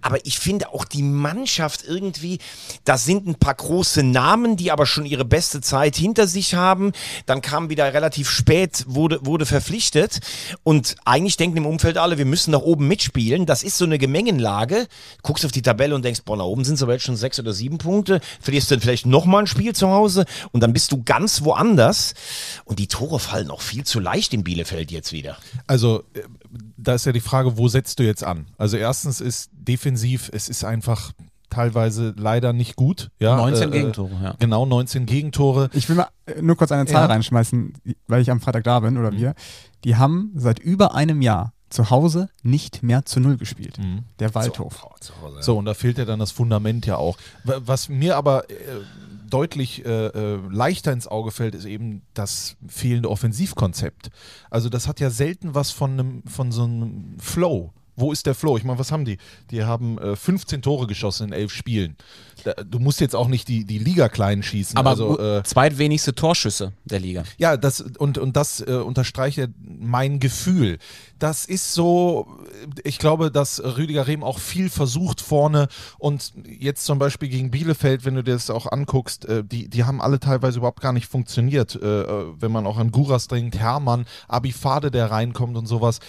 Aber 0.01 0.17
ich 0.25 0.39
finde 0.39 0.73
auch 0.73 0.83
die 0.83 1.03
Mannschaft 1.03 1.83
irgendwie, 1.87 2.39
da 2.83 2.97
sind 2.97 3.27
ein 3.27 3.35
paar 3.35 3.55
große 3.55 4.03
Namen, 4.03 4.57
die 4.57 4.71
aber 4.71 4.85
schon 4.85 5.05
ihre 5.05 5.25
beste 5.25 5.61
Zeit 5.61 5.95
hinter 5.95 6.27
sich 6.27 6.55
haben. 6.55 6.91
Dann 7.25 7.41
kam 7.41 7.69
wieder 7.69 7.93
relativ 7.93 8.29
spät, 8.29 8.83
wurde, 8.87 9.25
wurde 9.25 9.45
verpflichtet. 9.45 10.19
Und 10.63 10.95
eigentlich 11.05 11.37
denken 11.37 11.57
im 11.57 11.65
Umfeld 11.65 11.97
alle, 11.97 12.17
wir 12.17 12.25
müssen 12.25 12.51
nach 12.51 12.61
oben 12.61 12.87
mitspielen. 12.87 13.36
Das 13.45 13.63
ist 13.63 13.77
so 13.77 13.85
eine 13.85 13.97
Gemengenlage. 13.97 14.87
Guckst 15.23 15.45
auf 15.45 15.51
die 15.51 15.61
Tabelle 15.61 15.93
und 15.95 16.03
denkst, 16.03 16.21
boah, 16.25 16.37
nach 16.37 16.45
oben 16.45 16.63
sind 16.65 16.75
es 16.75 16.83
aber 16.83 16.93
jetzt 16.93 17.03
schon 17.03 17.15
sechs 17.15 17.39
oder 17.39 17.53
sieben 17.53 17.77
Punkte. 17.77 18.19
Verlierst 18.41 18.71
dann 18.71 18.79
vielleicht 18.79 19.05
nochmal 19.05 19.43
ein 19.43 19.47
Spiel 19.47 19.73
zu 19.75 19.89
Hause 19.89 20.25
und 20.51 20.61
dann 20.61 20.73
bist 20.73 20.91
du 20.91 21.03
ganz 21.03 21.43
woanders. 21.43 22.13
Und 22.65 22.79
die 22.79 22.87
Tore 22.87 23.19
fallen 23.19 23.51
auch 23.51 23.61
viel 23.61 23.83
zu 23.83 23.99
leicht 23.99 24.33
in 24.33 24.43
Bielefeld 24.43 24.91
jetzt 24.91 25.11
wieder. 25.11 25.37
Also, 25.67 26.03
äh, 26.13 26.21
da 26.77 26.93
ist 26.95 27.05
ja 27.05 27.11
die 27.11 27.19
Frage, 27.19 27.57
wo 27.57 27.67
setzt 27.67 27.99
du 27.99 28.03
jetzt 28.03 28.23
an? 28.23 28.47
Also, 28.57 28.77
erstens 28.77 29.21
ist 29.21 29.49
defensiv, 29.53 30.29
es 30.33 30.49
ist 30.49 30.63
einfach 30.63 31.11
teilweise 31.49 32.13
leider 32.17 32.53
nicht 32.53 32.75
gut. 32.75 33.09
Ja, 33.19 33.37
19 33.37 33.69
äh, 33.69 33.71
Gegentore, 33.71 34.11
ja. 34.21 34.35
Genau, 34.39 34.65
19 34.65 35.05
Gegentore. 35.05 35.69
Ich 35.73 35.87
will 35.89 35.95
mal 35.95 36.07
äh, 36.25 36.41
nur 36.41 36.57
kurz 36.57 36.71
eine 36.71 36.85
Zahl 36.85 37.03
Ja. 37.03 37.05
reinschmeißen, 37.05 37.73
weil 38.07 38.21
ich 38.21 38.29
am 38.31 38.41
Freitag 38.41 38.63
da 38.65 38.79
bin 38.81 38.97
oder 38.97 39.13
wir. 39.13 39.33
Die 39.83 39.95
haben 39.95 40.31
seit 40.35 40.59
über 40.59 40.93
einem 40.93 41.21
Jahr 41.21 41.53
zu 41.69 41.89
Hause 41.89 42.29
nicht 42.43 42.83
mehr 42.83 43.05
zu 43.05 43.19
Null 43.19 43.37
gespielt. 43.37 43.77
Der 44.19 44.33
Waldhof. 44.35 44.85
So, 45.41 45.57
und 45.57 45.65
da 45.65 45.73
fehlt 45.73 45.97
ja 45.97 46.05
dann 46.05 46.19
das 46.19 46.31
Fundament 46.31 46.85
ja 46.85 46.97
auch. 46.97 47.17
Was 47.43 47.89
mir 47.89 48.15
aber 48.15 48.49
äh, 48.49 48.53
deutlich 49.29 49.85
äh, 49.85 50.07
äh, 50.07 50.39
leichter 50.49 50.93
ins 50.93 51.07
Auge 51.07 51.31
fällt, 51.31 51.55
ist 51.55 51.65
eben 51.65 52.01
das 52.13 52.55
fehlende 52.67 53.09
Offensivkonzept. 53.09 54.09
Also 54.49 54.69
das 54.69 54.87
hat 54.87 54.99
ja 54.99 55.09
selten 55.09 55.55
was 55.55 55.71
von 55.71 55.91
einem, 55.91 56.23
von 56.25 56.51
so 56.51 56.63
einem 56.63 57.17
Flow. 57.19 57.73
Wo 57.97 58.11
ist 58.11 58.27
der 58.27 58.35
Flow? 58.35 58.57
Ich 58.57 58.63
meine, 58.63 58.77
was 58.77 58.91
haben 58.91 59.05
die? 59.05 59.17
Die 59.49 59.63
haben 59.63 59.97
äh, 59.97 60.15
15 60.15 60.61
Tore 60.61 60.85
geschossen 60.85 61.27
in 61.27 61.33
elf 61.33 61.51
Spielen. 61.51 61.97
Da, 62.43 62.53
du 62.53 62.77
musst 62.77 63.01
jetzt 63.01 63.15
auch 63.15 63.27
nicht 63.27 63.47
die, 63.47 63.65
die 63.65 63.79
Liga 63.79 64.07
klein 64.07 64.43
schießen. 64.43 64.77
Aber 64.77 64.91
also, 64.91 65.19
äh, 65.19 65.43
zweitwenigste 65.43 66.13
Torschüsse 66.13 66.73
der 66.85 66.99
Liga. 66.99 67.23
ja, 67.37 67.57
das 67.57 67.81
und, 67.81 68.19
und 68.19 68.37
das 68.37 68.61
äh, 68.61 68.73
unterstreicht 68.73 69.49
mein 69.59 70.19
Gefühl. 70.19 70.77
Das 71.17 71.45
ist 71.45 71.73
so, 71.73 72.27
ich 72.83 72.99
glaube, 72.99 73.31
dass 73.31 73.59
Rüdiger 73.59 74.05
Rehm 74.05 74.23
auch 74.23 74.37
viel 74.37 74.69
versucht 74.69 75.19
vorne 75.19 75.67
und 75.97 76.33
jetzt 76.45 76.85
zum 76.85 76.99
Beispiel 76.99 77.29
gegen 77.29 77.49
Bielefeld, 77.49 78.05
wenn 78.05 78.13
du 78.13 78.23
dir 78.23 78.33
das 78.33 78.51
auch 78.51 78.71
anguckst, 78.71 79.25
äh, 79.25 79.43
die, 79.43 79.69
die 79.69 79.83
haben 79.83 80.01
alle 80.01 80.19
teilweise 80.19 80.59
überhaupt 80.59 80.81
gar 80.81 80.93
nicht 80.93 81.07
funktioniert. 81.07 81.75
Äh, 81.75 82.01
äh, 82.01 82.33
wenn 82.39 82.51
man 82.51 82.67
auch 82.67 82.77
an 82.77 82.91
Guras 82.91 83.27
denkt, 83.27 83.57
Hermann, 83.57 84.05
Abifade, 84.27 84.91
der 84.91 85.09
reinkommt 85.09 85.57
und 85.57 85.65
sowas. 85.65 85.99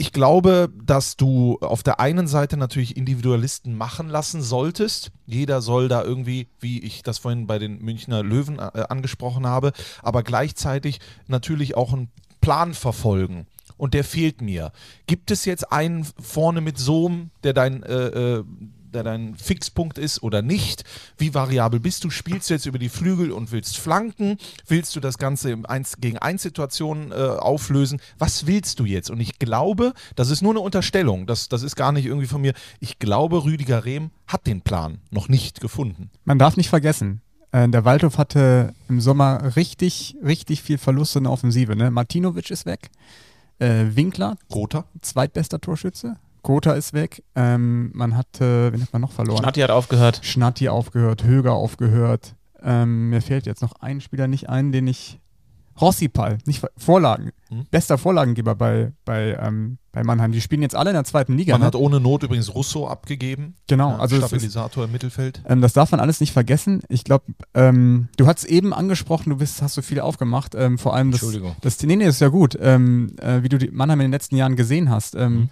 Ich 0.00 0.12
glaube, 0.12 0.70
dass 0.80 1.16
du 1.16 1.58
auf 1.60 1.82
der 1.82 1.98
einen 1.98 2.28
Seite 2.28 2.56
natürlich 2.56 2.96
Individualisten 2.96 3.76
machen 3.76 4.08
lassen 4.08 4.42
solltest. 4.42 5.10
Jeder 5.26 5.60
soll 5.60 5.88
da 5.88 6.04
irgendwie, 6.04 6.46
wie 6.60 6.78
ich 6.78 7.02
das 7.02 7.18
vorhin 7.18 7.48
bei 7.48 7.58
den 7.58 7.82
Münchner 7.82 8.22
Löwen 8.22 8.60
äh, 8.60 8.84
angesprochen 8.88 9.44
habe, 9.44 9.72
aber 10.00 10.22
gleichzeitig 10.22 11.00
natürlich 11.26 11.76
auch 11.76 11.92
einen 11.92 12.12
Plan 12.40 12.74
verfolgen. 12.74 13.48
Und 13.76 13.92
der 13.92 14.04
fehlt 14.04 14.40
mir. 14.40 14.70
Gibt 15.08 15.32
es 15.32 15.44
jetzt 15.44 15.72
einen 15.72 16.04
vorne 16.04 16.60
mit 16.60 16.78
Sohm, 16.78 17.30
der 17.42 17.52
dein, 17.52 17.82
äh, 17.82 18.36
äh, 18.36 18.44
der 18.92 19.02
dein 19.02 19.36
Fixpunkt 19.36 19.98
ist 19.98 20.22
oder 20.22 20.42
nicht? 20.42 20.84
Wie 21.16 21.34
variabel 21.34 21.80
bist 21.80 22.04
du? 22.04 22.10
Spielst 22.10 22.50
du 22.50 22.54
jetzt 22.54 22.66
über 22.66 22.78
die 22.78 22.88
Flügel 22.88 23.30
und 23.30 23.52
willst 23.52 23.78
flanken? 23.78 24.38
Willst 24.66 24.94
du 24.96 25.00
das 25.00 25.18
Ganze 25.18 25.50
in 25.50 25.66
1 25.66 25.96
gegen 25.98 26.18
1 26.18 26.42
Situationen 26.42 27.12
äh, 27.12 27.14
auflösen? 27.14 28.00
Was 28.18 28.46
willst 28.46 28.80
du 28.80 28.84
jetzt? 28.84 29.10
Und 29.10 29.20
ich 29.20 29.38
glaube, 29.38 29.92
das 30.16 30.30
ist 30.30 30.42
nur 30.42 30.52
eine 30.52 30.60
Unterstellung, 30.60 31.26
das, 31.26 31.48
das 31.48 31.62
ist 31.62 31.76
gar 31.76 31.92
nicht 31.92 32.06
irgendwie 32.06 32.26
von 32.26 32.40
mir. 32.40 32.54
Ich 32.80 32.98
glaube, 32.98 33.44
Rüdiger 33.44 33.84
Rehm 33.84 34.10
hat 34.26 34.46
den 34.46 34.62
Plan 34.62 34.98
noch 35.10 35.28
nicht 35.28 35.60
gefunden. 35.60 36.10
Man 36.24 36.38
darf 36.38 36.56
nicht 36.56 36.68
vergessen, 36.68 37.22
äh, 37.52 37.68
der 37.68 37.84
Waldhof 37.84 38.18
hatte 38.18 38.74
im 38.88 39.00
Sommer 39.00 39.56
richtig, 39.56 40.16
richtig 40.22 40.62
viel 40.62 40.78
Verluste 40.78 41.18
in 41.18 41.24
der 41.24 41.32
Offensive. 41.32 41.76
Ne? 41.76 41.90
Martinovic 41.90 42.50
ist 42.50 42.66
weg. 42.66 42.90
Äh, 43.58 43.86
Winkler, 43.94 44.36
Rother? 44.50 44.84
zweitbester 45.00 45.60
Torschütze. 45.60 46.16
Kota 46.42 46.72
ist 46.72 46.92
weg. 46.92 47.22
Ähm, 47.34 47.90
man 47.94 48.16
hatte, 48.16 48.72
wen 48.72 48.82
hat 48.82 48.92
man 48.92 49.02
noch 49.02 49.12
verloren? 49.12 49.38
Schnatti 49.42 49.60
hat 49.60 49.70
aufgehört. 49.70 50.20
Schnatti 50.22 50.68
aufgehört, 50.68 51.24
Höger 51.24 51.52
aufgehört. 51.54 52.34
Ähm, 52.62 53.10
mir 53.10 53.20
fällt 53.22 53.46
jetzt 53.46 53.62
noch 53.62 53.74
ein 53.80 54.00
Spieler 54.00 54.26
nicht 54.28 54.48
ein, 54.48 54.72
den 54.72 54.86
ich. 54.86 55.20
Rossipal, 55.80 56.38
nicht 56.44 56.66
Vorlagen. 56.76 57.30
Hm? 57.50 57.66
Bester 57.70 57.98
Vorlagengeber 57.98 58.56
bei, 58.56 58.90
bei, 59.04 59.38
ähm, 59.40 59.78
bei 59.92 60.02
Mannheim. 60.02 60.32
Die 60.32 60.40
spielen 60.40 60.60
jetzt 60.60 60.74
alle 60.74 60.90
in 60.90 60.94
der 60.94 61.04
zweiten 61.04 61.36
Liga. 61.36 61.54
Man 61.54 61.60
ne? 61.60 61.66
hat 61.68 61.76
ohne 61.76 62.00
Not 62.00 62.24
übrigens 62.24 62.52
Russo 62.52 62.88
abgegeben. 62.88 63.54
Genau, 63.68 63.90
Ja, 63.90 63.98
also 63.98 64.16
es 64.16 64.22
ist- 64.22 64.28
Stabilisator 64.28 64.86
im 64.86 64.90
Mittelfeld. 64.90 65.40
Ähm, 65.46 65.60
das 65.60 65.74
darf 65.74 65.92
man 65.92 66.00
alles 66.00 66.18
nicht 66.18 66.32
vergessen. 66.32 66.82
Ich 66.88 67.04
glaube, 67.04 67.26
ähm, 67.54 68.08
du 68.16 68.26
hast 68.26 68.44
eben 68.44 68.74
angesprochen, 68.74 69.30
du 69.30 69.36
bist, 69.36 69.62
hast 69.62 69.74
so 69.74 69.82
viel 69.82 70.00
aufgemacht. 70.00 70.56
Ähm, 70.56 70.78
vor 70.78 70.96
allem 70.96 71.12
das, 71.12 71.22
Entschuldigung. 71.22 71.54
das, 71.60 71.80
nee, 71.84 71.94
nee, 71.94 72.06
ist 72.06 72.20
ja 72.20 72.26
gut, 72.28 72.58
ähm, 72.60 73.14
äh, 73.20 73.44
wie 73.44 73.48
du 73.48 73.56
die 73.58 73.70
Mannheim 73.70 74.00
in 74.00 74.06
den 74.06 74.12
letzten 74.12 74.34
Jahren 74.34 74.56
gesehen 74.56 74.90
hast. 74.90 75.14
Ähm, 75.14 75.50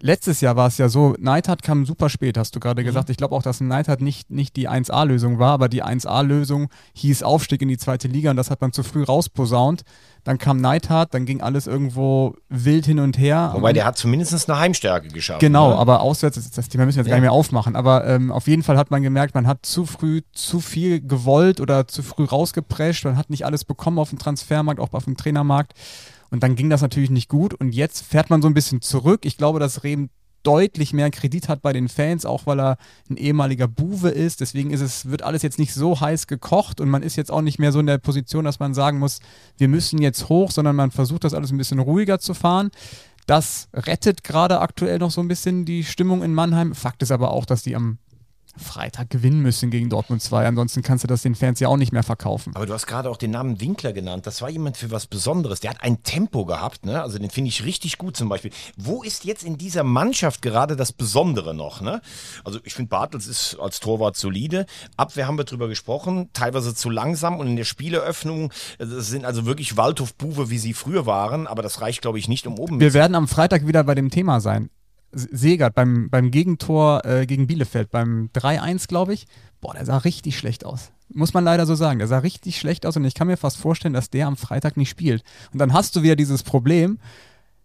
letztes 0.00 0.40
Jahr 0.40 0.56
war 0.56 0.68
es 0.68 0.78
ja 0.78 0.88
so, 0.88 1.14
Neidhardt 1.18 1.62
kam 1.62 1.84
super 1.86 2.08
spät, 2.08 2.38
hast 2.38 2.54
du 2.54 2.60
gerade 2.60 2.84
gesagt. 2.84 3.10
Ich 3.10 3.16
glaube 3.16 3.34
auch, 3.34 3.42
dass 3.42 3.60
Neidhardt 3.60 4.00
nicht, 4.00 4.30
nicht 4.30 4.56
die 4.56 4.68
1A-Lösung 4.68 5.38
war, 5.38 5.52
aber 5.52 5.68
die 5.68 5.82
1A-Lösung 5.84 6.68
hieß 6.94 7.22
Aufstieg 7.22 7.62
in 7.62 7.68
die 7.68 7.78
zweite 7.78 8.08
Liga 8.08 8.30
und 8.30 8.36
das 8.36 8.50
hat 8.50 8.60
man 8.60 8.72
zu 8.72 8.82
früh 8.82 9.02
rausposaunt. 9.02 9.82
Dann 10.24 10.38
kam 10.38 10.60
Neidhardt, 10.60 11.14
dann 11.14 11.24
ging 11.26 11.40
alles 11.40 11.66
irgendwo 11.66 12.34
wild 12.48 12.86
hin 12.86 12.98
und 13.00 13.18
her. 13.18 13.50
Wobei 13.54 13.72
der 13.72 13.84
hat 13.86 13.96
zumindest 13.96 14.48
eine 14.50 14.58
Heimstärke 14.58 15.08
geschafft. 15.08 15.40
Genau, 15.40 15.70
ne? 15.70 15.76
aber 15.76 16.00
auswärts, 16.00 16.36
das, 16.36 16.50
das 16.50 16.68
Thema 16.68 16.84
müssen 16.84 16.96
wir 16.96 17.02
jetzt 17.02 17.08
gar 17.08 17.16
Ja. 17.16 17.20
nicht 17.20 17.30
mehr 17.30 17.32
aufmachen. 17.32 17.76
Aber 17.76 18.06
ähm, 18.06 18.30
auf 18.30 18.46
jeden 18.46 18.62
Fall 18.62 18.76
hat 18.76 18.90
man 18.90 19.02
gemerkt, 19.02 19.34
man 19.34 19.46
hat 19.46 19.64
zu 19.64 19.86
früh 19.86 20.20
zu 20.32 20.60
viel 20.60 21.00
gewollt 21.00 21.60
oder 21.60 21.88
zu 21.88 22.02
früh 22.02 22.24
rausgeprescht. 22.24 23.04
Man 23.04 23.16
hat 23.16 23.30
nicht 23.30 23.46
alles 23.46 23.64
bekommen 23.64 23.98
auf 23.98 24.10
dem 24.10 24.18
Transfermarkt, 24.18 24.80
auch 24.80 24.92
auf 24.92 25.04
dem 25.04 25.16
Trainermarkt. 25.16 25.72
Und 26.30 26.42
dann 26.42 26.56
ging 26.56 26.70
das 26.70 26.82
natürlich 26.82 27.10
nicht 27.10 27.28
gut. 27.28 27.54
Und 27.54 27.74
jetzt 27.74 28.04
fährt 28.04 28.30
man 28.30 28.42
so 28.42 28.48
ein 28.48 28.54
bisschen 28.54 28.82
zurück. 28.82 29.24
Ich 29.24 29.36
glaube, 29.36 29.60
dass 29.60 29.84
Rehm 29.84 30.10
deutlich 30.42 30.92
mehr 30.92 31.10
Kredit 31.10 31.48
hat 31.48 31.62
bei 31.62 31.72
den 31.72 31.88
Fans, 31.88 32.24
auch 32.24 32.46
weil 32.46 32.60
er 32.60 32.78
ein 33.10 33.16
ehemaliger 33.16 33.68
Buwe 33.68 34.08
ist. 34.08 34.40
Deswegen 34.40 34.70
ist 34.70 34.80
es, 34.80 35.10
wird 35.10 35.22
alles 35.22 35.42
jetzt 35.42 35.58
nicht 35.58 35.74
so 35.74 36.00
heiß 36.00 36.26
gekocht 36.26 36.80
und 36.80 36.88
man 36.88 37.02
ist 37.02 37.16
jetzt 37.16 37.30
auch 37.30 37.42
nicht 37.42 37.58
mehr 37.58 37.72
so 37.72 37.80
in 37.80 37.86
der 37.86 37.98
Position, 37.98 38.44
dass 38.44 38.60
man 38.60 38.72
sagen 38.72 38.98
muss, 38.98 39.20
wir 39.56 39.68
müssen 39.68 40.00
jetzt 40.00 40.28
hoch, 40.28 40.50
sondern 40.50 40.76
man 40.76 40.90
versucht 40.90 41.24
das 41.24 41.34
alles 41.34 41.50
ein 41.50 41.58
bisschen 41.58 41.80
ruhiger 41.80 42.18
zu 42.18 42.34
fahren. 42.34 42.70
Das 43.26 43.68
rettet 43.74 44.24
gerade 44.24 44.60
aktuell 44.60 44.98
noch 44.98 45.10
so 45.10 45.20
ein 45.20 45.28
bisschen 45.28 45.64
die 45.66 45.84
Stimmung 45.84 46.22
in 46.22 46.32
Mannheim. 46.32 46.74
Fakt 46.74 47.02
ist 47.02 47.12
aber 47.12 47.32
auch, 47.32 47.44
dass 47.44 47.62
die 47.62 47.76
am 47.76 47.98
Freitag 48.56 49.10
gewinnen 49.10 49.40
müssen 49.40 49.70
gegen 49.70 49.88
Dortmund 49.88 50.22
2. 50.22 50.46
Ansonsten 50.46 50.82
kannst 50.82 51.04
du 51.04 51.08
das 51.08 51.22
den 51.22 51.34
Fans 51.34 51.60
ja 51.60 51.68
auch 51.68 51.76
nicht 51.76 51.92
mehr 51.92 52.02
verkaufen. 52.02 52.54
Aber 52.54 52.66
du 52.66 52.72
hast 52.72 52.86
gerade 52.86 53.10
auch 53.10 53.16
den 53.16 53.30
Namen 53.30 53.60
Winkler 53.60 53.92
genannt. 53.92 54.26
Das 54.26 54.42
war 54.42 54.50
jemand 54.50 54.76
für 54.76 54.90
was 54.90 55.06
Besonderes. 55.06 55.60
Der 55.60 55.70
hat 55.70 55.82
ein 55.82 56.02
Tempo 56.02 56.44
gehabt, 56.44 56.86
ne? 56.86 57.02
Also 57.02 57.18
den 57.18 57.30
finde 57.30 57.48
ich 57.48 57.64
richtig 57.64 57.98
gut 57.98 58.16
zum 58.16 58.28
Beispiel. 58.28 58.50
Wo 58.76 59.02
ist 59.02 59.24
jetzt 59.24 59.44
in 59.44 59.58
dieser 59.58 59.84
Mannschaft 59.84 60.42
gerade 60.42 60.76
das 60.76 60.92
Besondere 60.92 61.54
noch, 61.54 61.80
ne? 61.80 62.00
Also 62.44 62.58
ich 62.64 62.74
finde 62.74 62.88
Bartels 62.88 63.26
ist 63.26 63.56
als 63.60 63.80
Torwart 63.80 64.16
solide. 64.16 64.66
Abwehr 64.96 65.26
haben 65.26 65.38
wir 65.38 65.44
drüber 65.44 65.68
gesprochen. 65.68 66.30
Teilweise 66.32 66.74
zu 66.74 66.90
langsam 66.90 67.38
und 67.38 67.46
in 67.46 67.56
der 67.56 67.64
Spieleröffnung 67.64 68.52
äh, 68.78 68.86
sind 68.86 69.24
also 69.24 69.46
wirklich 69.46 69.76
Waldhof-Buwe, 69.76 70.50
wie 70.50 70.58
sie 70.58 70.74
früher 70.74 71.06
waren. 71.06 71.46
Aber 71.46 71.62
das 71.62 71.80
reicht, 71.80 72.02
glaube 72.02 72.18
ich, 72.18 72.28
nicht, 72.28 72.46
um 72.46 72.58
oben 72.58 72.80
Wir 72.80 72.94
werden 72.94 73.14
am 73.14 73.28
Freitag 73.28 73.66
wieder 73.66 73.84
bei 73.84 73.94
dem 73.94 74.10
Thema 74.10 74.40
sein. 74.40 74.70
Segert 75.12 75.74
beim, 75.74 76.10
beim 76.10 76.30
Gegentor 76.30 77.04
äh, 77.04 77.26
gegen 77.26 77.46
Bielefeld, 77.46 77.90
beim 77.90 78.30
3-1, 78.34 78.88
glaube 78.88 79.14
ich. 79.14 79.26
Boah, 79.60 79.74
der 79.74 79.86
sah 79.86 79.98
richtig 79.98 80.38
schlecht 80.38 80.64
aus. 80.64 80.92
Muss 81.08 81.32
man 81.32 81.44
leider 81.44 81.64
so 81.64 81.74
sagen. 81.74 81.98
Der 81.98 82.08
sah 82.08 82.18
richtig 82.18 82.58
schlecht 82.58 82.84
aus 82.84 82.96
und 82.96 83.04
ich 83.04 83.14
kann 83.14 83.26
mir 83.26 83.38
fast 83.38 83.56
vorstellen, 83.56 83.94
dass 83.94 84.10
der 84.10 84.26
am 84.26 84.36
Freitag 84.36 84.76
nicht 84.76 84.90
spielt. 84.90 85.22
Und 85.52 85.58
dann 85.60 85.72
hast 85.72 85.96
du 85.96 86.02
wieder 86.02 86.16
dieses 86.16 86.42
Problem. 86.42 86.98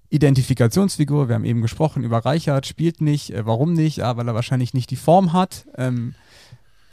Identifikationsfigur, 0.10 1.28
wir 1.28 1.36
haben 1.36 1.44
eben 1.44 1.64
gesprochen 1.64 2.04
über 2.04 2.20
Reichert, 2.20 2.68
spielt 2.68 3.02
nicht. 3.02 3.32
Äh, 3.32 3.46
warum 3.46 3.74
nicht? 3.74 3.98
Ja, 3.98 4.16
weil 4.16 4.28
er 4.28 4.36
wahrscheinlich 4.36 4.74
nicht 4.74 4.91
die 4.91 4.96
Form 4.96 5.34
hat. 5.34 5.66
Ähm, 5.76 6.14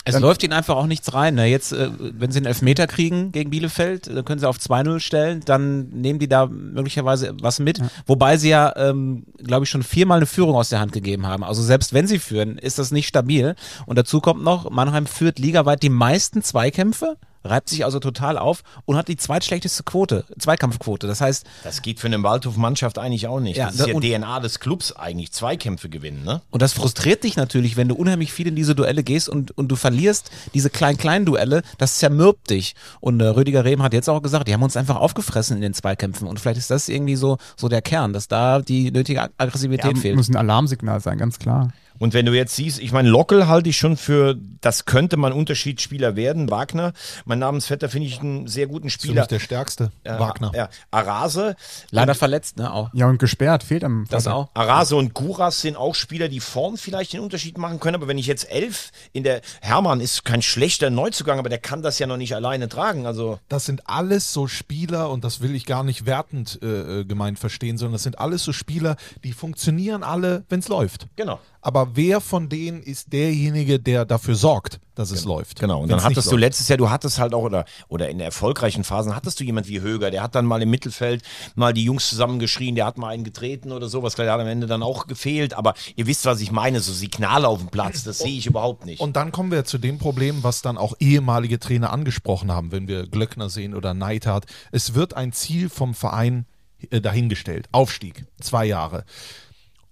Es 0.04 0.14
Dann- 0.14 0.22
läuft 0.22 0.42
ihnen 0.42 0.54
einfach 0.54 0.76
auch 0.76 0.86
nichts 0.86 1.12
rein. 1.12 1.34
Ne? 1.34 1.46
Jetzt, 1.46 1.72
äh, 1.72 1.90
wenn 1.98 2.32
sie 2.32 2.38
einen 2.38 2.46
Elfmeter 2.46 2.86
kriegen 2.86 3.32
gegen 3.32 3.50
Bielefeld, 3.50 4.06
dann 4.06 4.24
können 4.24 4.40
sie 4.40 4.48
auf 4.48 4.56
2-0 4.58 4.98
stellen, 4.98 5.42
dann 5.44 5.90
nehmen 5.90 6.18
die 6.18 6.28
da 6.28 6.46
möglicherweise 6.46 7.34
was 7.40 7.58
mit. 7.58 7.80
Wobei 8.06 8.38
sie 8.38 8.48
ja, 8.48 8.72
ähm, 8.76 9.24
glaube 9.36 9.64
ich, 9.64 9.70
schon 9.70 9.82
viermal 9.82 10.16
eine 10.16 10.26
Führung 10.26 10.54
aus 10.56 10.70
der 10.70 10.80
Hand 10.80 10.92
gegeben 10.92 11.26
haben. 11.26 11.44
Also 11.44 11.62
selbst 11.62 11.92
wenn 11.92 12.06
sie 12.06 12.18
führen, 12.18 12.56
ist 12.56 12.78
das 12.78 12.92
nicht 12.92 13.08
stabil. 13.08 13.54
Und 13.84 13.96
dazu 13.98 14.20
kommt 14.20 14.42
noch, 14.42 14.70
Mannheim 14.70 15.06
führt 15.06 15.38
ligaweit 15.38 15.82
die 15.82 15.90
meisten 15.90 16.42
Zweikämpfe, 16.42 17.16
reibt 17.44 17.68
sich 17.68 17.84
also 17.84 17.98
total 18.00 18.36
auf 18.38 18.62
und 18.84 18.96
hat 18.96 19.08
die 19.08 19.16
zweitschlechteste 19.16 19.82
Quote, 19.82 20.24
Zweikampfquote. 20.38 21.06
Das 21.06 21.20
heißt, 21.20 21.46
Das 21.64 21.82
geht 21.82 22.00
für 22.00 22.06
eine 22.06 22.22
Waldhof-Mannschaft 22.22 22.98
eigentlich 22.98 23.26
auch 23.26 23.40
nicht. 23.40 23.56
Ja, 23.56 23.66
das 23.66 23.80
ist 23.80 23.86
ja 23.86 23.94
DNA 24.20 24.40
des 24.40 24.60
Clubs 24.60 24.92
eigentlich, 24.92 25.32
Zweikämpfe 25.32 25.88
gewinnen, 25.88 26.24
ne? 26.24 26.42
Und 26.50 26.62
das 26.62 26.72
frustriert 26.72 27.24
dich 27.24 27.36
natürlich, 27.36 27.76
wenn 27.76 27.88
du 27.88 27.94
unheimlich 27.94 28.32
viel 28.32 28.46
in 28.46 28.56
diese 28.56 28.74
Duelle 28.74 29.02
gehst 29.02 29.28
und, 29.28 29.56
und 29.56 29.68
du 29.68 29.76
verlierst 29.76 30.30
diese 30.54 30.70
kleinen-kleinen 30.70 31.26
Duelle, 31.26 31.62
das 31.78 31.98
zermürbt 31.98 32.50
dich. 32.50 32.74
Und 33.00 33.20
äh, 33.20 33.26
Rüdiger 33.26 33.64
Rehm 33.64 33.82
hat 33.82 33.92
jetzt 33.92 34.08
auch 34.08 34.22
gesagt, 34.22 34.48
die 34.48 34.52
haben 34.54 34.62
uns 34.62 34.76
einfach 34.76 34.96
aufgefressen 34.96 35.56
in 35.56 35.62
den 35.62 35.74
Zweikämpfen. 35.74 36.28
Und 36.28 36.40
vielleicht 36.40 36.58
ist 36.58 36.70
das 36.70 36.88
irgendwie 36.88 37.16
so, 37.16 37.38
so 37.56 37.68
der 37.68 37.82
Kern, 37.82 38.12
dass 38.12 38.28
da 38.28 38.60
die 38.60 38.90
nötige 38.90 39.22
Ag- 39.22 39.32
Aggressivität 39.38 39.94
ja, 39.96 40.00
fehlt. 40.00 40.16
muss 40.16 40.28
ein 40.28 40.36
Alarmsignal 40.36 41.00
sein, 41.00 41.18
ganz 41.18 41.38
klar. 41.38 41.72
Und 42.00 42.14
wenn 42.14 42.24
du 42.26 42.32
jetzt 42.32 42.56
siehst, 42.56 42.80
ich 42.80 42.90
meine, 42.92 43.08
Lockel 43.10 43.46
halte 43.46 43.68
ich 43.68 43.76
schon 43.76 43.96
für, 43.96 44.34
das 44.62 44.86
könnte 44.86 45.16
man 45.18 45.32
Unterschiedsspieler 45.32 46.16
werden, 46.16 46.50
Wagner. 46.50 46.92
Mein 47.26 47.38
Namensvetter 47.38 47.88
finde 47.90 48.08
ich 48.08 48.20
einen 48.20 48.48
sehr 48.48 48.66
guten 48.66 48.86
Ist 48.88 48.94
Spieler. 48.94 49.20
mich 49.20 49.28
der 49.28 49.38
stärkste, 49.38 49.92
Ja, 50.04 50.18
Wagner. 50.18 50.50
Ja, 50.54 50.68
Arase. 50.90 51.54
Leider 51.90 52.12
Und 52.12 52.18
verletzt, 52.18 52.56
ne, 52.56 52.72
auch. 52.72 52.90
Ja, 52.94 53.06
und 53.06 53.18
gesperrt 53.18 53.62
fehlt 53.62 53.84
am 53.84 54.06
Das 54.08 54.26
auch. 54.26 54.48
Arase 54.54 54.96
und 54.96 55.12
Guras 55.14 55.60
sind 55.60 55.76
auch 55.76 55.94
Spieler, 55.94 56.28
die 56.28 56.40
vorn 56.40 56.78
vielleicht 56.78 57.12
den 57.12 57.20
Unterschied 57.20 57.58
machen 57.58 57.78
können. 57.80 57.96
Aber 57.96 58.08
wenn 58.08 58.18
ich 58.18 58.26
jetzt 58.26 58.50
elf 58.50 58.90
in 59.12 59.22
der, 59.22 59.42
Hermann 59.60 60.00
ist 60.00 60.24
kein 60.24 60.40
schlechter 60.40 60.88
Neuzugang, 60.88 61.38
aber 61.38 61.50
der 61.50 61.58
kann 61.58 61.82
das 61.82 61.98
ja 61.98 62.06
noch 62.06 62.16
nicht 62.16 62.34
alleine 62.34 62.68
tragen. 62.70 63.06
Also, 63.06 63.38
Das 63.50 63.66
sind 63.66 63.86
alles 63.88 64.32
so 64.32 64.46
Spieler, 64.46 65.10
und 65.10 65.22
das 65.22 65.42
will 65.42 65.54
ich 65.54 65.66
gar 65.66 65.84
nicht 65.84 66.06
wertend 66.06 66.58
äh, 66.62 67.00
äh, 67.00 67.04
gemeint 67.04 67.38
verstehen, 67.38 67.76
sondern 67.76 67.92
das 67.92 68.04
sind 68.04 68.18
alles 68.18 68.42
so 68.42 68.52
Spieler, 68.54 68.96
die 69.22 69.32
funktionieren 69.34 70.02
alle, 70.02 70.44
wenn 70.48 70.60
es 70.60 70.68
läuft. 70.68 71.06
genau. 71.16 71.38
Aber 71.62 71.90
wer 71.94 72.20
von 72.20 72.48
denen 72.48 72.82
ist 72.82 73.12
derjenige, 73.12 73.78
der 73.78 74.04
dafür 74.04 74.34
sorgt, 74.34 74.80
dass 74.94 75.10
es 75.10 75.24
läuft? 75.24 75.60
Genau, 75.60 75.82
und 75.82 75.90
dann 75.90 76.02
hattest 76.02 76.28
du 76.28 76.32
läuft. 76.32 76.40
letztes 76.40 76.68
Jahr, 76.68 76.78
du 76.78 76.88
hattest 76.88 77.18
halt 77.18 77.34
auch, 77.34 77.42
oder, 77.42 77.64
oder 77.88 78.08
in 78.08 78.18
erfolgreichen 78.20 78.82
Phasen, 78.82 79.14
hattest 79.14 79.40
du 79.40 79.44
jemand 79.44 79.68
wie 79.68 79.80
Höger, 79.80 80.10
der 80.10 80.22
hat 80.22 80.34
dann 80.34 80.46
mal 80.46 80.62
im 80.62 80.70
Mittelfeld 80.70 81.22
mal 81.54 81.74
die 81.74 81.84
Jungs 81.84 82.08
zusammengeschrien, 82.08 82.74
der 82.74 82.86
hat 82.86 82.96
mal 82.96 83.08
einen 83.08 83.24
getreten 83.24 83.72
oder 83.72 83.88
sowas, 83.88 84.14
klar, 84.14 84.24
der 84.24 84.34
hat 84.34 84.40
am 84.40 84.46
Ende 84.46 84.66
dann 84.66 84.82
auch 84.82 85.06
gefehlt, 85.06 85.54
aber 85.54 85.74
ihr 85.96 86.06
wisst, 86.06 86.24
was 86.24 86.40
ich 86.40 86.50
meine, 86.50 86.80
so 86.80 86.92
Signale 86.92 87.46
auf 87.46 87.58
dem 87.58 87.68
Platz, 87.68 88.04
das 88.04 88.18
sehe 88.18 88.38
ich 88.38 88.46
überhaupt 88.46 88.86
nicht. 88.86 89.00
Und 89.00 89.16
dann 89.16 89.32
kommen 89.32 89.50
wir 89.50 89.64
zu 89.64 89.78
dem 89.78 89.98
Problem, 89.98 90.42
was 90.42 90.62
dann 90.62 90.78
auch 90.78 90.94
ehemalige 90.98 91.58
Trainer 91.58 91.92
angesprochen 91.92 92.52
haben, 92.52 92.72
wenn 92.72 92.88
wir 92.88 93.06
Glöckner 93.06 93.50
sehen 93.50 93.74
oder 93.74 93.92
Neidhardt. 93.92 94.46
Es 94.72 94.94
wird 94.94 95.14
ein 95.14 95.32
Ziel 95.32 95.68
vom 95.68 95.94
Verein 95.94 96.46
äh, 96.90 97.00
dahingestellt. 97.00 97.68
Aufstieg. 97.72 98.24
Zwei 98.40 98.64
Jahre. 98.64 99.04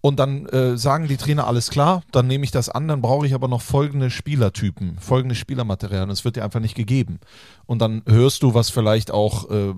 Und 0.00 0.20
dann 0.20 0.46
äh, 0.46 0.78
sagen 0.78 1.08
die 1.08 1.16
Trainer, 1.16 1.48
alles 1.48 1.70
klar, 1.70 2.02
dann 2.12 2.28
nehme 2.28 2.44
ich 2.44 2.52
das 2.52 2.68
an, 2.68 2.86
dann 2.86 3.02
brauche 3.02 3.26
ich 3.26 3.34
aber 3.34 3.48
noch 3.48 3.62
folgende 3.62 4.10
Spielertypen, 4.10 4.96
folgende 5.00 5.34
Spielermaterial. 5.34 6.04
Und 6.04 6.10
es 6.10 6.24
wird 6.24 6.36
dir 6.36 6.44
einfach 6.44 6.60
nicht 6.60 6.76
gegeben. 6.76 7.18
Und 7.66 7.80
dann 7.80 8.02
hörst 8.06 8.44
du, 8.44 8.54
was 8.54 8.70
vielleicht 8.70 9.10
auch 9.10 9.50
äh, 9.50 9.74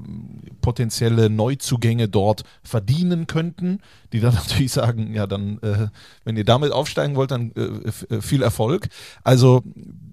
potenzielle 0.60 1.30
Neuzugänge 1.30 2.08
dort 2.08 2.44
verdienen 2.62 3.26
könnten, 3.26 3.80
die 4.12 4.20
dann 4.20 4.34
natürlich 4.48 4.72
sagen, 4.72 5.14
ja, 5.14 5.26
dann, 5.26 5.58
äh, 5.62 5.88
wenn 6.24 6.36
ihr 6.36 6.44
damit 6.44 6.72
aufsteigen 6.72 7.16
wollt, 7.16 7.30
dann 7.30 7.52
äh, 7.52 8.14
äh, 8.14 8.20
viel 8.20 8.42
Erfolg. 8.42 8.88
Also 9.24 9.62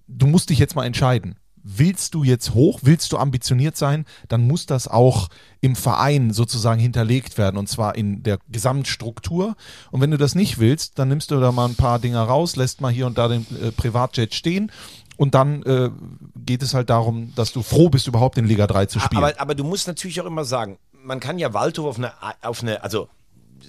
du 0.08 0.28
musst 0.28 0.49
dich 0.49 0.60
jetzt 0.60 0.76
mal 0.76 0.86
entscheiden. 0.86 1.36
Willst 1.70 2.13
du 2.13 2.24
jetzt 2.24 2.53
hoch, 2.53 2.80
willst 2.84 3.11
du 3.11 3.18
ambitioniert 3.18 3.76
sein, 3.76 4.05
dann 4.30 4.47
muss 4.47 4.65
das 4.65 4.88
auch 4.88 5.28
im 5.59 5.76
Verein 5.76 6.32
sozusagen 6.32 6.80
hinterlegt 6.80 7.38
werden 7.38 7.57
und 7.57 7.68
zwar 7.68 7.95
in 7.95 8.24
der 8.24 8.39
Gesamtstruktur. 8.47 9.55
Und 9.91 9.99
wenn 9.99 10.11
du 10.11 10.18
das 10.18 10.34
nicht 10.34 10.59
willst, 10.59 10.97
dann 10.97 11.09
nimmst 11.09 11.32
du 11.32 11.39
da 11.39 11.51
mal 11.51 11.68
ein 11.68 11.76
paar 11.76 11.99
Dinger 11.99 12.24
raus, 12.24 12.55
lässt 12.55 12.80
mal 12.80 12.91
hier 12.91 13.05
und 13.05 13.18
da 13.18 13.28
den 13.28 13.45
äh, 13.61 13.72
Privatjet 13.72 14.34
stehen 14.34 14.72
und 15.18 15.34
dann 15.36 15.63
äh, 15.63 15.89
geht 16.36 16.61
es 16.61 16.74
halt 16.74 16.89
darum, 16.89 17.34
dass 17.36 17.51
du 17.51 17.63
froh 17.63 17.89
bist, 17.89 18.07
überhaupt 18.07 18.38
in 18.38 18.45
Liga 18.45 18.68
3 18.68 18.86
zu 18.86 18.99
spielen. 18.99 19.24
Aber, 19.24 19.41
aber 19.41 19.55
du 19.55 19.63
musst 19.63 19.88
natürlich 19.88 20.22
auch 20.22 20.26
immer 20.26 20.45
sagen, 20.45 20.78
man 20.93 21.20
kann 21.20 21.39
ja 21.39 21.53
Waldhof 21.53 21.88
auf 21.88 21.97
eine, 21.97 22.13
auf 22.41 22.61
eine, 22.61 22.84
also 22.84 23.09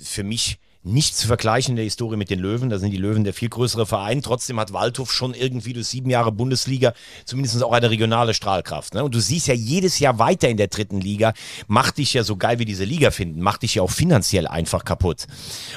für 0.00 0.22
mich 0.22 0.58
nicht 0.82 1.16
zu 1.16 1.26
vergleichen 1.26 1.72
in 1.72 1.76
der 1.76 1.84
Historie 1.84 2.16
mit 2.16 2.30
den 2.30 2.38
Löwen. 2.38 2.70
Da 2.70 2.78
sind 2.78 2.90
die 2.90 2.98
Löwen 2.98 3.24
der 3.24 3.34
viel 3.34 3.48
größere 3.48 3.86
Verein. 3.86 4.22
Trotzdem 4.22 4.60
hat 4.60 4.72
Waldhof 4.72 5.12
schon 5.12 5.34
irgendwie 5.34 5.72
durch 5.72 5.88
sieben 5.88 6.10
Jahre 6.10 6.32
Bundesliga 6.32 6.94
zumindest 7.24 7.62
auch 7.62 7.72
eine 7.72 7.90
regionale 7.90 8.34
Strahlkraft. 8.34 8.94
Ne? 8.94 9.04
Und 9.04 9.14
du 9.14 9.20
siehst 9.20 9.48
ja 9.48 9.54
jedes 9.54 9.98
Jahr 9.98 10.18
weiter 10.18 10.48
in 10.48 10.56
der 10.56 10.68
dritten 10.68 11.00
Liga, 11.00 11.32
macht 11.66 11.98
dich 11.98 12.14
ja 12.14 12.22
so 12.22 12.36
geil 12.36 12.58
wie 12.58 12.64
diese 12.64 12.84
Liga 12.84 13.10
finden, 13.10 13.40
macht 13.40 13.62
dich 13.62 13.76
ja 13.76 13.82
auch 13.82 13.90
finanziell 13.90 14.46
einfach 14.46 14.84
kaputt. 14.84 15.26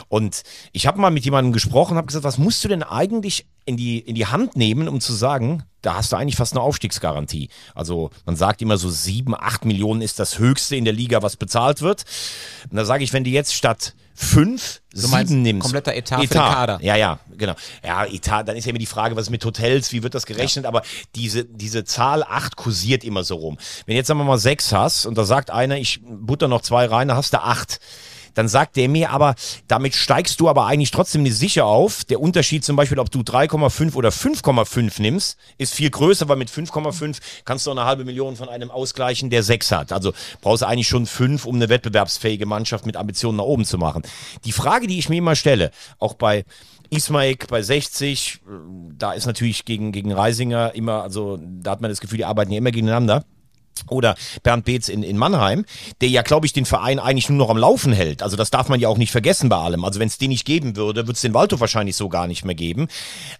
Und 0.08 0.44
ich 0.72 0.88
habe 0.88 1.00
mal 1.00 1.12
mit 1.12 1.26
jemandem 1.26 1.52
gesprochen, 1.52 1.98
habe 1.98 2.08
gesagt, 2.08 2.26
was 2.26 2.38
musst 2.38 2.64
du 2.64 2.68
denn 2.68 2.84
eigentlich 2.84 3.46
in 3.66 3.78
die, 3.78 4.00
in 4.00 4.16
die 4.16 4.26
Hand 4.26 4.56
nehmen, 4.56 4.88
um 4.88 5.02
zu 5.02 5.14
sagen, 5.14 5.64
da 5.82 5.96
hast 5.96 6.12
du 6.12 6.16
eigentlich 6.16 6.36
fast 6.36 6.54
eine 6.54 6.62
Aufstiegsgarantie. 6.62 7.50
Also 7.74 8.12
man 8.26 8.36
sagt 8.36 8.62
immer 8.62 8.78
so 8.78 8.90
sieben, 8.90 9.36
acht 9.36 9.66
Millionen 9.66 10.02
ist 10.02 10.20
das 10.20 10.40
Höchste 10.40 10.76
in 10.76 10.86
der 10.86 10.94
Liga, 10.94 11.22
was 11.22 11.38
bezahlt 11.38 11.82
wird. 11.82 12.06
Und 12.70 12.78
da 12.78 12.86
sage 12.86 13.04
ich, 13.04 13.14
wenn 13.14 13.24
du 13.24 13.30
jetzt 13.30 13.54
statt 13.54 13.96
fünf, 14.22 14.82
Du 14.94 15.00
sieben 15.00 15.42
nimmst. 15.42 15.62
kompletter 15.64 15.96
Etat 15.96 16.22
den 16.22 16.30
Kader. 16.30 16.80
Ja, 16.82 16.96
ja, 16.96 17.20
genau. 17.38 17.56
Ja, 17.84 18.06
Etat, 18.06 18.44
dann 18.44 18.56
ist 18.56 18.66
ja 18.66 18.70
immer 18.70 18.80
die 18.80 18.86
Frage, 18.86 19.16
was 19.16 19.24
ist 19.24 19.30
mit 19.30 19.44
Hotels, 19.44 19.92
wie 19.94 20.04
wird 20.04 20.14
das 20.16 20.26
gerechnet? 20.26 20.66
Aber 20.66 20.84
diese, 21.16 21.46
diese 21.46 21.84
Zahl 21.86 22.24
acht 22.24 22.56
kursiert 22.56 23.04
immer 23.04 23.24
so 23.24 23.36
rum. 23.36 23.58
Wenn 23.86 23.96
jetzt 23.96 24.08
sagen 24.08 24.20
wir 24.20 24.24
mal 24.26 24.38
sechs 24.38 24.72
hast 24.74 25.06
und 25.06 25.18
da 25.18 25.24
sagt 25.24 25.50
einer, 25.50 25.78
ich 25.78 26.02
butter 26.04 26.48
noch 26.48 26.62
zwei 26.62 26.86
rein, 26.86 27.08
dann 27.08 27.18
hast 27.18 27.34
du 27.34 27.42
acht 27.42 27.80
dann 28.34 28.48
sagt 28.48 28.76
der 28.76 28.90
mir 28.90 29.12
aber, 29.12 29.36
damit 29.68 29.96
steigst 29.96 30.40
du 30.40 30.50
aber 30.50 30.66
eigentlich 30.66 30.92
trotzdem 30.92 31.24
nicht 31.24 31.38
sicher 31.38 31.66
auf. 31.66 32.04
Der 32.06 32.20
Unterschied 32.20 32.64
zum 32.64 32.76
Beispiel, 32.76 33.00
ob 33.00 33.12
du 33.12 33.20
3,5 33.20 33.96
oder 33.96 34.10
5,5 34.10 35.02
nimmst, 35.02 35.38
ist 35.58 35.74
viel 35.74 35.90
größer, 35.90 36.28
weil 36.30 36.38
mit 36.38 36.50
5,5 36.50 37.18
kannst 37.46 37.68
du 37.68 37.72
eine 37.72 37.86
halbe 37.86 38.06
Million 38.06 38.36
von 38.36 38.50
einem 38.50 38.72
ausgleichen, 38.72 39.30
der 39.30 39.44
6 39.44 39.72
hat. 39.72 39.92
Also 39.92 40.14
brauchst 40.42 40.62
du 40.62 40.68
eigentlich 40.68 40.88
schon 40.88 41.06
5, 41.06 41.46
um 41.46 41.56
eine 41.56 41.70
wettbewerbsfähige 41.70 42.46
Mannschaft 42.46 42.86
mit 42.86 42.98
Ambitionen 42.98 43.38
nach 43.38 43.46
oben 43.46 43.66
zu 43.66 43.78
machen. 43.78 44.04
Die 44.46 44.52
Frage, 44.52 44.88
die 44.88 45.00
ich 45.00 45.10
mir 45.10 45.18
immer 45.18 45.36
stelle, 45.36 45.72
auch 46.00 46.14
bei 46.14 46.46
Ismaik 46.90 47.48
bei 47.48 47.62
60, 47.62 48.42
äh, 48.46 48.50
da 48.98 49.14
ist 49.14 49.26
natürlich 49.26 49.66
gegen, 49.66 49.92
gegen 49.92 50.12
Reisinger 50.12 50.76
immer, 50.76 51.04
also 51.04 51.40
da 51.42 51.72
hat 51.72 51.82
man 51.82 51.90
das 51.90 52.02
Gefühl, 52.02 52.18
die 52.18 52.26
arbeiten 52.26 52.52
ja 52.52 52.58
immer 52.58 52.72
gegeneinander. 52.72 53.24
Oder 53.90 54.16
Bernd 54.44 54.66
Beetz 54.66 54.90
in, 54.90 55.04
in 55.04 55.18
Mannheim, 55.18 55.66
der 56.02 56.10
ja, 56.10 56.22
glaube 56.22 56.46
ich, 56.46 56.54
den 56.54 56.66
Verein 56.66 57.00
eigentlich 57.00 57.30
nur 57.30 57.38
noch 57.38 57.50
am 57.50 57.58
Laufen 57.58 57.94
hält. 57.94 58.24
Also 58.24 58.38
das 58.38 58.52
darf 58.52 58.70
man 58.70 58.80
ja 58.80 58.88
auch 58.88 58.98
nicht 58.98 59.12
vergessen 59.12 59.50
bei 59.50 59.58
allem. 59.58 59.84
Also 59.84 60.00
wenn 60.00 60.08
es 60.08 60.18
den 60.18 60.30
nicht 60.30 60.46
geben 60.46 60.76
würde, 60.76 61.02
würde 61.08 61.14
es 61.14 61.22
den 61.22 61.34
Waldhof 61.34 61.60
wahrscheinlich 61.60 61.96
so 61.96 62.10
gar 62.10 62.28
nicht 62.28 62.46
mehr 62.46 62.56
geben. 62.56 62.88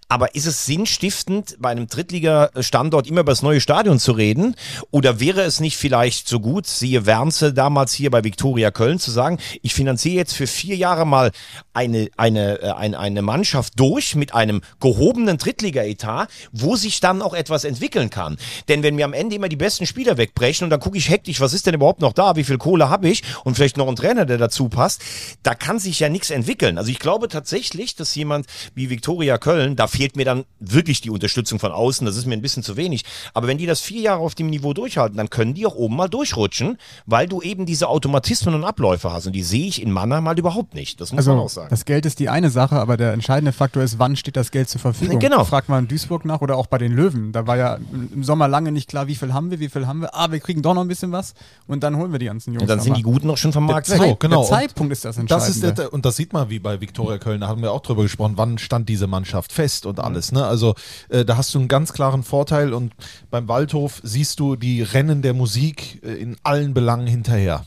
Aber 0.10 0.36
ist 0.36 0.46
es 0.46 0.66
sinnstiftend, 0.66 1.56
bei 1.60 1.70
einem 1.70 1.88
Drittliga-Standort 1.88 3.08
immer 3.08 3.22
über 3.22 3.32
das 3.32 3.42
neue 3.42 3.62
Stadion 3.62 4.00
zu 4.00 4.12
reden? 4.14 4.56
Oder 4.90 5.20
wäre 5.20 5.42
es 5.42 5.60
nicht 5.60 5.78
vielleicht 5.78 6.28
so 6.28 6.40
gut, 6.40 6.68
siehe 6.68 7.06
Wernse 7.06 7.54
damals 7.54 7.94
hier 7.94 8.12
bei 8.12 8.24
Viktoria 8.24 8.72
Köln, 8.72 9.00
zu 9.00 9.12
sagen, 9.12 9.38
ich 9.62 9.74
finanziere 9.74 10.16
jetzt 10.16 10.34
für 10.34 10.48
vier 10.48 10.76
Jahre 10.76 11.06
mal 11.06 11.32
eine, 11.74 12.10
eine, 12.18 12.62
äh, 12.62 12.72
eine, 12.72 13.00
eine 13.00 13.22
Mannschaft 13.22 13.80
durch 13.80 14.16
mit 14.16 14.34
einem 14.34 14.62
gehobenen 14.80 15.38
Drittliga-Etat, 15.38 16.28
wo 16.52 16.76
sich 16.76 17.00
dann 17.00 17.22
auch 17.22 17.34
etwas 17.34 17.64
entwickeln 17.64 18.10
kann. 18.10 18.38
Denn 18.68 18.84
wenn 18.84 18.96
mir 18.96 19.06
am 19.06 19.14
Ende 19.14 19.36
immer 19.36 19.50
die 19.50 19.56
besten 19.56 19.86
Spieler 19.86 20.18
wegbrechen 20.22 20.64
und 20.66 20.70
dann 20.70 20.80
gucke 20.80 20.98
ich 20.98 21.10
hektisch, 21.10 21.42
was 21.42 21.54
ist 21.54 21.66
denn 21.66 21.74
überhaupt 21.74 22.02
noch 22.02 22.14
da, 22.14 22.36
wie 22.36 22.44
viel 22.44 22.58
Kohle 22.58 22.90
habe 22.90 23.10
ich 23.10 23.24
und 23.44 23.56
vielleicht 23.56 23.78
noch 23.78 23.88
ein 23.88 23.96
Trainer, 23.96 24.26
der 24.26 24.38
dazu 24.38 24.70
passt, 24.70 25.02
da 25.44 25.56
kann 25.56 25.80
sich 25.80 26.00
ja 26.00 26.10
nichts 26.10 26.30
entwickeln. 26.30 26.78
Also 26.78 26.92
ich 26.92 27.00
glaube 27.00 27.28
tatsächlich, 27.28 27.96
dass 27.96 28.14
jemand 28.16 28.46
wie 28.76 28.90
Viktoria 28.90 29.38
Köln, 29.38 29.76
da 29.76 29.88
fehlt 29.88 30.16
mir 30.16 30.26
dann 30.26 30.46
wirklich 30.60 31.02
die 31.02 31.10
Unterstützung 31.10 31.60
von 31.60 31.72
außen, 31.72 32.06
das 32.06 32.16
ist 32.16 32.26
mir 32.26 32.34
ein 32.36 32.42
bisschen 32.42 32.64
zu 32.64 32.78
wenig. 32.78 33.04
Aber 33.34 33.48
wenn 33.48 33.58
die 33.58 33.66
das 33.66 33.82
vier 33.82 34.02
Jahre 34.02 34.22
auf 34.22 34.36
dem 34.36 34.50
Niveau 34.50 34.74
durchhalten, 34.74 35.18
dann 35.18 35.30
können 35.30 35.54
die 35.54 35.66
auch 35.66 35.76
oben 35.76 35.96
mal 35.96 36.08
durchrutschen, 36.08 36.78
weil 37.06 37.28
du 37.28 37.42
eben 37.42 37.66
diese 37.66 37.88
Automatismen 37.88 38.56
und 38.56 38.64
Abläufe 38.64 39.12
hast 39.12 39.26
und 39.28 39.34
die 39.34 39.44
sehe 39.44 39.66
ich 39.68 39.82
in 39.82 39.92
Mannheim 39.92 40.28
halt 40.28 40.40
überhaupt 40.40 40.76
nicht. 40.76 41.02
Das 41.02 41.12
muss 41.12 41.26
man 41.26 41.38
auch 41.38 41.42
Also 41.44 41.56
sagen. 41.62 41.68
das 41.70 41.86
Geld 41.86 42.06
ist 42.06 42.20
die 42.20 42.30
eine 42.30 42.50
Sache, 42.50 42.76
aber 42.76 42.98
der 42.98 43.14
entscheidende 43.14 43.52
Faktor 43.52 43.84
ist, 43.84 43.98
wann 44.00 44.16
steht 44.16 44.38
das 44.38 44.52
Geld 44.52 44.70
zur 44.70 44.80
Verfügung. 44.82 45.20
Genau. 45.20 45.44
Fragt 45.44 45.70
mal 45.70 45.80
in 45.80 45.88
Duisburg 45.88 46.26
nach 46.26 46.42
oder 46.42 46.56
auch 46.58 46.68
bei 46.68 46.78
den 46.78 46.92
Löwen. 46.94 47.32
Da 47.32 47.48
war 47.48 47.58
ja 47.58 47.78
im 47.92 48.24
Sommer 48.24 48.48
lange 48.48 48.72
nicht 48.72 48.88
klar, 48.90 49.08
wie 49.08 49.16
viel 49.16 49.34
haben 49.34 49.50
wir, 49.52 49.60
wie 49.60 49.70
viel 49.70 49.88
haben 49.88 50.02
wir. 50.02 50.11
Ah, 50.14 50.32
wir 50.32 50.40
kriegen 50.40 50.62
doch 50.62 50.74
noch 50.74 50.82
ein 50.82 50.88
bisschen 50.88 51.12
was 51.12 51.34
und 51.68 51.82
dann 51.84 51.96
holen 51.98 52.12
wir 52.12 52.20
die 52.20 52.26
ganzen 52.26 52.52
Jungs. 52.54 52.62
Und 52.64 52.68
dann 52.68 52.80
sind 52.80 52.98
die 52.98 53.02
Guten 53.02 53.30
auch 53.30 53.38
schon 53.38 53.54
vom 53.54 53.66
Markt 53.66 53.88
Der 53.90 54.00
weg. 54.00 54.08
Zeit- 54.10 54.20
genau. 54.20 54.42
Der 54.42 54.50
Zeitpunkt 54.50 54.92
ist 54.94 55.06
das 55.06 55.16
Das 55.16 55.22
Entscheidende. 55.22 55.68
ist 55.68 55.78
der, 55.78 55.94
und 55.94 56.06
das 56.06 56.16
sieht 56.16 56.34
man 56.34 56.50
wie 56.50 56.60
bei 56.60 56.80
Viktoria 56.82 57.18
Köln, 57.18 57.42
da 57.42 57.48
haben 57.48 57.62
wir 57.62 57.72
auch 57.72 57.82
drüber 57.82 58.04
gesprochen, 58.04 58.34
wann 58.36 58.58
stand 58.58 58.90
diese 58.90 59.08
Mannschaft 59.08 59.52
fest 59.52 59.86
und 59.86 60.00
alles. 60.00 60.32
Ne? 60.32 60.46
Also 60.46 60.76
äh, 61.10 61.24
da 61.26 61.38
hast 61.38 61.54
du 61.54 61.60
einen 61.60 61.68
ganz 61.68 61.94
klaren 61.94 62.24
Vorteil 62.24 62.74
und 62.74 62.94
beim 63.30 63.48
Waldhof 63.48 64.00
siehst 64.04 64.40
du 64.40 64.56
die 64.56 64.82
Rennen 64.82 65.22
der 65.22 65.34
Musik 65.34 66.02
äh, 66.04 66.14
in 66.14 66.38
allen 66.44 66.74
Belangen 66.74 67.08
hinterher. 67.08 67.66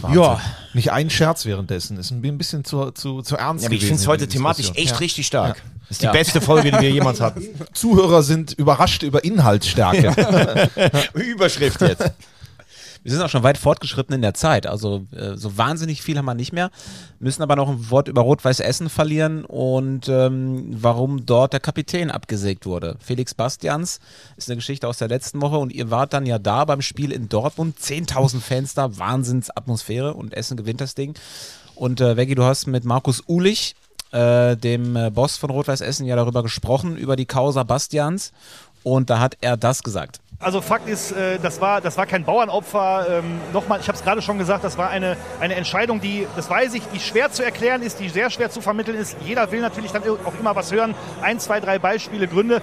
Wahnsinn. 0.00 0.20
Ja. 0.22 0.40
Nicht 0.74 0.92
ein 0.92 1.10
Scherz 1.10 1.44
währenddessen, 1.44 1.96
ist 1.98 2.10
ein 2.12 2.20
bisschen 2.38 2.64
zu, 2.64 2.90
zu, 2.92 3.22
zu 3.22 3.36
ernst 3.36 3.64
Ja, 3.64 3.68
aber 3.68 3.74
ich 3.74 3.84
finde 3.84 4.00
es 4.00 4.06
heute 4.06 4.28
thematisch 4.28 4.70
echt 4.74 4.90
Ja. 4.92 4.96
richtig 4.98 5.26
stark. 5.26 5.56
Ja. 5.56 5.77
Das 5.88 5.96
ist 5.96 6.02
die 6.02 6.08
beste 6.08 6.40
Folge, 6.40 6.70
die 6.70 6.80
wir 6.80 6.90
jemals 6.90 7.20
hatten. 7.20 7.42
Zuhörer 7.72 8.22
sind 8.22 8.52
überrascht 8.52 9.02
über 9.02 9.24
Inhaltsstärke. 9.24 10.14
Überschrift 11.14 11.80
jetzt. 11.80 12.12
Wir 13.02 13.12
sind 13.12 13.22
auch 13.22 13.30
schon 13.30 13.42
weit 13.42 13.56
fortgeschritten 13.58 14.14
in 14.14 14.22
der 14.22 14.34
Zeit. 14.34 14.66
Also 14.66 15.06
äh, 15.12 15.36
so 15.36 15.56
wahnsinnig 15.56 16.02
viel 16.02 16.18
haben 16.18 16.26
wir 16.26 16.34
nicht 16.34 16.52
mehr. 16.52 16.70
Müssen 17.20 17.42
aber 17.42 17.56
noch 17.56 17.68
ein 17.68 17.90
Wort 17.90 18.08
über 18.08 18.22
Rot-Weiß 18.22 18.60
Essen 18.60 18.90
verlieren 18.90 19.44
und 19.44 20.08
ähm, 20.08 20.66
warum 20.70 21.24
dort 21.24 21.52
der 21.52 21.60
Kapitän 21.60 22.10
abgesägt 22.10 22.66
wurde. 22.66 22.96
Felix 23.00 23.32
Bastians 23.34 24.00
ist 24.36 24.50
eine 24.50 24.56
Geschichte 24.56 24.88
aus 24.88 24.98
der 24.98 25.08
letzten 25.08 25.40
Woche 25.40 25.56
und 25.56 25.72
ihr 25.72 25.90
wart 25.90 26.12
dann 26.12 26.26
ja 26.26 26.38
da 26.38 26.64
beim 26.64 26.82
Spiel 26.82 27.12
in 27.12 27.28
Dortmund. 27.28 27.78
10.000 27.78 28.40
Fans 28.40 28.74
da, 28.74 28.98
Wahnsinnsatmosphäre 28.98 30.12
und 30.12 30.34
Essen 30.34 30.56
gewinnt 30.56 30.80
das 30.80 30.94
Ding. 30.94 31.14
Und 31.74 32.00
äh, 32.00 32.16
Veggie, 32.16 32.34
du 32.34 32.42
hast 32.42 32.66
mit 32.66 32.84
Markus 32.84 33.22
Ulich, 33.26 33.76
äh, 34.12 34.56
dem 34.56 34.96
äh, 34.96 35.10
Boss 35.10 35.36
von 35.36 35.50
Rot-Weiß 35.50 35.80
Essen, 35.80 36.06
ja 36.06 36.16
darüber 36.16 36.42
gesprochen, 36.42 36.96
über 36.96 37.16
die 37.16 37.26
Causa 37.26 37.62
Bastians. 37.62 38.32
Und 38.82 39.10
da 39.10 39.18
hat 39.18 39.36
er 39.40 39.56
das 39.56 39.82
gesagt. 39.82 40.20
Also 40.40 40.60
Fakt 40.60 40.88
ist, 40.88 41.10
äh, 41.10 41.40
das 41.40 41.60
war, 41.60 41.80
das 41.80 41.96
war 41.98 42.06
kein 42.06 42.24
Bauernopfer. 42.24 43.06
Ähm, 43.10 43.40
Nochmal, 43.52 43.80
ich 43.80 43.88
habe 43.88 43.98
es 43.98 44.04
gerade 44.04 44.22
schon 44.22 44.38
gesagt, 44.38 44.62
das 44.62 44.78
war 44.78 44.88
eine, 44.88 45.16
eine 45.40 45.56
Entscheidung, 45.56 46.00
die, 46.00 46.28
das 46.36 46.48
weiß 46.48 46.74
ich, 46.74 46.82
die 46.94 47.00
schwer 47.00 47.32
zu 47.32 47.44
erklären 47.44 47.82
ist, 47.82 47.98
die 47.98 48.08
sehr 48.08 48.30
schwer 48.30 48.48
zu 48.48 48.60
vermitteln 48.60 48.96
ist. 48.96 49.16
Jeder 49.24 49.50
will 49.50 49.60
natürlich 49.60 49.90
dann 49.90 50.02
auch 50.04 50.38
immer 50.38 50.54
was 50.54 50.70
hören. 50.70 50.94
Ein, 51.22 51.40
zwei, 51.40 51.58
drei 51.58 51.80
Beispiele, 51.80 52.28
Gründe. 52.28 52.62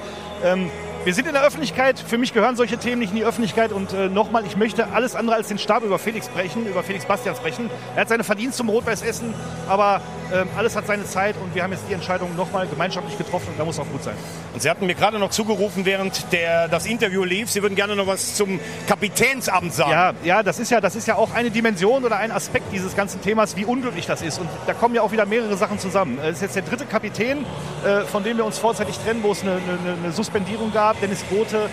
Wir 1.06 1.14
sind 1.14 1.28
in 1.28 1.34
der 1.34 1.44
Öffentlichkeit. 1.44 2.00
Für 2.00 2.18
mich 2.18 2.34
gehören 2.34 2.56
solche 2.56 2.80
Themen 2.80 2.98
nicht 2.98 3.12
in 3.12 3.18
die 3.18 3.26
Öffentlichkeit. 3.26 3.72
Und 3.72 3.94
äh, 3.94 4.10
nochmal, 4.10 4.44
ich 4.48 4.58
möchte 4.58 4.88
alles 4.88 5.16
andere 5.16 5.36
als 5.36 5.50
den 5.50 5.60
Stab 5.60 5.84
über 5.84 6.00
Felix 6.00 6.26
sprechen, 6.26 6.66
über 6.66 6.82
Felix 6.82 7.06
Bastian 7.06 7.36
sprechen. 7.36 7.70
Er 7.94 8.02
hat 8.02 8.10
seine 8.10 8.24
Verdienste 8.24 8.58
zum 8.58 8.70
Rot-Weiß 8.70 9.04
Essen, 9.04 9.32
aber 9.70 10.02
ähm, 10.34 10.48
alles 10.58 10.76
hat 10.76 10.88
seine 10.88 11.06
Zeit 11.06 11.36
und 11.38 11.54
wir 11.54 11.62
haben 11.62 11.72
jetzt 11.72 11.84
die 11.88 11.94
Entscheidung 11.94 12.36
nochmal 12.36 12.66
gemeinschaftlich 12.66 13.18
getroffen 13.18 13.50
und 13.50 13.60
da 13.60 13.66
muss 13.66 13.80
auch 13.80 13.88
gut 13.88 14.04
sein. 14.04 14.16
Und 14.54 14.62
Sie 14.62 14.70
hatten 14.70 14.88
mir 14.88 14.96
gerade 14.96 15.20
noch 15.20 15.30
zugerufen, 15.30 15.86
während 15.86 16.32
der, 16.34 16.68
das 16.68 16.88
Interview 16.88 17.24
lief, 17.24 17.52
Sie 17.52 17.62
würden 17.62 17.76
gerne 17.76 17.96
noch 17.96 18.08
was 18.08 18.36
zum 18.36 18.60
Kapitänsamt 18.88 19.74
sagen. 19.74 19.92
Ja, 19.92 20.14
ja, 20.24 20.44
das 20.44 20.58
ist 20.58 20.72
ja, 20.72 20.82
das 20.82 20.96
ist 20.96 21.08
ja 21.08 21.16
auch 21.16 21.34
eine 21.36 21.52
Dimension 21.52 22.04
oder 22.04 22.18
ein 22.18 22.32
Aspekt 22.32 22.74
dieses 22.74 22.96
ganzen 22.96 23.22
Themas, 23.22 23.56
wie 23.56 23.66
unglücklich 23.66 24.08
das 24.08 24.24
ist. 24.24 24.40
Und 24.40 24.50
da 24.66 24.74
kommen 24.74 24.96
ja 24.96 25.04
auch 25.04 25.12
wieder 25.12 25.28
mehrere 25.28 25.56
Sachen 25.56 25.78
zusammen. 25.78 26.18
Es 26.24 26.38
ist 26.38 26.42
jetzt 26.42 26.56
der 26.56 26.64
dritte 26.64 26.86
Kapitän, 26.86 27.46
äh, 27.86 28.02
von 28.02 28.24
dem 28.24 28.38
wir 28.38 28.46
uns 28.46 28.58
vorzeitig 28.58 28.98
trennen, 28.98 29.22
wo 29.22 29.32
es 29.32 29.44
eine, 29.44 29.52
eine, 29.52 29.98
eine 30.04 30.12
Suspendierung 30.12 30.74
gab. 30.74 30.95
Dennis 31.02 31.24
Grote, 31.30 31.70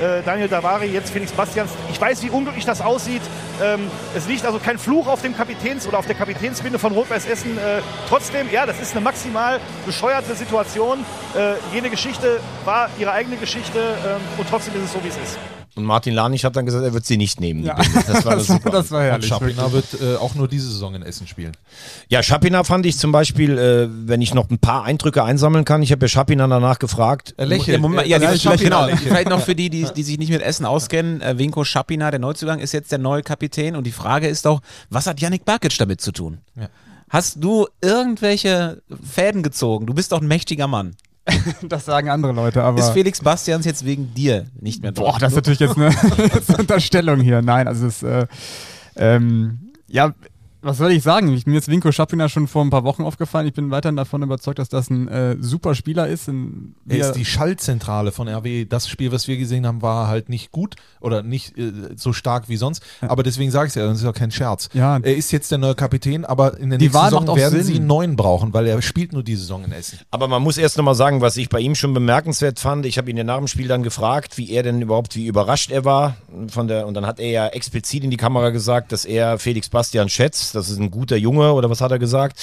äh, 0.00 0.22
Daniel 0.24 0.48
Davari, 0.48 0.86
jetzt 0.86 1.10
Felix 1.10 1.32
Bastians. 1.32 1.70
Ich 1.90 2.00
weiß, 2.00 2.22
wie 2.22 2.30
unglücklich 2.30 2.64
das 2.64 2.80
aussieht. 2.80 3.22
Ähm, 3.62 3.90
es 4.14 4.26
liegt 4.28 4.44
also 4.44 4.58
kein 4.58 4.78
Fluch 4.78 5.06
auf 5.06 5.22
dem 5.22 5.34
Kapitäns- 5.36 5.86
oder 5.86 5.98
auf 5.98 6.06
der 6.06 6.14
Kapitänsbinde 6.14 6.78
von 6.78 6.92
Rot-Weiß 6.92 7.26
Essen. 7.26 7.56
Äh, 7.56 7.80
trotzdem, 8.08 8.50
ja, 8.50 8.66
das 8.66 8.80
ist 8.80 8.92
eine 8.92 9.00
maximal 9.02 9.60
bescheuerte 9.86 10.34
Situation. 10.34 11.04
Äh, 11.34 11.54
jede 11.72 11.90
Geschichte 11.90 12.40
war 12.64 12.90
ihre 12.98 13.12
eigene 13.12 13.36
Geschichte 13.36 13.78
ähm, 13.78 14.20
und 14.38 14.48
trotzdem 14.48 14.74
ist 14.76 14.84
es 14.84 14.92
so, 14.92 15.02
wie 15.02 15.08
es 15.08 15.16
ist. 15.16 15.55
Und 15.76 15.84
Martin 15.84 16.14
Lanich 16.14 16.46
hat 16.46 16.56
dann 16.56 16.64
gesagt, 16.64 16.82
er 16.84 16.94
wird 16.94 17.04
sie 17.04 17.18
nicht 17.18 17.38
nehmen. 17.38 17.62
Ja. 17.62 17.76
Das 18.06 18.24
war 18.24 18.36
das 18.36 18.46
das 18.46 18.90
war 18.90 19.00
Und 19.00 19.06
herrlich. 19.06 19.26
Schapina 19.28 19.72
wird 19.72 20.00
äh, 20.00 20.16
auch 20.16 20.34
nur 20.34 20.48
diese 20.48 20.70
Saison 20.70 20.94
in 20.94 21.02
Essen 21.02 21.26
spielen. 21.26 21.52
Ja, 22.08 22.22
Schapina 22.22 22.64
fand 22.64 22.86
ich 22.86 22.96
zum 22.96 23.12
Beispiel, 23.12 23.58
äh, 23.58 23.88
wenn 23.90 24.22
ich 24.22 24.32
noch 24.32 24.48
ein 24.48 24.58
paar 24.58 24.84
Eindrücke 24.84 25.22
einsammeln 25.22 25.66
kann. 25.66 25.82
Ich 25.82 25.92
habe 25.92 26.06
ja 26.06 26.08
Schapina 26.08 26.46
danach 26.46 26.78
gefragt. 26.78 27.34
Er 27.36 27.44
lächelt. 27.44 27.76
Ja, 27.76 27.78
Moment, 27.78 28.06
ja, 28.08 28.18
die, 28.18 28.26
also 28.26 28.40
vielleicht, 28.40 28.60
Schapina 28.62 28.76
genau, 28.76 28.86
lächelt. 28.86 29.08
vielleicht 29.08 29.28
noch 29.28 29.42
für 29.42 29.54
die, 29.54 29.68
die, 29.68 29.84
die 29.94 30.02
sich 30.02 30.18
nicht 30.18 30.30
mit 30.30 30.40
Essen 30.40 30.64
auskennen. 30.64 31.20
Äh, 31.20 31.36
Winko 31.36 31.62
Schapina, 31.64 32.10
der 32.10 32.20
Neuzugang, 32.20 32.58
ist 32.58 32.72
jetzt 32.72 32.90
der 32.90 32.98
neue 32.98 33.22
Kapitän. 33.22 33.76
Und 33.76 33.86
die 33.86 33.92
Frage 33.92 34.28
ist 34.28 34.46
doch, 34.46 34.62
was 34.88 35.06
hat 35.06 35.20
Yannick 35.20 35.44
Barkic 35.44 35.76
damit 35.76 36.00
zu 36.00 36.10
tun? 36.10 36.38
Ja. 36.54 36.68
Hast 37.10 37.36
du 37.44 37.66
irgendwelche 37.82 38.82
Fäden 39.04 39.42
gezogen? 39.42 39.86
Du 39.86 39.94
bist 39.94 40.12
doch 40.12 40.20
ein 40.20 40.26
mächtiger 40.26 40.66
Mann. 40.66 40.96
Das 41.62 41.84
sagen 41.84 42.08
andere 42.08 42.32
Leute, 42.32 42.62
aber. 42.62 42.78
Ist 42.78 42.90
Felix 42.90 43.20
Bastians 43.20 43.64
jetzt 43.64 43.84
wegen 43.84 44.14
dir 44.14 44.46
nicht 44.60 44.82
mehr 44.82 44.92
dort? 44.92 45.14
Boah, 45.14 45.18
das 45.18 45.32
ist 45.32 45.36
natürlich 45.36 45.60
jetzt 45.60 45.76
eine, 45.76 45.90
Unterstellung 46.58 47.20
hier. 47.20 47.42
Nein, 47.42 47.68
also 47.68 47.86
es 47.86 48.02
ist, 48.02 48.02
äh, 48.02 48.26
ähm, 48.96 49.72
ja, 49.88 50.14
was 50.66 50.78
soll 50.78 50.90
ich 50.92 51.02
sagen? 51.02 51.32
Ich, 51.32 51.46
mir 51.46 51.58
ist 51.58 51.68
Winko 51.68 51.92
Schapina 51.92 52.28
schon 52.28 52.48
vor 52.48 52.64
ein 52.64 52.70
paar 52.70 52.84
Wochen 52.84 53.02
aufgefallen. 53.04 53.46
Ich 53.46 53.54
bin 53.54 53.70
weiterhin 53.70 53.96
davon 53.96 54.22
überzeugt, 54.22 54.58
dass 54.58 54.68
das 54.68 54.90
ein 54.90 55.08
äh, 55.08 55.36
super 55.40 55.74
Spieler 55.74 56.08
ist. 56.08 56.28
Ein, 56.28 56.74
Er 56.88 56.98
ist 56.98 57.12
die 57.12 57.24
Schaltzentrale 57.24 58.12
von 58.12 58.28
RW. 58.28 58.64
Das 58.64 58.88
Spiel, 58.88 59.12
was 59.12 59.28
wir 59.28 59.36
gesehen 59.36 59.66
haben, 59.66 59.80
war 59.82 60.08
halt 60.08 60.28
nicht 60.28 60.50
gut 60.52 60.74
oder 61.00 61.22
nicht 61.22 61.56
äh, 61.56 61.72
so 61.96 62.12
stark 62.12 62.48
wie 62.48 62.56
sonst. 62.56 62.82
Aber 63.00 63.22
deswegen 63.22 63.50
sage 63.50 63.66
ich 63.66 63.70
es 63.70 63.74
ja, 63.76 63.86
das 63.86 63.98
ist 63.98 64.04
ja 64.04 64.12
kein 64.12 64.30
Scherz. 64.32 64.68
Ja. 64.72 64.96
Er 64.98 65.16
ist 65.16 65.30
jetzt 65.30 65.50
der 65.50 65.58
neue 65.58 65.74
Kapitän, 65.76 66.24
aber 66.24 66.58
in 66.58 66.70
der 66.70 66.78
Die 66.78 66.86
nächsten 66.86 66.98
Wahl 67.00 67.10
Saison 67.10 67.36
werden 67.36 67.54
Sinn. 67.54 67.64
sie 67.64 67.76
einen 67.76 67.86
neuen 67.86 68.16
brauchen, 68.16 68.52
weil 68.52 68.66
er 68.66 68.82
spielt 68.82 69.12
nur 69.12 69.22
die 69.22 69.36
Saison 69.36 69.62
in 69.64 69.70
Essen. 69.72 70.00
Aber 70.10 70.26
man 70.26 70.42
muss 70.42 70.58
erst 70.58 70.76
nochmal 70.76 70.96
sagen, 70.96 71.20
was 71.20 71.36
ich 71.36 71.48
bei 71.48 71.60
ihm 71.60 71.76
schon 71.76 71.94
bemerkenswert 71.94 72.58
fand. 72.58 72.86
Ich 72.86 72.98
habe 72.98 73.08
ihn 73.08 73.16
ja 73.16 73.24
nach 73.24 73.38
dem 73.38 73.46
Spiel 73.46 73.68
dann 73.68 73.82
gefragt, 73.84 74.36
wie 74.36 74.50
er 74.50 74.62
denn 74.64 74.82
überhaupt, 74.82 75.14
wie 75.14 75.26
überrascht 75.26 75.70
er 75.70 75.84
war 75.84 76.16
von 76.48 76.66
der, 76.66 76.86
und 76.88 76.94
dann 76.94 77.06
hat 77.06 77.20
er 77.20 77.30
ja 77.30 77.46
explizit 77.46 78.02
in 78.02 78.10
die 78.10 78.16
Kamera 78.16 78.50
gesagt, 78.50 78.90
dass 78.90 79.04
er 79.04 79.38
Felix 79.38 79.68
Bastian 79.68 80.08
schätzt. 80.08 80.55
Das 80.56 80.68
ist 80.68 80.78
ein 80.78 80.90
guter 80.90 81.16
Junge 81.16 81.52
oder 81.52 81.70
was 81.70 81.80
hat 81.80 81.90
er 81.90 81.98
gesagt? 81.98 82.38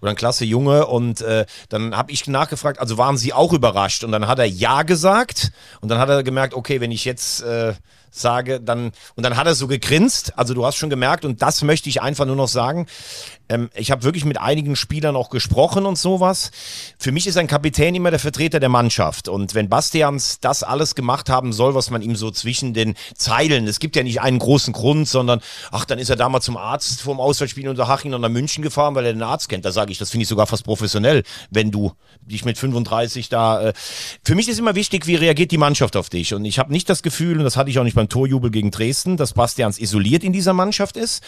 Oder 0.00 0.10
ein 0.10 0.16
klasse 0.16 0.44
Junge. 0.44 0.86
Und 0.86 1.20
äh, 1.20 1.46
dann 1.68 1.96
habe 1.96 2.12
ich 2.12 2.26
nachgefragt, 2.26 2.80
also 2.80 2.98
waren 2.98 3.16
Sie 3.16 3.32
auch 3.32 3.52
überrascht? 3.52 4.04
Und 4.04 4.12
dann 4.12 4.26
hat 4.26 4.38
er 4.38 4.46
ja 4.46 4.82
gesagt. 4.82 5.52
Und 5.80 5.90
dann 5.90 5.98
hat 5.98 6.08
er 6.08 6.22
gemerkt, 6.22 6.54
okay, 6.54 6.80
wenn 6.80 6.90
ich 6.90 7.04
jetzt 7.04 7.42
äh, 7.42 7.74
sage, 8.10 8.60
dann, 8.60 8.92
und 9.14 9.22
dann 9.24 9.36
hat 9.36 9.46
er 9.46 9.54
so 9.54 9.66
gegrinst, 9.66 10.38
also 10.38 10.54
du 10.54 10.64
hast 10.64 10.76
schon 10.76 10.90
gemerkt, 10.90 11.24
und 11.24 11.42
das 11.42 11.62
möchte 11.62 11.88
ich 11.88 12.02
einfach 12.02 12.26
nur 12.26 12.36
noch 12.36 12.48
sagen, 12.48 12.86
ähm, 13.48 13.70
ich 13.74 13.90
habe 13.90 14.02
wirklich 14.02 14.24
mit 14.24 14.38
einigen 14.38 14.76
Spielern 14.76 15.16
auch 15.16 15.30
gesprochen 15.30 15.86
und 15.86 15.98
sowas. 15.98 16.50
Für 16.98 17.12
mich 17.12 17.26
ist 17.26 17.36
ein 17.36 17.46
Kapitän 17.46 17.94
immer 17.94 18.10
der 18.10 18.20
Vertreter 18.20 18.60
der 18.60 18.68
Mannschaft. 18.68 19.28
Und 19.28 19.54
wenn 19.54 19.68
Bastians 19.68 20.40
das 20.40 20.62
alles 20.62 20.94
gemacht 20.94 21.30
haben 21.30 21.52
soll, 21.52 21.74
was 21.74 21.90
man 21.90 22.02
ihm 22.02 22.16
so 22.16 22.30
zwischen 22.30 22.74
den 22.74 22.94
Zeilen, 23.16 23.66
es 23.66 23.78
gibt 23.78 23.96
ja 23.96 24.02
nicht 24.02 24.20
einen 24.20 24.38
großen 24.38 24.72
Grund, 24.72 25.08
sondern, 25.08 25.40
ach, 25.70 25.84
dann 25.84 25.98
ist 25.98 26.10
er 26.10 26.16
da 26.16 26.28
mal 26.28 26.40
zum 26.40 26.56
Arzt 26.56 27.00
vorm 27.00 27.20
Auswärtsspiel 27.20 27.68
unter 27.68 27.88
Haching 27.88 28.14
und 28.14 28.20
nach 28.20 28.28
München 28.28 28.62
gefahren, 28.62 28.94
weil 28.94 29.06
er 29.06 29.12
den 29.12 29.22
Arzt 29.22 29.48
kennt. 29.48 29.64
Da 29.64 29.72
sage 29.72 29.92
ich, 29.92 29.98
das 29.98 30.10
finde 30.10 30.22
ich 30.22 30.28
sogar 30.28 30.46
fast 30.46 30.64
professionell, 30.64 31.22
wenn 31.50 31.70
du 31.70 31.92
dich 32.20 32.44
mit 32.44 32.58
35 32.58 33.28
da. 33.28 33.68
Äh, 33.68 33.72
für 34.24 34.34
mich 34.34 34.48
ist 34.48 34.58
immer 34.58 34.74
wichtig, 34.74 35.06
wie 35.06 35.16
reagiert 35.16 35.50
die 35.50 35.58
Mannschaft 35.58 35.96
auf 35.96 36.10
dich. 36.10 36.34
Und 36.34 36.44
ich 36.44 36.58
habe 36.58 36.72
nicht 36.72 36.88
das 36.88 37.02
Gefühl, 37.02 37.38
und 37.38 37.44
das 37.44 37.56
hatte 37.56 37.70
ich 37.70 37.78
auch 37.78 37.84
nicht 37.84 37.96
beim 37.98 38.08
Torjubel 38.08 38.50
gegen 38.50 38.70
Dresden, 38.70 39.16
dass 39.16 39.34
Bastians 39.34 39.78
isoliert 39.78 40.22
in 40.22 40.32
dieser 40.32 40.52
Mannschaft 40.52 40.96
ist 40.96 41.22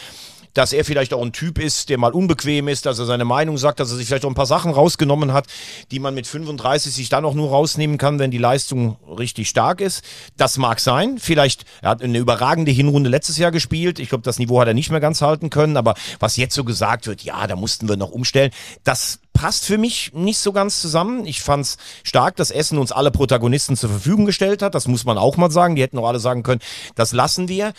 dass 0.55 0.73
er 0.73 0.85
vielleicht 0.85 1.15
auch 1.15 1.23
ein 1.23 1.33
Typ 1.33 1.59
ist, 1.59 1.89
der 1.89 1.99
mal 1.99 2.13
unbequem 2.13 2.69
ist, 2.69 2.87
dass 2.87 2.99
er 2.99 3.07
seine 3.07 3.25
Meinung 3.25 3.59
sagt, 3.59 3.81
dass 3.81 3.91
er 3.91 3.97
sich 3.97 4.07
vielleicht 4.07 4.25
auch 4.25 4.31
ein 4.31 4.35
paar 4.35 4.47
Sachen 4.47 4.73
rausgenommen 4.73 5.33
hat, 5.33 5.47
die 5.91 5.99
man 5.99 6.15
mit 6.15 6.27
35 6.27 6.93
sich 6.93 7.09
dann 7.09 7.25
auch 7.25 7.35
nur 7.35 7.51
rausnehmen 7.51 7.99
kann, 7.99 8.19
wenn 8.19 8.31
die 8.31 8.39
Leistung 8.39 8.97
richtig 9.19 9.49
stark 9.49 9.81
ist. 9.81 10.03
Das 10.37 10.57
mag 10.57 10.81
sein. 10.81 11.19
Vielleicht, 11.19 11.65
er 11.83 11.91
hat 11.91 12.03
eine 12.03 12.19
überragende 12.19 12.73
Hinrunde 12.73 13.11
letztes 13.11 13.39
Jahr 13.39 13.51
gespielt. 13.51 13.99
Ich 13.99 14.09
glaube, 14.09 14.23
das 14.23 14.39
Niveau 14.39 14.61
hat 14.61 14.69
er 14.69 14.75
nicht 14.75 14.91
mehr 14.91 15.01
ganz 15.01 15.23
halten 15.23 15.51
können, 15.51 15.77
aber 15.77 15.95
was 16.19 16.37
jetzt 16.37 16.55
so 16.55 16.65
gesagt 16.65 17.07
wird, 17.07 17.23
ja, 17.23 17.47
da 17.47 17.57
mussten 17.57 17.89
wir 17.89 17.97
noch 17.97 18.11
umstellen, 18.11 18.51
das 18.85 19.21
passt 19.33 19.65
für 19.65 19.79
mich 19.79 20.13
nicht 20.13 20.39
so 20.39 20.53
ganz 20.53 20.81
zusammen. 20.81 21.25
Ich 21.27 21.41
fand's 21.41 21.79
stark, 22.03 22.37
dass 22.37 22.51
Essen 22.51 22.79
uns 22.79 22.93
alle 22.93 23.11
Protagonisten 23.11 23.77
zur 23.77 23.89
Verfügung 23.89 24.27
gestellt 24.27 24.63
hat. 24.63 24.75
Das 24.75 24.87
muss 24.87 25.05
man 25.05 25.17
auch 25.17 25.37
mal 25.37 25.51
sagen. 25.51 25.77
Die 25.77 25.83
hätten 25.83 25.99
auch 25.99 26.09
alle 26.09 26.21
sagen 26.21 26.43
können, 26.43 26.61
das 26.95 27.13
lassen 27.13 27.49
wir. 27.49 27.73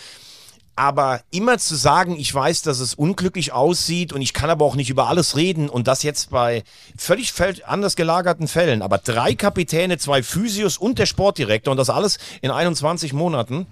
Aber 0.74 1.20
immer 1.30 1.58
zu 1.58 1.76
sagen, 1.76 2.18
ich 2.18 2.34
weiß, 2.34 2.62
dass 2.62 2.80
es 2.80 2.94
unglücklich 2.94 3.52
aussieht 3.52 4.12
und 4.12 4.22
ich 4.22 4.32
kann 4.32 4.48
aber 4.48 4.64
auch 4.64 4.74
nicht 4.74 4.88
über 4.88 5.08
alles 5.08 5.36
reden 5.36 5.68
und 5.68 5.86
das 5.86 6.02
jetzt 6.02 6.30
bei 6.30 6.64
völlig 6.96 7.34
anders 7.66 7.94
gelagerten 7.94 8.48
Fällen, 8.48 8.80
aber 8.80 8.98
drei 8.98 9.34
Kapitäne, 9.34 9.98
zwei 9.98 10.22
Physios 10.22 10.78
und 10.78 10.98
der 10.98 11.06
Sportdirektor 11.06 11.72
und 11.72 11.76
das 11.76 11.90
alles 11.90 12.18
in 12.40 12.50
21 12.50 13.12
Monaten, 13.12 13.66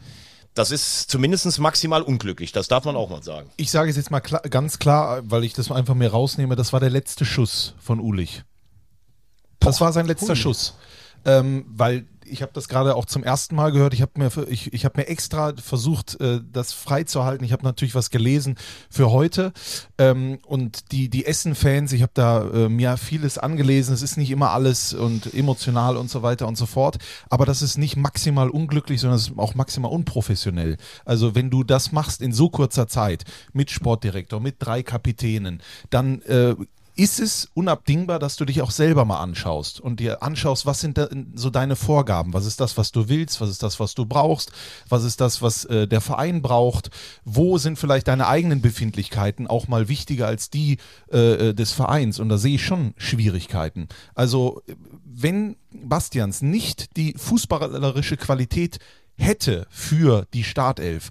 das 0.55 0.71
ist 0.71 1.11
zumindest 1.11 1.59
maximal 1.59 2.03
unglücklich. 2.03 2.53
Das 2.53 2.69
darf 2.69 2.85
man 2.85 2.97
auch 2.97 3.09
mal 3.09 3.23
sagen. 3.23 3.51
Ich 3.57 3.71
sage 3.71 3.91
es 3.91 3.97
jetzt 3.97 4.11
mal 4.11 4.21
klar, 4.21 4.43
ganz 4.43 4.79
klar, 4.79 5.23
weil 5.25 5.45
ich 5.45 5.53
das 5.53 5.71
einfach 5.71 5.95
mir 5.95 6.11
rausnehme, 6.11 6.57
das 6.57 6.73
war 6.73 6.81
der 6.81 6.91
letzte 6.91 7.25
Schuss 7.25 7.75
von 7.81 8.01
Ulich. 8.01 8.43
Das 9.61 9.81
war 9.81 9.93
sein 9.93 10.07
letzter 10.07 10.37
Schuss. 10.37 10.75
Ähm, 11.25 11.67
weil 11.69 12.07
ich 12.31 12.43
habe 12.43 12.53
das 12.55 12.69
gerade 12.69 12.95
auch 12.95 13.05
zum 13.05 13.23
ersten 13.23 13.55
Mal 13.55 13.73
gehört. 13.73 13.95
Ich 13.95 14.03
habe 14.03 14.13
mir, 14.17 14.31
ich, 14.49 14.73
ich 14.73 14.85
hab 14.85 14.97
mir 14.97 15.09
extra 15.09 15.53
versucht, 15.57 16.21
äh, 16.21 16.41
das 16.53 16.73
freizuhalten. 16.73 17.45
Ich 17.45 17.53
habe 17.53 17.65
natürlich 17.65 17.95
was 17.95 18.11
gelesen 18.11 18.57
für 18.89 19.11
heute. 19.11 19.53
Ähm, 19.99 20.39
und 20.47 20.93
die, 20.93 21.09
die 21.09 21.27
Essen-Fans, 21.27 21.93
ich 21.93 22.03
habe 22.03 22.13
da 22.15 22.45
äh, 22.51 22.69
mir 22.69 22.97
vieles 22.97 23.39
angelesen. 23.39 23.95
Es 23.95 24.03
ist 24.03 24.17
nicht 24.17 24.31
immer 24.31 24.51
alles 24.51 24.95
und 24.95 25.35
emotional 25.35 25.97
und 25.97 26.11
so 26.11 26.23
weiter 26.23 26.47
und 26.47 26.57
so 26.57 26.67
fort. 26.67 26.99
Aber 27.29 27.47
das 27.47 27.63
ist 27.63 27.79
nicht 27.79 27.97
maximal 27.97 28.51
unglücklich, 28.51 29.01
sondern 29.01 29.17
es 29.17 29.29
ist 29.29 29.39
auch 29.39 29.55
maximal 29.55 29.91
unprofessionell. 29.91 30.77
Also 31.05 31.35
wenn 31.35 31.51
du 31.51 31.65
das 31.65 31.93
machst 31.93 32.23
in 32.23 32.33
so 32.33 32.49
kurzer 32.51 32.87
Zeit 32.89 33.25
mit 33.53 33.71
Sportdirektor, 33.71 34.41
mit 34.41 34.57
drei 34.59 34.83
Kapitänen, 34.83 35.63
dann 35.91 36.23
äh, 36.23 36.55
ist 37.01 37.19
es 37.19 37.49
unabdingbar, 37.55 38.19
dass 38.19 38.37
du 38.37 38.45
dich 38.45 38.61
auch 38.61 38.71
selber 38.71 39.07
mal 39.07 39.21
anschaust 39.21 39.81
und 39.81 40.01
dir 40.01 40.23
anschaust, 40.23 40.67
was 40.67 40.81
sind 40.81 41.01
so 41.35 41.49
deine 41.49 41.75
Vorgaben? 41.75 42.35
Was 42.35 42.45
ist 42.45 42.61
das, 42.61 42.77
was 42.77 42.93
du 42.93 43.09
willst? 43.09 43.41
Was 43.41 43.49
ist 43.49 43.63
das, 43.63 43.81
was 43.81 43.95
du 43.95 44.05
brauchst? 44.05 44.53
Was 44.87 45.05
ist 45.05 45.19
das, 45.23 45.41
was 45.41 45.65
äh, 45.65 45.89
der 45.89 46.03
Verein 46.03 46.43
braucht? 46.43 46.91
Wo 47.25 47.57
sind 47.57 47.79
vielleicht 47.79 48.07
deine 48.07 48.27
eigenen 48.27 48.61
Befindlichkeiten 48.61 49.47
auch 49.47 49.67
mal 49.67 49.89
wichtiger 49.89 50.27
als 50.27 50.51
die 50.51 50.77
äh, 51.11 51.49
äh 51.49 51.55
des 51.55 51.73
Vereins? 51.73 52.21
Und 52.21 52.29
da 52.29 52.37
sehe 52.37 52.57
ich 52.57 52.65
schon 52.67 52.93
Schwierigkeiten. 52.99 53.89
Also, 54.15 54.61
wenn 55.07 55.57
Bastians 55.73 56.43
nicht 56.43 56.99
die 56.99 57.15
fußballerische 57.17 58.19
Qualität 58.19 58.79
hätte 59.17 59.67
für 59.71 60.27
die 60.35 60.45
Startelf, 60.45 61.11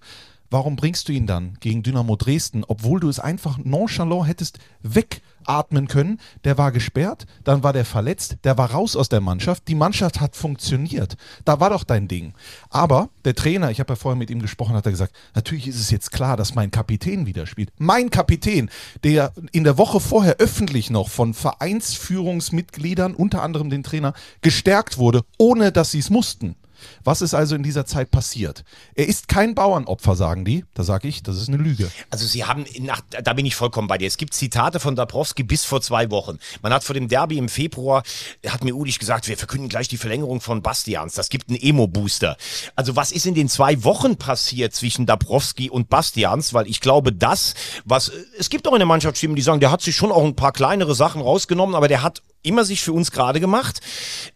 warum 0.52 0.76
bringst 0.76 1.08
du 1.08 1.14
ihn 1.14 1.26
dann 1.26 1.58
gegen 1.60 1.82
Dynamo 1.82 2.16
Dresden, 2.16 2.64
obwohl 2.68 3.00
du 3.00 3.10
es 3.10 3.20
einfach 3.20 3.58
nonchalant 3.58 4.28
hättest 4.28 4.60
weg 4.82 5.22
atmen 5.50 5.88
können. 5.88 6.20
Der 6.44 6.58
war 6.58 6.72
gesperrt, 6.72 7.26
dann 7.44 7.64
war 7.64 7.74
der 7.74 7.86
verletzt, 7.86 8.38
der 8.44 8.58
war 8.58 8.72
raus 8.72 8.96
aus 8.96 9.10
der 9.10 9.22
Mannschaft. 9.22 9.68
Die 9.68 9.76
Mannschaft 9.76 10.22
hat 10.22 10.36
funktioniert. 10.36 11.18
Da 11.46 11.60
war 11.60 11.72
doch 11.72 11.84
dein 11.84 12.08
Ding. 12.08 12.34
Aber 12.70 13.10
der 13.26 13.36
Trainer, 13.36 13.72
ich 13.72 13.80
habe 13.80 13.94
ja 13.94 13.96
vorher 13.96 14.18
mit 14.18 14.30
ihm 14.30 14.42
gesprochen, 14.42 14.76
hat 14.76 14.86
er 14.86 14.92
gesagt, 14.92 15.14
natürlich 15.36 15.68
ist 15.68 15.80
es 15.80 15.92
jetzt 15.92 16.12
klar, 16.12 16.38
dass 16.38 16.56
mein 16.56 16.72
Kapitän 16.72 17.26
wieder 17.26 17.48
spielt. 17.48 17.72
Mein 17.78 18.10
Kapitän, 18.10 18.70
der 19.04 19.34
in 19.52 19.64
der 19.64 19.78
Woche 19.78 20.00
vorher 20.00 20.38
öffentlich 20.38 20.90
noch 20.90 21.10
von 21.10 21.34
Vereinsführungsmitgliedern, 21.34 23.16
unter 23.16 23.42
anderem 23.42 23.70
den 23.70 23.84
Trainer, 23.84 24.14
gestärkt 24.42 24.98
wurde, 24.98 25.24
ohne 25.38 25.72
dass 25.72 25.92
sie 25.92 26.00
es 26.00 26.10
mussten. 26.10 26.56
Was 27.04 27.22
ist 27.22 27.34
also 27.34 27.56
in 27.56 27.64
dieser 27.64 27.86
Zeit 27.86 28.12
passiert? 28.12 28.64
Er 28.96 29.08
ist 29.08 29.28
kein 29.28 29.56
Bauernopfer, 29.56 30.16
sagen 30.16 30.46
die. 30.46 30.66
Da 30.74 30.84
sage 30.84 31.08
ich, 31.08 31.24
das 31.24 31.38
ist 31.38 31.48
eine 31.48 31.58
Lüge. 31.58 31.90
Also 32.10 32.26
sie 32.26 32.46
haben, 32.46 32.66
nach, 32.80 33.02
da 33.24 33.34
bin 33.34 33.46
ich 33.46 33.56
vollkommen 33.56 33.88
bei 33.88 33.98
dir. 33.98 34.08
Es 34.08 34.18
gibt 34.18 34.34
Zitate 34.34 34.80
von 34.80 34.96
Dabrowski 34.96 35.44
bis 35.44 35.66
vor 35.66 35.82
zwei 35.82 36.10
Wochen. 36.12 36.40
Man 36.62 36.74
hat 36.74 36.84
vor 36.84 36.94
dem 36.94 37.08
Derby 37.08 37.38
im 37.38 37.50
Februar, 37.50 38.04
hat 38.48 38.64
mir 38.64 38.76
Ulich 38.76 39.00
gesagt, 39.00 39.28
wir 39.28 39.38
verkünden 39.38 39.70
gleich 39.70 39.88
die 39.88 39.98
Verlängerung 39.98 40.42
von 40.42 40.62
Bastians. 40.62 41.14
Das 41.14 41.30
gibt 41.30 41.50
einen 41.50 41.60
Emo-Booster. 41.60 42.38
Also 42.76 42.96
was 42.96 43.12
ist 43.12 43.26
in 43.26 43.34
den 43.34 43.50
zwei 43.50 43.84
Wochen 43.84 44.16
passiert 44.16 44.74
zwischen 44.74 45.06
Dabrowski 45.06 45.70
und 45.70 45.90
Bastians? 45.90 46.54
Weil 46.54 46.68
ich 46.68 46.80
glaube, 46.80 47.12
das, 47.12 47.56
was, 47.86 48.12
es 48.38 48.50
gibt 48.50 48.68
auch 48.68 48.74
in 48.74 48.80
der 48.80 48.88
Mannschaft 48.88 49.18
Stimmen, 49.18 49.36
die 49.36 49.42
sagen, 49.42 49.60
der 49.60 49.72
hat 49.72 49.82
sich 49.82 49.96
schon 49.96 50.12
auch 50.12 50.24
ein 50.24 50.36
paar 50.36 50.52
kleinere 50.52 50.96
Sachen 50.96 51.22
rausgenommen, 51.22 51.76
aber 51.76 51.88
der 51.88 52.04
hat 52.04 52.22
immer 52.42 52.66
sich 52.66 52.82
für 52.82 52.94
uns 52.94 53.12
gerade 53.12 53.40
gemacht. 53.40 53.82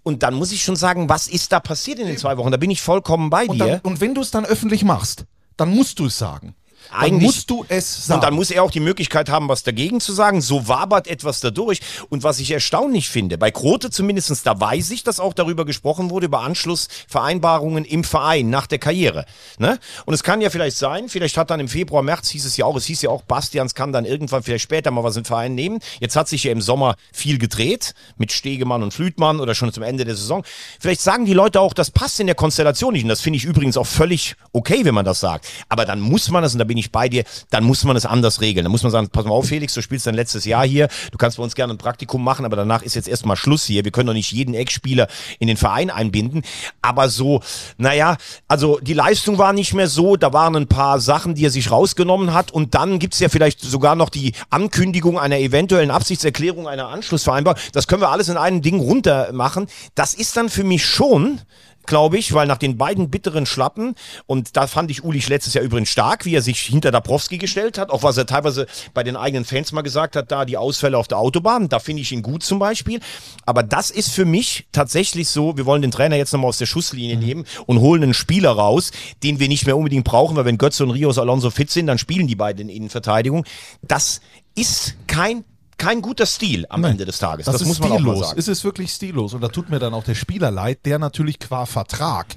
Und 0.04 0.24
dann 0.24 0.34
muss 0.34 0.52
ich 0.52 0.64
schon 0.64 0.76
sagen, 0.76 1.10
was 1.10 1.28
ist 1.28 1.52
da 1.52 1.60
passiert 1.60 2.00
in 2.00 2.08
den 2.08 2.18
zwei 2.18 2.38
Wochen? 2.38 2.52
Da 2.52 2.58
bin 2.58 2.72
ich 2.72 2.82
vollkommen 2.82 3.30
bei 3.30 3.46
und 3.46 3.56
dir. 3.56 3.68
Dann, 3.68 3.80
und 3.82 4.02
wenn 4.02 4.16
du 4.16 4.22
es 4.22 4.32
dann 4.32 4.46
öffentlich 4.46 4.84
machst, 4.84 5.26
dann 5.58 5.70
musst 5.70 6.00
du 6.00 6.08
es 6.08 6.18
sagen. 6.18 6.56
Dann 6.92 7.16
musst 7.16 7.50
du 7.50 7.66
es 7.68 8.08
sagen. 8.08 8.18
Und 8.18 8.24
dann 8.24 8.34
muss 8.34 8.52
er 8.52 8.64
auch 8.64 8.72
die 8.72 8.80
Möglichkeit 8.80 9.30
haben, 9.30 9.50
was 9.50 9.64
dagegen 9.64 10.00
zu 10.00 10.14
sagen. 10.14 10.42
So 10.42 10.68
wabert 10.68 11.08
etwas 11.08 11.40
dadurch. 11.40 11.80
Und 12.10 12.24
was 12.24 12.40
ich 12.40 12.52
erstaunlich 12.52 13.10
finde, 13.10 13.38
bei 13.38 13.52
Grote 13.52 13.90
zumindestens 13.90 14.44
da 14.44 14.60
weiß 14.60 14.92
ich, 14.92 15.04
dass 15.04 15.20
auch 15.20 15.34
darüber 15.34 15.66
gesprochen 15.66 16.10
wurde, 16.10 16.28
über 16.28 16.42
Anschlussvereinbarungen 16.42 17.86
im 17.86 18.04
Verein 18.04 18.50
nach 18.50 18.68
der 18.68 18.80
Karriere. 18.80 19.26
Ne? 19.58 19.80
Und 20.06 20.14
es 20.14 20.24
kann 20.24 20.42
ja 20.42 20.50
vielleicht 20.50 20.78
sein, 20.78 21.10
vielleicht 21.10 21.38
hat 21.38 21.50
dann 21.50 21.60
im 21.60 21.68
Februar, 21.68 22.04
März 22.04 22.30
hieß 22.30 22.46
es 22.46 22.58
ja 22.58 22.66
auch, 22.66 22.76
es 22.76 22.86
hieß 22.86 23.02
ja 23.02 23.10
auch, 23.10 23.24
Bastians 23.24 23.76
kann 23.76 23.92
dann 23.92 24.06
irgendwann 24.06 24.44
vielleicht 24.44 24.64
später 24.64 24.92
mal 24.92 25.04
was 25.04 25.18
im 25.18 25.26
Verein 25.26 25.56
nehmen. 25.56 25.80
Jetzt 26.00 26.16
hat 26.16 26.28
sich 26.28 26.44
ja 26.44 26.52
im 26.52 26.62
Sommer 26.62 26.96
viel 27.12 27.38
gedreht 27.38 27.94
mit 28.18 28.32
Stegemann 28.32 28.84
und 28.84 28.94
Flütmann 28.94 29.40
oder 29.40 29.56
schon 29.56 29.72
zum 29.72 29.84
Ende 29.84 30.06
der 30.06 30.16
Saison. 30.16 30.44
Vielleicht 30.80 31.02
sagen 31.02 31.26
die 31.26 31.34
Leute 31.34 31.60
auch, 31.60 31.74
das 31.74 31.92
passt 31.92 32.20
in 32.20 32.28
der 32.28 32.36
Konstellation 32.36 32.94
nicht. 32.94 33.04
Und 33.04 33.10
das 33.10 33.22
finde 33.22 33.38
ich 33.38 33.46
übrigens 33.46 33.78
auch 33.78 33.88
völlig 33.88 34.36
okay, 34.52 34.86
wenn 34.86 34.94
man 34.94 35.06
das 35.06 35.20
sagt. 35.20 35.48
Aber 35.70 35.86
dann 35.86 36.00
muss 36.00 36.30
man 36.30 36.44
es, 36.44 36.54
und 36.54 36.60
da 36.60 36.66
bin 36.66 36.73
ich 36.78 36.92
bei 36.92 37.10
dir, 37.10 37.24
dann 37.50 37.64
muss 37.64 37.84
man 37.84 37.96
es 37.96 38.06
anders 38.06 38.42
regeln. 38.42 38.64
Dann 38.66 38.72
muss 38.72 38.84
man 38.84 38.92
sagen, 38.92 39.10
pass 39.10 39.26
mal 39.26 39.32
auf, 39.32 39.48
Felix, 39.48 39.74
du 39.74 39.82
spielst 39.82 40.08
dein 40.08 40.16
letztes 40.16 40.46
Jahr 40.46 40.66
hier, 40.66 40.88
du 41.12 41.18
kannst 41.18 41.38
bei 41.38 41.44
uns 41.44 41.56
gerne 41.56 41.74
ein 41.74 41.78
Praktikum 41.78 42.24
machen, 42.24 42.46
aber 42.46 42.56
danach 42.56 42.82
ist 42.82 42.96
jetzt 42.96 43.08
erstmal 43.08 43.38
Schluss 43.38 43.66
hier. 43.66 43.84
Wir 43.84 43.92
können 43.92 44.08
doch 44.08 44.14
nicht 44.14 44.32
jeden 44.32 44.54
Ex-Spieler 44.54 45.08
in 45.40 45.48
den 45.48 45.58
Verein 45.58 45.90
einbinden. 45.90 46.44
Aber 46.82 47.10
so, 47.10 47.42
naja, 47.78 48.18
also 48.48 48.80
die 48.80 48.94
Leistung 48.94 49.38
war 49.38 49.54
nicht 49.54 49.74
mehr 49.74 49.88
so, 49.88 50.16
da 50.16 50.34
waren 50.34 50.56
ein 50.56 50.68
paar 50.68 51.00
Sachen, 51.00 51.36
die 51.36 51.46
er 51.46 51.52
sich 51.52 51.72
rausgenommen 51.72 52.34
hat 52.34 52.52
und 52.52 52.76
dann 52.76 53.00
gibt's 53.00 53.20
ja 53.20 53.30
vielleicht 53.30 53.62
sogar 53.62 53.96
noch 53.96 54.10
die 54.10 54.34
Ankündigung 54.50 55.20
einer 55.20 55.38
eventuellen 55.38 55.92
Absichtserklärung 55.92 56.68
einer 56.68 56.88
Anschlussvereinbarung. 56.90 57.60
Das 57.72 57.88
können 57.88 58.02
wir 58.02 58.10
alles 58.10 58.30
in 58.30 58.38
einem 58.38 58.62
Ding 58.62 58.80
runter 58.80 59.32
machen. 59.34 59.68
Das 59.96 60.14
ist 60.14 60.38
dann 60.38 60.50
für 60.50 60.64
mich 60.64 60.86
schon 60.86 61.42
glaube 61.86 62.18
ich, 62.18 62.34
weil 62.34 62.48
nach 62.48 62.58
den 62.58 62.78
beiden 62.78 63.10
bitteren 63.10 63.46
Schlappen, 63.46 63.96
und 64.26 64.56
da 64.56 64.68
fand 64.68 64.92
ich 64.92 65.04
Ulich 65.04 65.28
letztes 65.30 65.54
Jahr 65.54 65.64
übrigens 65.64 65.90
stark, 65.90 66.26
wie 66.26 66.36
er 66.36 66.42
sich 66.42 66.60
hinter 66.62 66.92
Dabrowski 66.92 67.38
gestellt 67.38 67.78
hat, 67.78 67.90
auch 67.90 68.04
was 68.04 68.18
er 68.18 68.26
teilweise 68.26 68.68
bei 68.94 69.04
den 69.04 69.16
eigenen 69.16 69.46
Fans 69.46 69.72
mal 69.72 69.82
gesagt 69.82 70.16
hat, 70.16 70.32
da 70.32 70.46
die 70.46 70.58
Ausfälle 70.58 70.98
auf 70.98 71.08
der 71.08 71.18
Autobahn, 71.18 71.70
da 71.70 71.80
finde 71.80 72.02
ich 72.02 72.12
ihn 72.12 72.22
gut 72.22 72.44
zum 72.44 72.60
Beispiel. 72.60 73.00
Aber 73.46 73.64
das 73.64 73.92
ist 73.92 74.12
für 74.12 74.26
mich 74.26 74.68
tatsächlich 74.72 75.28
so, 75.28 75.58
wir 75.58 75.66
wollen 75.66 75.82
den 75.82 75.92
Trainer 75.92 76.16
jetzt 76.16 76.34
nochmal 76.34 76.50
aus 76.50 76.58
der 76.58 76.66
Schusslinie 76.66 77.16
mhm. 77.16 77.24
nehmen 77.24 77.46
und 77.66 77.80
holen 77.80 78.04
einen 78.04 78.14
Spieler 78.14 78.52
raus, 78.52 78.92
den 79.24 79.40
wir 79.40 79.48
nicht 79.48 79.66
mehr 79.66 79.78
unbedingt 79.78 80.06
brauchen, 80.06 80.36
weil 80.36 80.46
wenn 80.46 80.58
Götze 80.58 80.84
und 80.84 80.92
Rios 80.92 81.18
Alonso 81.18 81.50
fit 81.50 81.70
sind, 81.70 81.88
dann 81.88 81.98
spielen 81.98 82.28
die 82.28 82.36
beiden 82.36 82.70
in 82.70 82.76
Innenverteidigung. 82.76 83.46
Das 83.82 84.22
ist 84.56 84.96
kein 85.08 85.44
kein 85.78 86.02
guter 86.02 86.26
Stil 86.26 86.66
am 86.70 86.82
Nein, 86.82 86.92
Ende 86.92 87.06
des 87.06 87.20
Tages. 87.20 87.46
Das, 87.46 87.58
das 87.58 87.68
muss 87.68 87.80
man 87.80 87.90
stillos. 87.90 88.16
auch 88.16 88.20
mal 88.20 88.28
sagen. 88.28 88.40
Es 88.40 88.48
ist 88.48 88.64
wirklich 88.64 88.92
stillos 88.92 89.34
und 89.34 89.42
da 89.42 89.48
tut 89.48 89.70
mir 89.70 89.80
dann 89.80 89.94
auch 89.94 90.04
der 90.04 90.16
Spieler 90.16 90.52
leid, 90.52 90.86
der 90.86 91.00
natürlich 91.00 91.40
qua 91.40 91.66
Vertrag 91.66 92.36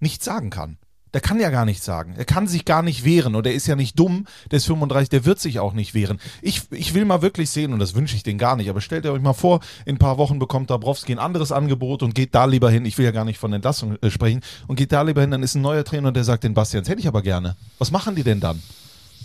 nichts 0.00 0.24
sagen 0.24 0.50
kann. 0.50 0.78
Der 1.12 1.20
kann 1.20 1.40
ja 1.40 1.50
gar 1.50 1.64
nichts 1.64 1.84
sagen. 1.84 2.14
Er 2.16 2.24
kann 2.24 2.46
sich 2.46 2.64
gar 2.64 2.82
nicht 2.82 3.04
wehren 3.04 3.34
und 3.34 3.44
er 3.44 3.52
ist 3.52 3.66
ja 3.66 3.74
nicht 3.74 3.98
dumm, 3.98 4.26
der 4.50 4.58
ist 4.58 4.66
35, 4.66 5.08
der 5.08 5.24
wird 5.24 5.40
sich 5.40 5.58
auch 5.58 5.72
nicht 5.72 5.92
wehren. 5.92 6.20
Ich, 6.40 6.62
ich 6.70 6.94
will 6.94 7.04
mal 7.04 7.20
wirklich 7.20 7.50
sehen, 7.50 7.72
und 7.72 7.80
das 7.80 7.94
wünsche 7.94 8.14
ich 8.14 8.22
den 8.22 8.38
gar 8.38 8.54
nicht, 8.54 8.70
aber 8.70 8.80
stellt 8.80 9.04
ihr 9.04 9.12
euch 9.12 9.20
mal 9.20 9.32
vor, 9.32 9.60
in 9.86 9.96
ein 9.96 9.98
paar 9.98 10.18
Wochen 10.18 10.38
bekommt 10.38 10.70
Dabrowski 10.70 11.12
ein 11.12 11.18
anderes 11.18 11.50
Angebot 11.50 12.04
und 12.04 12.14
geht 12.14 12.34
da 12.34 12.44
lieber 12.44 12.70
hin, 12.70 12.84
ich 12.84 12.96
will 12.96 13.04
ja 13.04 13.10
gar 13.10 13.24
nicht 13.24 13.38
von 13.38 13.52
Entlassung 13.52 13.96
äh, 14.00 14.10
sprechen, 14.10 14.40
und 14.68 14.76
geht 14.76 14.92
da 14.92 15.02
lieber 15.02 15.20
hin, 15.20 15.32
dann 15.32 15.42
ist 15.42 15.56
ein 15.56 15.62
neuer 15.62 15.84
Trainer 15.84 16.08
und 16.08 16.14
der 16.14 16.24
sagt 16.24 16.44
den 16.44 16.54
Bastians, 16.54 16.88
hätte 16.88 17.00
ich 17.00 17.08
aber 17.08 17.22
gerne. 17.22 17.56
Was 17.78 17.90
machen 17.90 18.14
die 18.14 18.22
denn 18.22 18.38
dann? 18.38 18.62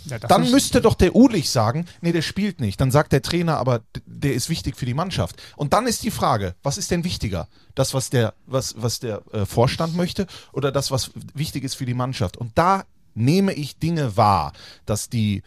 Ja, 0.06 0.18
Dann 0.18 0.50
müsste 0.50 0.80
doch 0.80 0.94
der 0.94 1.14
Ulich 1.14 1.50
sagen, 1.50 1.86
nee, 2.00 2.12
der 2.12 2.22
spielt 2.22 2.60
nicht. 2.60 2.80
Dann 2.80 2.90
sagt 2.90 3.12
der 3.12 3.22
Trainer, 3.22 3.58
aber 3.58 3.82
der 4.06 4.34
ist 4.34 4.48
wichtig 4.48 4.76
für 4.76 4.86
die 4.86 4.94
Mannschaft. 4.94 5.42
Und 5.56 5.72
dann 5.72 5.86
ist 5.86 6.02
die 6.02 6.10
Frage, 6.10 6.54
was 6.62 6.78
ist 6.78 6.90
denn 6.90 7.04
wichtiger? 7.04 7.48
Das, 7.74 7.92
was 7.94 8.10
der, 8.10 8.34
was, 8.46 8.74
was 8.78 9.00
der 9.00 9.22
äh, 9.32 9.44
Vorstand 9.46 9.96
möchte 9.96 10.26
oder 10.52 10.72
das, 10.72 10.90
was 10.90 11.10
wichtig 11.34 11.64
ist 11.64 11.74
für 11.74 11.86
die 11.86 11.94
Mannschaft? 11.94 12.36
Und 12.36 12.52
da 12.54 12.84
nehme 13.14 13.52
ich 13.52 13.78
Dinge 13.78 14.16
wahr, 14.16 14.52
dass 14.84 15.08
die 15.08 15.42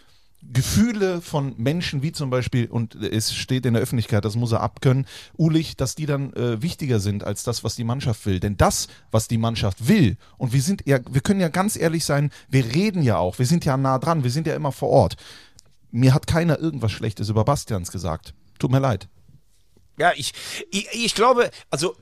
Gefühle 0.52 1.22
von 1.22 1.54
Menschen 1.58 2.02
wie 2.02 2.12
zum 2.12 2.30
Beispiel, 2.30 2.68
und 2.68 2.95
es 2.95 3.34
steht 3.34 3.66
in 3.66 3.74
der 3.74 3.84
Öffentlichkeit, 3.84 4.26
das 4.26 4.36
muss 4.36 4.52
er 4.52 4.62
abkönnen, 4.62 5.06
Ulich, 5.38 5.78
dass 5.78 5.95
die 5.95 6.06
dann 6.06 6.34
äh, 6.34 6.62
wichtiger 6.62 7.00
sind 7.00 7.24
als 7.24 7.43
das, 7.43 7.64
was 7.64 7.76
die 7.76 7.84
Mannschaft 7.84 8.26
will. 8.26 8.39
Denn 8.39 8.58
das, 8.58 8.88
was 9.12 9.28
die 9.28 9.38
Mannschaft 9.38 9.88
will, 9.88 10.18
und 10.38 10.54
wir 10.54 10.62
sind 10.62 10.84
ja, 10.86 11.00
wir 11.10 11.22
können 11.22 11.39
ja 11.39 11.50
ganz 11.50 11.76
ehrlich 11.76 12.06
sein, 12.06 12.32
wir 12.50 12.66
reden 12.74 13.04
ja 13.04 13.18
auch, 13.18 13.39
wir 13.39 13.45
sind 13.45 13.66
ja 13.66 13.78
nah 13.78 14.00
dran, 14.00 14.24
wir 14.24 14.32
sind 14.32 14.47
ja 14.47 14.56
immer 14.56 14.72
vor 14.72 14.89
Ort. 14.89 15.16
Mir 15.91 16.14
hat 16.14 16.28
keiner 16.28 16.60
irgendwas 16.60 16.91
Schlechtes 16.91 17.30
über 17.30 17.43
Bastians 17.45 17.91
gesagt. 17.91 18.34
Tut 18.60 18.72
mir 18.72 18.80
leid. 18.80 19.08
Ja, 19.97 20.12
ich, 20.16 20.34
ich, 20.72 20.88
ich 20.93 21.16
glaube, 21.16 21.52
also 21.70 21.95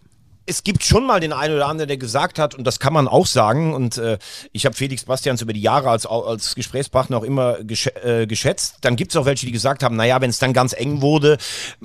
es 0.50 0.64
gibt 0.64 0.84
schon 0.84 1.06
mal 1.06 1.20
den 1.20 1.34
einen 1.34 1.56
oder 1.56 1.68
anderen, 1.68 1.90
der 1.90 1.98
gesagt 1.98 2.40
hat, 2.40 2.56
und 2.56 2.66
das 2.66 2.80
kann 2.80 2.94
man 2.94 3.10
auch 3.10 3.28
sagen, 3.28 3.74
und 3.74 3.98
äh, 3.98 4.18
ich 4.54 4.66
habe 4.66 4.76
Felix 4.76 5.04
Bastians 5.04 5.42
über 5.42 5.52
die 5.52 5.62
Jahre 5.62 5.90
als, 5.90 6.06
als 6.06 6.56
Gesprächspartner 6.56 7.18
auch 7.18 7.24
immer 7.24 7.62
gesch 7.64 7.88
äh, 8.04 8.26
geschätzt. 8.26 8.78
Dann 8.82 8.96
gibt 8.96 9.12
es 9.12 9.18
auch 9.18 9.26
welche, 9.26 9.46
die 9.46 9.52
gesagt 9.52 9.84
haben, 9.84 9.98
naja, 9.98 10.22
wenn 10.22 10.30
es 10.30 10.40
dann 10.40 10.54
ganz 10.54 10.72
eng 10.72 11.02
wurde, 11.02 11.38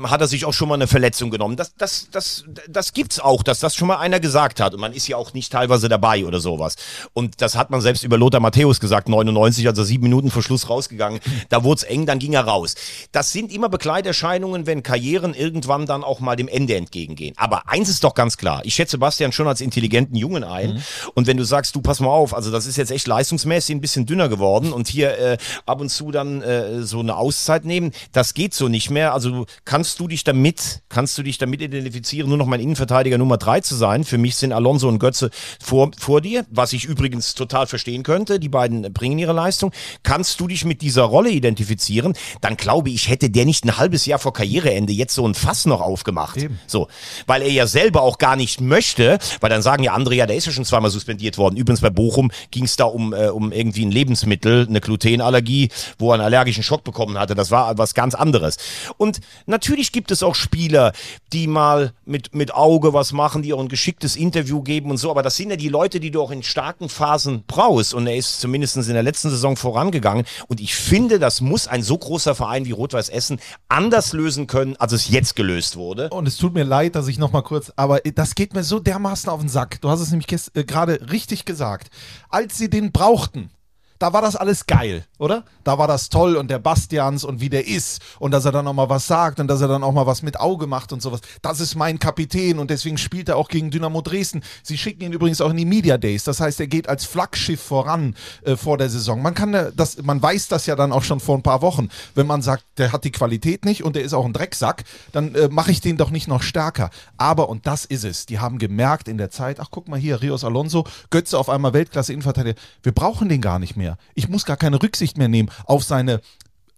hat 0.05 0.21
er 0.21 0.29
sich 0.29 0.45
auch 0.45 0.53
schon 0.53 0.69
mal 0.69 0.77
eine 0.77 0.87
Verletzung 0.87 1.31
genommen. 1.33 1.57
Das, 1.57 1.75
das, 1.75 2.09
das, 2.13 2.45
das 2.69 2.93
gibt's 2.93 3.19
auch, 3.19 3.43
dass 3.43 3.59
das 3.59 3.75
schon 3.75 3.89
mal 3.89 3.97
einer 3.97 4.21
gesagt 4.21 4.61
hat. 4.61 4.75
Und 4.75 4.81
man 4.81 4.93
ist 4.93 5.09
ja 5.09 5.17
auch 5.17 5.35
nicht 5.35 5.53
teilweise 5.53 5.89
dabei 5.89 6.25
oder 6.25 6.39
sowas. 6.39 6.77
Und 7.15 7.43
das 7.43 7.57
hat 7.57 7.71
man 7.71 7.81
selbst 7.81 8.05
über 8.05 8.17
Lothar 8.17 8.41
Matthäus 8.41 8.79
gesagt, 8.79 9.09
99, 9.09 9.67
also 9.67 9.83
sieben 9.83 10.05
Minuten 10.05 10.31
vor 10.31 10.43
Schluss 10.43 10.71
rausgegangen. 10.71 11.19
Da 11.49 11.65
wurde 11.65 11.79
es 11.79 11.83
eng, 11.83 12.07
dann 12.07 12.21
ging 12.21 12.35
er 12.35 12.45
raus. 12.45 12.77
Das 13.11 13.33
sind 13.33 13.53
immer 13.53 13.69
Begleiterscheinungen, 13.69 14.67
wenn 14.67 14.85
Karrieren 14.85 15.35
irgendwann 15.35 15.87
dann 15.87 16.05
auch 16.05 16.21
mal 16.21 16.37
dem 16.37 16.47
Ende 16.47 16.77
entgegengehen. 16.77 17.35
Aber 17.37 17.69
eins 17.69 17.89
ist 17.89 18.05
doch 18.05 18.15
ganz 18.15 18.37
klar. 18.37 18.52
Ich 18.65 18.75
schätze 18.75 18.99
Bastian 18.99 19.33
schon 19.33 19.49
als 19.49 19.61
intelligenten 19.61 20.17
Jungen 20.17 20.45
ein. 20.45 20.83
Und 21.15 21.27
wenn 21.27 21.37
du 21.37 21.45
sagst, 21.45 21.75
du 21.75 21.81
pass 21.81 22.01
mal 22.01 22.09
auf, 22.09 22.35
also 22.35 22.51
das 22.51 22.67
ist 22.67 22.77
jetzt 22.77 22.91
echt 22.91 23.07
leistungsmäßig 23.07 23.75
ein 23.75 23.81
bisschen 23.81 24.07
dünner 24.07 24.29
geworden 24.29 24.73
und 24.73 24.89
hier 24.89 25.19
äh, 25.19 25.39
ab 25.67 25.81
und 25.81 25.89
zu 25.89 26.11
dann 26.11 26.43
äh, 26.43 26.83
so 26.83 27.01
eine 27.01 27.17
Auszeit 27.17 27.65
nehmen, 27.65 27.93
das 28.13 28.35
geht 28.35 28.55
so 28.55 28.69
nicht 28.69 28.91
mehr. 28.91 29.15
Also 29.15 29.47
kannst 29.65 30.01
du 30.01 30.09
dich 30.09 30.25
damit, 30.25 30.83
kannst 30.89 31.17
du 31.19 31.23
dich 31.23 31.39
damit 31.39 31.63
identifizieren, 31.63 32.29
nur 32.29 32.39
noch 32.39 32.47
mein 32.47 32.61
Innenverteidiger 32.61 33.19
Nummer 33.19 33.39
drei 33.39 33.61
zu 33.61 33.75
sein. 33.75 34.05
Für 34.05 34.19
mich 34.19 34.37
sind 34.37 34.53
Alonso 34.53 34.89
und 34.89 34.99
Götze 34.99 35.31
vor, 35.61 35.91
vor 35.99 36.21
dir, 36.21 36.45
was 36.51 36.73
ich 36.73 36.85
übrigens 36.85 37.35
total 37.35 37.67
verstehen 37.67 38.03
könnte. 38.03 38.41
Die 38.41 38.49
beiden 38.49 38.93
bringen 38.93 39.19
ihre 39.19 39.33
Leistung. 39.33 39.73
Kannst 40.03 40.41
du 40.41 40.49
dich 40.49 40.65
mit 40.65 40.83
dieser 40.83 41.03
Rolle 41.03 41.31
identifizieren, 41.31 42.15
dann 42.41 42.57
glaube 42.57 42.91
ich, 42.91 43.09
hätte 43.09 43.31
der 43.31 43.45
nicht 43.45 43.65
ein 43.65 43.79
halbes 43.79 44.07
Jahr 44.07 44.19
vor 44.19 44.33
Karriereende 44.33 44.93
jetzt 44.93 45.15
so 45.15 45.27
ein 45.27 45.35
Fass 45.35 45.67
noch 45.67 45.81
aufgemacht. 45.81 46.39
So, 46.67 46.89
weil 47.27 47.43
er 47.43 47.51
ja 47.51 47.67
selber 47.67 48.03
auch 48.03 48.19
gar 48.19 48.37
nicht 48.37 48.42
möchte, 48.61 49.19
weil 49.41 49.51
dann 49.51 49.63
sagen 49.63 49.83
ja 49.83 49.93
andere, 49.93 50.15
ja, 50.15 50.27
der 50.27 50.37
ist 50.37 50.47
ja 50.47 50.53
schon 50.53 50.65
zweimal 50.65 50.91
suspendiert 50.91 51.39
worden. 51.39 51.57
Übrigens 51.57 51.81
bei 51.81 51.91
Bochum 51.91 52.31
ging 52.51 52.65
es 52.65 52.77
da 52.77 52.85
um, 52.85 53.13
äh, 53.13 53.29
um 53.29 53.53
irgendwie 53.53 53.85
ein 53.85 53.91
Lebensmittel, 53.91 54.67
eine 54.69 54.81
Glutenallergie, 54.81 55.71
wo 55.99 56.11
er 56.11 56.15
einen 56.15 56.25
allergischen 56.25 56.63
Schock 56.63 56.85
bekommen 56.85 57.19
hatte. 57.19 57.35
Das 57.35 57.51
war 57.51 57.79
was 57.79 57.95
ganz 57.95 58.15
anderes. 58.15 58.57
Und 58.97 59.21
natürlich 59.47 59.93
gibt 59.93 60.11
es 60.11 60.23
auch 60.23 60.35
Spieler, 60.35 60.93
die 61.33 61.47
mal 61.47 61.93
mit, 62.05 62.35
mit 62.35 62.55
Auge 62.55 62.93
was 62.93 63.13
machen, 63.13 63.43
die 63.43 63.53
auch 63.53 63.61
ein 63.61 63.69
geschicktes 63.69 64.17
Interview 64.17 64.63
geben 64.63 64.91
und 64.91 64.99
so, 64.99 65.11
aber 65.11 65.23
das 65.23 65.37
sind 65.37 65.51
ja 65.51 65.57
die 65.57 65.69
Leute, 65.69 66.01
die 66.01 66.11
du 66.11 66.21
auch 66.21 66.31
in 66.31 66.43
starken 66.43 66.89
Phasen 66.89 67.45
brauchst. 67.47 67.95
Und 67.95 68.07
er 68.07 68.17
ist 68.17 68.41
zumindest 68.41 68.77
in 68.77 68.95
der 68.95 69.03
letzten 69.03 69.31
Saison 69.31 69.57
vorangegangen. 69.57 70.25
Und 70.49 70.61
ich 70.61 70.75
finde, 70.75 71.19
das 71.19 71.41
muss 71.41 71.67
ein 71.69 71.83
so 71.83 71.97
großer 71.97 72.35
Verein 72.35 72.67
wie 72.67 72.73
Rot-Weiß 72.73 73.09
Essen 73.09 73.41
anders 73.69 74.13
lösen 74.13 74.47
können, 74.47 74.77
als 74.77 74.93
es 74.93 75.09
jetzt 75.09 75.37
gelöst 75.37 75.77
wurde. 75.77 76.09
Und 76.11 76.27
es 76.27 76.37
tut 76.37 76.55
mir 76.55 76.65
leid, 76.65 76.95
dass 76.95 77.09
ich 77.09 77.19
noch 77.19 77.33
mal 77.33 77.43
kurz, 77.43 77.73
aber 77.77 78.01
das 78.01 78.32
geht 78.35 78.55
mir 78.55 78.65
so 78.65 78.79
dermaßen 78.79 79.29
auf 79.31 79.41
den 79.41 79.49
Sack. 79.49 79.81
Du 79.81 79.89
hast 79.89 80.01
es 80.01 80.11
nämlich 80.11 80.31
äh, 80.55 80.65
gerade 80.65 81.11
richtig 81.11 81.45
gesagt. 81.45 81.91
Als 82.29 82.57
sie 82.57 82.71
den 82.71 82.93
brauchten, 82.93 83.51
da 83.99 84.13
war 84.13 84.23
das 84.23 84.37
alles 84.37 84.67
geil, 84.67 85.05
oder? 85.23 85.45
Da 85.63 85.79
war 85.79 85.87
das 85.87 86.09
toll 86.09 86.35
und 86.35 86.51
der 86.51 86.59
Bastians 86.59 87.23
und 87.23 87.41
wie 87.41 87.49
der 87.49 87.69
ist 87.69 88.03
und 88.19 88.33
dass 88.33 88.45
er 88.45 88.51
dann 88.51 88.67
auch 88.67 88.73
mal 88.73 88.89
was 88.89 89.07
sagt 89.07 89.39
und 89.39 89.47
dass 89.47 89.61
er 89.61 89.69
dann 89.69 89.85
auch 89.85 89.93
mal 89.93 90.05
was 90.05 90.23
mit 90.23 90.41
Auge 90.41 90.67
macht 90.67 90.93
und 90.93 91.01
sowas. 91.01 91.21
Das 91.43 91.61
ist 91.61 91.77
mein 91.77 92.01
Kapitän 92.01 92.59
und 92.59 92.71
deswegen 92.71 92.99
spielt 92.99 93.29
er 93.29 93.37
auch 93.37 93.49
gegen 93.49 93.71
Dynamo 93.71 94.03
Dresden. 94.03 94.43
Sie 94.65 94.77
schicken 94.77 95.05
ihn 95.05 95.13
übrigens 95.13 95.41
auch 95.41 95.51
in 95.51 95.57
die 95.57 95.65
Media 95.65 95.97
Days. 95.97 96.25
Das 96.25 96.41
heißt, 96.41 96.59
er 96.59 96.67
geht 96.67 96.89
als 96.89 97.05
Flaggschiff 97.05 97.63
voran 97.63 98.17
äh, 98.43 98.57
vor 98.57 98.79
der 98.79 98.91
Saison. 98.91 99.23
Man 99.23 99.35
kann 99.35 99.55
äh, 99.55 99.71
das, 99.77 100.03
man 100.03 100.21
weiß 100.21 100.49
das 100.49 100.67
ja 100.67 100.75
dann 100.75 100.91
auch 100.91 101.05
schon 101.05 101.21
vor 101.21 101.39
ein 101.39 101.43
paar 101.43 101.63
Wochen. 101.63 101.89
Wenn 102.17 102.27
man 102.27 102.43
sagt, 102.43 102.65
der 102.79 102.91
hat 102.93 103.05
die 103.05 103.13
Qualität 103.13 103.65
nicht 103.65 103.85
und 103.85 103.95
der 103.95 104.03
ist 104.03 104.15
auch 104.15 104.25
ein 104.25 104.33
Drecksack, 104.33 104.83
dann 105.13 105.37
äh, 105.37 105.49
mache 105.49 105.71
ich 105.71 105.81
den 105.81 105.97
doch 105.97 106.11
nicht 106.11 106.27
noch 106.27 106.43
stärker. 106.43 106.91
Aber, 107.17 107.49
und 107.49 107.69
das 107.69 107.85
ist 107.85 108.05
es, 108.05 108.27
die 108.27 108.41
haben 108.41 108.59
gemerkt 108.59 109.07
in 109.07 109.19
der 109.19 109.31
Zeit, 109.31 109.61
ach 109.61 109.69
guck 109.71 109.87
mal 109.87 110.01
hier, 110.01 110.21
Rios 110.21 110.43
Alonso, 110.43 110.85
Götze 111.11 111.39
auf 111.39 111.49
einmal 111.49 111.73
Weltklasse 111.75 112.13
Innenverteidiger, 112.13 112.61
wir 112.83 112.93
brauchen 112.93 113.29
den 113.29 113.41
gar 113.41 113.61
nicht 113.61 113.77
mehr. 113.77 113.97
Ich 114.15 114.29
muss 114.29 114.45
gar 114.45 114.57
keine 114.57 114.83
Rücksicht 114.83 115.12
mehr 115.17 115.29
nehmen 115.29 115.51
auf 115.65 115.85
seine 115.85 116.21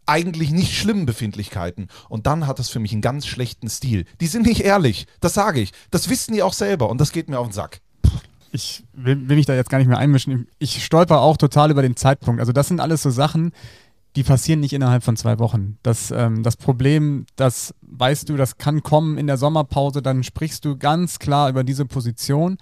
eigentlich 0.07 0.51
nicht 0.51 0.77
schlimmen 0.77 1.07
Befindlichkeiten. 1.07 1.89
Und 2.09 2.27
dann 2.27 2.47
hat 2.47 2.59
das 2.59 2.69
für 2.69 2.79
mich 2.79 2.93
einen 2.93 3.03
ganz 3.03 3.27
schlechten 3.27 3.69
Stil. 3.69 4.05
Die 4.21 4.27
sind 4.27 4.47
nicht 4.47 4.61
ehrlich, 4.61 5.07
das 5.21 5.35
sage 5.35 5.61
ich. 5.61 5.73
Das 5.91 6.09
wissen 6.09 6.35
die 6.35 6.43
auch 6.43 6.53
selber 6.53 6.91
und 6.91 7.01
das 7.01 7.13
geht 7.13 7.29
mir 7.29 7.39
auf 7.39 7.49
den 7.49 7.53
Sack. 7.53 7.81
ich 8.53 8.85
will, 8.93 9.29
will 9.29 9.37
mich 9.37 9.47
da 9.47 9.55
jetzt 9.55 9.71
gar 9.71 9.79
nicht 9.79 9.89
mehr 9.89 9.99
einmischen. 9.99 10.47
Ich 10.59 10.85
stolper 10.85 11.21
auch 11.21 11.37
total 11.37 11.71
über 11.71 11.83
den 11.83 11.97
Zeitpunkt. 11.97 12.41
Also 12.41 12.53
das 12.53 12.69
sind 12.69 12.81
alles 12.81 13.03
so 13.03 13.11
Sachen, 13.11 13.53
die 14.17 14.23
passieren 14.23 14.61
nicht 14.61 14.73
innerhalb 14.73 15.03
von 15.03 15.17
zwei 15.17 15.39
Wochen. 15.39 15.79
Das, 15.83 16.13
ähm, 16.13 16.43
das 16.43 16.57
Problem, 16.57 17.27
das 17.37 17.75
weißt 17.83 18.29
du, 18.29 18.37
das 18.37 18.59
kann 18.59 18.83
kommen 18.83 19.19
in 19.19 19.27
der 19.27 19.37
Sommerpause, 19.37 20.03
dann 20.03 20.23
sprichst 20.23 20.65
du 20.65 20.77
ganz 20.77 21.19
klar 21.19 21.49
über 21.49 21.65
diese 21.65 21.85
Position. 21.85 22.59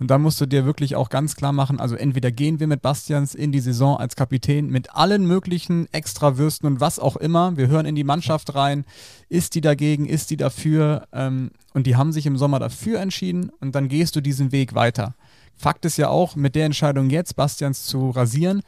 Und 0.00 0.10
da 0.10 0.18
musst 0.18 0.40
du 0.40 0.46
dir 0.46 0.64
wirklich 0.64 0.96
auch 0.96 1.08
ganz 1.08 1.36
klar 1.36 1.52
machen, 1.52 1.78
also 1.78 1.94
entweder 1.94 2.32
gehen 2.32 2.58
wir 2.58 2.66
mit 2.66 2.82
Bastians 2.82 3.34
in 3.34 3.52
die 3.52 3.60
Saison 3.60 3.96
als 3.96 4.16
Kapitän 4.16 4.68
mit 4.68 4.94
allen 4.94 5.24
möglichen 5.26 5.86
Extrawürsten 5.92 6.66
und 6.66 6.80
was 6.80 6.98
auch 6.98 7.16
immer. 7.16 7.56
Wir 7.56 7.68
hören 7.68 7.86
in 7.86 7.94
die 7.94 8.02
Mannschaft 8.02 8.54
rein. 8.54 8.84
Ist 9.28 9.54
die 9.54 9.60
dagegen? 9.60 10.06
Ist 10.06 10.30
die 10.30 10.36
dafür? 10.36 11.06
Ähm, 11.12 11.50
und 11.74 11.86
die 11.86 11.96
haben 11.96 12.12
sich 12.12 12.26
im 12.26 12.36
Sommer 12.36 12.58
dafür 12.58 13.00
entschieden 13.00 13.50
und 13.60 13.74
dann 13.74 13.88
gehst 13.88 14.16
du 14.16 14.20
diesen 14.20 14.52
Weg 14.52 14.74
weiter. 14.74 15.14
Fakt 15.56 15.84
ist 15.84 15.96
ja 15.96 16.08
auch, 16.08 16.34
mit 16.34 16.56
der 16.56 16.66
Entscheidung 16.66 17.10
jetzt, 17.10 17.36
Bastians 17.36 17.84
zu 17.86 18.10
rasieren, 18.10 18.62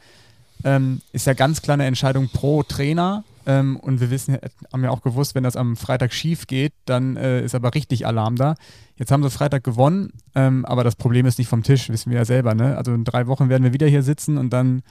ähm, 0.63 1.01
ist 1.11 1.27
ja 1.27 1.33
ganz 1.33 1.61
klar 1.61 1.73
eine 1.75 1.85
Entscheidung 1.85 2.29
pro 2.29 2.63
Trainer. 2.63 3.23
Ähm, 3.45 3.77
und 3.77 4.01
wir 4.01 4.11
wissen, 4.11 4.37
haben 4.73 4.83
ja 4.83 4.89
auch 4.89 5.01
gewusst, 5.01 5.33
wenn 5.33 5.43
das 5.43 5.55
am 5.55 5.77
Freitag 5.77 6.13
schief 6.13 6.47
geht, 6.47 6.73
dann 6.85 7.15
äh, 7.15 7.41
ist 7.43 7.55
aber 7.55 7.73
richtig 7.73 8.05
Alarm 8.05 8.35
da. 8.35 8.55
Jetzt 8.97 9.11
haben 9.11 9.21
sie 9.23 9.29
Freitag 9.29 9.63
gewonnen, 9.63 10.11
ähm, 10.35 10.65
aber 10.65 10.83
das 10.83 10.95
Problem 10.95 11.25
ist 11.25 11.37
nicht 11.37 11.47
vom 11.47 11.63
Tisch, 11.63 11.89
wissen 11.89 12.11
wir 12.11 12.17
ja 12.19 12.25
selber. 12.25 12.55
Ne? 12.55 12.75
Also 12.77 12.93
in 12.93 13.03
drei 13.03 13.27
Wochen 13.27 13.49
werden 13.49 13.63
wir 13.63 13.73
wieder 13.73 13.87
hier 13.87 14.01
sitzen 14.03 14.37
und 14.37 14.51
dann 14.51 14.81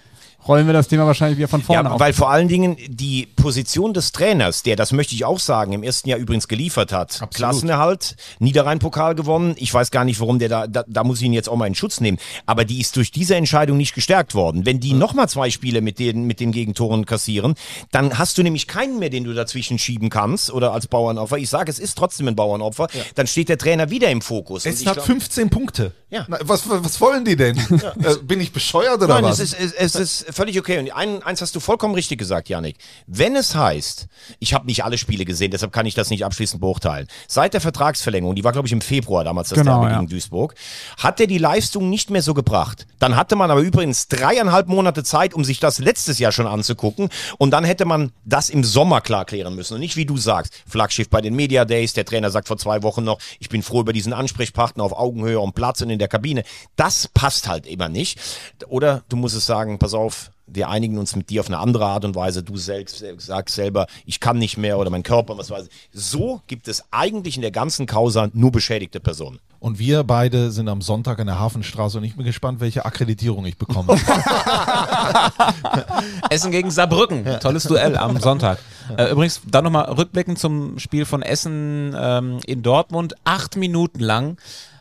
rollen 0.46 0.66
wir 0.66 0.74
das 0.74 0.86
Thema 0.86 1.06
wahrscheinlich 1.06 1.38
wieder 1.38 1.48
von 1.48 1.60
vorne 1.62 1.88
Ja, 1.88 1.94
auf. 1.94 2.00
weil 2.00 2.12
vor 2.12 2.30
allen 2.30 2.46
Dingen 2.46 2.76
die 2.88 3.26
Position 3.34 3.94
des 3.94 4.12
Trainers, 4.12 4.62
der, 4.62 4.76
das 4.76 4.92
möchte 4.92 5.14
ich 5.16 5.24
auch 5.24 5.40
sagen, 5.40 5.72
im 5.72 5.82
ersten 5.82 6.08
Jahr 6.08 6.20
übrigens 6.20 6.46
geliefert 6.46 6.92
hat. 6.92 7.26
Klassenerhalt, 7.34 8.14
Niederrhein-Pokal 8.38 9.16
gewonnen. 9.16 9.54
Ich 9.58 9.72
weiß 9.74 9.90
gar 9.90 10.04
nicht, 10.04 10.20
warum 10.20 10.38
der 10.38 10.48
da, 10.48 10.66
da, 10.68 10.84
da 10.86 11.02
muss 11.02 11.18
ich 11.18 11.24
ihn 11.24 11.32
jetzt 11.32 11.48
auch 11.48 11.56
mal 11.56 11.66
in 11.66 11.74
Schutz 11.74 12.00
nehmen. 12.00 12.18
Aber 12.44 12.64
die 12.64 12.80
ist 12.80 12.94
durch 12.96 13.10
diese 13.10 13.34
Entscheidung 13.34 13.76
nicht 13.76 13.94
gestärkt 13.94 14.34
worden. 14.36 14.66
Wenn 14.66 14.78
die 14.78 14.92
nochmal 14.92 15.28
zwei 15.28 15.50
Spiele 15.50 15.80
mit 15.80 15.98
den, 15.98 16.26
mit 16.26 16.38
den 16.38 16.52
Gegentoren 16.52 17.06
kassieren, 17.06 17.54
dann 17.90 18.16
hast 18.16 18.38
du 18.38 18.44
nämlich 18.44 18.68
keinen 18.68 19.00
mehr, 19.00 19.10
den 19.10 19.24
du 19.24 19.34
dazwischen 19.34 19.80
schieben 19.80 20.10
kannst 20.10 20.52
oder 20.52 20.72
als 20.72 20.86
Bauernopfer. 20.86 21.38
Ich 21.38 21.48
sage, 21.48 21.70
es 21.70 21.80
ist 21.80 21.98
trotzdem 21.98 22.28
ein 22.28 22.36
Bauernopfer. 22.36 22.86
Dann 23.16 23.26
steht 23.26 23.48
der 23.48 23.58
Trainer 23.58 23.90
wieder 23.90 23.95
im 24.02 24.20
Fokus. 24.22 24.66
Es 24.66 24.84
hat 24.86 24.94
glaub- 24.94 25.06
15 25.06 25.50
Punkte. 25.50 25.92
Ja. 26.08 26.24
Na, 26.28 26.38
was, 26.42 26.68
was 26.68 27.00
wollen 27.00 27.24
die 27.24 27.34
denn? 27.36 27.56
Äh, 27.56 28.16
bin 28.22 28.40
ich 28.40 28.52
bescheuert 28.52 28.96
oder 29.02 29.08
Nein, 29.14 29.24
was? 29.24 29.40
es 29.40 29.52
ist, 29.52 29.74
es, 29.74 29.94
es 29.94 30.22
ist 30.22 30.34
völlig 30.34 30.58
okay. 30.58 30.78
Und 30.78 30.90
ein, 30.92 31.22
eins 31.22 31.40
hast 31.40 31.54
du 31.56 31.60
vollkommen 31.60 31.94
richtig 31.94 32.18
gesagt, 32.18 32.48
Janik. 32.48 32.76
Wenn 33.06 33.34
es 33.34 33.54
heißt, 33.54 34.06
ich 34.38 34.54
habe 34.54 34.66
nicht 34.66 34.84
alle 34.84 34.98
Spiele 34.98 35.24
gesehen, 35.24 35.50
deshalb 35.50 35.72
kann 35.72 35.84
ich 35.86 35.94
das 35.94 36.10
nicht 36.10 36.24
abschließend 36.24 36.60
beurteilen. 36.60 37.08
Seit 37.26 37.54
der 37.54 37.60
Vertragsverlängerung, 37.60 38.36
die 38.36 38.44
war 38.44 38.52
glaube 38.52 38.68
ich 38.68 38.72
im 38.72 38.80
Februar 38.80 39.24
damals, 39.24 39.48
das 39.48 39.58
Genau, 39.58 39.80
Derby 39.80 39.92
ja. 39.94 39.98
gegen 39.98 40.08
Duisburg, 40.10 40.54
hat 40.98 41.20
er 41.20 41.26
die 41.26 41.38
Leistung 41.38 41.90
nicht 41.90 42.10
mehr 42.10 42.22
so 42.22 42.34
gebracht. 42.34 42.86
Dann 43.00 43.16
hatte 43.16 43.34
man 43.34 43.50
aber 43.50 43.60
übrigens 43.60 44.06
dreieinhalb 44.08 44.68
Monate 44.68 45.02
Zeit, 45.02 45.34
um 45.34 45.44
sich 45.44 45.58
das 45.58 45.78
letztes 45.78 46.18
Jahr 46.18 46.32
schon 46.32 46.46
anzugucken. 46.46 47.08
Und 47.38 47.50
dann 47.50 47.64
hätte 47.64 47.84
man 47.84 48.12
das 48.24 48.48
im 48.48 48.62
Sommer 48.62 49.00
klar 49.00 49.24
klären 49.24 49.54
müssen. 49.56 49.74
Und 49.74 49.80
nicht 49.80 49.96
wie 49.96 50.06
du 50.06 50.16
sagst, 50.16 50.54
Flaggschiff 50.68 51.08
bei 51.08 51.20
den 51.20 51.34
Media 51.34 51.64
Days, 51.64 51.94
der 51.94 52.04
Trainer 52.04 52.30
sagt 52.30 52.48
vor 52.48 52.58
zwei 52.58 52.82
Wochen 52.82 53.02
noch, 53.04 53.18
ich 53.40 53.48
bin 53.48 53.62
froh 53.62 53.80
über 53.86 53.92
diesen 53.92 54.12
Ansprechpartner 54.12 54.82
auf 54.82 54.92
Augenhöhe 54.92 55.40
am 55.40 55.52
Platz 55.52 55.80
und 55.80 55.90
in 55.90 56.00
der 56.00 56.08
Kabine. 56.08 56.42
Das 56.74 57.06
passt 57.06 57.46
halt 57.46 57.66
immer 57.66 57.88
nicht. 57.88 58.18
Oder 58.66 59.04
du 59.08 59.14
musst 59.14 59.36
es 59.36 59.46
sagen, 59.46 59.78
pass 59.78 59.94
auf, 59.94 60.32
wir 60.48 60.68
einigen 60.68 60.98
uns 60.98 61.14
mit 61.14 61.30
dir 61.30 61.40
auf 61.40 61.46
eine 61.46 61.58
andere 61.58 61.86
Art 61.86 62.04
und 62.04 62.16
Weise. 62.16 62.42
Du 62.42 62.56
selbst 62.56 63.04
sagst 63.18 63.54
selber, 63.54 63.86
ich 64.04 64.18
kann 64.18 64.38
nicht 64.38 64.56
mehr 64.56 64.78
oder 64.78 64.90
mein 64.90 65.04
Körper, 65.04 65.38
was 65.38 65.50
weiß 65.50 65.66
ich. 65.66 65.72
So 65.92 66.40
gibt 66.48 66.66
es 66.66 66.82
eigentlich 66.90 67.36
in 67.36 67.42
der 67.42 67.52
ganzen 67.52 67.86
Causa 67.86 68.28
nur 68.32 68.50
beschädigte 68.50 68.98
Personen. 68.98 69.38
Und 69.60 69.78
wir 69.78 70.04
beide 70.04 70.50
sind 70.50 70.68
am 70.68 70.82
Sonntag 70.82 71.20
in 71.20 71.26
der 71.26 71.38
Hafenstraße 71.38 71.98
und 71.98 72.04
ich 72.04 72.16
bin 72.16 72.24
gespannt, 72.24 72.60
welche 72.60 72.84
Akkreditierung 72.84 73.46
ich 73.46 73.56
bekomme. 73.56 73.94
Essen 76.30 76.50
gegen 76.50 76.70
Saarbrücken. 76.70 77.24
Tolles 77.40 77.64
Duell 77.64 77.96
am 77.96 78.18
Sonntag. 78.20 78.58
Äh, 78.96 79.10
übrigens, 79.10 79.40
dann 79.46 79.64
nochmal 79.64 79.92
rückblickend 79.92 80.38
zum 80.38 80.78
Spiel 80.78 81.04
von 81.04 81.22
Essen 81.22 81.94
ähm, 81.98 82.38
in 82.46 82.62
Dortmund. 82.62 83.14
Acht 83.24 83.56
Minuten 83.56 84.00
lang 84.00 84.36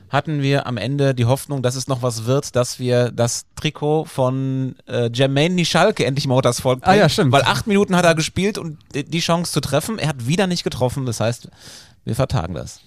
hatten 0.10 0.42
wir 0.42 0.68
am 0.68 0.78
Ende 0.78 1.16
die 1.16 1.26
Hoffnung, 1.26 1.62
dass 1.62 1.76
es 1.76 1.88
noch 1.88 2.02
was 2.02 2.26
wird, 2.26 2.56
dass 2.56 2.80
wir 2.80 3.12
das 3.12 3.46
Trikot 3.56 4.06
von 4.06 4.76
äh, 4.88 5.10
Jermaine 5.12 5.56
Nischalke 5.56 6.06
endlich 6.06 6.28
mal 6.28 6.42
das 6.42 6.62
Volk 6.62 6.80
Ah 6.84 6.94
ja, 6.94 7.10
stimmt. 7.10 7.32
Weil 7.32 7.44
acht 7.44 7.68
Minuten 7.68 7.96
hat 7.96 8.06
er 8.06 8.16
gespielt 8.16 8.58
und 8.58 8.78
die 8.94 9.20
Chance 9.20 9.52
zu 9.52 9.62
treffen. 9.62 10.00
Er 10.00 10.10
hat 10.10 10.28
wieder 10.28 10.48
nicht 10.48 10.64
getroffen. 10.64 11.06
Das 11.06 11.20
heißt, 11.20 11.50
wir 12.06 12.16
vertagen 12.16 12.54
das. 12.54 12.82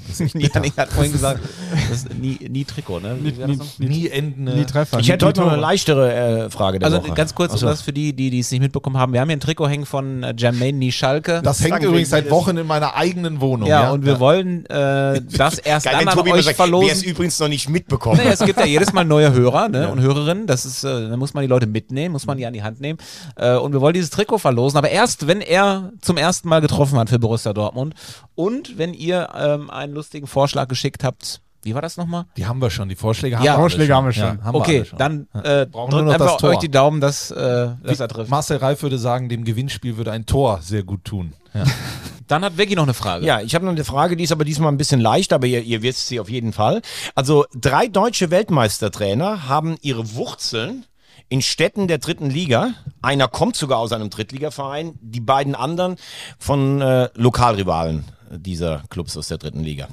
Janik 0.34 0.76
hat 0.76 0.90
vorhin 0.90 1.12
gesagt, 1.12 1.40
das 1.88 1.98
ist 1.98 2.14
nie, 2.14 2.38
nie 2.48 2.64
Trikot, 2.64 3.00
ne? 3.00 3.16
Das 3.38 3.56
noch? 3.58 3.78
Nie 3.78 4.08
endende. 4.08 4.54
Nie 4.54 4.64
Treffer. 4.64 4.98
Ich 4.98 5.08
hätte 5.08 5.26
heute 5.26 5.40
noch 5.40 5.52
eine 5.52 5.60
leichtere 5.60 6.12
äh, 6.44 6.50
Frage 6.50 6.78
der 6.78 6.86
Also 6.86 7.02
Woche. 7.02 7.12
ganz 7.14 7.34
kurz, 7.34 7.52
so. 7.58 7.66
um 7.66 7.70
das 7.72 7.82
für 7.82 7.92
die, 7.92 8.12
die 8.12 8.30
die 8.30 8.40
es 8.40 8.50
nicht 8.50 8.60
mitbekommen 8.60 8.96
haben. 8.98 9.12
Wir 9.12 9.20
haben 9.20 9.28
hier 9.28 9.36
ein 9.36 9.40
Trikot 9.40 9.68
hängen 9.68 9.86
von 9.86 10.22
äh, 10.22 10.34
Jermaine 10.36 10.78
Nischalke. 10.78 11.40
Das 11.42 11.60
hängt 11.60 11.70
Sagen 11.74 11.84
übrigens 11.86 12.10
seit 12.10 12.30
Wochen 12.30 12.56
in 12.56 12.66
meiner 12.66 12.94
eigenen 12.94 13.40
Wohnung. 13.40 13.68
ja, 13.68 13.84
Ja, 13.84 13.90
und 13.90 14.04
wir 14.04 14.20
wollen 14.20 14.66
äh, 14.66 15.20
das 15.36 15.58
erst 15.58 15.86
Geil, 15.86 15.96
dann 15.98 16.08
an 16.08 16.14
Tobi 16.14 16.32
euch 16.32 16.44
sagt, 16.44 16.58
wer 16.58 16.64
es 16.66 16.70
verlosen. 16.70 17.04
übrigens 17.04 17.38
noch 17.38 17.48
nicht 17.48 17.68
mitbekommen 17.68 18.20
Nee, 18.22 18.30
es 18.30 18.40
gibt 18.40 18.58
ja 18.58 18.66
jedes 18.66 18.92
Mal 18.92 19.04
neue 19.04 19.32
Hörer 19.32 19.68
ne, 19.68 19.88
und 19.90 20.00
Hörerinnen. 20.00 20.46
Das 20.46 20.64
ist, 20.66 20.84
äh, 20.84 21.08
da 21.08 21.16
muss 21.16 21.32
man 21.34 21.42
die 21.42 21.48
Leute 21.48 21.66
mitnehmen, 21.66 22.12
muss 22.12 22.26
man 22.26 22.36
die 22.36 22.46
an 22.46 22.52
die 22.52 22.62
Hand 22.62 22.80
nehmen. 22.80 22.98
Äh, 23.36 23.54
und 23.56 23.72
wir 23.72 23.80
wollen 23.80 23.94
dieses 23.94 24.10
Trikot 24.10 24.38
verlosen, 24.38 24.76
aber 24.76 24.90
erst, 24.90 25.26
wenn 25.26 25.40
er 25.40 25.92
zum 26.00 26.16
ersten 26.16 26.48
Mal 26.48 26.60
getroffen 26.60 26.98
hat 26.98 27.08
für 27.08 27.18
Borussia 27.18 27.52
Dortmund 27.52 27.94
und 28.34 28.78
wenn 28.78 28.94
ihr 28.94 29.28
ähm, 29.36 29.70
einen 29.70 29.92
lustigen 29.94 30.26
Vorschlag 30.26 30.68
geschickt 30.68 31.04
habt. 31.04 31.40
Wie 31.64 31.74
war 31.76 31.82
das 31.82 31.96
nochmal? 31.96 32.24
Die 32.36 32.46
haben 32.46 32.60
wir 32.60 32.70
schon, 32.70 32.88
die 32.88 32.96
Vorschläge 32.96 33.36
haben 33.36 33.44
Ja, 33.44 33.52
wir 33.54 33.58
Vorschläge 33.60 33.86
schon. 33.86 33.96
haben 33.96 34.04
wir 34.06 34.12
schon. 34.12 34.24
Ja, 34.38 34.44
haben 34.44 34.54
wir 34.54 34.60
okay, 34.60 34.76
alle 34.78 34.84
schon. 34.84 34.98
dann 34.98 35.28
äh, 35.44 35.66
Brauchen 35.66 35.90
nur 35.92 36.02
noch 36.02 36.12
das 36.14 36.22
einfach 36.22 36.36
Tor. 36.38 36.50
euch 36.50 36.58
die 36.58 36.70
Daumen, 36.70 37.00
dass, 37.00 37.30
äh, 37.30 37.68
dass 37.84 38.00
er 38.00 38.08
trifft. 38.08 38.30
Marcel 38.30 38.56
Reif 38.56 38.82
würde 38.82 38.98
sagen, 38.98 39.28
dem 39.28 39.44
Gewinnspiel 39.44 39.96
würde 39.96 40.10
ein 40.10 40.26
Tor 40.26 40.58
sehr 40.60 40.82
gut 40.82 41.04
tun. 41.04 41.34
Ja. 41.54 41.62
Dann 42.26 42.44
hat 42.44 42.56
Vicky 42.58 42.74
noch 42.74 42.82
eine 42.84 42.94
Frage. 42.94 43.24
Ja, 43.26 43.40
ich 43.40 43.54
habe 43.54 43.64
noch 43.64 43.72
eine 43.72 43.84
Frage, 43.84 44.16
die 44.16 44.24
ist 44.24 44.32
aber 44.32 44.44
diesmal 44.44 44.72
ein 44.72 44.76
bisschen 44.78 45.00
leicht, 45.00 45.32
aber 45.32 45.46
ihr, 45.46 45.62
ihr 45.62 45.82
wisst 45.82 46.08
sie 46.08 46.18
auf 46.18 46.30
jeden 46.30 46.52
Fall. 46.52 46.82
Also 47.14 47.44
drei 47.54 47.86
deutsche 47.88 48.30
Weltmeistertrainer 48.30 49.48
haben 49.48 49.76
ihre 49.82 50.14
Wurzeln 50.14 50.86
in 51.28 51.42
Städten 51.42 51.88
der 51.88 51.98
dritten 51.98 52.28
Liga. 52.30 52.74
Einer 53.02 53.28
kommt 53.28 53.54
sogar 53.56 53.78
aus 53.78 53.92
einem 53.92 54.10
Drittligaverein, 54.10 54.98
die 55.00 55.20
beiden 55.20 55.54
anderen 55.54 55.96
von 56.38 56.80
äh, 56.80 57.08
Lokalrivalen 57.14 58.04
dieser 58.38 58.82
Clubs 58.88 59.16
aus 59.16 59.28
der 59.28 59.38
dritten 59.38 59.60
Liga. 59.60 59.88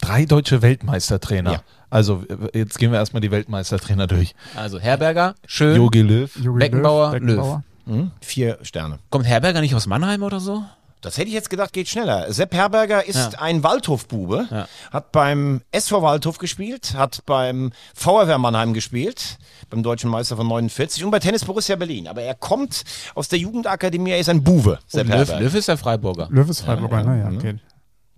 Drei 0.00 0.24
deutsche 0.24 0.62
Weltmeistertrainer. 0.62 1.52
Ja. 1.52 1.62
Also 1.90 2.24
jetzt 2.54 2.78
gehen 2.78 2.92
wir 2.92 2.98
erstmal 2.98 3.20
die 3.20 3.30
Weltmeistertrainer 3.30 4.06
durch. 4.06 4.34
Also 4.56 4.78
Herberger, 4.78 5.34
schön. 5.46 5.76
Jogi 5.76 6.02
Löw. 6.02 6.34
Jogi 6.36 6.58
Beckenbauer, 6.58 7.10
Beckenbauer. 7.10 7.64
Hm? 7.86 8.10
Vier 8.20 8.58
Sterne. 8.62 8.98
Kommt 9.10 9.26
Herberger 9.26 9.60
nicht 9.60 9.74
aus 9.74 9.86
Mannheim 9.86 10.22
oder 10.22 10.40
so? 10.40 10.64
Das 11.00 11.16
hätte 11.16 11.28
ich 11.28 11.34
jetzt 11.34 11.48
gedacht, 11.50 11.72
geht 11.72 11.88
schneller. 11.88 12.32
Sepp 12.32 12.52
Herberger 12.54 13.04
ist 13.06 13.32
Ja. 13.32 13.38
ein 13.40 13.62
Waldhofbube, 13.62 14.46
Ja. 14.50 14.68
hat 14.92 15.12
beim 15.12 15.62
SV 15.72 16.02
Waldhof 16.02 16.36
gespielt, 16.38 16.94
hat 16.94 17.22
beim 17.26 17.72
VfR 17.94 18.36
Mannheim 18.38 18.74
gespielt, 18.74 19.38
beim 19.70 19.82
deutschen 19.82 20.10
Meister 20.10 20.36
von 20.36 20.46
49 20.46 21.02
und 21.04 21.10
bei 21.10 21.18
Tennis 21.18 21.44
Borussia 21.44 21.76
Berlin. 21.76 22.06
Aber 22.08 22.22
er 22.22 22.34
kommt 22.34 22.82
aus 23.14 23.28
der 23.28 23.38
Jugendakademie, 23.38 24.10
er 24.10 24.18
ist 24.18 24.28
ein 24.28 24.44
Buwe, 24.44 24.78
Sepp 24.86 25.02
Und 25.06 25.08
Löw, 25.12 25.16
Herberger. 25.18 25.40
Löw 25.40 25.54
ist 25.54 25.68
der 25.68 25.78
Freiburger. 25.78 26.28
Löw 26.30 26.48
ist 26.50 26.60
Freiburger, 26.60 27.02
ne? 27.02 27.18
Ja, 27.20 27.36
okay. 27.36 27.56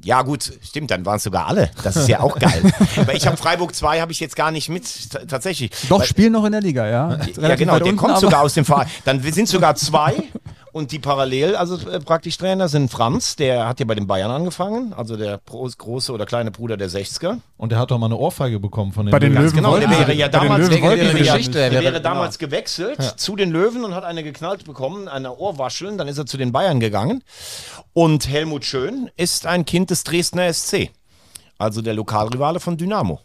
Ja 0.04 0.22
gut, 0.22 0.52
stimmt, 0.64 0.90
dann 0.90 1.06
waren 1.06 1.18
es 1.18 1.22
sogar 1.22 1.46
alle. 1.46 1.70
Das 1.84 1.94
ist 1.94 2.08
ja 2.08 2.18
auch 2.18 2.36
geil. 2.36 2.60
Aber 2.96 3.14
ich 3.14 3.24
habe 3.24 3.36
Freiburg 3.36 3.72
2 3.72 4.00
habe 4.00 4.10
ich 4.10 4.18
jetzt 4.18 4.34
gar 4.34 4.50
nicht 4.50 4.68
mit, 4.68 4.82
t- 4.84 5.26
tatsächlich. 5.26 5.70
Doch, 5.88 6.00
Weil- 6.00 6.06
spielen 6.08 6.32
noch 6.32 6.44
in 6.44 6.50
der 6.50 6.60
Liga, 6.60 6.88
ja. 6.88 7.18
Ja, 7.40 7.54
genau, 7.54 7.76
der 7.78 7.86
unten, 7.86 7.96
kommt 7.98 8.18
sogar 8.18 8.40
aus 8.42 8.54
dem 8.54 8.64
Verein. 8.64 8.88
Dann 9.04 9.22
sind 9.22 9.48
sogar 9.48 9.76
zwei 9.76 10.24
und 10.72 10.90
die 10.90 10.98
parallel, 10.98 11.54
also 11.54 11.76
äh, 11.88 12.00
praktisch 12.00 12.38
Trainer 12.38 12.68
sind 12.68 12.90
Franz, 12.90 13.36
der 13.36 13.68
hat 13.68 13.78
ja 13.78 13.86
bei 13.86 13.94
den 13.94 14.06
Bayern 14.06 14.30
angefangen, 14.30 14.92
also 14.94 15.16
der 15.16 15.38
große 15.46 16.12
oder 16.12 16.26
kleine 16.26 16.50
Bruder 16.50 16.76
der 16.76 16.88
60er. 16.88 17.38
Und 17.56 17.72
der 17.72 17.78
hat 17.78 17.90
doch 17.90 17.98
mal 17.98 18.06
eine 18.06 18.16
Ohrfeige 18.16 18.58
bekommen 18.58 18.92
von 18.92 19.06
den 19.06 19.10
Bei 19.12 19.18
den 19.18 19.34
Löwen. 19.34 19.52
Genau, 19.54 19.78
der 19.78 19.90
wäre 19.90 20.12
ja 20.14 20.28
bei 20.28 20.38
den 20.38 20.48
damals, 20.48 20.70
wäre, 20.70 21.12
sie 21.12 21.24
ja, 21.24 21.54
wäre 21.54 21.84
wäre- 21.84 22.00
damals 22.00 22.38
gewechselt 22.38 23.02
zu 23.16 23.36
den 23.36 23.50
Löwen 23.50 23.84
und 23.84 23.94
hat 23.94 24.04
eine 24.04 24.22
geknallt 24.22 24.64
bekommen, 24.64 25.08
eine 25.08 25.36
Ohrwascheln, 25.36 25.98
dann 25.98 26.08
ist 26.08 26.18
er 26.18 26.26
zu 26.26 26.36
den 26.38 26.52
Bayern 26.52 26.80
gegangen. 26.80 27.22
Und 27.92 28.28
Helmut 28.28 28.64
Schön 28.64 29.10
ist 29.16 29.46
ein 29.46 29.64
Kind 29.64 29.90
des 29.90 30.04
Dresdner 30.04 30.52
SC, 30.52 30.90
also 31.58 31.82
der 31.82 31.94
Lokalrivale 31.94 32.60
von 32.60 32.76
Dynamo. 32.76 33.20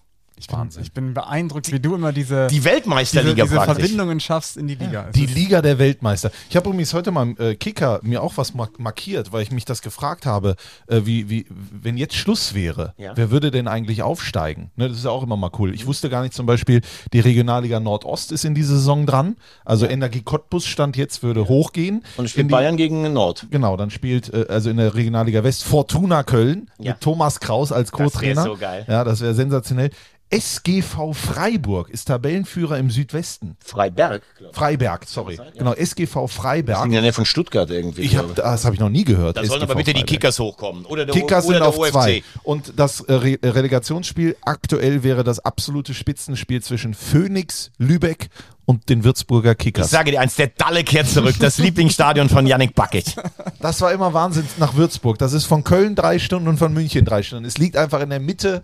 Wahnsinn. 0.50 0.84
Ich 0.84 0.92
bin 0.94 1.14
beeindruckt, 1.14 1.72
wie 1.72 1.80
du 1.80 1.96
immer 1.96 2.14
diese, 2.14 2.48
Die 2.48 2.56
diese, 2.56 2.66
Weltmeisterliga 2.66 3.44
diese 3.44 3.56
praktisch. 3.56 3.76
Verbindungen 3.78 4.20
schaffst 4.20 4.56
in 4.58 4.68
die 4.68 4.76
Liga. 4.76 5.08
Es 5.10 5.14
Die 5.14 5.26
Liga 5.26 5.62
der 5.62 5.80
Weltmeister. 5.80 6.32
Ich 6.50 6.56
habe 6.56 6.70
übrigens 6.70 6.94
heute 6.94 7.12
mal 7.12 7.24
im 7.24 7.38
äh, 7.38 7.56
Kicker 7.56 8.00
mir 8.04 8.22
auch 8.22 8.38
was 8.38 8.54
mark 8.54 8.80
markiert, 8.80 9.32
weil 9.32 9.42
ich 9.44 9.52
mich 9.52 9.66
das 9.66 9.82
gefragt 9.82 10.26
habe, 10.26 10.56
äh, 10.88 11.02
wie, 11.06 11.30
wie, 11.30 11.46
wenn 11.50 11.98
jetzt 11.98 12.16
Schluss 12.16 12.54
wäre, 12.54 12.94
Ja. 12.98 13.14
wer 13.16 13.32
würde 13.32 13.52
denn 13.52 13.68
eigentlich 13.68 14.04
aufsteigen? 14.04 14.72
Ne, 14.76 14.88
das 14.90 14.98
ist 15.00 15.06
ja 15.06 15.12
auch 15.12 15.24
immer 15.24 15.38
mal 15.38 15.52
cool. 15.60 15.74
Ich 15.74 15.86
wusste 15.88 16.10
gar 16.10 16.22
nicht 16.22 16.34
zum 16.34 16.46
Beispiel, 16.46 16.82
die 17.14 17.20
Regionalliga 17.20 17.80
Nordost 17.80 18.32
ist 18.32 18.46
in 18.46 18.54
dieser 18.56 18.76
Saison 18.76 19.06
dran. 19.06 19.36
Also 19.66 19.86
Energie 19.88 20.22
Cottbus 20.22 20.66
stand 20.66 20.98
jetzt, 20.98 21.24
würde 21.24 21.48
hochgehen. 21.48 22.04
Und 22.18 22.30
spielt 22.30 22.48
die- 22.48 22.52
Bayern 22.52 22.78
gegen 22.78 23.12
Nord. 23.12 23.48
Genau, 23.50 23.76
dann 23.76 23.90
spielt 23.90 24.34
äh, 24.34 24.46
also 24.50 24.70
in 24.70 24.78
der 24.78 24.94
Regionalliga 24.96 25.44
West 25.44 25.64
Fortuna 25.64 26.24
Köln 26.24 26.70
Ja. 26.80 26.92
mit 26.94 27.02
Thomas 27.02 27.40
Kraus 27.40 27.72
als 27.72 27.90
Das 27.92 28.00
wär 28.00 28.06
Co-Trainer. 28.08 28.44
so 28.44 28.56
geil. 28.56 28.86
Ja, 28.88 29.04
das 29.04 29.22
wäre 29.22 29.34
sensationell. 29.34 29.90
SGV 30.30 31.14
Freiburg 31.14 31.90
ist 31.90 32.06
Tabellenführer 32.06 32.78
im 32.78 32.90
Südwesten. 32.92 33.56
Freiberg, 33.64 34.22
glaube 34.38 34.54
Freiberg, 34.54 35.06
sorry. 35.08 35.40
Genau, 35.58 35.74
SGV 35.74 36.28
Freiberg. 36.28 36.86
In 36.86 36.92
der 36.92 37.02
Nähe 37.02 37.14
von 37.14 37.26
Stuttgart 37.26 37.70
irgendwie. 37.70 38.02
Ich 38.02 38.18
hab, 38.18 38.36
das 38.36 38.66
habe 38.66 38.76
ich 38.76 38.80
noch 38.82 38.90
nie 38.90 39.06
gehört. 39.06 39.38
Da 39.38 39.42
sollen 39.46 39.62
SGV 39.62 39.64
aber 39.64 39.76
bitte 39.76 39.94
die 39.94 40.00
Freiberg. 40.00 40.08
Kickers 40.10 40.40
hochkommen. 40.40 40.86
Oder 40.86 41.06
der, 41.06 41.16
Kickers 41.16 41.46
oder 41.46 41.54
sind 41.56 41.62
der 41.62 41.68
auf 41.70 41.78
OFC. 41.78 41.92
zwei. 41.92 42.24
Und 42.44 42.74
das 42.78 43.00
äh, 43.02 43.14
Re 43.14 43.38
Relegationsspiel 43.42 44.36
aktuell 44.42 45.04
wäre 45.04 45.24
das 45.24 45.40
absolute 45.40 45.94
Spitzenspiel 45.94 46.62
zwischen 46.62 46.94
Phoenix, 46.94 47.72
Lübeck 47.78 48.28
und 48.66 48.90
den 48.90 49.06
Würzburger 49.06 49.52
Ich 49.52 49.58
Kickers. 49.60 49.90
sage 49.90 50.12
dir 50.12 50.20
eins, 50.20 50.36
der 50.36 50.48
Dalle 50.48 50.84
kehrt 50.84 51.08
zurück. 51.08 51.36
Das 51.40 51.58
Lieblingsstadion 51.58 52.28
von 52.28 52.46
Yannick 52.46 52.76
Bakic. 52.76 53.06
Das 53.60 53.82
war 53.82 53.92
immer 53.92 54.14
Wahnsinn 54.14 54.46
nach 54.58 54.76
Würzburg. 54.76 55.18
Das 55.18 55.34
ist 55.34 55.46
von 55.46 55.64
Köln 55.64 55.96
drei 55.96 56.20
Stunden 56.20 56.48
und 56.48 56.58
von 56.58 56.72
München 56.74 57.06
drei 57.06 57.24
Stunden. 57.24 57.46
Es 57.46 57.58
liegt 57.58 57.76
einfach 57.76 58.02
in 58.02 58.10
der 58.12 58.20
Mitte 58.20 58.62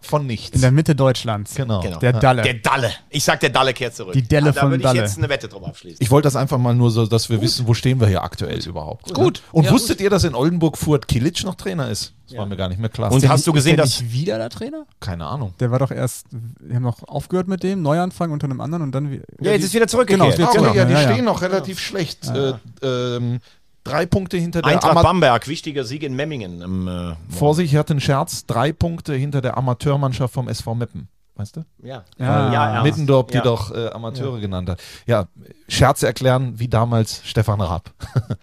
von 0.00 0.26
nichts. 0.26 0.54
in 0.54 0.60
der 0.60 0.70
Mitte 0.70 0.94
Deutschlands. 0.94 1.54
genau. 1.54 1.80
Genau. 1.80 1.98
Der 1.98 2.12
Dalle. 2.12 2.42
Der 2.42 2.54
Dalle. 2.54 2.90
Ich 3.10 3.24
sag, 3.24 3.40
der 3.40 3.50
Dalle 3.50 3.72
kehrt 3.72 3.94
zurück. 3.96 4.12
Die 4.12 4.22
Delle 4.22 4.52
da 4.52 4.60
von 4.60 4.70
würde 4.70 4.82
ich 4.82 4.86
Dalle. 4.86 5.00
jetzt 5.00 5.18
eine 5.18 5.28
Wette 5.28 5.48
drauf 5.48 5.64
abschließen. 5.64 5.98
Ich 6.00 6.10
wollte 6.10 6.26
das 6.26 6.36
einfach 6.36 6.58
mal 6.58 6.74
nur 6.74 6.90
so, 6.90 7.06
dass 7.06 7.28
wir 7.30 7.40
wissen, 7.40 7.66
wo 7.66 7.74
stehen 7.74 7.98
wir 8.00 8.06
hier 8.06 8.22
aktuell 8.22 8.58
überhaupt. 8.66 9.12
Gut. 9.14 9.42
Und 9.52 9.64
Ja, 9.64 9.70
wusstet 9.72 10.00
ihr, 10.00 10.10
dass 10.10 10.24
in 10.24 10.34
Oldenburg 10.34 10.78
Fuhrt 10.78 11.08
Kilic 11.08 11.42
noch 11.44 11.54
Trainer 11.56 11.88
ist? 11.90 12.12
Das 12.28 12.38
war 12.38 12.46
mir 12.46 12.56
gar 12.56 12.68
nicht 12.68 12.78
mehr 12.80 12.88
klar. 12.90 13.10
Und 13.12 13.28
hast 13.28 13.46
du 13.46 13.52
gesehen, 13.52 13.76
dass 13.76 14.02
wieder 14.10 14.38
der 14.38 14.50
Trainer? 14.50 14.86
Keine 15.00 15.26
Ahnung. 15.26 15.54
Der 15.60 15.70
war 15.70 15.78
doch 15.78 15.90
erst, 15.90 16.26
wir 16.60 16.76
haben 16.76 16.82
noch 16.82 17.02
aufgehört 17.06 17.46
mit 17.48 17.62
dem, 17.62 17.82
Neuanfang 17.82 18.30
unter 18.32 18.46
einem 18.46 18.60
anderen 18.60 18.82
und 18.82 18.92
dann 18.92 19.12
Ja, 19.40 19.52
jetzt 19.52 19.64
ist 19.64 19.74
wieder 19.74 19.86
Genau, 19.86 19.90
zurückgekehrt. 19.92 20.28
ist 20.30 20.38
wieder 20.38 20.48
Ah, 20.48 20.52
zurück. 20.52 20.74
ja, 20.74 20.84
die 20.84 20.92
ja, 20.92 21.02
ja. 21.02 21.12
stehen 21.12 21.24
noch 21.24 21.42
relativ 21.42 21.78
schlecht. 21.80 22.26
Äh, 22.28 22.54
ähm, 22.82 23.38
drei 23.86 24.06
Punkte 24.06 24.36
hinter 24.36 24.62
der 24.62 24.72
Eintracht 24.72 24.92
Ama 24.92 25.02
Bamberg, 25.02 25.48
wichtiger 25.48 25.84
Sieg 25.84 26.02
in 26.02 26.14
Memmingen. 26.14 26.60
Im, 26.60 26.88
äh, 26.88 27.14
Vorsicht, 27.28 27.72
ich 27.72 27.78
hatte 27.78 27.92
einen 27.92 28.00
Scherz. 28.00 28.46
Drei 28.46 28.72
Punkte 28.72 29.14
hinter 29.14 29.40
der 29.40 29.56
Amateurmannschaft 29.56 30.34
vom 30.34 30.48
SV 30.48 30.74
Meppen. 30.74 31.08
Weißt 31.36 31.56
du? 31.56 31.64
ja. 31.82 32.02
Ja. 32.18 32.72
ernst. 32.72 32.84
Mittendorf, 32.84 33.26
die 33.26 33.34
Ja. 33.36 33.42
doch 33.42 33.70
äh, 33.70 33.88
Amateure 33.88 34.40
genannt 34.40 34.70
hat. 34.70 34.82
Ja, 35.06 35.26
Scherze 35.68 36.06
erklären, 36.06 36.58
wie 36.58 36.68
damals 36.68 37.20
Stefan 37.24 37.60
Raab. 37.60 37.90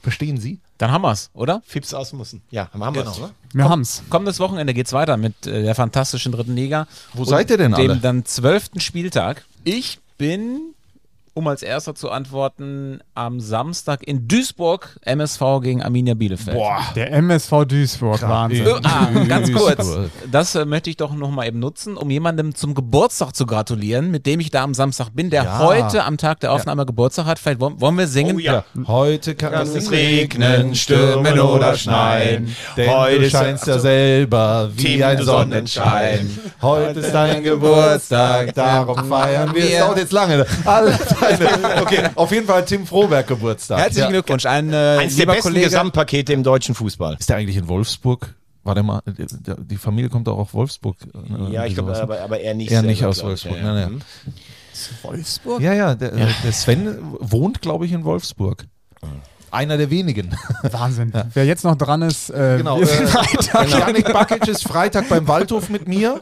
Verstehen 0.00 0.38
Sie? 0.38 0.60
Dann 0.78 0.92
haben 0.92 1.02
wir's, 1.02 1.30
oder? 1.34 1.60
Fips 1.66 1.92
Asmussen. 1.92 2.42
Ja, 2.50 2.70
haben 2.72 2.94
wir 2.94 3.04
es, 3.04 3.18
ne? 3.18 3.30
Wir 3.52 3.68
haben's. 3.68 4.04
Kommendes 4.08 4.38
Wochenende 4.38 4.72
geht's 4.72 4.92
weiter 4.92 5.16
mit 5.16 5.46
äh, 5.48 5.64
der 5.64 5.74
fantastischen 5.74 6.30
dritten 6.30 6.54
Liga. 6.54 6.86
Wo 7.14 7.24
seid 7.24 7.50
ihr 7.50 7.56
denn 7.56 7.72
dem 7.72 7.90
alle? 7.90 8.00
dann 8.00 8.24
zwölften 8.24 8.78
Spieltag. 8.78 9.44
Ich 9.64 9.98
bin 10.16 10.74
um 11.34 11.46
als 11.48 11.62
erster 11.62 11.94
zu 11.94 12.10
antworten, 12.10 13.00
am 13.14 13.40
Samstag 13.40 14.02
in 14.06 14.28
Duisburg 14.28 14.98
MSV 15.02 15.40
gegen 15.62 15.82
Arminia 15.82 16.14
Bielefeld. 16.14 16.56
Boah. 16.56 16.80
Der 16.94 17.12
MSV 17.12 17.64
Duisburg, 17.66 18.22
Wahnsinn. 18.22 18.66
Äh, 18.66 18.72
ah, 18.84 19.08
ganz 19.28 19.52
kurz. 19.52 19.86
Das 20.30 20.54
äh, 20.54 20.64
möchte 20.64 20.90
ich 20.90 20.96
doch 20.96 21.14
noch 21.14 21.30
mal 21.30 21.46
eben 21.46 21.58
nutzen, 21.58 21.96
um 21.96 22.10
jemandem 22.10 22.54
zum 22.54 22.74
Geburtstag 22.74 23.34
zu 23.34 23.46
gratulieren, 23.46 24.10
mit 24.10 24.26
dem 24.26 24.40
ich 24.40 24.50
da 24.50 24.62
am 24.64 24.74
Samstag 24.74 25.10
bin, 25.14 25.30
der 25.30 25.44
Ja. 25.44 25.58
heute 25.58 26.04
am 26.04 26.16
Tag 26.18 26.40
der 26.40 26.52
Aufnahme 26.52 26.86
Geburtstag 26.86 27.26
hat. 27.26 27.38
Vielleicht 27.38 27.60
wollen, 27.60 27.80
wollen 27.80 27.96
wir 27.98 28.06
singen? 28.08 28.36
Oh 28.36 28.38
ja. 28.40 28.64
Heute 28.86 29.34
kann, 29.34 29.52
Kann 29.52 29.68
es 29.68 29.90
regnen, 29.90 30.74
stürmen 30.74 31.38
oder 31.40 31.76
schneien. 31.76 32.54
Denn 32.76 32.90
Heute 32.90 33.20
du 33.20 33.30
scheinst 33.30 33.66
ja 33.66 33.78
selber 33.78 34.70
wie 34.74 34.96
Tim, 34.96 35.02
ein 35.02 35.22
Sonnenschein. 35.22 36.38
Heute 36.62 37.00
ist 37.00 37.12
dein 37.12 37.42
Geburtstag, 37.42 38.54
darum 38.54 39.08
feiern 39.08 39.54
wir. 39.54 39.64
Es 39.64 39.78
dauert 39.78 39.98
jetzt 39.98 40.12
lange. 40.12 40.46
Alle 40.64 40.92
deine. 41.36 41.82
Okay, 41.82 42.08
auf 42.14 42.30
jeden 42.32 42.46
Fall 42.46 42.64
Tim 42.64 42.86
Froberg 42.86 43.26
Geburtstag. 43.26 43.78
Herzlichen 43.80 44.04
Ja. 44.04 44.10
Glückwunsch. 44.10 44.46
Ein 44.46 44.72
äh, 44.72 44.76
Eins 45.00 45.16
der 45.16 45.22
lieber 45.24 45.32
besten 45.34 45.48
Kollege. 45.48 45.64
Gesamtpakete 45.66 46.32
im 46.32 46.42
deutschen 46.42 46.74
Fußball. 46.74 47.16
Ist 47.18 47.28
der 47.28 47.36
eigentlich 47.36 47.56
in 47.56 47.68
Wolfsburg? 47.68 48.34
War 48.64 48.74
der 48.74 48.82
mal, 48.82 49.00
die 49.06 49.76
Familie 49.76 50.10
kommt 50.10 50.28
auch 50.28 50.36
aus 50.38 50.52
Wolfsburg. 50.52 50.96
äh, 51.02 51.52
Ja, 51.52 51.64
ich 51.64 51.74
glaube, 51.74 51.88
sowas, 51.94 51.98
ne? 51.98 52.02
aber, 52.14 52.20
aber 52.20 52.40
er 52.40 52.54
nicht. 52.54 52.70
Er 52.70 52.78
selber, 52.80 52.88
nicht 52.88 53.04
aus 53.04 53.20
glaub 53.20 53.32
ich, 53.34 53.44
Wolfsburg. 53.44 53.56
ja, 53.56 53.66
ja. 53.66 53.72
Nein, 53.74 53.82
nein. 53.92 54.02
Mhm. 54.26 54.32
Wolfsburg? 55.02 55.60
Ja, 55.62 55.72
ja, 55.72 55.94
der, 55.94 56.10
der 56.12 56.52
Sven 56.52 56.98
wohnt, 57.18 57.62
glaube 57.62 57.86
ich, 57.86 57.92
in 57.92 58.04
Wolfsburg. 58.04 58.64
Einer 59.50 59.78
der 59.78 59.90
wenigen. 59.90 60.36
Wahnsinn. 60.62 61.12
Wer 61.34 61.46
jetzt 61.46 61.64
noch 61.64 61.74
dran 61.76 62.02
ist, 62.02 62.28
äh, 62.30 62.58
Genau. 62.58 62.78
wir 62.78 62.86
sind 62.86 63.08
Äh, 63.08 63.14
weiter. 63.14 63.64
Janik 63.66 64.12
Bakic 64.12 64.46
ist 64.46 64.62
Freitag 64.68 65.08
beim 65.08 65.26
Waldhof 65.26 65.70
mit 65.70 65.88
mir. 65.88 66.20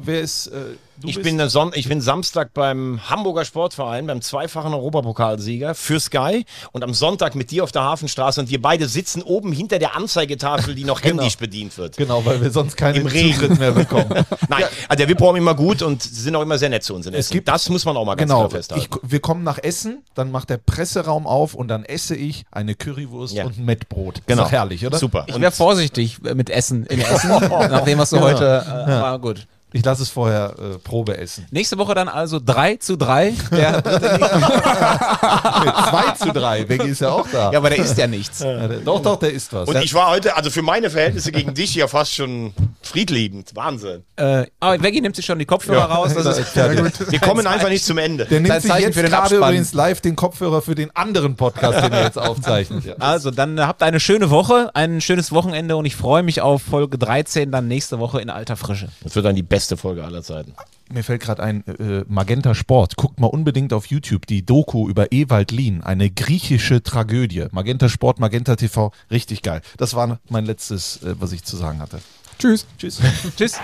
Wer 0.00 0.20
ist. 0.20 0.48
Äh, 0.48 0.76
du 1.00 1.08
Ich 1.08 1.20
bin, 1.20 1.48
Son 1.48 1.70
ich 1.74 1.88
bin 1.88 2.00
Samstag 2.00 2.52
beim 2.54 3.00
Hamburger 3.08 3.44
Sportverein, 3.44 4.06
beim 4.06 4.20
zweifachen 4.22 4.72
Europapokalsieger 4.74 5.74
für 5.74 6.00
Sky 6.00 6.44
und 6.72 6.82
am 6.84 6.94
Sonntag 6.94 7.34
mit 7.34 7.50
dir 7.50 7.64
auf 7.64 7.72
der 7.72 7.82
Hafenstraße 7.82 8.40
und 8.40 8.50
wir 8.50 8.60
beide 8.60 8.88
sitzen 8.88 9.22
oben 9.22 9.52
hinter 9.52 9.78
der 9.78 9.96
Anzeigetafel, 9.96 10.74
die 10.74 10.84
noch 10.84 11.00
Genau. 11.06 11.22
händisch 11.22 11.36
bedient 11.38 11.76
wird. 11.78 11.96
Genau, 11.96 12.24
weil 12.24 12.40
wir 12.40 12.50
sonst 12.50 12.76
keinen. 12.76 13.06
Zutritt 13.08 13.58
mehr 13.58 13.72
bekommen. 13.72 14.06
Nein, 14.48 14.64
also 14.88 14.98
der 14.98 15.08
Wippraum 15.08 15.36
immer 15.36 15.54
gut 15.54 15.82
und 15.82 16.02
sie 16.02 16.20
sind 16.22 16.34
auch 16.36 16.42
immer 16.42 16.58
sehr 16.58 16.68
nett 16.68 16.82
zu 16.82 16.94
uns 16.94 17.06
in 17.06 17.14
Essen. 17.14 17.32
gibt- 17.32 17.48
das 17.48 17.68
muss 17.68 17.84
man 17.84 17.96
auch 17.96 18.04
mal 18.04 18.14
ganz 18.14 18.28
Genau, 18.30 18.40
klar 18.40 18.50
festhalten. 18.50 18.86
ich, 18.90 19.10
wir 19.10 19.20
kommen 19.20 19.42
nach 19.44 19.58
Essen, 19.62 20.02
dann 20.14 20.30
macht 20.30 20.50
der 20.50 20.58
Presseraum 20.58 21.26
auf 21.26 21.54
und 21.54 21.68
dann 21.68 21.84
esse 21.84 22.14
ich 22.16 22.44
eine 22.50 22.74
Currywurst 22.74 23.34
Ja. 23.34 23.44
und 23.44 23.58
ein 23.58 23.64
Mettbrot. 23.64 24.22
Genau. 24.26 24.42
Ist 24.42 24.46
doch 24.48 24.52
herrlich, 24.52 24.86
oder? 24.86 24.98
Super. 24.98 25.24
Ich 25.28 25.40
wäre 25.40 25.52
vorsichtig 25.52 26.18
äh, 26.24 26.34
mit 26.34 26.50
Essen 26.50 26.84
in 26.86 27.00
Essen, 27.00 27.28
nach 27.30 27.84
dem, 27.84 27.98
was 27.98 28.10
du 28.10 28.16
Genau. 28.16 28.28
heute. 28.28 28.64
Äh, 28.66 28.90
Aber 28.92 29.18
gut. 29.18 29.46
Ich 29.72 29.84
lasse 29.84 30.02
es 30.04 30.08
vorher 30.10 30.54
äh, 30.58 30.78
Probe 30.78 31.18
essen. 31.18 31.46
Nächste 31.50 31.76
Woche 31.76 31.94
dann 31.94 32.08
also 32.08 32.40
3 32.42 32.76
zu 32.76 32.96
3. 32.96 33.34
Der 33.50 33.82
dritte 33.82 34.14
Liga. 34.14 35.88
2 36.16 36.24
zu 36.24 36.32
3. 36.32 36.64
Becky 36.64 36.88
ist 36.88 37.00
ja 37.00 37.10
auch 37.10 37.26
da. 37.30 37.50
ja, 37.52 37.58
aber 37.58 37.68
der 37.70 37.78
ist 37.80 37.98
ja 37.98 38.06
nichts. 38.06 38.40
Ja, 38.40 38.68
der, 38.68 38.78
doch, 38.78 39.02
doch, 39.02 39.18
der 39.18 39.32
isst 39.32 39.52
was. 39.52 39.68
Und 39.68 39.76
ich 39.82 39.92
war 39.92 40.08
heute, 40.10 40.36
also 40.36 40.50
für 40.50 40.62
meine 40.62 40.88
Verhältnisse 40.88 41.32
gegen 41.32 41.52
dich 41.52 41.74
ja 41.74 41.88
fast 41.88 42.14
schon 42.14 42.54
friedliebend. 42.80 43.54
Wahnsinn. 43.54 44.04
Äh, 44.16 44.46
aber 44.60 44.82
Veggie 44.82 45.00
nimmt 45.00 45.16
sich 45.16 45.26
schon 45.26 45.38
die 45.38 45.44
Kopfhörer 45.44 45.84
raus. 45.84 46.14
Das 46.14 46.38
ist 46.38 46.48
fertig. 46.50 47.10
Wir 47.10 47.18
kommen 47.18 47.46
einfach 47.46 47.68
nicht 47.68 47.84
zum 47.84 47.98
Ende. 47.98 48.24
Der 48.24 48.40
nimmt 48.40 48.62
sich 48.62 48.72
jetzt 48.76 48.94
für 48.94 49.02
den 49.02 49.10
gerade 49.10 49.24
Abspann. 49.24 49.38
übrigens 49.50 49.74
live 49.74 50.00
den 50.00 50.16
Kopfhörer 50.16 50.62
für 50.62 50.74
den 50.74 50.94
anderen 50.94 51.36
Podcast, 51.36 51.84
den 51.84 51.92
er 51.92 52.04
jetzt 52.04 52.18
aufzeichnet. 52.18 52.84
Ja. 52.84 52.94
Also, 53.00 53.30
dann 53.30 53.60
habt 53.60 53.82
eine 53.82 54.00
schöne 54.00 54.30
Woche, 54.30 54.70
ein 54.74 55.00
schönes 55.00 55.32
Wochenende 55.32 55.76
und 55.76 55.84
ich 55.84 55.96
freue 55.96 56.22
mich 56.22 56.40
auf 56.40 56.62
Folge 56.62 56.98
13 56.98 57.50
dann 57.50 57.68
nächste 57.68 57.98
Woche 57.98 58.20
in 58.20 58.30
alter 58.30 58.56
Frische. 58.56 58.88
Das 59.02 59.14
wird 59.14 59.26
dann 59.26 59.34
die 59.34 59.42
beste 59.42 59.55
Folge 59.76 60.04
aller 60.04 60.22
Zeiten. 60.22 60.54
Mir 60.88 61.02
fällt 61.02 61.20
gerade 61.20 61.42
ein, 61.42 61.66
äh, 61.66 62.04
Magenta 62.06 62.54
Sport. 62.54 62.96
Guckt 62.96 63.18
mal 63.18 63.26
unbedingt 63.26 63.72
auf 63.72 63.86
YouTube 63.86 64.26
die 64.26 64.46
Doku 64.46 64.88
über 64.88 65.10
Ewald 65.12 65.50
Lien, 65.50 65.82
eine 65.82 66.10
griechische 66.10 66.82
Tragödie. 66.82 67.46
Magenta 67.50 67.88
Sport, 67.88 68.20
Magenta 68.20 68.54
TV, 68.54 68.92
richtig 69.10 69.42
geil. 69.42 69.62
Das 69.78 69.94
war 69.94 70.20
mein 70.28 70.44
letztes, 70.44 71.02
äh, 71.02 71.14
was 71.18 71.32
ich 71.32 71.42
zu 71.42 71.56
sagen 71.56 71.80
hatte. 71.80 72.00
Tschüss. 72.38 72.66
Tschüss. 72.78 73.00
Tschüss. 73.36 73.58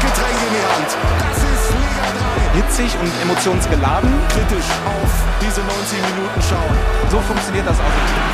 Getränk 0.00 0.38
in 0.46 0.54
die 0.54 0.64
Hand. 0.74 0.96
Das 1.18 1.38
ist 1.38 1.72
Liga 1.74 2.14
Hitzig 2.54 3.00
und 3.00 3.10
emotionsgeladen. 3.22 4.10
3. 4.10 4.28
Kritisch 4.28 4.70
auf 4.86 5.10
diese 5.40 5.60
90 5.60 5.98
Minuten 6.14 6.40
schauen. 6.40 6.76
So 7.10 7.18
funktioniert 7.20 7.66
das 7.66 7.78
also. 7.80 8.33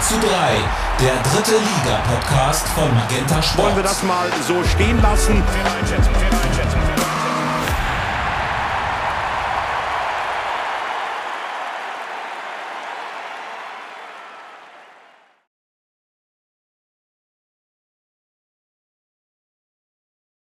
Zu 0.00 0.14
3, 0.18 0.26
der 1.00 1.14
dritte 1.30 1.58
Liga-Podcast 1.58 2.66
von 2.68 2.94
Magenta 2.94 3.42
Sport. 3.42 3.66
Wollen 3.66 3.76
wir 3.76 3.82
das 3.82 4.02
mal 4.02 4.26
so 4.46 4.64
stehen 4.64 5.00
lassen? 5.02 5.42